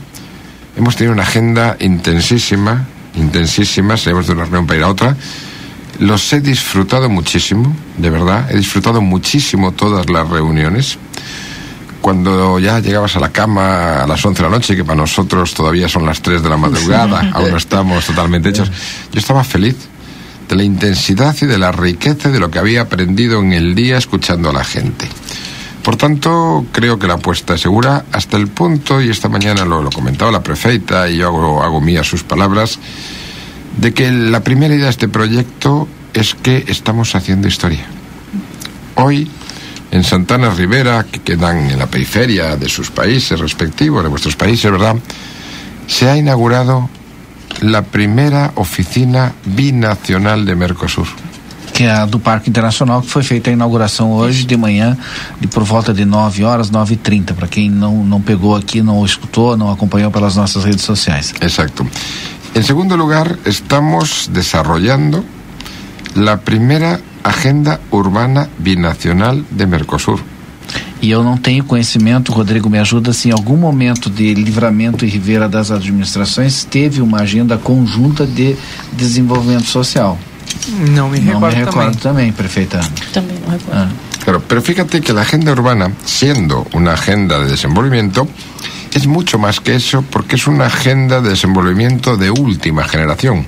Hemos 0.76 0.96
tenido 0.96 1.14
una 1.14 1.22
agenda 1.22 1.76
intensísima, 1.80 2.86
intensísima, 3.14 3.96
salimos 3.96 4.26
de 4.26 4.34
una 4.34 4.42
reunión 4.42 4.66
para 4.66 4.78
ir 4.78 4.84
a 4.84 4.88
otra. 4.88 5.16
Los 5.98 6.30
he 6.32 6.40
disfrutado 6.40 7.08
muchísimo, 7.08 7.74
de 7.96 8.10
verdad, 8.10 8.50
he 8.50 8.56
disfrutado 8.56 9.00
muchísimo 9.00 9.72
todas 9.72 10.10
las 10.10 10.28
reuniones. 10.28 10.98
Cuando 12.02 12.58
ya 12.58 12.80
llegabas 12.80 13.14
a 13.14 13.20
la 13.20 13.30
cama 13.30 14.02
a 14.02 14.06
las 14.08 14.24
11 14.24 14.42
de 14.42 14.50
la 14.50 14.56
noche, 14.56 14.74
que 14.74 14.84
para 14.84 15.00
nosotros 15.00 15.54
todavía 15.54 15.88
son 15.88 16.04
las 16.04 16.20
3 16.20 16.42
de 16.42 16.48
la 16.48 16.56
madrugada, 16.56 17.30
aún 17.32 17.52
no 17.52 17.56
estamos 17.56 18.04
totalmente 18.04 18.48
hechos, 18.48 18.70
yo 19.12 19.20
estaba 19.20 19.44
feliz 19.44 19.76
de 20.48 20.56
la 20.56 20.64
intensidad 20.64 21.36
y 21.40 21.46
de 21.46 21.58
la 21.58 21.70
riqueza 21.70 22.28
de 22.30 22.40
lo 22.40 22.50
que 22.50 22.58
había 22.58 22.82
aprendido 22.82 23.40
en 23.40 23.52
el 23.52 23.76
día 23.76 23.98
escuchando 23.98 24.50
a 24.50 24.52
la 24.52 24.64
gente. 24.64 25.06
Por 25.84 25.94
tanto, 25.94 26.66
creo 26.72 26.98
que 26.98 27.06
la 27.06 27.14
apuesta 27.14 27.54
es 27.54 27.60
segura 27.60 28.04
hasta 28.10 28.36
el 28.36 28.48
punto, 28.48 29.00
y 29.00 29.08
esta 29.08 29.28
mañana 29.28 29.64
lo, 29.64 29.80
lo 29.80 29.90
comentaba 29.90 30.32
la 30.32 30.42
prefeita 30.42 31.08
y 31.08 31.18
yo 31.18 31.28
hago, 31.28 31.62
hago 31.62 31.80
mías 31.80 32.08
sus 32.08 32.24
palabras, 32.24 32.80
de 33.78 33.94
que 33.94 34.10
la 34.10 34.42
primera 34.42 34.74
idea 34.74 34.86
de 34.86 34.90
este 34.90 35.08
proyecto 35.08 35.86
es 36.14 36.34
que 36.34 36.64
estamos 36.66 37.14
haciendo 37.14 37.46
historia. 37.46 37.86
Hoy, 38.96 39.30
en 39.92 40.02
Santana 40.04 40.50
Rivera, 40.50 41.04
que 41.04 41.20
quedan 41.20 41.70
en 41.70 41.78
la 41.78 41.86
periferia 41.86 42.56
de 42.56 42.68
sus 42.68 42.90
países 42.90 43.38
respectivos, 43.38 44.02
de 44.02 44.08
vuestros 44.08 44.34
países, 44.34 44.70
¿verdad? 44.70 44.96
Se 45.86 46.08
ha 46.08 46.16
inaugurado 46.16 46.88
la 47.60 47.82
primera 47.82 48.52
oficina 48.56 49.32
binacional 49.44 50.44
de 50.46 50.56
Mercosur. 50.56 51.06
Que 51.74 51.84
é 51.84 51.90
a 51.90 52.06
do 52.06 52.18
Parque 52.18 52.50
Internacional, 52.50 53.00
que 53.00 53.08
foi 53.08 53.22
feita 53.22 53.48
a 53.48 53.52
inauguração 53.52 54.12
hoje 54.12 54.44
de 54.44 54.56
manhã, 54.56 54.96
de 55.40 55.46
por 55.46 55.62
volta 55.62 55.92
de 55.92 56.04
9 56.04 56.44
horas, 56.44 56.70
9 56.70 56.94
e 56.94 56.96
30 56.96 57.34
para 57.34 57.48
quem 57.48 57.70
não, 57.70 58.04
não 58.04 58.20
pegou 58.20 58.56
aqui, 58.56 58.82
não 58.82 59.04
escutou, 59.04 59.56
não 59.56 59.70
acompanhou 59.70 60.10
pelas 60.10 60.36
nossas 60.36 60.64
redes 60.64 60.82
sociais. 60.82 61.34
Exacto. 61.40 61.86
En 62.54 62.62
segundo 62.62 62.96
lugar, 62.96 63.38
estamos 63.46 64.28
desarrollando 64.30 65.24
la 66.14 66.36
primera 66.36 67.00
agenda 67.22 67.80
urbana 67.90 68.48
binacional 68.58 69.40
de 69.50 69.66
Mercosur. 69.66 70.20
E 71.00 71.10
eu 71.10 71.24
não 71.24 71.36
tenho 71.36 71.64
conhecimento, 71.64 72.32
Rodrigo 72.32 72.70
me 72.70 72.78
ajuda, 72.78 73.12
se 73.12 73.28
em 73.28 73.32
algum 73.32 73.56
momento 73.56 74.08
de 74.08 74.34
Livramento 74.34 75.04
e 75.04 75.08
Ribeira 75.08 75.48
das 75.48 75.70
administrações 75.70 76.64
teve 76.64 77.02
uma 77.02 77.20
agenda 77.20 77.58
conjunta 77.58 78.24
de 78.24 78.56
desenvolvimento 78.92 79.66
social. 79.66 80.16
Não 80.90 81.10
me 81.10 81.18
recordo, 81.18 81.40
não 81.40 81.48
me 81.48 81.54
recordo 81.54 81.96
também, 81.96 82.00
também 82.00 82.32
prefeita. 82.32 82.80
Também 83.12 83.36
não 83.44 83.50
recordo. 83.50 83.72
Ah. 83.72 83.88
Claro, 84.22 84.40
pero 84.46 84.62
fíjate 84.62 85.00
que 85.00 85.12
la 85.12 85.22
agenda 85.22 85.50
urbana, 85.50 85.90
siendo 86.04 86.64
una 86.74 86.92
agenda 86.92 87.40
de 87.40 87.50
desenvolvimiento, 87.50 88.28
es 88.94 89.08
mucho 89.08 89.36
más 89.36 89.58
que 89.58 89.74
eso 89.74 90.04
porque 90.08 90.36
es 90.36 90.46
una 90.46 90.66
agenda 90.66 91.20
de 91.20 91.30
desenvolvimiento 91.30 92.16
de 92.16 92.30
última 92.30 92.84
generación, 92.84 93.44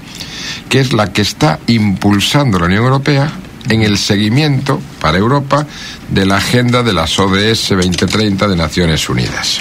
que 0.69 0.81
es 0.81 0.93
la 0.93 1.13
que 1.13 1.23
está 1.23 1.61
impulsando 1.69 2.59
la 2.59 2.67
Unión 2.67 2.83
Europea 2.83 3.31
en 3.69 3.83
el 3.83 3.99
seguimiento 3.99 4.81
para 5.01 5.19
Europa 5.19 5.67
de 6.09 6.27
la 6.27 6.37
agenda 6.37 6.83
de 6.83 6.93
las 6.93 7.19
ODS 7.19 7.71
2030 7.71 8.49
de 8.49 8.57
Naciones 8.57 9.09
Unidas. 9.09 9.61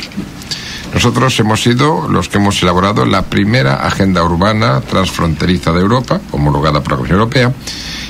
Nosotros 0.93 1.39
hemos 1.39 1.63
sido 1.63 2.07
los 2.07 2.29
que 2.29 2.37
hemos 2.37 2.61
elaborado 2.61 3.05
la 3.05 3.23
primera 3.23 3.85
agenda 3.87 4.23
urbana 4.23 4.79
transfronteriza 4.81 5.71
de 5.71 5.81
Europa, 5.81 6.21
homologada 6.31 6.81
por 6.81 6.91
la 6.91 6.97
Comisión 6.97 7.19
Europea, 7.19 7.51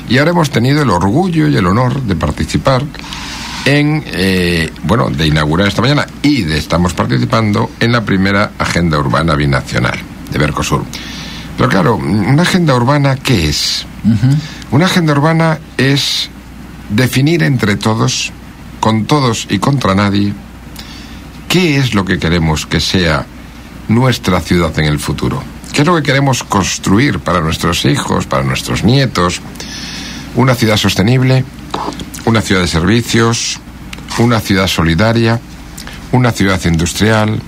y 0.09 0.17
ahora 0.17 0.31
hemos 0.31 0.49
tenido 0.49 0.81
el 0.81 0.89
orgullo 0.89 1.47
y 1.47 1.55
el 1.55 1.65
honor 1.65 2.01
de 2.01 2.15
participar 2.15 2.83
en, 3.65 4.03
eh, 4.05 4.69
bueno, 4.83 5.09
de 5.09 5.27
inaugurar 5.27 5.69
esta 5.69 5.81
mañana 5.81 6.05
y 6.21 6.41
de 6.43 6.57
estamos 6.57 6.93
participando 6.93 7.71
en 7.79 7.93
la 7.93 8.03
primera 8.03 8.51
agenda 8.59 8.99
urbana 8.99 9.35
binacional 9.35 9.97
de 10.29 10.39
Mercosur. 10.39 10.83
Pero 11.55 11.69
claro, 11.69 11.95
una 11.95 12.41
agenda 12.41 12.75
urbana, 12.75 13.15
¿qué 13.15 13.47
es? 13.47 13.85
Una 14.73 14.87
agenda 14.87 15.13
urbana 15.13 15.59
es 15.77 16.31
definir 16.89 17.43
entre 17.43 17.75
todos, 17.75 18.31
con 18.79 19.05
todos 19.05 19.45
y 19.51 19.59
contra 19.59 19.93
nadie, 19.93 20.33
qué 21.47 21.77
es 21.77 21.93
lo 21.93 22.05
que 22.05 22.17
queremos 22.17 22.65
que 22.65 22.79
sea 22.79 23.27
nuestra 23.87 24.41
ciudad 24.41 24.77
en 24.79 24.85
el 24.85 24.97
futuro. 24.97 25.43
¿Qué 25.73 25.81
es 25.81 25.87
lo 25.87 25.95
que 25.95 26.01
queremos 26.01 26.43
construir 26.43 27.19
para 27.19 27.39
nuestros 27.39 27.85
hijos, 27.85 28.25
para 28.25 28.41
nuestros 28.41 28.83
nietos? 28.83 29.41
Una 30.33 30.55
ciudad 30.55 30.77
sostenible, 30.77 31.45
una 32.25 32.41
ciudad 32.41 32.61
de 32.61 32.67
servicios, 32.67 33.59
una 34.17 34.39
ciudad 34.39 34.65
solidaria, 34.65 35.39
una 36.13 36.31
ciudad 36.31 36.59
industrial, 36.65 37.39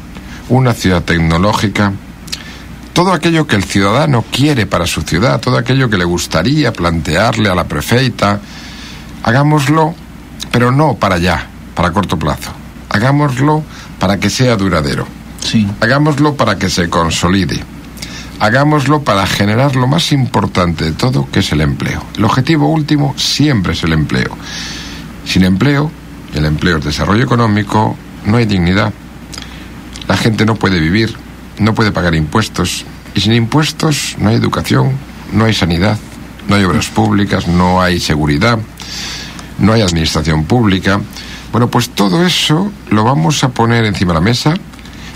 una 0.50 0.76
ciudad 0.76 1.02
tecnológica, 1.04 1.92
todo 2.96 3.12
aquello 3.12 3.46
que 3.46 3.58
el 3.58 3.66
ciudadano 3.66 4.24
quiere 4.32 4.66
para 4.66 4.88
su 4.88 5.02
ciudad, 5.02 5.42
todo 5.42 5.58
aquello 5.58 5.90
que 5.90 5.98
le 5.98 6.06
gustaría 6.06 6.72
plantearle 6.72 7.50
a 7.50 7.54
la 7.54 7.66
prefeita, 7.66 8.40
hagámoslo, 9.22 9.94
pero 10.50 10.72
no 10.72 10.96
para 10.96 11.16
allá, 11.16 11.46
para 11.76 11.92
corto 11.92 12.18
plazo. 12.18 12.52
Hagámoslo 12.90 13.64
para 14.00 14.18
que 14.18 14.30
sea 14.30 14.56
duradero. 14.56 15.06
Sí. 15.42 15.68
Hagámoslo 15.82 16.36
para 16.36 16.58
que 16.58 16.70
se 16.70 16.90
consolide. 16.90 17.62
Hagámoslo 18.40 19.02
para 19.02 19.28
generar 19.28 19.76
lo 19.76 19.88
más 19.88 20.14
importante 20.14 20.86
de 20.86 20.94
todo, 20.94 21.28
que 21.30 21.40
es 21.40 21.52
el 21.52 21.60
empleo. 21.60 22.02
El 22.16 22.24
objetivo 22.24 22.70
último 22.70 23.14
siempre 23.18 23.74
es 23.74 23.84
el 23.84 23.92
empleo. 23.92 24.38
Sin 25.26 25.44
empleo, 25.44 25.92
el 26.34 26.46
empleo 26.46 26.78
es 26.78 26.86
desarrollo 26.86 27.26
económico, 27.26 27.98
no 28.26 28.38
hay 28.38 28.46
dignidad. 28.46 28.94
La 30.08 30.16
gente 30.16 30.46
no 30.46 30.56
puede 30.56 30.80
vivir, 30.80 31.25
no 31.60 31.74
puede 31.74 31.92
pagar 31.92 32.16
impuestos. 32.16 32.86
Y 33.14 33.22
sin 33.22 33.34
impuestos 33.34 34.16
no 34.20 34.30
hay 34.30 34.36
educación, 34.36 34.92
no 35.32 35.46
hay 35.46 35.54
sanidad, 35.54 35.98
no 36.48 36.56
hay 36.56 36.64
obras 36.64 36.88
públicas, 36.88 37.48
no 37.48 37.82
hay 37.82 38.00
seguridad, 38.00 38.60
no 39.60 39.74
hay 39.74 39.82
administración 39.82 40.46
pública. 40.46 41.00
Bueno, 41.52 41.70
pues 41.70 41.90
todo 41.90 42.26
eso 42.26 42.72
lo 42.90 43.04
vamos 43.04 43.44
a 43.44 43.50
poner 43.50 43.86
encima 43.86 44.14
de 44.14 44.20
la 44.20 44.26
mesa, 44.26 44.54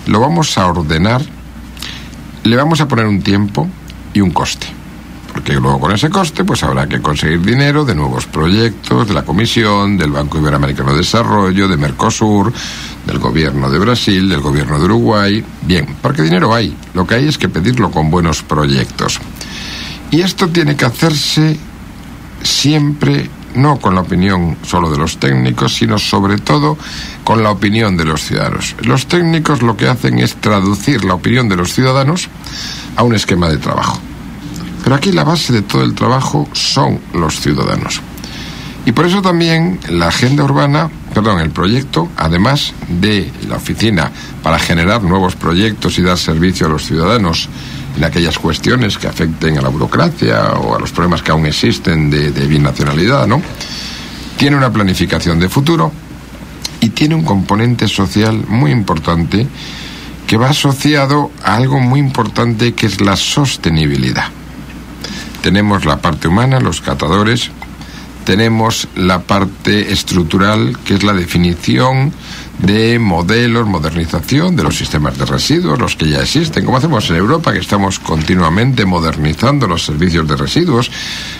lo 0.07 0.19
vamos 0.19 0.57
a 0.57 0.67
ordenar, 0.67 1.21
le 2.43 2.55
vamos 2.55 2.79
a 2.81 2.87
poner 2.87 3.05
un 3.05 3.21
tiempo 3.21 3.67
y 4.13 4.21
un 4.21 4.31
coste. 4.31 4.78
Porque 5.31 5.53
luego 5.53 5.79
con 5.79 5.91
ese 5.91 6.09
coste 6.09 6.43
pues 6.43 6.63
habrá 6.63 6.87
que 6.87 7.01
conseguir 7.01 7.41
dinero 7.41 7.85
de 7.85 7.95
nuevos 7.95 8.25
proyectos, 8.25 9.07
de 9.07 9.13
la 9.13 9.23
Comisión, 9.23 9.97
del 9.97 10.11
Banco 10.11 10.37
Iberoamericano 10.37 10.91
de 10.91 10.99
Desarrollo, 10.99 11.67
de 11.67 11.77
Mercosur, 11.77 12.51
del 13.05 13.19
Gobierno 13.19 13.69
de 13.69 13.79
Brasil, 13.79 14.27
del 14.27 14.41
Gobierno 14.41 14.79
de 14.79 14.85
Uruguay. 14.85 15.43
Bien, 15.61 15.95
porque 16.01 16.23
dinero 16.23 16.53
hay. 16.53 16.75
Lo 16.93 17.05
que 17.05 17.15
hay 17.15 17.27
es 17.27 17.37
que 17.37 17.49
pedirlo 17.49 17.91
con 17.91 18.09
buenos 18.09 18.43
proyectos. 18.43 19.19
Y 20.11 20.21
esto 20.21 20.49
tiene 20.49 20.75
que 20.75 20.85
hacerse 20.85 21.57
siempre 22.41 23.29
no 23.55 23.79
con 23.79 23.95
la 23.95 24.01
opinión 24.01 24.57
solo 24.63 24.91
de 24.91 24.97
los 24.97 25.17
técnicos, 25.17 25.75
sino 25.75 25.97
sobre 25.97 26.37
todo 26.37 26.77
con 27.23 27.43
la 27.43 27.51
opinión 27.51 27.97
de 27.97 28.05
los 28.05 28.23
ciudadanos. 28.23 28.75
Los 28.81 29.07
técnicos 29.07 29.61
lo 29.61 29.75
que 29.75 29.87
hacen 29.87 30.19
es 30.19 30.35
traducir 30.35 31.03
la 31.05 31.15
opinión 31.15 31.49
de 31.49 31.55
los 31.55 31.73
ciudadanos 31.73 32.29
a 32.95 33.03
un 33.03 33.15
esquema 33.15 33.49
de 33.49 33.57
trabajo. 33.57 33.99
Pero 34.83 34.95
aquí 34.95 35.11
la 35.11 35.23
base 35.23 35.53
de 35.53 35.61
todo 35.61 35.83
el 35.83 35.93
trabajo 35.93 36.47
son 36.53 36.99
los 37.13 37.39
ciudadanos. 37.39 38.01
Y 38.85 38.91
por 38.91 39.05
eso 39.05 39.21
también 39.21 39.79
la 39.89 40.07
agenda 40.07 40.43
urbana, 40.43 40.89
perdón, 41.13 41.41
el 41.41 41.51
proyecto, 41.51 42.09
además 42.15 42.73
de 42.87 43.31
la 43.47 43.57
oficina 43.57 44.09
para 44.41 44.57
generar 44.57 45.03
nuevos 45.03 45.35
proyectos 45.35 45.99
y 45.99 46.01
dar 46.01 46.17
servicio 46.17 46.65
a 46.65 46.69
los 46.69 46.85
ciudadanos 46.85 47.49
en 47.97 48.03
aquellas 48.03 48.39
cuestiones 48.39 48.97
que 48.97 49.07
afecten 49.07 49.57
a 49.57 49.61
la 49.61 49.69
burocracia 49.69 50.53
o 50.53 50.75
a 50.75 50.79
los 50.79 50.91
problemas 50.91 51.21
que 51.21 51.31
aún 51.31 51.45
existen 51.45 52.09
de, 52.09 52.31
de 52.31 52.47
binacionalidad, 52.47 53.27
¿no? 53.27 53.41
Tiene 54.37 54.55
una 54.55 54.71
planificación 54.71 55.39
de 55.39 55.49
futuro 55.49 55.91
y 56.79 56.89
tiene 56.89 57.15
un 57.15 57.23
componente 57.23 57.87
social 57.87 58.45
muy 58.47 58.71
importante 58.71 59.45
que 60.25 60.37
va 60.37 60.49
asociado 60.49 61.31
a 61.43 61.55
algo 61.55 61.79
muy 61.79 61.99
importante 61.99 62.73
que 62.73 62.85
es 62.85 63.01
la 63.01 63.17
sostenibilidad. 63.17 64.38
Tenemos 65.41 65.85
la 65.85 65.97
parte 65.97 66.27
humana, 66.27 66.59
los 66.59 66.81
catadores, 66.81 67.51
tenemos 68.25 68.87
la 68.95 69.21
parte 69.21 69.91
estructural, 69.91 70.77
que 70.85 70.93
es 70.93 71.03
la 71.03 71.13
definición 71.13 72.13
de 72.59 72.99
modelos, 72.99 73.67
modernización 73.67 74.55
de 74.55 74.63
los 74.63 74.77
sistemas 74.77 75.17
de 75.17 75.25
residuos, 75.25 75.79
los 75.79 75.95
que 75.95 76.09
ya 76.09 76.21
existen, 76.21 76.65
como 76.65 76.77
hacemos 76.77 77.09
en 77.09 77.15
Europa, 77.15 77.53
que 77.53 77.59
estamos 77.59 77.99
continuamente 77.99 78.85
modernizando 78.85 79.65
los 79.65 79.85
servicios 79.85 80.27
de 80.27 80.35
residuos. 80.35 80.91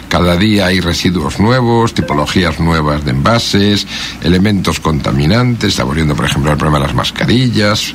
Cada 0.08 0.38
día 0.38 0.68
hay 0.68 0.80
residuos 0.80 1.40
nuevos, 1.40 1.94
tipologías 1.94 2.60
nuevas 2.60 3.04
de 3.04 3.12
envases, 3.12 3.86
elementos 4.24 4.80
contaminantes, 4.80 5.70
estamos 5.70 5.94
viendo, 5.94 6.16
por 6.16 6.26
ejemplo, 6.26 6.52
el 6.52 6.58
problema 6.58 6.80
de 6.80 6.86
las 6.86 6.96
mascarillas. 6.96 7.94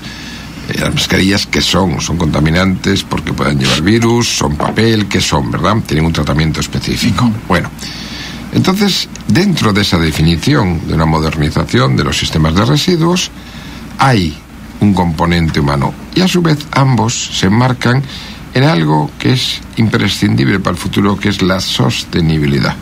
Eh, 0.68 0.78
las 0.78 0.94
mascarillas 0.94 1.46
que 1.46 1.60
son, 1.60 2.00
son 2.00 2.16
contaminantes 2.16 3.02
porque 3.02 3.32
pueden 3.32 3.58
llevar 3.58 3.82
virus, 3.82 4.28
son 4.28 4.56
papel, 4.56 5.06
que 5.06 5.20
son, 5.20 5.50
¿verdad? 5.50 5.76
Tienen 5.86 6.06
un 6.06 6.12
tratamiento 6.12 6.60
específico. 6.60 7.30
Bueno, 7.48 7.70
entonces, 8.52 9.08
dentro 9.28 9.72
de 9.72 9.82
esa 9.82 9.98
definición 9.98 10.86
de 10.86 10.94
una 10.94 11.06
modernización 11.06 11.96
de 11.96 12.04
los 12.04 12.16
sistemas 12.16 12.54
de 12.54 12.64
residuos, 12.64 13.30
hay 13.98 14.36
un 14.80 14.94
componente 14.94 15.60
humano 15.60 15.92
y 16.14 16.20
a 16.20 16.28
su 16.28 16.40
vez 16.40 16.58
ambos 16.72 17.30
se 17.38 17.46
enmarcan 17.46 18.02
en 18.54 18.64
algo 18.64 19.10
que 19.18 19.32
es 19.32 19.60
imprescindible 19.76 20.60
para 20.60 20.76
el 20.76 20.80
futuro, 20.80 21.16
que 21.16 21.28
es 21.28 21.42
la 21.42 21.60
sostenibilidad. 21.60 22.76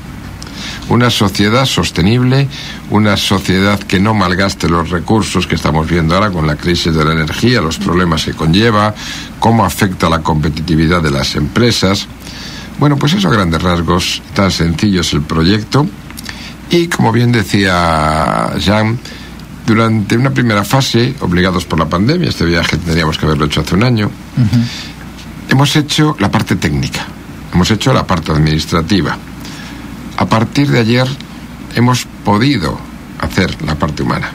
Una 0.92 1.08
sociedad 1.08 1.64
sostenible, 1.64 2.48
una 2.90 3.16
sociedad 3.16 3.80
que 3.80 3.98
no 3.98 4.12
malgaste 4.12 4.68
los 4.68 4.90
recursos 4.90 5.46
que 5.46 5.54
estamos 5.54 5.88
viendo 5.88 6.14
ahora 6.14 6.30
con 6.30 6.46
la 6.46 6.56
crisis 6.56 6.94
de 6.94 7.02
la 7.02 7.12
energía, 7.12 7.62
los 7.62 7.78
problemas 7.78 8.26
que 8.26 8.34
conlleva, 8.34 8.94
cómo 9.38 9.64
afecta 9.64 10.10
la 10.10 10.18
competitividad 10.18 11.02
de 11.02 11.10
las 11.10 11.34
empresas. 11.34 12.06
Bueno, 12.78 12.98
pues 12.98 13.14
eso 13.14 13.28
a 13.28 13.30
grandes 13.30 13.62
rasgos, 13.62 14.20
tan 14.34 14.50
sencillo 14.50 15.00
es 15.00 15.14
el 15.14 15.22
proyecto. 15.22 15.86
Y 16.68 16.88
como 16.88 17.10
bien 17.10 17.32
decía 17.32 18.52
Jean, 18.58 18.98
durante 19.66 20.18
una 20.18 20.28
primera 20.28 20.62
fase, 20.62 21.14
obligados 21.20 21.64
por 21.64 21.78
la 21.78 21.88
pandemia, 21.88 22.28
este 22.28 22.44
viaje 22.44 22.76
tendríamos 22.76 23.16
que 23.16 23.24
haberlo 23.24 23.46
hecho 23.46 23.62
hace 23.62 23.76
un 23.76 23.84
año, 23.84 24.10
hemos 25.48 25.74
hecho 25.74 26.16
la 26.18 26.30
parte 26.30 26.56
técnica, 26.56 27.06
hemos 27.54 27.70
hecho 27.70 27.94
la 27.94 28.06
parte 28.06 28.30
administrativa. 28.30 29.16
A 30.16 30.26
partir 30.26 30.70
de 30.70 30.80
ayer 30.80 31.08
hemos 31.74 32.06
podido 32.24 32.78
hacer 33.20 33.62
la 33.62 33.74
parte 33.76 34.02
humana. 34.02 34.30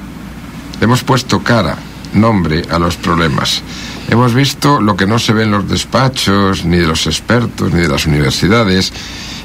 Hemos 0.82 1.04
puesto 1.04 1.44
cara, 1.44 1.78
nombre 2.14 2.64
a 2.72 2.80
los 2.80 2.98
problemas. 2.98 3.62
Hemos 4.10 4.34
visto 4.34 4.80
lo 4.80 4.95
que 4.95 5.08
no 5.08 5.20
se 5.20 5.34
ve 5.34 5.44
en 5.44 5.52
los 5.52 5.70
despachos, 5.70 6.66
ni 6.66 6.78
de 6.78 6.88
los 6.88 7.08
expertos, 7.08 7.74
ni 7.74 7.82
de 7.82 7.90
las 7.90 8.06
universidades. 8.06 8.94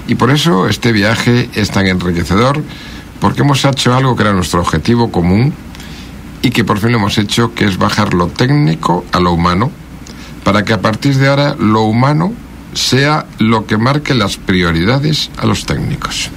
Y 0.07 0.15
por 0.15 0.31
eso 0.31 0.69
este 0.69 0.93
viaje 0.93 1.51
es 1.55 1.71
tan 1.71 1.87
enriquecedor, 1.87 2.63
porque 3.21 3.43
hemos 3.43 3.65
hecho 3.65 3.95
algo 3.95 4.17
que 4.17 4.23
era 4.23 4.33
nuestro 4.33 4.61
objetivo 4.61 5.11
común 5.11 5.53
y 6.43 6.51
que 6.51 6.65
por 6.65 6.79
fin 6.79 6.93
lo 6.93 6.99
hemos 6.99 7.19
hecho, 7.19 7.55
que 7.55 7.65
es 7.65 7.79
bajar 7.79 8.15
lo 8.15 8.27
técnico 8.29 9.05
a 9.13 9.21
lo 9.21 9.33
humano, 9.33 9.71
para 10.45 10.65
que 10.65 10.73
a 10.73 10.81
partir 10.81 11.17
de 11.17 11.29
ahora 11.29 11.55
lo 11.59 11.83
humano 11.83 12.33
sea 12.75 13.27
lo 13.39 13.67
que 13.67 13.77
marque 13.77 14.15
las 14.15 14.37
prioridades 14.37 15.31
a 15.37 15.47
los 15.47 15.65
técnicos. 15.65 16.31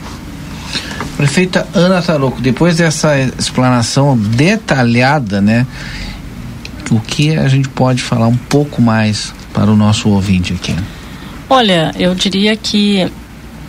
Prefeita 1.18 1.66
Ana 1.74 2.02
Taroco, 2.02 2.41
depois 2.41 2.78
dessa 2.78 3.18
explanação 3.18 4.18
detalhada, 4.18 5.41
né? 5.41 5.66
O 6.91 6.99
que 6.99 7.36
a 7.36 7.48
gente 7.48 7.70
pode 7.70 8.03
falar 8.03 8.28
um 8.28 8.36
pouco 8.36 8.82
mais 8.82 9.34
para 9.53 9.72
o 9.72 9.76
nosso 9.76 10.10
ouvinte 10.10 10.53
aqui? 10.53 10.76
Olha, 11.49 11.94
eu 11.98 12.14
diria 12.14 12.56
que 12.57 13.10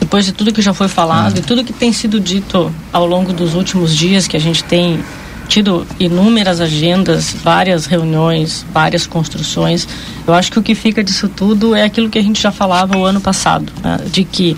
depois 0.00 0.24
de 0.24 0.32
tudo 0.32 0.52
que 0.52 0.60
já 0.60 0.74
foi 0.74 0.88
falado 0.88 1.38
e 1.38 1.42
tudo 1.42 1.64
que 1.64 1.72
tem 1.72 1.92
sido 1.92 2.18
dito 2.18 2.72
ao 2.92 3.06
longo 3.06 3.32
dos 3.32 3.54
últimos 3.54 3.94
dias, 3.94 4.26
que 4.26 4.36
a 4.36 4.40
gente 4.40 4.64
tem 4.64 5.02
tido 5.46 5.86
inúmeras 5.98 6.60
agendas, 6.60 7.34
várias 7.42 7.86
reuniões, 7.86 8.64
várias 8.72 9.06
construções, 9.06 9.88
eu 10.26 10.34
acho 10.34 10.50
que 10.50 10.58
o 10.58 10.62
que 10.62 10.74
fica 10.74 11.02
disso 11.02 11.28
tudo 11.28 11.74
é 11.74 11.84
aquilo 11.84 12.10
que 12.10 12.18
a 12.18 12.22
gente 12.22 12.42
já 12.42 12.52
falava 12.52 12.96
o 12.96 13.04
ano 13.04 13.20
passado, 13.20 13.72
né? 13.82 13.98
de 14.10 14.24
que 14.24 14.56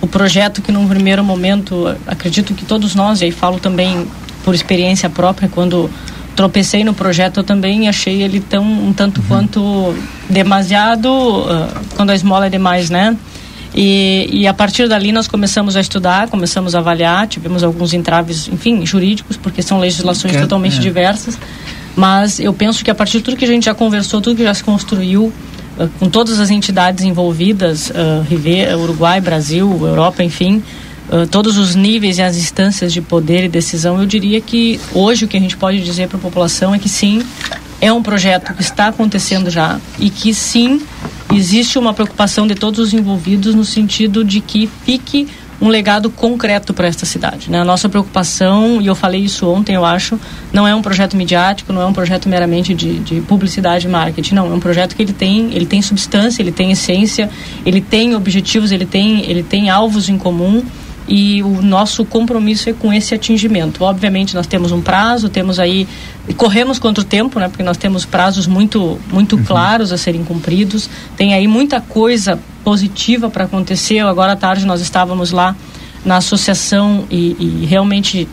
o 0.00 0.06
projeto 0.06 0.62
que 0.62 0.70
num 0.70 0.86
primeiro 0.88 1.24
momento, 1.24 1.94
acredito 2.06 2.54
que 2.54 2.64
todos 2.64 2.94
nós, 2.94 3.20
e 3.20 3.26
aí 3.26 3.30
falo 3.32 3.58
também 3.58 4.06
por 4.44 4.54
experiência 4.54 5.10
própria, 5.10 5.48
quando 5.48 5.90
tropecei 6.36 6.84
no 6.84 6.94
projeto, 6.94 7.40
eu 7.40 7.44
também 7.44 7.88
achei 7.88 8.22
ele 8.22 8.38
tão 8.38 8.62
um 8.62 8.92
tanto 8.92 9.20
quanto 9.22 9.92
demasiado, 10.30 11.08
uh, 11.08 11.68
quando 11.96 12.10
a 12.10 12.14
esmola 12.14 12.46
é 12.46 12.48
demais, 12.48 12.90
né? 12.90 13.16
E, 13.74 14.28
e 14.32 14.46
a 14.46 14.54
partir 14.54 14.88
dali 14.88 15.12
nós 15.12 15.28
começamos 15.28 15.76
a 15.76 15.80
estudar, 15.80 16.28
começamos 16.28 16.74
a 16.74 16.78
avaliar, 16.78 17.26
tivemos 17.28 17.62
alguns 17.62 17.92
entraves, 17.92 18.48
enfim, 18.48 18.84
jurídicos, 18.84 19.36
porque 19.36 19.62
são 19.62 19.78
legislações 19.78 20.34
Que- 20.34 20.40
totalmente 20.40 20.78
é. 20.78 20.80
diversas. 20.80 21.38
Mas 21.94 22.38
eu 22.38 22.52
penso 22.52 22.84
que 22.84 22.90
a 22.90 22.94
partir 22.94 23.18
de 23.18 23.24
tudo 23.24 23.36
que 23.36 23.44
a 23.44 23.48
gente 23.48 23.64
já 23.64 23.74
conversou, 23.74 24.20
tudo 24.20 24.36
que 24.36 24.44
já 24.44 24.54
se 24.54 24.62
construiu, 24.64 25.32
uh, 25.78 25.88
com 25.98 26.08
todas 26.08 26.38
as 26.38 26.50
entidades 26.50 27.04
envolvidas, 27.04 27.90
uh, 27.90 28.22
River, 28.28 28.78
Uruguai, 28.78 29.20
Brasil, 29.20 29.68
Europa, 29.84 30.22
enfim, 30.22 30.62
uh, 31.10 31.26
todos 31.26 31.58
os 31.58 31.74
níveis 31.74 32.18
e 32.18 32.22
as 32.22 32.36
instâncias 32.36 32.92
de 32.92 33.00
poder 33.00 33.44
e 33.44 33.48
decisão, 33.48 34.00
eu 34.00 34.06
diria 34.06 34.40
que 34.40 34.80
hoje 34.94 35.24
o 35.24 35.28
que 35.28 35.36
a 35.36 35.40
gente 35.40 35.56
pode 35.56 35.82
dizer 35.82 36.08
para 36.08 36.18
a 36.18 36.20
população 36.20 36.72
é 36.74 36.78
que 36.78 36.88
sim, 36.88 37.20
é 37.80 37.92
um 37.92 38.02
projeto 38.02 38.54
que 38.54 38.62
está 38.62 38.88
acontecendo 38.88 39.50
já 39.50 39.80
e 39.98 40.10
que 40.10 40.34
sim 40.34 40.82
existe 41.34 41.78
uma 41.78 41.94
preocupação 41.94 42.46
de 42.46 42.54
todos 42.54 42.80
os 42.80 42.92
envolvidos 42.92 43.54
no 43.54 43.64
sentido 43.64 44.24
de 44.24 44.40
que 44.40 44.68
fique 44.84 45.28
um 45.60 45.68
legado 45.68 46.08
concreto 46.08 46.72
para 46.72 46.86
esta 46.86 47.04
cidade. 47.04 47.50
Né? 47.50 47.60
A 47.60 47.64
nossa 47.64 47.88
preocupação, 47.88 48.80
e 48.80 48.86
eu 48.86 48.94
falei 48.94 49.22
isso 49.22 49.46
ontem, 49.48 49.74
eu 49.74 49.84
acho, 49.84 50.18
não 50.52 50.66
é 50.66 50.74
um 50.74 50.80
projeto 50.80 51.16
midiático, 51.16 51.72
não 51.72 51.82
é 51.82 51.86
um 51.86 51.92
projeto 51.92 52.28
meramente 52.28 52.74
de, 52.74 52.98
de 53.00 53.20
publicidade 53.22 53.86
e 53.86 53.90
marketing, 53.90 54.34
não. 54.36 54.46
É 54.46 54.54
um 54.54 54.60
projeto 54.60 54.94
que 54.94 55.02
ele 55.02 55.12
tem, 55.12 55.52
ele 55.52 55.66
tem 55.66 55.82
substância, 55.82 56.42
ele 56.42 56.52
tem 56.52 56.70
essência, 56.70 57.28
ele 57.66 57.80
tem 57.80 58.14
objetivos, 58.14 58.70
ele 58.70 58.86
tem, 58.86 59.28
ele 59.28 59.42
tem 59.42 59.68
alvos 59.68 60.08
em 60.08 60.16
comum 60.16 60.62
e 61.08 61.42
o 61.42 61.62
nosso 61.62 62.04
compromisso 62.04 62.68
é 62.68 62.74
com 62.74 62.92
esse 62.92 63.14
atingimento. 63.14 63.82
Obviamente 63.82 64.34
nós 64.34 64.46
temos 64.46 64.70
um 64.72 64.82
prazo, 64.82 65.30
temos 65.30 65.58
aí 65.58 65.88
corremos 66.36 66.78
contra 66.78 67.02
o 67.02 67.04
tempo, 67.04 67.40
né? 67.40 67.48
Porque 67.48 67.62
nós 67.62 67.78
temos 67.78 68.04
prazos 68.04 68.46
muito 68.46 69.00
muito 69.10 69.36
uhum. 69.36 69.44
claros 69.44 69.90
a 69.90 69.96
serem 69.96 70.22
cumpridos. 70.22 70.88
Tem 71.16 71.32
aí 71.32 71.48
muita 71.48 71.80
coisa 71.80 72.38
positiva 72.62 73.30
para 73.30 73.44
acontecer. 73.44 74.00
Agora 74.00 74.32
à 74.32 74.36
tarde 74.36 74.66
nós 74.66 74.82
estávamos 74.82 75.32
lá 75.32 75.56
na 76.04 76.18
associação 76.18 77.06
e, 77.10 77.34
e 77.40 77.66
realmente 77.66 78.28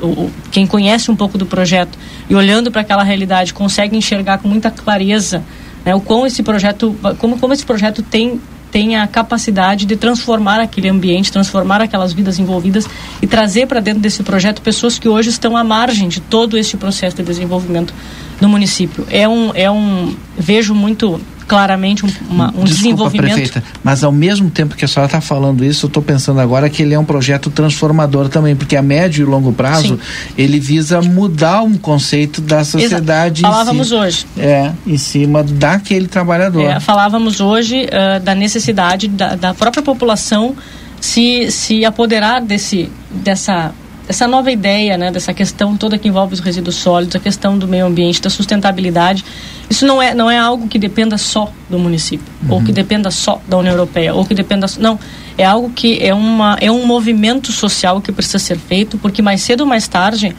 o, 0.00 0.30
quem 0.50 0.66
conhece 0.66 1.10
um 1.10 1.16
pouco 1.16 1.36
do 1.36 1.44
projeto 1.44 1.98
e 2.28 2.34
olhando 2.34 2.70
para 2.70 2.80
aquela 2.80 3.02
realidade 3.02 3.52
consegue 3.52 3.94
enxergar 3.96 4.38
com 4.38 4.48
muita 4.48 4.70
clareza 4.70 5.44
né, 5.84 5.94
o 5.94 6.00
quão 6.00 6.26
esse 6.26 6.42
projeto 6.42 6.96
como 7.18 7.38
como 7.38 7.52
esse 7.52 7.64
projeto 7.64 8.02
tem 8.02 8.40
tem 8.72 8.96
a 8.96 9.06
capacidade 9.06 9.84
de 9.84 9.96
transformar 9.96 10.58
aquele 10.58 10.88
ambiente, 10.88 11.30
transformar 11.30 11.82
aquelas 11.82 12.14
vidas 12.14 12.38
envolvidas 12.38 12.88
e 13.20 13.26
trazer 13.26 13.66
para 13.66 13.80
dentro 13.80 14.00
desse 14.00 14.22
projeto 14.22 14.62
pessoas 14.62 14.98
que 14.98 15.06
hoje 15.06 15.28
estão 15.28 15.54
à 15.54 15.62
margem 15.62 16.08
de 16.08 16.20
todo 16.20 16.56
esse 16.56 16.78
processo 16.78 17.14
de 17.14 17.22
desenvolvimento 17.22 17.92
no 18.40 18.48
município. 18.48 19.06
É 19.10 19.28
um, 19.28 19.50
é 19.54 19.70
um 19.70 20.16
vejo 20.38 20.74
muito 20.74 21.20
claramente 21.52 22.06
um, 22.06 22.08
uma, 22.30 22.46
um 22.46 22.64
Desculpa, 22.64 22.68
desenvolvimento. 22.68 23.34
Prefeita, 23.34 23.62
mas 23.84 24.02
ao 24.02 24.10
mesmo 24.10 24.48
tempo 24.48 24.74
que 24.74 24.86
a 24.86 24.88
senhora 24.88 25.06
está 25.06 25.20
falando 25.20 25.62
isso, 25.62 25.84
eu 25.84 25.88
estou 25.88 26.02
pensando 26.02 26.40
agora 26.40 26.70
que 26.70 26.82
ele 26.82 26.94
é 26.94 26.98
um 26.98 27.04
projeto 27.04 27.50
transformador 27.50 28.30
também, 28.30 28.56
porque 28.56 28.74
a 28.74 28.80
médio 28.80 29.26
e 29.26 29.28
longo 29.28 29.52
prazo 29.52 29.98
Sim. 29.98 30.32
ele 30.38 30.58
visa 30.58 31.02
mudar 31.02 31.60
um 31.60 31.76
conceito 31.76 32.40
da 32.40 32.64
sociedade. 32.64 33.42
Exato. 33.42 33.52
Falávamos 33.52 33.88
si, 33.88 33.94
hoje. 33.94 34.26
É, 34.38 34.72
em 34.86 34.96
cima 34.96 35.42
daquele 35.42 36.08
trabalhador. 36.08 36.62
É, 36.64 36.80
falávamos 36.80 37.38
hoje 37.38 37.84
uh, 37.84 38.18
da 38.20 38.34
necessidade 38.34 39.06
da, 39.08 39.36
da 39.36 39.52
própria 39.52 39.82
população 39.82 40.56
se, 41.02 41.50
se 41.50 41.84
apoderar 41.84 42.40
desse, 42.40 42.90
dessa 43.10 43.72
essa 44.12 44.28
nova 44.28 44.52
ideia, 44.52 44.98
né, 44.98 45.10
dessa 45.10 45.32
questão 45.32 45.74
toda 45.74 45.96
que 45.96 46.06
envolve 46.06 46.34
os 46.34 46.40
resíduos 46.40 46.76
sólidos, 46.76 47.16
a 47.16 47.18
questão 47.18 47.56
do 47.56 47.66
meio 47.66 47.86
ambiente, 47.86 48.20
da 48.20 48.28
sustentabilidade, 48.28 49.24
isso 49.70 49.86
não 49.86 50.02
é, 50.02 50.14
não 50.14 50.30
é 50.30 50.38
algo 50.38 50.68
que 50.68 50.78
dependa 50.78 51.16
só 51.16 51.50
do 51.68 51.78
município, 51.78 52.26
uhum. 52.42 52.56
ou 52.56 52.62
que 52.62 52.72
dependa 52.72 53.10
só 53.10 53.40
da 53.48 53.56
União 53.56 53.72
Europeia, 53.72 54.12
ou 54.12 54.26
que 54.26 54.34
dependa 54.34 54.66
não, 54.78 55.00
é 55.38 55.46
algo 55.46 55.70
que 55.70 55.98
é 56.04 56.12
uma 56.12 56.58
é 56.60 56.70
um 56.70 56.86
movimento 56.86 57.50
social 57.52 58.02
que 58.02 58.12
precisa 58.12 58.38
ser 58.38 58.58
feito, 58.58 58.98
porque 58.98 59.22
mais 59.22 59.40
cedo 59.40 59.62
ou 59.62 59.66
mais 59.66 59.88
tarde 59.88 60.36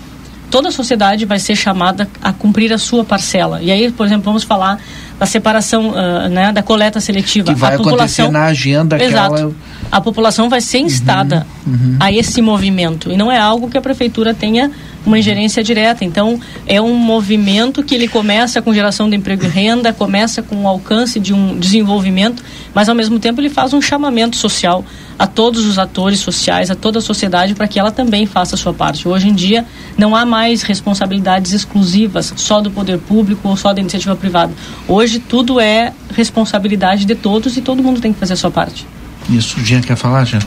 toda 0.51 0.69
a 0.69 0.71
sociedade 0.71 1.25
vai 1.25 1.39
ser 1.39 1.55
chamada 1.55 2.07
a 2.21 2.31
cumprir 2.31 2.71
a 2.71 2.77
sua 2.77 3.03
parcela. 3.03 3.59
E 3.59 3.71
aí, 3.71 3.91
por 3.91 4.05
exemplo, 4.05 4.25
vamos 4.25 4.43
falar 4.43 4.79
da 5.23 5.25
separação, 5.25 5.91
uh, 5.91 6.27
né, 6.29 6.51
da 6.51 6.61
coleta 6.61 6.99
seletiva. 6.99 7.53
Que 7.53 7.59
vai 7.59 7.75
a 7.75 7.77
população, 7.77 8.25
acontecer 8.25 8.31
na 8.31 8.45
agenda 8.45 9.01
Exato. 9.01 9.33
Aquela... 9.33 9.51
A 9.91 10.01
população 10.01 10.49
vai 10.49 10.59
ser 10.59 10.79
instada 10.79 11.47
uhum, 11.65 11.73
uhum. 11.73 11.97
a 11.99 12.11
esse 12.11 12.41
movimento. 12.41 13.11
E 13.11 13.15
não 13.15 13.31
é 13.31 13.37
algo 13.37 13.69
que 13.69 13.77
a 13.77 13.81
prefeitura 13.81 14.33
tenha 14.33 14.71
uma 15.05 15.19
ingerência 15.19 15.63
direta. 15.63 16.05
Então, 16.05 16.39
é 16.65 16.81
um 16.81 16.95
movimento 16.95 17.83
que 17.83 17.93
ele 17.95 18.07
começa 18.07 18.61
com 18.61 18.73
geração 18.73 19.09
de 19.09 19.15
emprego 19.15 19.45
e 19.45 19.47
renda, 19.47 19.91
começa 19.93 20.41
com 20.41 20.63
o 20.63 20.67
alcance 20.67 21.19
de 21.19 21.33
um 21.33 21.57
desenvolvimento, 21.57 22.43
mas 22.73 22.89
ao 22.89 22.95
mesmo 22.95 23.19
tempo 23.19 23.41
ele 23.41 23.49
faz 23.49 23.73
um 23.73 23.81
chamamento 23.81 24.35
social 24.35 24.85
a 25.17 25.27
todos 25.27 25.65
os 25.65 25.77
atores 25.77 26.19
sociais, 26.19 26.71
a 26.71 26.75
toda 26.75 26.99
a 26.99 27.01
sociedade, 27.01 27.53
para 27.53 27.67
que 27.67 27.79
ela 27.79 27.91
também 27.91 28.25
faça 28.25 28.55
a 28.55 28.57
sua 28.57 28.73
parte. 28.73 29.07
Hoje 29.07 29.29
em 29.29 29.33
dia, 29.33 29.65
não 29.97 30.15
há 30.15 30.25
mais 30.25 30.63
responsabilidades 30.63 31.53
exclusivas 31.53 32.33
só 32.35 32.61
do 32.61 32.71
poder 32.71 32.97
público 32.97 33.47
ou 33.47 33.55
só 33.55 33.73
da 33.73 33.79
iniciativa 33.79 34.15
privada. 34.15 34.53
Hoje, 34.87 35.19
tudo 35.19 35.59
é 35.59 35.93
responsabilidade 36.15 37.05
de 37.05 37.15
todos 37.15 37.57
e 37.57 37.61
todo 37.61 37.83
mundo 37.83 38.01
tem 38.01 38.11
que 38.11 38.19
fazer 38.19 38.33
a 38.33 38.37
sua 38.37 38.51
parte. 38.51 38.87
Isso, 39.29 39.59
o 39.59 39.63
Jean 39.63 39.81
quer 39.81 39.95
falar, 39.95 40.25
Jean? 40.25 40.41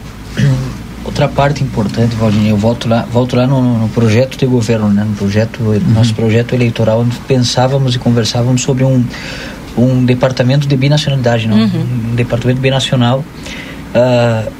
Outra 1.06 1.28
parte 1.28 1.62
importante, 1.62 2.16
Valdinei, 2.16 2.50
eu 2.50 2.56
volto 2.56 2.88
lá, 2.88 3.06
volto 3.12 3.36
lá 3.36 3.46
no, 3.46 3.78
no 3.78 3.88
projeto 3.90 4.36
de 4.36 4.44
governo, 4.44 4.88
né? 4.88 5.04
no 5.04 5.14
projeto, 5.14 5.62
uhum. 5.62 5.80
nosso 5.94 6.12
projeto 6.12 6.52
eleitoral, 6.52 7.00
onde 7.00 7.16
pensávamos 7.28 7.94
e 7.94 7.98
conversávamos 7.98 8.62
sobre 8.62 8.82
um, 8.82 9.04
um 9.78 10.04
departamento 10.04 10.66
de 10.66 10.76
binacionalidade, 10.76 11.46
não? 11.46 11.58
Uhum. 11.58 12.10
um 12.10 12.14
departamento 12.16 12.60
binacional. 12.60 13.24
Uh, 13.94 14.50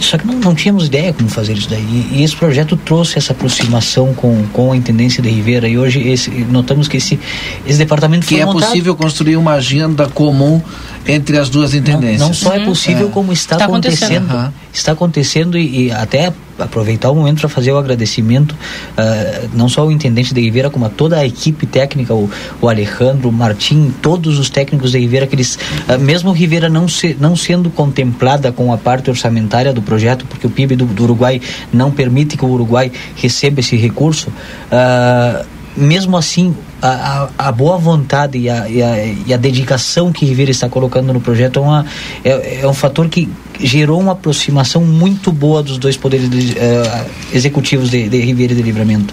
só 0.00 0.18
que 0.18 0.26
não, 0.26 0.34
não 0.34 0.54
tínhamos 0.54 0.86
ideia 0.86 1.12
como 1.12 1.28
fazer 1.28 1.54
isso 1.54 1.68
daí. 1.68 2.08
E 2.12 2.22
esse 2.22 2.36
projeto 2.36 2.76
trouxe 2.76 3.18
essa 3.18 3.32
aproximação 3.32 4.14
com, 4.14 4.44
com 4.52 4.72
a 4.72 4.76
Intendência 4.76 5.22
de 5.22 5.28
Ribeira. 5.28 5.68
E 5.68 5.78
hoje 5.78 6.00
esse, 6.08 6.30
notamos 6.30 6.86
que 6.86 6.96
esse, 6.96 7.18
esse 7.66 7.78
departamento 7.78 8.26
que 8.26 8.34
foi 8.34 8.42
é 8.42 8.46
montado... 8.46 8.68
possível 8.68 8.94
construir 8.94 9.36
uma 9.36 9.52
agenda 9.52 10.08
comum 10.08 10.60
entre 11.06 11.38
as 11.38 11.48
duas 11.48 11.74
intendências. 11.74 12.20
Não, 12.20 12.28
não 12.28 12.34
só 12.34 12.54
é 12.54 12.64
possível, 12.64 13.08
é. 13.08 13.10
como 13.10 13.32
está, 13.32 13.56
está 13.56 13.64
acontecendo. 13.66 14.16
acontecendo. 14.16 14.44
Uhum. 14.44 14.52
Está 14.72 14.92
acontecendo 14.92 15.58
e, 15.58 15.86
e 15.86 15.92
até 15.92 16.32
aproveitar 16.58 17.10
o 17.10 17.14
momento 17.14 17.40
para 17.40 17.48
fazer 17.48 17.72
o 17.72 17.78
agradecimento 17.78 18.52
uh, 18.52 19.48
não 19.54 19.68
só 19.68 19.80
ao 19.80 19.90
intendente 19.90 20.34
de 20.34 20.40
Ribeira 20.40 20.68
como 20.68 20.84
a 20.84 20.90
toda 20.90 21.16
a 21.16 21.26
equipe 21.26 21.66
técnica 21.66 22.14
o, 22.14 22.30
o 22.60 22.68
Alejandro, 22.68 23.30
o 23.30 23.32
Martim, 23.32 23.92
todos 24.02 24.38
os 24.38 24.50
técnicos 24.50 24.92
de 24.92 24.98
Ribeira 24.98 25.26
que 25.26 25.34
eles 25.34 25.56
uh, 25.88 25.98
mesmo 25.98 26.32
Ribeira 26.32 26.68
não 26.68 26.86
se, 26.86 27.16
não 27.18 27.34
sendo 27.34 27.70
contemplada 27.70 28.52
com 28.52 28.72
a 28.72 28.78
parte 28.78 29.08
orçamentária 29.10 29.72
do 29.72 29.80
projeto 29.82 30.26
porque 30.26 30.46
o 30.46 30.50
PIB 30.50 30.76
do, 30.76 30.84
do 30.84 31.02
Uruguai 31.04 31.40
não 31.72 31.90
permite 31.90 32.36
que 32.36 32.44
o 32.44 32.48
Uruguai 32.48 32.92
receba 33.16 33.60
esse 33.60 33.76
recurso 33.76 34.28
uh, 34.28 35.46
mesmo 35.76 36.16
assim 36.16 36.54
a, 36.82 37.28
a, 37.38 37.48
a, 37.48 37.52
boa 37.52 37.76
vontade 37.76 38.38
e 38.38 38.48
a, 38.48 38.68
e 38.68 38.80
e 39.26 39.34
a, 39.34 39.36
dedicação 39.36 40.12
que 40.12 40.24
Ribeira 40.24 40.50
está 40.50 40.68
colocando 40.68 41.12
no 41.12 41.20
projeto 41.20 41.58
é, 41.58 41.62
uma, 41.62 41.86
é, 42.24 42.60
é, 42.62 42.66
um 42.66 42.74
fator 42.74 43.08
que 43.08 43.28
gerou 43.58 44.00
uma 44.00 44.12
aproximação 44.12 44.84
muito 44.84 45.30
boa 45.30 45.62
dos 45.62 45.78
dois 45.78 45.96
poderes 45.96 46.30
de, 46.30 46.52
uh, 46.52 47.06
executivos 47.32 47.90
de, 47.90 48.08
de 48.08 48.20
Ribeira 48.20 48.54
de 48.54 48.62
Livramento. 48.62 49.12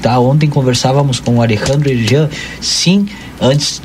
Tá? 0.00 0.18
Ontem 0.20 0.48
conversávamos 0.48 1.18
com 1.18 1.36
o 1.36 1.42
Alejandro 1.42 1.90
e 1.90 2.06
Jean, 2.06 2.30
sim, 2.60 3.08
antes 3.40 3.80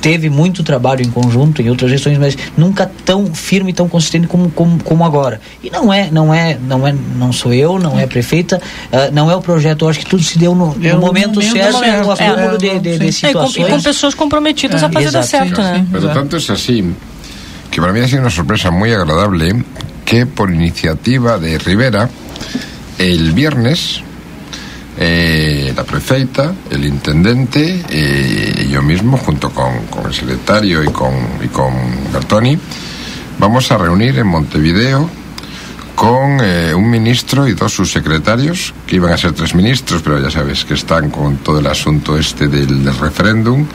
teve 0.00 0.30
muito 0.30 0.62
trabalho 0.62 1.02
em 1.02 1.10
conjunto 1.10 1.62
em 1.62 1.70
outras 1.70 1.90
gestões, 1.90 2.18
mas 2.18 2.36
nunca 2.56 2.90
tão 3.04 3.34
firme, 3.34 3.72
tão 3.72 3.88
consistente 3.88 4.26
como, 4.26 4.50
como, 4.50 4.82
como 4.82 5.04
agora. 5.04 5.40
E 5.62 5.70
não 5.70 5.92
é, 5.92 6.10
não 6.10 6.32
é, 6.32 6.58
não 6.60 6.86
é, 6.86 6.94
não 7.16 7.32
sou 7.32 7.52
eu, 7.52 7.78
não 7.78 7.98
é 7.98 8.04
a 8.04 8.08
prefeita, 8.08 8.60
uh, 8.92 9.12
não 9.12 9.30
é 9.30 9.36
o 9.36 9.40
projeto. 9.40 9.84
Eu 9.84 9.88
acho 9.88 10.00
que 10.00 10.06
tudo 10.06 10.22
se 10.22 10.38
deu 10.38 10.54
no, 10.54 10.74
no 10.74 10.98
momento, 10.98 11.34
momento 11.34 11.42
certo, 11.42 11.80
no 11.80 12.12
acúmulo 12.12 12.54
é, 12.54 12.58
de, 12.58 12.78
de, 12.78 12.98
de, 12.98 13.12
situações. 13.12 13.56
É, 13.56 13.60
e, 13.60 13.64
com, 13.64 13.68
e, 13.68 13.76
com, 13.76 13.82
pessoas 13.82 14.14
comprometidas 14.14 14.82
é, 14.82 14.86
a 14.86 14.90
fazer 14.90 15.10
dar 15.10 15.22
certo, 15.22 15.60
né? 15.62 15.86
Pero 15.90 16.08
tanto 16.08 16.36
es 16.36 16.50
así 16.50 16.84
que 17.70 17.80
para 17.80 17.92
mí 17.92 18.00
ha 18.00 18.08
sido 18.08 18.20
una 18.20 18.30
sorpresa 18.30 18.70
muy 18.70 18.92
agradable 18.92 19.64
que 20.04 20.26
por 20.26 20.50
iniciativa 20.50 21.38
de 21.38 21.58
Rivera 21.58 22.08
el 22.98 23.32
viernes 23.32 24.02
eh, 25.00 25.72
la 25.76 25.84
prefeita, 25.84 26.52
el 26.70 26.84
intendente 26.84 27.84
eh, 27.88 28.64
y 28.66 28.68
yo 28.68 28.82
mismo, 28.82 29.16
junto 29.16 29.50
con, 29.50 29.86
con 29.86 30.06
el 30.06 30.14
secretario 30.14 30.82
y 30.82 30.88
con, 30.88 31.12
y 31.42 31.48
con 31.48 31.72
Bertoni, 32.12 32.58
vamos 33.38 33.70
a 33.70 33.78
reunir 33.78 34.18
en 34.18 34.26
Montevideo 34.26 35.08
con 35.94 36.38
eh, 36.40 36.74
un 36.74 36.90
ministro 36.90 37.46
y 37.48 37.54
dos 37.54 37.74
subsecretarios, 37.74 38.72
que 38.86 38.96
iban 38.96 39.12
a 39.12 39.16
ser 39.16 39.32
tres 39.32 39.54
ministros, 39.54 40.00
pero 40.02 40.20
ya 40.20 40.30
sabes 40.30 40.64
que 40.64 40.74
están 40.74 41.10
con 41.10 41.38
todo 41.38 41.58
el 41.58 41.66
asunto 41.66 42.16
este 42.16 42.46
del, 42.46 42.84
del 42.84 42.96
referéndum, 42.96 43.66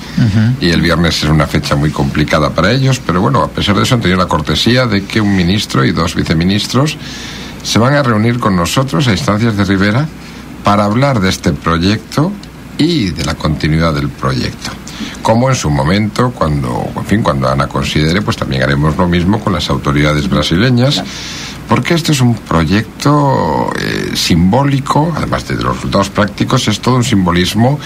y 0.62 0.70
el 0.70 0.82
viernes 0.82 1.24
es 1.24 1.30
una 1.30 1.48
fecha 1.48 1.76
muy 1.76 1.90
complicada 1.90 2.50
para 2.52 2.72
ellos, 2.72 3.02
pero 3.06 3.20
bueno, 3.20 3.44
a 3.44 3.50
pesar 3.50 3.76
de 3.76 3.84
eso 3.84 3.96
han 3.96 4.02
tenido 4.02 4.20
la 4.20 4.28
cortesía 4.28 4.86
de 4.88 5.04
que 5.04 5.20
un 5.20 5.36
ministro 5.36 5.84
y 5.84 5.92
dos 5.92 6.16
viceministros 6.16 6.98
se 7.62 7.80
van 7.80 7.94
a 7.94 8.04
reunir 8.04 8.40
con 8.40 8.56
nosotros 8.56 9.08
a 9.08 9.12
instancias 9.12 9.58
de 9.58 9.66
Rivera 9.66 10.08
para 10.64 10.86
hablar 10.86 11.20
de 11.20 11.30
este 11.30 11.54
proyecto 11.54 12.32
y 12.78 13.10
de 13.12 13.26
la 13.26 13.36
continuidad 13.36 13.94
del 13.94 14.10
proyecto. 14.10 14.72
Como 15.22 15.50
en 15.50 15.56
su 15.56 15.70
momento, 15.70 16.32
cuando, 16.32 16.86
en 16.96 17.06
fin, 17.06 17.24
cuando 17.24 17.50
Ana 17.50 17.68
considere, 17.68 18.22
pues 18.22 18.38
también 18.38 18.64
haremos 18.64 18.98
lo 18.98 19.08
mismo 19.08 19.40
con 19.40 19.54
las 19.54 19.70
autoridades 19.70 20.30
brasileñas, 20.30 21.04
porque 21.68 21.94
este 21.94 22.12
es 22.12 22.22
un 22.22 22.36
proyecto 22.36 23.72
eh, 23.80 24.12
simbólico, 24.16 25.14
además 25.16 25.48
de 25.48 25.56
los 25.56 25.76
resultados 25.76 26.10
prácticos, 26.10 26.68
es 26.68 26.80
todo 26.80 26.96
un 26.96 27.04
simbolismo 27.04 27.80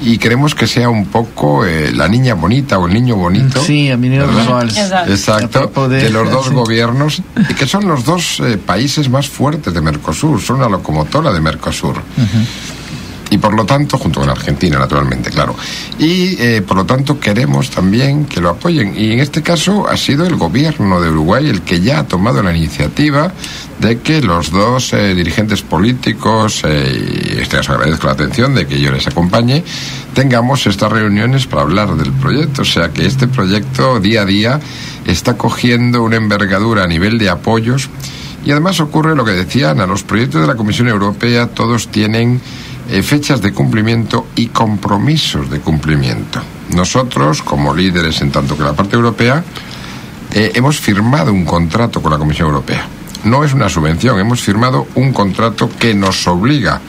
y 0.00 0.18
queremos 0.18 0.54
que 0.54 0.66
sea 0.66 0.88
un 0.88 1.06
poco 1.06 1.64
eh, 1.64 1.92
la 1.92 2.08
niña 2.08 2.34
bonita 2.34 2.78
o 2.78 2.86
el 2.86 2.94
niño 2.94 3.16
bonito. 3.16 3.62
Sí, 3.62 3.90
a 3.90 3.96
niño 3.96 4.24
Exacto. 4.62 5.12
Exacto 5.12 5.88
de 5.88 6.10
los 6.10 6.30
dos 6.30 6.50
gobiernos 6.50 7.22
y 7.48 7.54
que 7.54 7.66
son 7.66 7.86
los 7.88 8.04
dos 8.04 8.40
eh, 8.40 8.58
países 8.58 9.08
más 9.08 9.28
fuertes 9.28 9.72
de 9.72 9.80
Mercosur, 9.80 10.40
son 10.40 10.56
una 10.56 10.68
locomotora 10.68 11.32
de 11.32 11.40
Mercosur 11.40 11.96
y 13.36 13.38
por 13.38 13.54
lo 13.54 13.66
tanto, 13.66 13.98
junto 13.98 14.20
con 14.20 14.30
Argentina, 14.30 14.78
naturalmente, 14.78 15.30
claro. 15.30 15.54
Y 15.98 16.40
eh, 16.40 16.62
por 16.62 16.78
lo 16.78 16.86
tanto 16.86 17.20
queremos 17.20 17.68
también 17.68 18.24
que 18.24 18.40
lo 18.40 18.48
apoyen. 18.48 18.94
Y 18.96 19.12
en 19.12 19.20
este 19.20 19.42
caso 19.42 19.86
ha 19.86 19.96
sido 19.98 20.26
el 20.26 20.36
gobierno 20.36 21.02
de 21.02 21.10
Uruguay 21.10 21.46
el 21.46 21.60
que 21.60 21.82
ya 21.82 21.98
ha 21.98 22.06
tomado 22.06 22.42
la 22.42 22.56
iniciativa 22.56 23.30
de 23.78 23.98
que 23.98 24.22
los 24.22 24.50
dos 24.50 24.94
eh, 24.94 25.14
dirigentes 25.14 25.60
políticos, 25.60 26.62
eh, 26.64 27.34
y 27.36 27.40
este 27.42 27.58
agradezco 27.58 28.06
la 28.06 28.14
atención 28.14 28.54
de 28.54 28.66
que 28.66 28.80
yo 28.80 28.90
les 28.90 29.06
acompañe, 29.06 29.62
tengamos 30.14 30.66
estas 30.66 30.90
reuniones 30.90 31.46
para 31.46 31.60
hablar 31.60 31.94
del 31.94 32.12
proyecto. 32.12 32.62
O 32.62 32.64
sea 32.64 32.88
que 32.88 33.04
este 33.04 33.28
proyecto 33.28 34.00
día 34.00 34.22
a 34.22 34.24
día 34.24 34.60
está 35.04 35.36
cogiendo 35.36 36.02
una 36.02 36.16
envergadura 36.16 36.84
a 36.84 36.86
nivel 36.86 37.18
de 37.18 37.28
apoyos. 37.28 37.90
Y 38.46 38.52
además 38.52 38.78
ocurre 38.78 39.16
lo 39.16 39.24
que 39.24 39.32
decían, 39.32 39.80
a 39.80 39.86
los 39.88 40.04
proyectos 40.04 40.40
de 40.40 40.46
la 40.46 40.54
Comisión 40.54 40.86
Europea 40.86 41.48
todos 41.48 41.88
tienen 41.88 42.40
eh, 42.88 43.02
fechas 43.02 43.40
de 43.42 43.52
cumplimiento 43.52 44.26
y 44.36 44.46
compromisos 44.48 45.50
de 45.50 45.60
cumplimiento. 45.60 46.40
Nosotros, 46.74 47.42
como 47.42 47.74
líderes 47.74 48.20
en 48.20 48.30
tanto 48.30 48.56
que 48.56 48.62
la 48.62 48.74
parte 48.74 48.96
europea, 48.96 49.42
eh, 50.32 50.52
hemos 50.54 50.78
firmado 50.78 51.32
un 51.32 51.44
contrato 51.44 52.02
con 52.02 52.12
la 52.12 52.18
Comisión 52.18 52.48
Europea. 52.48 52.86
No 53.24 53.42
es 53.44 53.54
una 53.54 53.68
subvención, 53.68 54.18
hemos 54.20 54.40
firmado 54.40 54.86
un 54.94 55.12
contrato 55.12 55.68
que 55.78 55.94
nos 55.94 56.26
obliga 56.28 56.80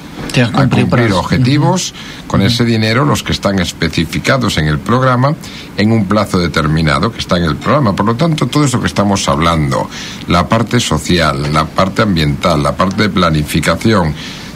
a 0.53 0.67
cumplir 0.67 1.13
objetivos 1.13 1.93
con 2.27 2.41
ese 2.41 2.63
dinero, 2.63 3.05
los 3.05 3.23
que 3.23 3.31
están 3.31 3.59
especificados 3.59 4.57
en 4.57 4.67
el 4.67 4.77
programa, 4.77 5.33
en 5.77 5.91
un 5.91 6.05
plazo 6.05 6.37
determinado 6.37 7.11
que 7.11 7.19
está 7.19 7.37
en 7.37 7.45
el 7.45 7.55
programa. 7.55 7.95
Por 7.95 8.05
lo 8.05 8.15
tanto, 8.15 8.47
todo 8.47 8.65
eso 8.65 8.79
que 8.79 8.87
estamos 8.87 9.27
hablando, 9.29 9.89
la 10.27 10.47
parte 10.47 10.79
social, 10.79 11.51
la 11.51 11.65
parte 11.65 12.03
ambiental, 12.03 12.61
la 12.61 12.75
parte 12.75 13.03
de 13.03 13.09
planificación, 13.09 14.13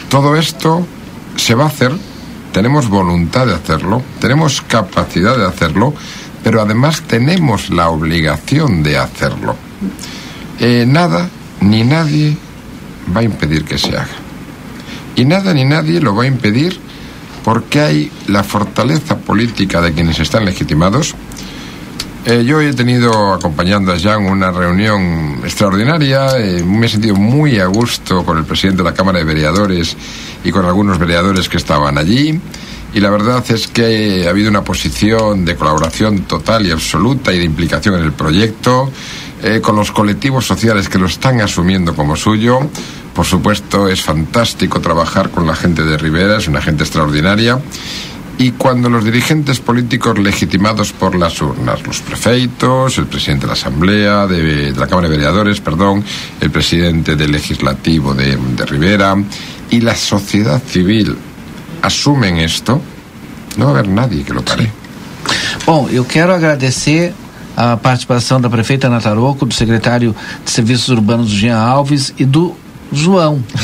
todo 0.09 0.35
esto 0.35 0.85
se 1.35 1.55
va 1.55 1.65
a 1.65 1.67
hacer, 1.67 1.91
tenemos 2.51 2.89
voluntad 2.89 3.47
de 3.47 3.53
hacerlo, 3.53 4.01
tenemos 4.19 4.61
capacidad 4.61 5.37
de 5.37 5.45
hacerlo, 5.45 5.93
pero 6.43 6.61
además 6.61 7.01
tenemos 7.01 7.69
la 7.69 7.89
obligación 7.89 8.83
de 8.83 8.97
hacerlo. 8.97 9.55
Eh, 10.59 10.85
nada 10.87 11.29
ni 11.61 11.83
nadie 11.83 12.37
va 13.15 13.21
a 13.21 13.23
impedir 13.23 13.63
que 13.63 13.77
se 13.77 13.95
haga. 13.95 14.17
Y 15.15 15.25
nada 15.25 15.53
ni 15.53 15.65
nadie 15.65 15.99
lo 15.99 16.15
va 16.15 16.23
a 16.23 16.27
impedir 16.27 16.79
porque 17.43 17.81
hay 17.81 18.11
la 18.27 18.43
fortaleza 18.43 19.17
política 19.17 19.81
de 19.81 19.93
quienes 19.93 20.19
están 20.19 20.45
legitimados, 20.45 21.15
eh, 22.23 22.43
yo 22.45 22.61
he 22.61 22.71
tenido 22.73 23.33
acompañando 23.33 23.91
a 23.91 23.97
Jean 23.97 24.25
una 24.25 24.51
reunión 24.51 25.39
extraordinaria, 25.43 26.37
eh, 26.37 26.63
me 26.63 26.85
he 26.85 26.89
sentido 26.89 27.15
muy 27.15 27.57
a 27.59 27.65
gusto 27.65 28.23
con 28.23 28.37
el 28.37 28.45
presidente 28.45 28.83
de 28.83 28.89
la 28.89 28.93
Cámara 28.93 29.17
de 29.17 29.25
Vereadores 29.25 29.97
y 30.43 30.51
con 30.51 30.65
algunos 30.65 30.97
vereadores 30.99 31.49
que 31.49 31.57
estaban 31.57 31.97
allí. 31.97 32.39
Y 32.93 32.99
la 32.99 33.09
verdad 33.09 33.43
es 33.49 33.67
que 33.67 34.25
ha 34.27 34.29
habido 34.29 34.49
una 34.49 34.63
posición 34.63 35.45
de 35.45 35.55
colaboración 35.55 36.23
total 36.23 36.67
y 36.67 36.71
absoluta 36.71 37.33
y 37.33 37.39
de 37.39 37.45
implicación 37.45 37.95
en 37.95 38.03
el 38.03 38.11
proyecto, 38.11 38.91
eh, 39.43 39.61
con 39.61 39.75
los 39.75 39.91
colectivos 39.91 40.45
sociales 40.45 40.89
que 40.89 40.99
lo 40.99 41.05
están 41.05 41.39
asumiendo 41.39 41.95
como 41.95 42.15
suyo. 42.15 42.59
Por 43.13 43.25
supuesto, 43.25 43.87
es 43.87 44.01
fantástico 44.01 44.81
trabajar 44.81 45.31
con 45.31 45.47
la 45.47 45.55
gente 45.55 45.83
de 45.83 45.97
Rivera, 45.97 46.37
es 46.37 46.47
una 46.47 46.61
gente 46.61 46.83
extraordinaria 46.83 47.59
y 48.37 48.51
cuando 48.51 48.89
los 48.89 49.03
dirigentes 49.03 49.59
políticos 49.59 50.17
legitimados 50.17 50.93
por 50.93 51.15
las 51.15 51.41
urnas, 51.41 51.85
los 51.85 52.01
prefeitos, 52.01 52.97
el 52.97 53.05
presidente 53.05 53.41
de 53.41 53.47
la 53.47 53.53
Asamblea, 53.53 54.27
de, 54.27 54.73
la 54.75 54.87
Cámara 54.87 55.07
de 55.07 55.17
Vereadores, 55.17 55.61
perdón, 55.61 56.03
el 56.39 56.49
presidente 56.49 57.15
del 57.15 57.31
Legislativo 57.31 58.13
de, 58.13 58.37
de 58.37 58.65
Rivera 58.65 59.15
y 59.69 59.81
la 59.81 59.95
sociedad 59.95 60.61
civil 60.63 61.15
asumen 61.81 62.37
esto, 62.37 62.81
no 63.57 63.65
va 63.65 63.71
a 63.71 63.73
haber 63.79 63.89
nadie 63.89 64.23
que 64.23 64.33
lo 64.33 64.43
pare. 64.43 64.71
Bom, 65.65 65.87
eu 65.89 66.03
quero 66.03 66.33
agradecer 66.33 67.13
a 67.55 67.77
participação 67.77 68.39
da 68.41 68.49
prefeita 68.49 68.89
Nataroco, 68.89 69.45
do 69.45 69.53
secretário 69.53 70.15
de 70.43 70.51
Serviços 70.51 70.89
Urbanos 70.89 71.29
Jean 71.29 71.57
Alves 71.57 72.13
e 72.17 72.25
do 72.25 72.55
João. 72.91 73.41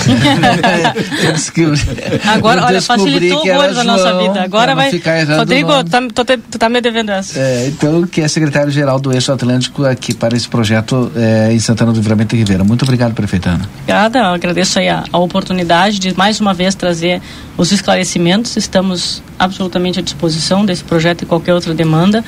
Agora, 2.26 2.66
olha, 2.66 2.82
facilitou 2.82 3.46
muito 3.46 3.80
a 3.80 3.84
nossa 3.84 4.18
vida. 4.18 4.42
Agora 4.42 4.74
vai. 4.74 4.90
Rodrigo, 5.38 5.72
tu 5.84 6.26
tá, 6.26 6.38
tu 6.38 6.58
tá 6.58 6.70
me 6.70 6.80
devendo 6.80 7.12
essa. 7.12 7.40
É, 7.40 7.68
então, 7.68 8.08
que 8.08 8.22
é 8.22 8.28
secretário-geral 8.28 9.00
do 9.00 9.14
Eixo 9.14 9.32
Atlântico 9.32 9.86
aqui 9.86 10.14
para 10.14 10.36
esse 10.36 10.48
projeto 10.48 11.12
é, 11.16 11.52
em 11.52 11.60
Santana 11.60 11.92
do 11.92 11.98
Livramento 11.98 12.36
e 12.36 12.40
Ribeira. 12.40 12.64
Muito 12.64 12.84
obrigado, 12.84 13.14
prefeita 13.14 13.50
Ana. 13.50 13.70
Obrigada, 13.82 14.20
eu 14.20 14.26
agradeço 14.26 14.80
aí 14.80 14.88
a, 14.88 15.04
a 15.12 15.18
oportunidade 15.18 16.00
de 16.00 16.18
mais 16.18 16.40
uma 16.40 16.54
vez 16.54 16.76
trazer 16.76 17.22
os 17.58 17.72
esclarecimentos. 17.72 18.56
Estamos 18.56 19.22
absolutamente 19.38 20.00
à 20.00 20.02
disposição 20.02 20.66
desse 20.66 20.84
projeto 20.84 21.24
e 21.24 21.26
qualquer 21.26 21.54
outra 21.54 21.74
demanda 21.74 22.24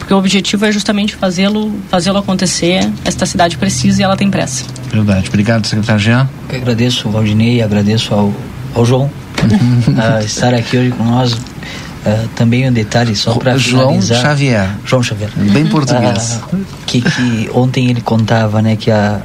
porque 0.00 0.14
o 0.14 0.16
objetivo 0.16 0.64
é 0.64 0.72
justamente 0.72 1.14
fazê-lo 1.14 1.72
fazê-lo 1.88 2.18
acontecer. 2.18 2.90
Esta 3.04 3.26
cidade 3.26 3.56
precisa 3.58 4.00
e 4.00 4.02
ela 4.02 4.16
tem 4.16 4.30
pressa. 4.30 4.64
Verdade. 4.90 5.28
Obrigado, 5.28 5.66
secretário 5.66 6.00
Jean. 6.00 6.28
Eu 6.48 6.56
agradeço 6.56 7.06
ao 7.06 7.12
Valdinei, 7.12 7.62
agradeço 7.62 8.12
ao, 8.12 8.34
ao 8.74 8.84
João 8.84 9.04
uh, 9.38 10.24
estar 10.24 10.54
aqui 10.54 10.76
hoje 10.78 10.90
com 10.90 11.04
nós. 11.04 11.34
Uh, 11.34 12.28
também 12.34 12.66
um 12.66 12.72
detalhe 12.72 13.14
só 13.14 13.34
para 13.34 13.58
finalizar. 13.58 14.18
João 14.18 14.30
Xavier. 14.30 14.70
João 14.86 15.02
Xavier. 15.02 15.30
Bem 15.36 15.66
português. 15.66 16.40
Uh, 16.50 16.64
que, 16.86 17.02
que 17.02 17.50
ontem 17.52 17.90
ele 17.90 18.00
contava, 18.00 18.62
né, 18.62 18.74
que 18.74 18.90
a, 18.90 19.20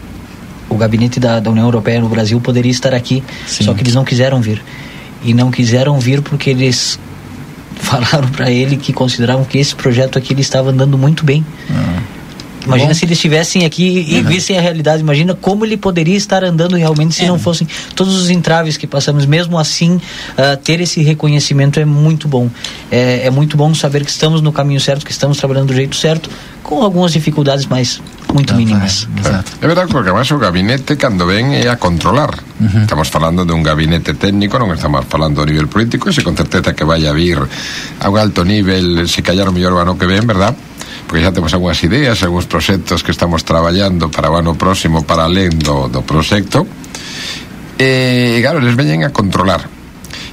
o 0.69 0.75
gabinete 0.75 1.19
da, 1.19 1.39
da 1.39 1.49
União 1.49 1.65
Europeia 1.65 2.01
no 2.01 2.09
Brasil 2.09 2.39
poderia 2.41 2.71
estar 2.71 2.93
aqui, 2.93 3.23
Sim. 3.47 3.63
só 3.63 3.73
que 3.73 3.81
eles 3.81 3.95
não 3.95 4.03
quiseram 4.03 4.41
vir. 4.41 4.61
E 5.23 5.33
não 5.33 5.49
quiseram 5.49 5.97
vir 5.99 6.21
porque 6.21 6.49
eles 6.49 6.99
falaram 7.75 8.27
para 8.29 8.51
ele 8.51 8.77
que 8.77 8.93
consideravam 8.93 9.45
que 9.45 9.57
esse 9.57 9.75
projeto 9.75 10.17
aqui 10.17 10.33
ele 10.33 10.41
estava 10.41 10.69
andando 10.69 10.97
muito 10.97 11.25
bem. 11.25 11.45
Ah. 11.69 12.14
Imagina 12.65 12.89
Bom. 12.89 12.93
se 12.93 13.05
eles 13.05 13.17
estivessem 13.17 13.65
aqui 13.65 14.05
e 14.09 14.19
uhum. 14.19 14.25
vissem 14.25 14.57
a 14.57 14.61
realidade. 14.61 15.01
Imagina 15.01 15.35
como 15.35 15.65
ele 15.65 15.77
poderia 15.77 16.17
estar 16.17 16.43
andando 16.43 16.75
realmente 16.75 17.15
se 17.15 17.23
é. 17.23 17.27
não 17.27 17.37
fossem 17.37 17.67
todos 17.95 18.15
os 18.15 18.29
entraves 18.29 18.77
que 18.77 18.87
passamos. 18.87 19.25
Mesmo 19.25 19.57
assim, 19.57 19.95
uh, 19.95 20.57
ter 20.63 20.81
esse 20.81 21.01
reconhecimento 21.01 21.79
é 21.79 21.85
muito 21.85 22.27
bom. 22.27 22.49
É, 22.91 23.27
é, 23.27 23.29
muito 23.29 23.55
bom 23.55 23.73
saber 23.73 24.03
que 24.03 24.11
estamos 24.11 24.41
no 24.41 24.51
caminho 24.51 24.79
certo, 24.79 25.05
que 25.05 25.11
estamos 25.11 25.37
trabalhando 25.37 25.67
do 25.67 25.73
jeito 25.73 25.95
certo, 25.95 26.29
com 26.63 26.81
algumas 26.81 27.13
dificuldades, 27.13 27.65
mas 27.67 28.01
muito 28.33 28.53
ah, 28.53 28.57
mínimas. 28.57 29.07
É 29.61 29.67
verdade, 29.67 29.91
porque 29.91 30.09
además 30.09 30.29
o 30.31 30.37
gabinete, 30.37 30.95
quando 30.97 31.25
vem, 31.25 31.55
é 31.55 31.69
a 31.69 31.77
controlar. 31.77 32.33
Uhum. 32.59 32.81
Estamos 32.81 33.09
falando 33.09 33.45
de 33.45 33.53
um 33.53 33.61
gabinete 33.61 34.13
técnico, 34.15 34.57
não 34.57 34.73
estamos 34.73 35.05
falando 35.07 35.41
a 35.41 35.45
nível 35.45 35.67
político, 35.67 36.09
e 36.09 36.13
se 36.13 36.23
con 36.23 36.35
certeza 36.35 36.73
que 36.73 36.83
vai 36.83 37.05
a 37.05 37.13
vir 37.13 37.39
a 37.99 38.09
un 38.09 38.17
alto 38.17 38.43
nível, 38.43 39.07
se 39.07 39.21
callar 39.21 39.49
o 39.49 39.53
mellor 39.53 39.73
o 39.73 39.79
ano 39.79 39.97
que 39.97 40.05
ven, 40.05 40.25
verdad? 40.25 40.55
porque 41.05 41.21
xa 41.21 41.35
temos 41.35 41.53
algunhas 41.53 41.81
ideas, 41.85 42.21
algúns 42.25 42.49
proxectos 42.49 43.05
que 43.05 43.13
estamos 43.13 43.45
traballando 43.45 44.09
para 44.09 44.31
o 44.31 44.35
ano 44.35 44.57
próximo 44.57 45.05
para 45.05 45.25
alén 45.25 45.53
do, 45.61 45.89
do 45.89 46.01
proxecto. 46.01 46.65
E 47.77 48.39
claro, 48.41 48.63
eles 48.63 48.73
veñen 48.73 49.03
a 49.03 49.11
controlar. 49.11 49.74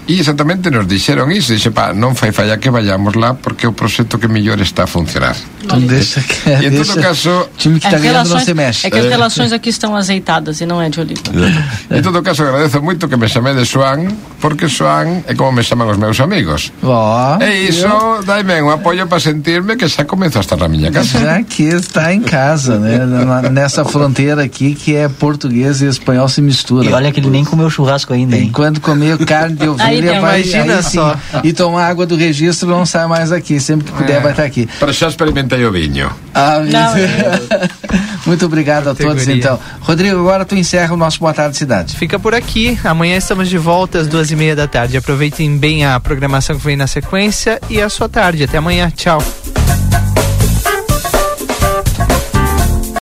E 0.07 0.19
exactamente 0.19 0.69
nos 0.71 0.87
dixeron 0.91 1.31
iso, 1.31 1.55
dixe, 1.55 1.71
pa, 1.71 1.95
non 1.95 2.19
fai 2.19 2.35
falla 2.35 2.59
que 2.59 2.75
vayamos 2.75 3.15
lá 3.15 3.39
porque 3.39 3.71
o 3.71 3.73
proxecto 3.73 4.19
que 4.19 4.27
mellor 4.27 4.59
está 4.59 4.85
a 4.85 4.91
funcionar. 4.91 5.39
que, 5.63 6.51
e 6.59 6.67
en 6.67 6.75
todo 6.75 6.99
caso, 6.99 7.55
time 7.55 7.79
que 7.79 7.87
está 7.87 8.03
ganhando 8.03 8.35
non 8.35 8.43
se 8.43 8.51
mexe. 8.51 8.83
É 8.87 8.91
que 8.91 8.99
as 8.99 9.07
relações 9.07 9.55
aqui 9.55 9.71
estão 9.71 9.95
azeitadas 9.95 10.59
e 10.59 10.67
não 10.67 10.83
é 10.83 10.91
de 10.91 10.99
Oliva. 10.99 11.23
en 11.87 12.03
todo 12.03 12.19
caso, 12.19 12.43
agradezo 12.43 12.83
moito 12.83 13.07
que 13.07 13.15
me 13.15 13.31
chame 13.31 13.55
de 13.55 13.63
Xoan, 13.63 14.11
porque 14.43 14.67
Xoan 14.67 15.23
é 15.31 15.39
como 15.39 15.55
me 15.55 15.63
chaman 15.63 15.87
os 15.87 15.99
meus 16.03 16.19
amigos. 16.19 16.75
Oh, 16.83 17.39
e 17.39 17.71
iso 17.71 18.27
daime 18.27 18.59
un 18.59 18.75
apoio 18.75 19.07
para 19.07 19.23
sentirme 19.23 19.79
que 19.79 19.87
xa 19.87 20.03
comezo 20.03 20.39
a 20.39 20.43
estar 20.43 20.59
na 20.59 20.67
miña 20.67 20.91
casa. 20.91 21.23
Já 21.23 21.39
que 21.47 21.71
está 21.71 22.11
em 22.11 22.27
casa, 22.27 22.75
né? 22.75 23.07
Nessa 23.55 23.87
fronteira 23.87 24.43
aqui 24.43 24.75
que 24.75 24.99
é 24.99 25.07
português 25.07 25.79
e 25.79 25.87
espanhol 25.87 26.27
se 26.27 26.43
mistura. 26.43 26.91
E 26.91 26.93
olha 26.93 27.15
que 27.15 27.23
ele 27.23 27.31
nem 27.31 27.47
comeu 27.47 27.71
churrasco 27.71 28.13
ainda, 28.13 28.35
hein? 28.35 28.51
Enquanto 28.51 28.83
comeu 28.83 29.15
carne 29.23 29.55
de 29.55 29.69
ovelha 29.71 29.92
Aí, 29.93 30.21
vai, 30.21 30.41
imagina 30.43 30.77
aí, 30.77 30.83
só. 30.83 31.17
E 31.43 31.53
tomar 31.53 31.87
água 31.87 32.07
do 32.07 32.17
registro 32.17 32.69
não 32.69 32.85
sai 32.87 33.07
mais 33.07 33.33
aqui. 33.33 33.61
Sempre 33.61 33.87
que 33.87 33.93
puder, 33.93 34.19
é. 34.19 34.21
vai 34.21 34.33
estar 34.33 34.45
aqui. 34.45 34.69
Para 34.79 34.93
já 34.93 35.09
experimentei 35.09 35.65
o 35.65 35.73
vinho. 35.73 36.11
Ah, 36.35 36.61
não, 36.61 36.93
Muito 38.27 38.47
obrigado 38.47 38.89
a 38.89 38.95
todos, 38.95 39.27
então. 39.29 39.59
Rodrigo, 39.81 40.19
agora 40.19 40.45
tu 40.45 40.55
encerra 40.55 40.95
o 40.95 40.97
nosso 40.97 41.19
Boa 41.19 41.35
Tarde 41.35 41.57
Cidade. 41.57 41.97
Fica 41.97 42.19
por 42.19 42.35
aqui. 42.35 42.79
Amanhã 42.85 43.17
estamos 43.17 43.49
de 43.49 43.59
volta 43.59 43.99
às 43.99 44.07
duas 44.07 44.31
e 44.31 44.37
meia 44.37 44.55
da 44.55 44.67
tarde. 44.67 44.97
Aproveitem 44.97 45.57
bem 45.57 45.85
a 45.85 45.99
programação 45.99 46.57
que 46.57 46.65
vem 46.65 46.77
na 46.77 46.87
sequência 46.87 47.61
e 47.69 47.81
a 47.81 47.89
sua 47.89 48.09
tarde. 48.09 48.45
Até 48.45 48.59
amanhã. 48.59 48.91
Tchau. 48.95 49.23